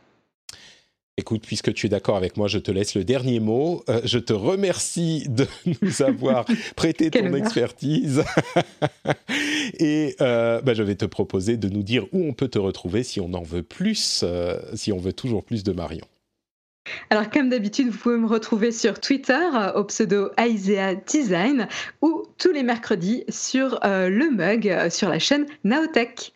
Écoute, 1.16 1.45
puisque 1.47 1.73
tu 1.73 1.86
es 1.86 1.89
d'accord 1.89 2.16
avec 2.16 2.36
moi, 2.36 2.49
je 2.49 2.59
te 2.59 2.73
laisse 2.73 2.97
le 2.97 3.05
dernier 3.05 3.39
mot. 3.39 3.85
Euh, 3.89 4.01
je 4.05 4.19
te 4.19 4.32
remercie 4.32 5.24
de 5.28 5.47
nous 5.81 6.03
avoir 6.03 6.45
prêté 6.74 7.09
ton 7.09 7.32
expertise. 7.35 8.24
Et 9.78 10.16
euh, 10.20 10.61
bah, 10.61 10.74
je 10.74 10.82
vais 10.82 10.97
te 10.97 11.05
proposer 11.05 11.57
de 11.57 11.69
nous 11.69 11.85
dire 11.85 12.07
où 12.12 12.24
on 12.24 12.32
peut 12.32 12.49
te 12.49 12.59
retrouver 12.59 13.05
si 13.05 13.20
on 13.20 13.32
en 13.35 13.43
veut 13.43 13.62
plus, 13.62 14.23
euh, 14.24 14.59
si 14.74 14.91
on 14.91 14.99
veut 14.99 15.12
toujours 15.12 15.45
plus 15.45 15.62
de 15.62 15.70
Marion. 15.70 16.05
Alors, 17.11 17.31
comme 17.31 17.49
d'habitude, 17.49 17.91
vous 17.91 17.99
pouvez 17.99 18.19
me 18.19 18.27
retrouver 18.27 18.73
sur 18.73 18.99
Twitter 19.01 19.49
au 19.77 19.85
pseudo 19.85 20.31
Aisea 20.36 20.97
Design 20.97 21.69
ou 22.03 22.24
tous 22.39 22.51
les 22.51 22.65
mercredis 22.65 23.24
sur 23.31 23.78
le 23.82 24.31
mug 24.31 24.91
sur 24.91 25.09
la 25.09 25.19
chaîne 25.19 25.47
Naotech. 25.62 26.34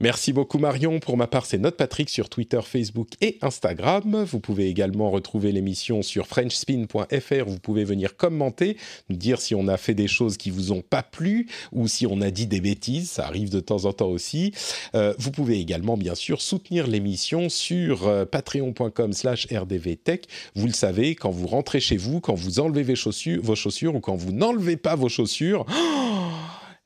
Merci 0.00 0.32
beaucoup 0.32 0.58
Marion. 0.58 0.98
Pour 0.98 1.16
ma 1.16 1.26
part, 1.26 1.46
c'est 1.46 1.58
Note 1.58 1.76
Patrick 1.76 2.10
sur 2.10 2.28
Twitter, 2.28 2.60
Facebook 2.62 3.08
et 3.20 3.38
Instagram. 3.42 4.24
Vous 4.24 4.40
pouvez 4.40 4.68
également 4.68 5.10
retrouver 5.10 5.52
l'émission 5.52 6.02
sur 6.02 6.26
frenchspin.fr. 6.26 7.44
Vous 7.46 7.58
pouvez 7.58 7.84
venir 7.84 8.16
commenter, 8.16 8.76
nous 9.08 9.16
dire 9.16 9.40
si 9.40 9.54
on 9.54 9.68
a 9.68 9.76
fait 9.76 9.94
des 9.94 10.08
choses 10.08 10.36
qui 10.36 10.50
vous 10.50 10.72
ont 10.72 10.82
pas 10.82 11.02
plu 11.02 11.46
ou 11.72 11.86
si 11.88 12.06
on 12.06 12.20
a 12.20 12.30
dit 12.30 12.46
des 12.46 12.60
bêtises. 12.60 13.10
Ça 13.10 13.26
arrive 13.26 13.50
de 13.50 13.60
temps 13.60 13.84
en 13.84 13.92
temps 13.92 14.08
aussi. 14.08 14.52
Euh, 14.94 15.14
vous 15.18 15.30
pouvez 15.30 15.58
également, 15.60 15.96
bien 15.96 16.14
sûr, 16.14 16.42
soutenir 16.42 16.86
l'émission 16.86 17.48
sur 17.48 18.08
euh, 18.08 18.24
patreon.com/slash 18.24 19.46
rdvtech. 19.52 20.26
Vous 20.54 20.66
le 20.66 20.72
savez, 20.72 21.14
quand 21.14 21.30
vous 21.30 21.46
rentrez 21.46 21.80
chez 21.80 21.96
vous, 21.96 22.20
quand 22.20 22.34
vous 22.34 22.58
enlevez 22.58 22.82
vos 22.82 22.94
chaussures, 22.94 23.40
vos 23.42 23.54
chaussures 23.54 23.94
ou 23.94 24.00
quand 24.00 24.16
vous 24.16 24.32
n'enlevez 24.32 24.76
pas 24.76 24.96
vos 24.96 25.08
chaussures. 25.08 25.66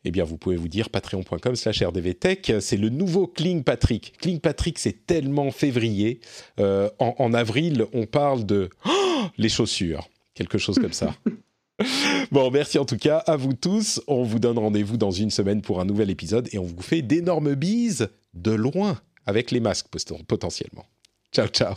eh 0.08 0.10
bien, 0.10 0.24
vous 0.24 0.36
pouvez 0.36 0.56
vous 0.56 0.68
dire 0.68 0.90
patreon.com 0.90 1.56
slash 1.56 1.82
rdvtech. 1.82 2.52
C'est 2.60 2.76
le 2.76 2.88
nouveau 2.88 3.26
Kling 3.26 3.62
Patrick. 3.62 4.14
Kling 4.20 4.40
Patrick, 4.40 4.78
c'est 4.78 5.06
tellement 5.06 5.50
février. 5.50 6.20
Euh, 6.60 6.90
en, 6.98 7.32
avril, 7.34 7.86
on 7.92 8.06
parle 8.06 8.44
de 8.46 8.70
les 9.38 9.48
chaussures, 9.48 10.08
quelque 10.34 10.58
chose 10.58 10.78
comme 10.78 10.92
ça. 10.92 11.14
Bon, 12.32 12.50
merci 12.50 12.76
en 12.76 12.84
tout 12.84 12.96
cas 12.96 13.18
à 13.18 13.36
vous 13.36 13.52
tous. 13.52 14.02
On 14.08 14.24
vous 14.24 14.40
donne 14.40 14.58
rendez-vous 14.58 14.96
dans 14.96 15.12
une 15.12 15.30
semaine 15.30 15.62
pour 15.62 15.80
un 15.80 15.84
nouvel 15.84 16.10
épisode 16.10 16.48
et 16.50 16.58
on 16.58 16.64
vous 16.64 16.82
fait 16.82 17.02
d'énormes 17.02 17.54
bises 17.54 18.08
de 18.34 18.50
loin 18.50 19.00
avec 19.26 19.52
les 19.52 19.60
masques 19.60 19.86
potentiellement. 20.26 20.86
Ciao, 21.32 21.46
ciao. 21.46 21.76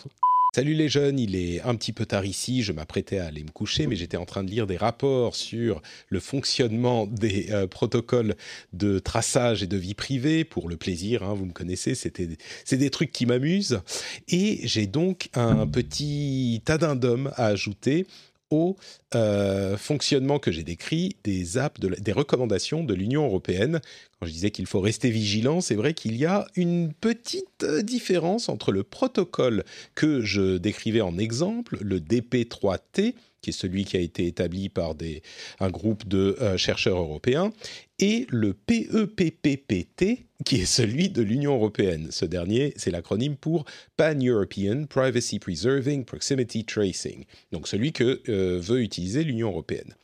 Salut 0.54 0.74
les 0.74 0.90
jeunes, 0.90 1.18
il 1.18 1.38
est 1.38 1.62
un 1.62 1.76
petit 1.76 1.94
peu 1.94 2.06
tard 2.06 2.26
ici, 2.26 2.62
je 2.62 2.74
m'apprêtais 2.74 3.20
à 3.20 3.28
aller 3.28 3.42
me 3.42 3.52
coucher, 3.52 3.88
mais 3.88 3.96
j'étais 3.96 4.18
en 4.18 4.26
train 4.26 4.44
de 4.44 4.52
lire 4.52 4.68
des 4.68 4.76
rapports 4.76 5.34
sur 5.34 5.82
le 6.10 6.20
fonctionnement 6.20 7.08
des 7.08 7.52
euh, 7.52 7.68
protocoles 7.68 8.36
de 8.74 9.00
traçage 9.00 9.64
et 9.64 9.68
de 9.68 9.78
vie 9.78 9.94
privée, 9.94 10.44
pour 10.44 10.68
le 10.68 10.76
plaisir, 10.76 11.24
hein, 11.24 11.36
vous 11.36 11.46
me 11.46 11.54
connaissez, 11.54 11.96
c'est 11.96 12.76
des 12.76 12.90
trucs 12.90 13.14
qui 13.14 13.26
m'amusent. 13.26 13.80
Et 14.28 14.60
j'ai 14.68 14.88
donc 14.88 15.30
un 15.36 15.66
petit 15.66 16.62
addendum 16.68 17.32
à 17.38 17.46
ajouter 17.46 18.06
au 18.52 18.78
euh, 19.16 19.78
fonctionnement 19.78 20.38
que 20.38 20.52
j'ai 20.52 20.64
décrit 20.64 21.16
des 21.24 21.58
apps, 21.58 21.80
des 21.80 22.12
recommandations 22.12 22.84
de 22.84 22.94
l'Union 22.94 23.26
européenne. 23.26 23.82
Quand 24.20 24.28
je 24.28 24.32
disais 24.32 24.52
qu'il 24.52 24.68
faut 24.68 24.82
rester 24.82 25.10
vigilant, 25.10 25.62
c'est 25.62 25.76
vrai 25.76 25.94
qu'il 25.94 26.16
y 26.16 26.26
a 26.26 26.46
une 26.56 26.94
petite 26.94 27.66
différence 27.66 28.50
entre 28.50 28.72
le 28.72 28.84
protocole 28.84 29.64
que 29.96 30.22
je 30.22 30.58
décrivais 30.58 31.02
en 31.02 31.18
exemple, 31.18 31.78
le 31.82 32.00
DP3T, 32.00 33.16
qui 33.42 33.50
est 33.50 33.54
celui 33.54 33.86
qui 33.86 33.98
a 33.98 34.00
été 34.00 34.28
établi 34.28 34.70
par 34.70 34.96
des, 34.96 35.22
un 35.60 35.70
groupe 35.70 36.08
de 36.08 36.38
euh, 36.42 36.58
chercheurs 36.58 36.98
européens, 36.98 37.52
et 38.00 38.26
le 38.30 38.54
PEPPPT, 38.54 40.26
qui 40.46 40.56
est 40.62 40.66
celui 40.66 41.10
de 41.10 41.22
l'Union 41.22 41.56
européenne. 41.56 42.08
Ce 42.12 42.26
dernier, 42.26 42.74
c'est 42.76 42.92
l'acronyme 42.92 43.36
pour 43.36 43.66
Pan-European 43.98 44.86
Privacy 44.88 45.40
Preserving 45.40 46.06
Proximity 46.06 46.66
Tracing, 46.66 47.26
donc 47.52 47.68
celui 47.68 47.92
que 47.94 48.22
euh, 48.30 48.60
veut 48.62 48.82
utiliser 48.82 49.24
l'Union 49.24 49.50
européenne. 49.50 49.96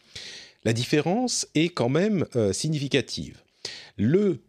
La 0.63 0.73
différence 0.73 1.47
est 1.55 1.69
quand 1.69 1.89
même 1.89 2.25
euh, 2.35 2.53
significative. 2.53 3.41
Le 3.97 4.39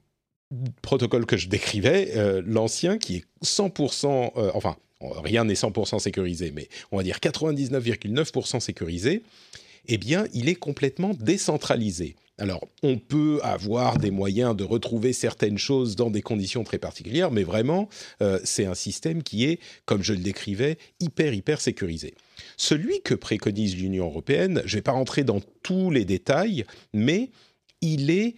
protocole 0.80 1.26
que 1.26 1.36
je 1.36 1.48
décrivais, 1.48 2.40
l'ancien, 2.46 2.96
qui 2.96 3.16
est 3.16 3.24
100%, 3.44 4.32
enfin, 4.54 4.78
rien 5.00 5.44
n'est 5.44 5.54
100% 5.54 5.98
sécurisé, 5.98 6.52
mais 6.54 6.68
on 6.92 6.96
va 6.96 7.02
dire 7.02 7.18
99,9% 7.18 8.60
sécurisé, 8.60 9.22
eh 9.86 9.98
bien, 9.98 10.26
il 10.34 10.48
est 10.48 10.54
complètement 10.54 11.14
décentralisé. 11.14 12.16
Alors, 12.40 12.68
on 12.84 12.98
peut 12.98 13.40
avoir 13.42 13.98
des 13.98 14.12
moyens 14.12 14.54
de 14.54 14.62
retrouver 14.62 15.12
certaines 15.12 15.58
choses 15.58 15.96
dans 15.96 16.08
des 16.08 16.22
conditions 16.22 16.62
très 16.62 16.78
particulières, 16.78 17.32
mais 17.32 17.42
vraiment, 17.42 17.88
euh, 18.22 18.38
c'est 18.44 18.64
un 18.64 18.74
système 18.74 19.24
qui 19.24 19.44
est, 19.44 19.58
comme 19.86 20.04
je 20.04 20.12
le 20.12 20.20
décrivais, 20.20 20.78
hyper, 21.00 21.34
hyper 21.34 21.60
sécurisé. 21.60 22.14
Celui 22.56 23.00
que 23.02 23.14
préconise 23.14 23.76
l'Union 23.76 24.06
européenne, 24.06 24.62
je 24.66 24.76
ne 24.76 24.78
vais 24.78 24.82
pas 24.82 24.92
rentrer 24.92 25.24
dans 25.24 25.40
tous 25.64 25.90
les 25.90 26.04
détails, 26.04 26.64
mais 26.92 27.30
il 27.80 28.10
est 28.10 28.36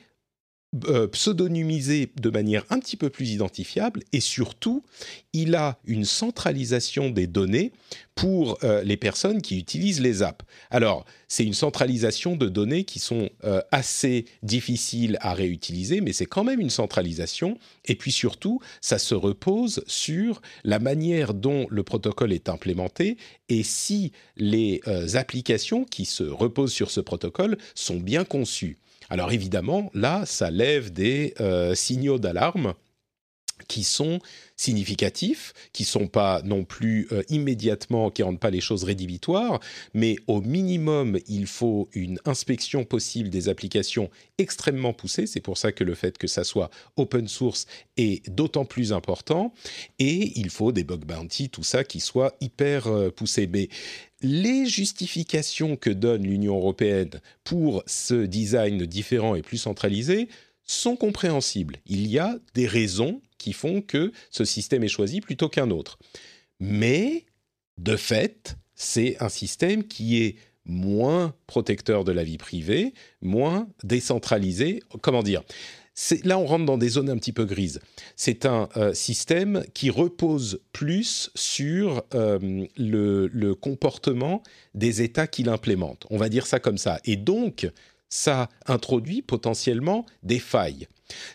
euh, 0.86 1.08
pseudonymisé 1.08 2.12
de 2.14 2.30
manière 2.30 2.64
un 2.70 2.78
petit 2.78 2.96
peu 2.96 3.10
plus 3.10 3.30
identifiable 3.30 4.04
et 4.12 4.20
surtout, 4.20 4.84
il 5.32 5.56
a 5.56 5.80
une 5.84 6.04
centralisation 6.04 7.10
des 7.10 7.26
données 7.26 7.72
pour 8.14 8.56
euh, 8.62 8.80
les 8.84 8.96
personnes 8.96 9.42
qui 9.42 9.58
utilisent 9.58 10.00
les 10.00 10.22
apps. 10.22 10.44
Alors, 10.70 11.06
c'est 11.26 11.44
une 11.44 11.54
centralisation 11.54 12.36
de 12.36 12.48
données 12.48 12.84
qui 12.84 13.00
sont 13.00 13.30
euh, 13.42 13.60
assez 13.72 14.26
difficiles 14.44 15.18
à 15.22 15.34
réutiliser, 15.34 16.00
mais 16.00 16.12
c'est 16.12 16.26
quand 16.26 16.44
même 16.44 16.60
une 16.60 16.70
centralisation. 16.70 17.58
Et 17.86 17.96
puis 17.96 18.12
surtout, 18.12 18.60
ça 18.80 18.98
se 18.98 19.16
repose 19.16 19.82
sur 19.88 20.40
la 20.62 20.78
manière 20.78 21.34
dont 21.34 21.66
le 21.68 21.82
protocole 21.82 22.32
est 22.32 22.48
implémenté 22.48 23.16
et 23.48 23.64
si 23.64 24.12
les 24.36 24.80
applications 25.14 25.84
qui 25.84 26.04
se 26.04 26.22
reposent 26.22 26.72
sur 26.72 26.92
ce 26.92 27.00
protocole 27.00 27.58
sont 27.74 27.98
bien 27.98 28.24
conçues. 28.24 28.78
Alors 29.10 29.32
évidemment, 29.32 29.90
là, 29.92 30.24
ça 30.24 30.50
lève 30.50 30.92
des 30.92 31.34
euh, 31.40 31.74
signaux 31.74 32.18
d'alarme 32.18 32.74
qui 33.68 33.82
sont 33.82 34.20
significatifs, 34.60 35.54
qui 35.72 35.84
sont 35.84 36.06
pas 36.06 36.42
non 36.42 36.64
plus 36.64 37.08
euh, 37.12 37.22
immédiatement, 37.30 38.10
qui 38.10 38.22
rendent 38.22 38.38
pas 38.38 38.50
les 38.50 38.60
choses 38.60 38.84
rédhibitoires, 38.84 39.58
mais 39.94 40.16
au 40.26 40.42
minimum, 40.42 41.18
il 41.28 41.46
faut 41.46 41.88
une 41.94 42.18
inspection 42.26 42.84
possible 42.84 43.30
des 43.30 43.48
applications 43.48 44.10
extrêmement 44.36 44.92
poussée. 44.92 45.26
C'est 45.26 45.40
pour 45.40 45.56
ça 45.56 45.72
que 45.72 45.82
le 45.82 45.94
fait 45.94 46.18
que 46.18 46.26
ça 46.26 46.44
soit 46.44 46.70
open 46.96 47.26
source 47.26 47.66
est 47.96 48.28
d'autant 48.28 48.66
plus 48.66 48.92
important. 48.92 49.54
Et 49.98 50.38
il 50.38 50.50
faut 50.50 50.72
des 50.72 50.84
bug 50.84 51.06
bounty, 51.06 51.48
tout 51.48 51.64
ça 51.64 51.82
qui 51.82 52.00
soit 52.00 52.36
hyper 52.42 52.86
euh, 52.86 53.10
poussé. 53.10 53.46
Mais 53.46 53.70
les 54.20 54.66
justifications 54.66 55.76
que 55.76 55.88
donne 55.88 56.24
l'Union 56.24 56.56
européenne 56.56 57.22
pour 57.44 57.82
ce 57.86 58.26
design 58.26 58.84
différent 58.84 59.34
et 59.34 59.42
plus 59.42 59.56
centralisé 59.56 60.28
sont 60.70 60.96
compréhensibles. 60.96 61.78
Il 61.86 62.06
y 62.06 62.18
a 62.18 62.38
des 62.54 62.66
raisons 62.66 63.20
qui 63.38 63.52
font 63.52 63.82
que 63.82 64.12
ce 64.30 64.44
système 64.44 64.84
est 64.84 64.88
choisi 64.88 65.20
plutôt 65.20 65.48
qu'un 65.48 65.70
autre. 65.70 65.98
Mais, 66.60 67.24
de 67.78 67.96
fait, 67.96 68.56
c'est 68.74 69.16
un 69.20 69.28
système 69.28 69.84
qui 69.84 70.22
est 70.22 70.36
moins 70.64 71.34
protecteur 71.46 72.04
de 72.04 72.12
la 72.12 72.22
vie 72.22 72.38
privée, 72.38 72.94
moins 73.22 73.68
décentralisé. 73.82 74.82
Comment 75.00 75.22
dire? 75.22 75.42
Là, 76.24 76.38
on 76.38 76.46
rentre 76.46 76.64
dans 76.64 76.78
des 76.78 76.90
zones 76.90 77.10
un 77.10 77.18
petit 77.18 77.32
peu 77.32 77.44
grises. 77.44 77.80
C'est 78.16 78.46
un 78.46 78.68
euh, 78.76 78.94
système 78.94 79.64
qui 79.74 79.90
repose 79.90 80.60
plus 80.72 81.30
sur 81.34 82.02
euh, 82.14 82.38
le, 82.76 83.26
le, 83.26 83.54
comportement 83.54 84.42
des 84.74 85.02
États 85.02 85.26
qui 85.26 85.42
l'implémentent. 85.42 86.06
On 86.10 86.16
va 86.16 86.28
dire 86.28 86.46
ça 86.46 86.58
comme 86.58 86.78
ça. 86.78 87.00
Et 87.04 87.16
donc, 87.16 87.68
ça 88.10 88.48
introduit 88.66 89.22
potentiellement 89.22 90.04
des 90.22 90.40
failles. 90.40 90.88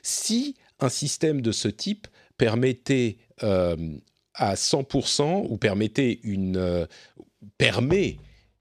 Si 0.03 0.55
un 0.79 0.89
système 0.89 1.41
de 1.41 1.51
ce 1.51 1.69
type 1.69 2.07
permettait 2.37 3.17
euh, 3.43 3.75
à 4.33 4.55
100% 4.55 5.47
ou 5.49 5.57
permettait 5.57 6.19
une, 6.23 6.57
euh, 6.57 6.85
permet 7.57 8.17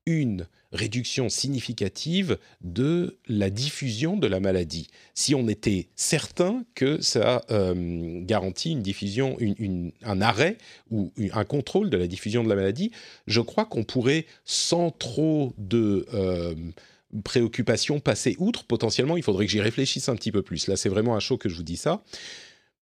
une 0.06 0.46
réduction 0.70 1.28
significative 1.28 2.38
de 2.60 3.18
la 3.28 3.48
diffusion 3.48 4.16
de 4.16 4.26
la 4.26 4.40
maladie. 4.40 4.88
Si 5.14 5.34
on 5.34 5.46
était 5.48 5.88
certain 5.94 6.64
que 6.74 7.00
ça 7.00 7.44
euh, 7.50 8.20
garantit 8.24 8.72
une 8.72 8.82
diffusion, 8.82 9.36
un 10.02 10.20
arrêt 10.20 10.58
ou 10.90 11.12
un 11.32 11.44
contrôle 11.44 11.90
de 11.90 11.96
la 11.96 12.08
diffusion 12.08 12.42
de 12.42 12.48
la 12.48 12.56
maladie, 12.56 12.90
je 13.28 13.40
crois 13.40 13.66
qu'on 13.66 13.84
pourrait, 13.84 14.26
sans 14.44 14.90
trop 14.90 15.54
de 15.58 16.06
préoccupation 17.22 18.00
passer 18.00 18.36
outre. 18.38 18.64
Potentiellement, 18.64 19.16
il 19.16 19.22
faudrait 19.22 19.46
que 19.46 19.52
j'y 19.52 19.60
réfléchisse 19.60 20.08
un 20.08 20.16
petit 20.16 20.32
peu 20.32 20.42
plus. 20.42 20.66
Là, 20.66 20.76
c'est 20.76 20.88
vraiment 20.88 21.14
un 21.14 21.20
chaud 21.20 21.38
que 21.38 21.48
je 21.48 21.56
vous 21.56 21.62
dis 21.62 21.76
ça. 21.76 22.02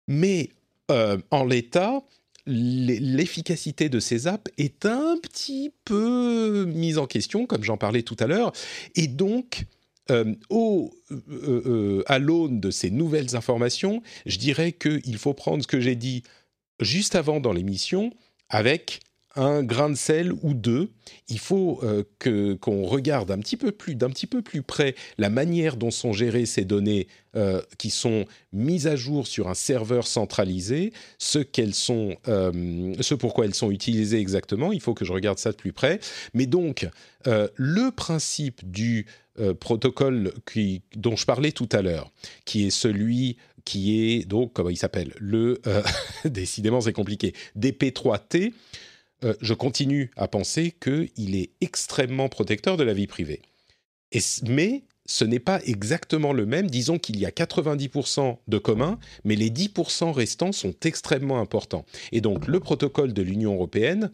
Mais 0.08 0.50
euh, 0.90 1.18
en 1.30 1.44
l'état, 1.44 2.02
l'efficacité 2.46 3.88
de 3.88 4.00
ces 4.00 4.26
apps 4.26 4.50
est 4.58 4.86
un 4.86 5.16
petit 5.22 5.72
peu 5.84 6.64
mise 6.66 6.98
en 6.98 7.06
question, 7.06 7.46
comme 7.46 7.62
j'en 7.62 7.76
parlais 7.76 8.02
tout 8.02 8.16
à 8.18 8.26
l'heure. 8.26 8.52
Et 8.96 9.06
donc, 9.06 9.64
euh, 10.10 10.34
au, 10.48 10.92
euh, 11.30 12.02
à 12.06 12.18
l'aune 12.18 12.60
de 12.60 12.70
ces 12.70 12.90
nouvelles 12.90 13.36
informations, 13.36 14.02
je 14.26 14.38
dirais 14.38 14.72
qu'il 14.72 15.18
faut 15.18 15.34
prendre 15.34 15.62
ce 15.62 15.68
que 15.68 15.80
j'ai 15.80 15.94
dit 15.94 16.22
juste 16.80 17.14
avant 17.14 17.38
dans 17.40 17.52
l'émission 17.52 18.12
avec 18.48 19.00
un 19.36 19.62
grain 19.62 19.90
de 19.90 19.94
sel 19.94 20.32
ou 20.42 20.54
deux. 20.54 20.90
Il 21.28 21.38
faut 21.38 21.80
euh, 21.82 22.02
qu'on 22.60 22.84
regarde 22.84 23.30
un 23.30 23.38
petit 23.38 23.56
peu 23.56 23.72
plus, 23.72 23.94
d'un 23.94 24.10
petit 24.10 24.26
peu 24.26 24.42
plus 24.42 24.62
près, 24.62 24.94
la 25.18 25.30
manière 25.30 25.76
dont 25.76 25.90
sont 25.90 26.12
gérées 26.12 26.46
ces 26.46 26.64
données 26.64 27.06
euh, 27.36 27.62
qui 27.78 27.90
sont 27.90 28.24
mises 28.52 28.86
à 28.86 28.96
jour 28.96 29.26
sur 29.26 29.48
un 29.48 29.54
serveur 29.54 30.06
centralisé, 30.06 30.92
ce 31.18 31.44
sont, 31.72 32.16
euh, 32.28 32.94
ce 33.00 33.14
pourquoi 33.14 33.44
elles 33.44 33.54
sont 33.54 33.70
utilisées 33.70 34.18
exactement. 34.18 34.72
Il 34.72 34.80
faut 34.80 34.94
que 34.94 35.04
je 35.04 35.12
regarde 35.12 35.38
ça 35.38 35.52
de 35.52 35.56
plus 35.56 35.72
près. 35.72 36.00
Mais 36.34 36.46
donc, 36.46 36.88
le 37.24 37.90
principe 37.90 38.68
du 38.68 39.06
protocole 39.60 40.32
dont 40.96 41.16
je 41.16 41.24
parlais 41.24 41.52
tout 41.52 41.68
à 41.72 41.82
l'heure, 41.82 42.10
qui 42.44 42.66
est 42.66 42.70
celui 42.70 43.36
qui 43.64 44.00
est 44.00 44.26
donc 44.26 44.54
comment 44.54 44.70
il 44.70 44.76
s'appelle? 44.76 45.12
Le 45.18 45.60
décidément 46.24 46.80
c'est 46.80 46.92
compliqué 46.92 47.34
DP3T 47.58 48.52
euh, 49.24 49.34
je 49.40 49.54
continue 49.54 50.10
à 50.16 50.28
penser 50.28 50.72
qu'il 50.72 51.36
est 51.36 51.50
extrêmement 51.60 52.28
protecteur 52.28 52.76
de 52.76 52.84
la 52.84 52.94
vie 52.94 53.06
privée. 53.06 53.42
mais 54.48 54.84
ce 55.06 55.24
n'est 55.24 55.40
pas 55.40 55.60
exactement 55.64 56.32
le 56.32 56.46
même. 56.46 56.70
Disons 56.70 56.98
qu'il 56.98 57.18
y 57.18 57.26
a 57.26 57.30
90% 57.30 58.36
de 58.46 58.58
commun, 58.58 58.98
mais 59.24 59.34
les 59.34 59.50
10% 59.50 60.12
restants 60.12 60.52
sont 60.52 60.74
extrêmement 60.84 61.40
importants. 61.40 61.84
Et 62.12 62.20
donc 62.20 62.46
le 62.46 62.60
protocole 62.60 63.12
de 63.12 63.22
l'Union 63.22 63.54
européenne, 63.54 64.12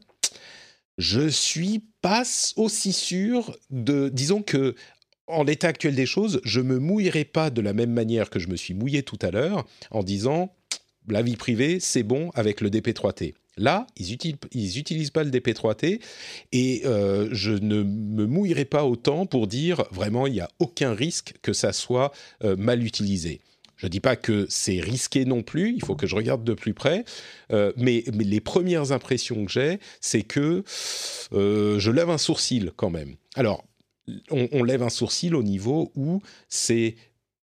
je 0.96 1.28
suis 1.28 1.82
pas 2.00 2.22
aussi 2.56 2.92
sûr 2.94 3.54
de. 3.68 4.08
Disons 4.08 4.42
que 4.42 4.74
en 5.26 5.42
l'état 5.42 5.68
actuel 5.68 5.94
des 5.94 6.06
choses, 6.06 6.40
je 6.44 6.60
me 6.60 6.78
mouillerai 6.78 7.24
pas 7.24 7.50
de 7.50 7.60
la 7.60 7.72
même 7.72 7.92
manière 7.92 8.30
que 8.30 8.38
je 8.38 8.48
me 8.48 8.56
suis 8.56 8.74
mouillé 8.74 9.02
tout 9.02 9.18
à 9.20 9.30
l'heure 9.30 9.66
en 9.90 10.02
disant 10.02 10.54
la 11.08 11.22
vie 11.22 11.36
privée, 11.36 11.78
c'est 11.80 12.04
bon 12.04 12.30
avec 12.34 12.60
le 12.60 12.70
DP3T. 12.70 13.34
Là, 13.58 13.86
ils 13.96 14.18
n'utilisent 14.76 15.10
pas 15.10 15.24
le 15.24 15.30
DP3T 15.30 16.00
et 16.52 16.82
euh, 16.84 17.28
je 17.32 17.52
ne 17.52 17.82
me 17.82 18.26
mouillerai 18.26 18.66
pas 18.66 18.84
autant 18.84 19.24
pour 19.24 19.46
dire 19.46 19.84
vraiment 19.90 20.26
il 20.26 20.34
n'y 20.34 20.40
a 20.40 20.50
aucun 20.58 20.92
risque 20.92 21.34
que 21.40 21.54
ça 21.54 21.72
soit 21.72 22.12
euh, 22.44 22.54
mal 22.56 22.84
utilisé. 22.84 23.40
Je 23.76 23.86
ne 23.86 23.90
dis 23.90 24.00
pas 24.00 24.16
que 24.16 24.46
c'est 24.50 24.80
risqué 24.80 25.24
non 25.24 25.42
plus, 25.42 25.74
il 25.74 25.84
faut 25.84 25.96
que 25.96 26.06
je 26.06 26.16
regarde 26.16 26.44
de 26.44 26.54
plus 26.54 26.74
près, 26.74 27.04
euh, 27.52 27.72
mais, 27.76 28.04
les 28.12 28.40
premières 28.40 28.92
impressions 28.92 29.44
que 29.44 29.52
j'ai, 29.52 29.78
c'est 30.00 30.22
que 30.22 30.62
je 31.32 31.90
lève 31.90 32.08
un 32.08 32.18
sourcil 32.18 32.72
quand 32.76 32.90
même. 32.90 33.16
Alors, 33.34 33.64
on 34.30 34.62
lève 34.62 34.82
un 34.82 34.88
sourcil 34.88 35.34
au 35.34 35.42
niveau 35.42 35.92
où 35.94 36.22
c'est 36.48 36.94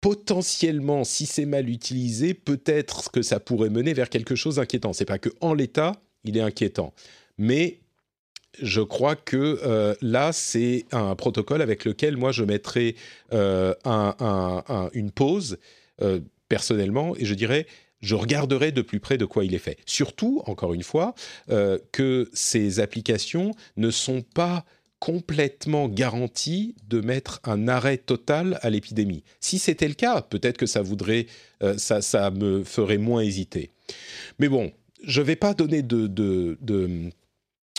potentiellement, 0.02 1.04
si 1.04 1.24
c'est 1.24 1.46
mal 1.46 1.70
utilisé, 1.70 2.34
peut-être 2.34 3.10
que 3.12 3.22
ça 3.22 3.40
pourrait 3.40 3.70
mener 3.70 3.94
vers 3.94 4.10
quelque 4.10 4.34
chose 4.34 4.56
d'inquiétant. 4.56 4.92
C'est 4.92 5.06
pas 5.06 5.18
que 5.18 5.30
en 5.40 5.54
l'état, 5.54 6.02
il 6.24 6.36
est 6.36 6.42
inquiétant, 6.42 6.92
mais 7.38 7.78
je 8.60 8.82
crois 8.82 9.16
que 9.16 9.60
euh, 9.64 9.94
là, 10.02 10.32
c'est 10.32 10.84
un 10.92 11.14
protocole 11.14 11.62
avec 11.62 11.84
lequel 11.84 12.16
moi 12.16 12.32
je 12.32 12.44
mettrais 12.44 12.96
euh, 13.32 13.72
une 14.92 15.10
pause 15.12 15.58
euh, 16.02 16.20
personnellement 16.48 17.14
et 17.16 17.24
je 17.24 17.34
dirais 17.34 17.66
je 18.00 18.16
regarderai 18.16 18.72
de 18.72 18.82
plus 18.82 18.98
près 18.98 19.16
de 19.16 19.24
quoi 19.24 19.44
il 19.44 19.54
est 19.54 19.58
fait. 19.58 19.78
Surtout, 19.86 20.42
encore 20.46 20.74
une 20.74 20.82
fois, 20.82 21.14
que 21.92 22.28
ces 22.32 22.80
applications 22.80 23.52
ne 23.76 23.92
sont 23.92 24.22
pas 24.22 24.64
complètement 25.02 25.88
garanti 25.88 26.76
de 26.88 27.00
mettre 27.00 27.40
un 27.42 27.66
arrêt 27.66 27.96
total 27.96 28.60
à 28.62 28.70
l'épidémie. 28.70 29.24
Si 29.40 29.58
c'était 29.58 29.88
le 29.88 29.94
cas, 29.94 30.22
peut-être 30.22 30.56
que 30.56 30.66
ça 30.66 30.80
voudrait, 30.80 31.26
euh, 31.64 31.76
ça, 31.76 32.00
ça 32.02 32.30
me 32.30 32.62
ferait 32.62 32.98
moins 32.98 33.20
hésiter. 33.20 33.72
Mais 34.38 34.48
bon, 34.48 34.70
je 35.02 35.20
ne 35.20 35.26
vais 35.26 35.34
pas 35.34 35.54
donner 35.54 35.82
de, 35.82 36.06
de, 36.06 36.56
de 36.60 37.10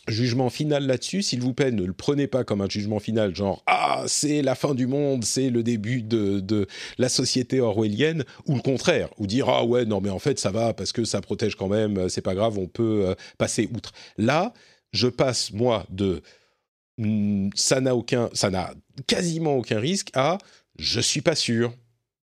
jugement 0.10 0.50
final 0.50 0.86
là-dessus. 0.86 1.22
S'il 1.22 1.40
vous 1.40 1.54
plaît, 1.54 1.72
ne 1.72 1.86
le 1.86 1.94
prenez 1.94 2.28
pas 2.28 2.44
comme 2.44 2.60
un 2.60 2.68
jugement 2.68 3.00
final, 3.00 3.34
genre 3.34 3.64
ah 3.68 4.04
c'est 4.06 4.42
la 4.42 4.54
fin 4.54 4.76
du 4.76 4.86
monde, 4.86 5.24
c'est 5.24 5.50
le 5.50 5.64
début 5.64 6.02
de, 6.02 6.42
de, 6.42 6.68
la 6.98 7.08
société 7.08 7.62
orwellienne, 7.62 8.26
ou 8.48 8.56
le 8.56 8.62
contraire, 8.62 9.08
ou 9.18 9.28
dire 9.28 9.48
ah 9.48 9.64
ouais 9.64 9.86
non 9.86 10.02
mais 10.02 10.10
en 10.10 10.20
fait 10.20 10.40
ça 10.40 10.52
va 10.52 10.74
parce 10.74 10.92
que 10.92 11.06
ça 11.06 11.22
protège 11.22 11.56
quand 11.56 11.70
même, 11.70 12.10
c'est 12.10 12.20
pas 12.20 12.36
grave, 12.36 12.60
on 12.60 12.68
peut 12.68 13.06
euh, 13.06 13.16
passer 13.38 13.70
outre. 13.74 13.94
Là, 14.18 14.54
je 14.92 15.08
passe 15.08 15.54
moi 15.54 15.86
de 15.90 16.22
ça 17.56 17.82
n'a 17.82 17.96
aucun, 17.96 18.30
ça 18.34 18.50
n'a 18.50 18.74
quasiment 19.08 19.56
aucun 19.56 19.80
risque 19.80 20.10
à 20.14 20.38
je 20.78 21.00
suis 21.00 21.22
pas 21.22 21.36
sûr. 21.36 21.74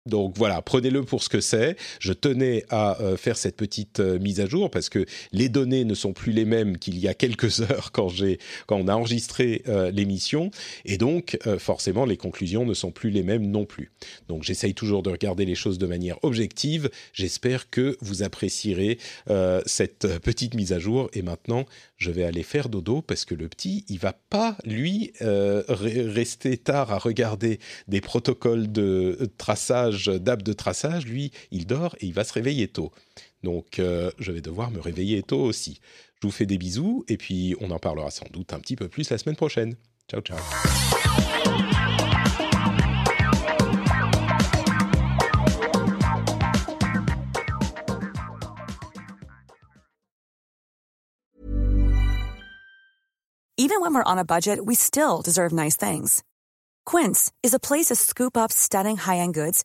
Donc 0.07 0.37
voilà, 0.37 0.61
prenez-le 0.63 1.05
pour 1.05 1.23
ce 1.23 1.29
que 1.29 1.41
c'est. 1.41 1.77
Je 2.01 2.13
tenais 2.13 2.65
à 2.71 3.01
euh, 3.01 3.17
faire 3.17 3.37
cette 3.37 3.57
petite 3.57 4.01
euh, 4.01 4.19
mise 4.19 4.41
à 4.41 4.47
jour 4.47 4.69
parce 4.69 4.89
que 4.89 5.07
les 5.31 5.49
données 5.49 5.85
ne 5.85 5.95
sont 5.95 6.13
plus 6.13 6.33
les 6.33 6.45
mêmes 6.45 6.77
qu'il 6.77 6.99
y 6.99 7.07
a 7.07 7.15
quelques 7.15 7.61
heures 7.71 7.93
quand 7.93 8.09
quand 8.67 8.77
on 8.77 8.89
a 8.89 8.95
enregistré 8.95 9.63
euh, 9.69 9.93
l'émission 9.93 10.51
et 10.85 10.99
donc 10.99 11.39
forcément 11.59 12.05
les 12.05 12.17
conclusions 12.17 12.67
ne 12.67 12.75
sont 12.75 12.91
plus 12.91 13.11
les 13.11 13.23
mêmes 13.23 13.47
non 13.47 13.65
plus. 13.65 13.93
Donc 14.29 14.43
j'essaye 14.43 14.75
toujours 14.75 15.03
de 15.03 15.11
regarder 15.11 15.45
les 15.45 15.55
choses 15.55 15.79
de 15.79 15.87
manière 15.87 16.19
objective. 16.23 16.91
J'espère 17.13 17.71
que 17.71 17.97
vous 18.01 18.23
apprécierez 18.23 18.99
cette 19.67 20.19
petite 20.19 20.55
mise 20.55 20.73
à 20.73 20.79
jour 20.79 21.09
et 21.15 21.23
maintenant 21.23 21.65
je 21.97 22.11
vais 22.11 22.25
aller 22.25 22.43
faire 22.43 22.69
dodo 22.69 23.03
parce 23.03 23.25
que 23.25 23.35
le 23.35 23.49
petit, 23.49 23.85
il 23.89 23.99
va 23.99 24.13
pas, 24.13 24.57
lui, 24.65 25.13
rester 25.21 26.57
tard 26.59 26.93
à 26.93 26.99
regarder 26.99 27.61
des 27.89 28.01
protocoles 28.01 28.71
de 28.71 29.31
traçage, 29.93 30.21
d'app 30.21 30.43
de 30.43 30.53
traçage. 30.53 31.07
Lui, 31.07 31.33
il 31.51 31.67
dort 31.67 31.95
et 32.01 32.07
il 32.07 32.13
va 32.13 32.25
se 32.25 32.33
réveiller 32.33 32.69
tôt. 32.69 32.93
Donc, 33.43 33.79
euh, 33.79 34.11
je 34.19 34.33
vais 34.33 34.41
devoir 34.41 34.71
me 34.71 34.81
réveiller 34.81 35.23
tôt 35.23 35.41
aussi. 35.41 35.81
Je 36.21 36.27
vous 36.27 36.33
fais 36.33 36.47
des 36.47 36.59
bisous 36.59 37.05
et 37.09 37.17
puis 37.17 37.57
on 37.61 37.71
en 37.71 37.79
parlera 37.79 38.11
sans 38.11 38.27
doute 38.31 38.53
un 38.53 38.61
petit 38.61 38.77
peu 38.77 38.89
plus 38.89 39.11
la 39.11 39.19
semaine 39.19 39.37
prochaine. 39.37 39.75
Ciao, 40.09 40.21
ciao. 40.21 40.39
Even 53.59 53.81
when 53.81 53.95
we're 53.95 54.03
on 54.05 54.19
a 54.19 54.25
budget, 54.25 54.65
we 54.65 54.75
still 54.75 55.23
deserve 55.23 55.53
nice 55.53 55.77
things. 55.77 56.23
Quince 56.85 57.31
is 57.43 57.55
a 57.55 57.61
place 57.61 57.87
to 57.87 57.95
scoop 57.95 58.37
up 58.37 58.51
stunning 58.51 58.97
high-end 58.97 59.35
goods 59.35 59.65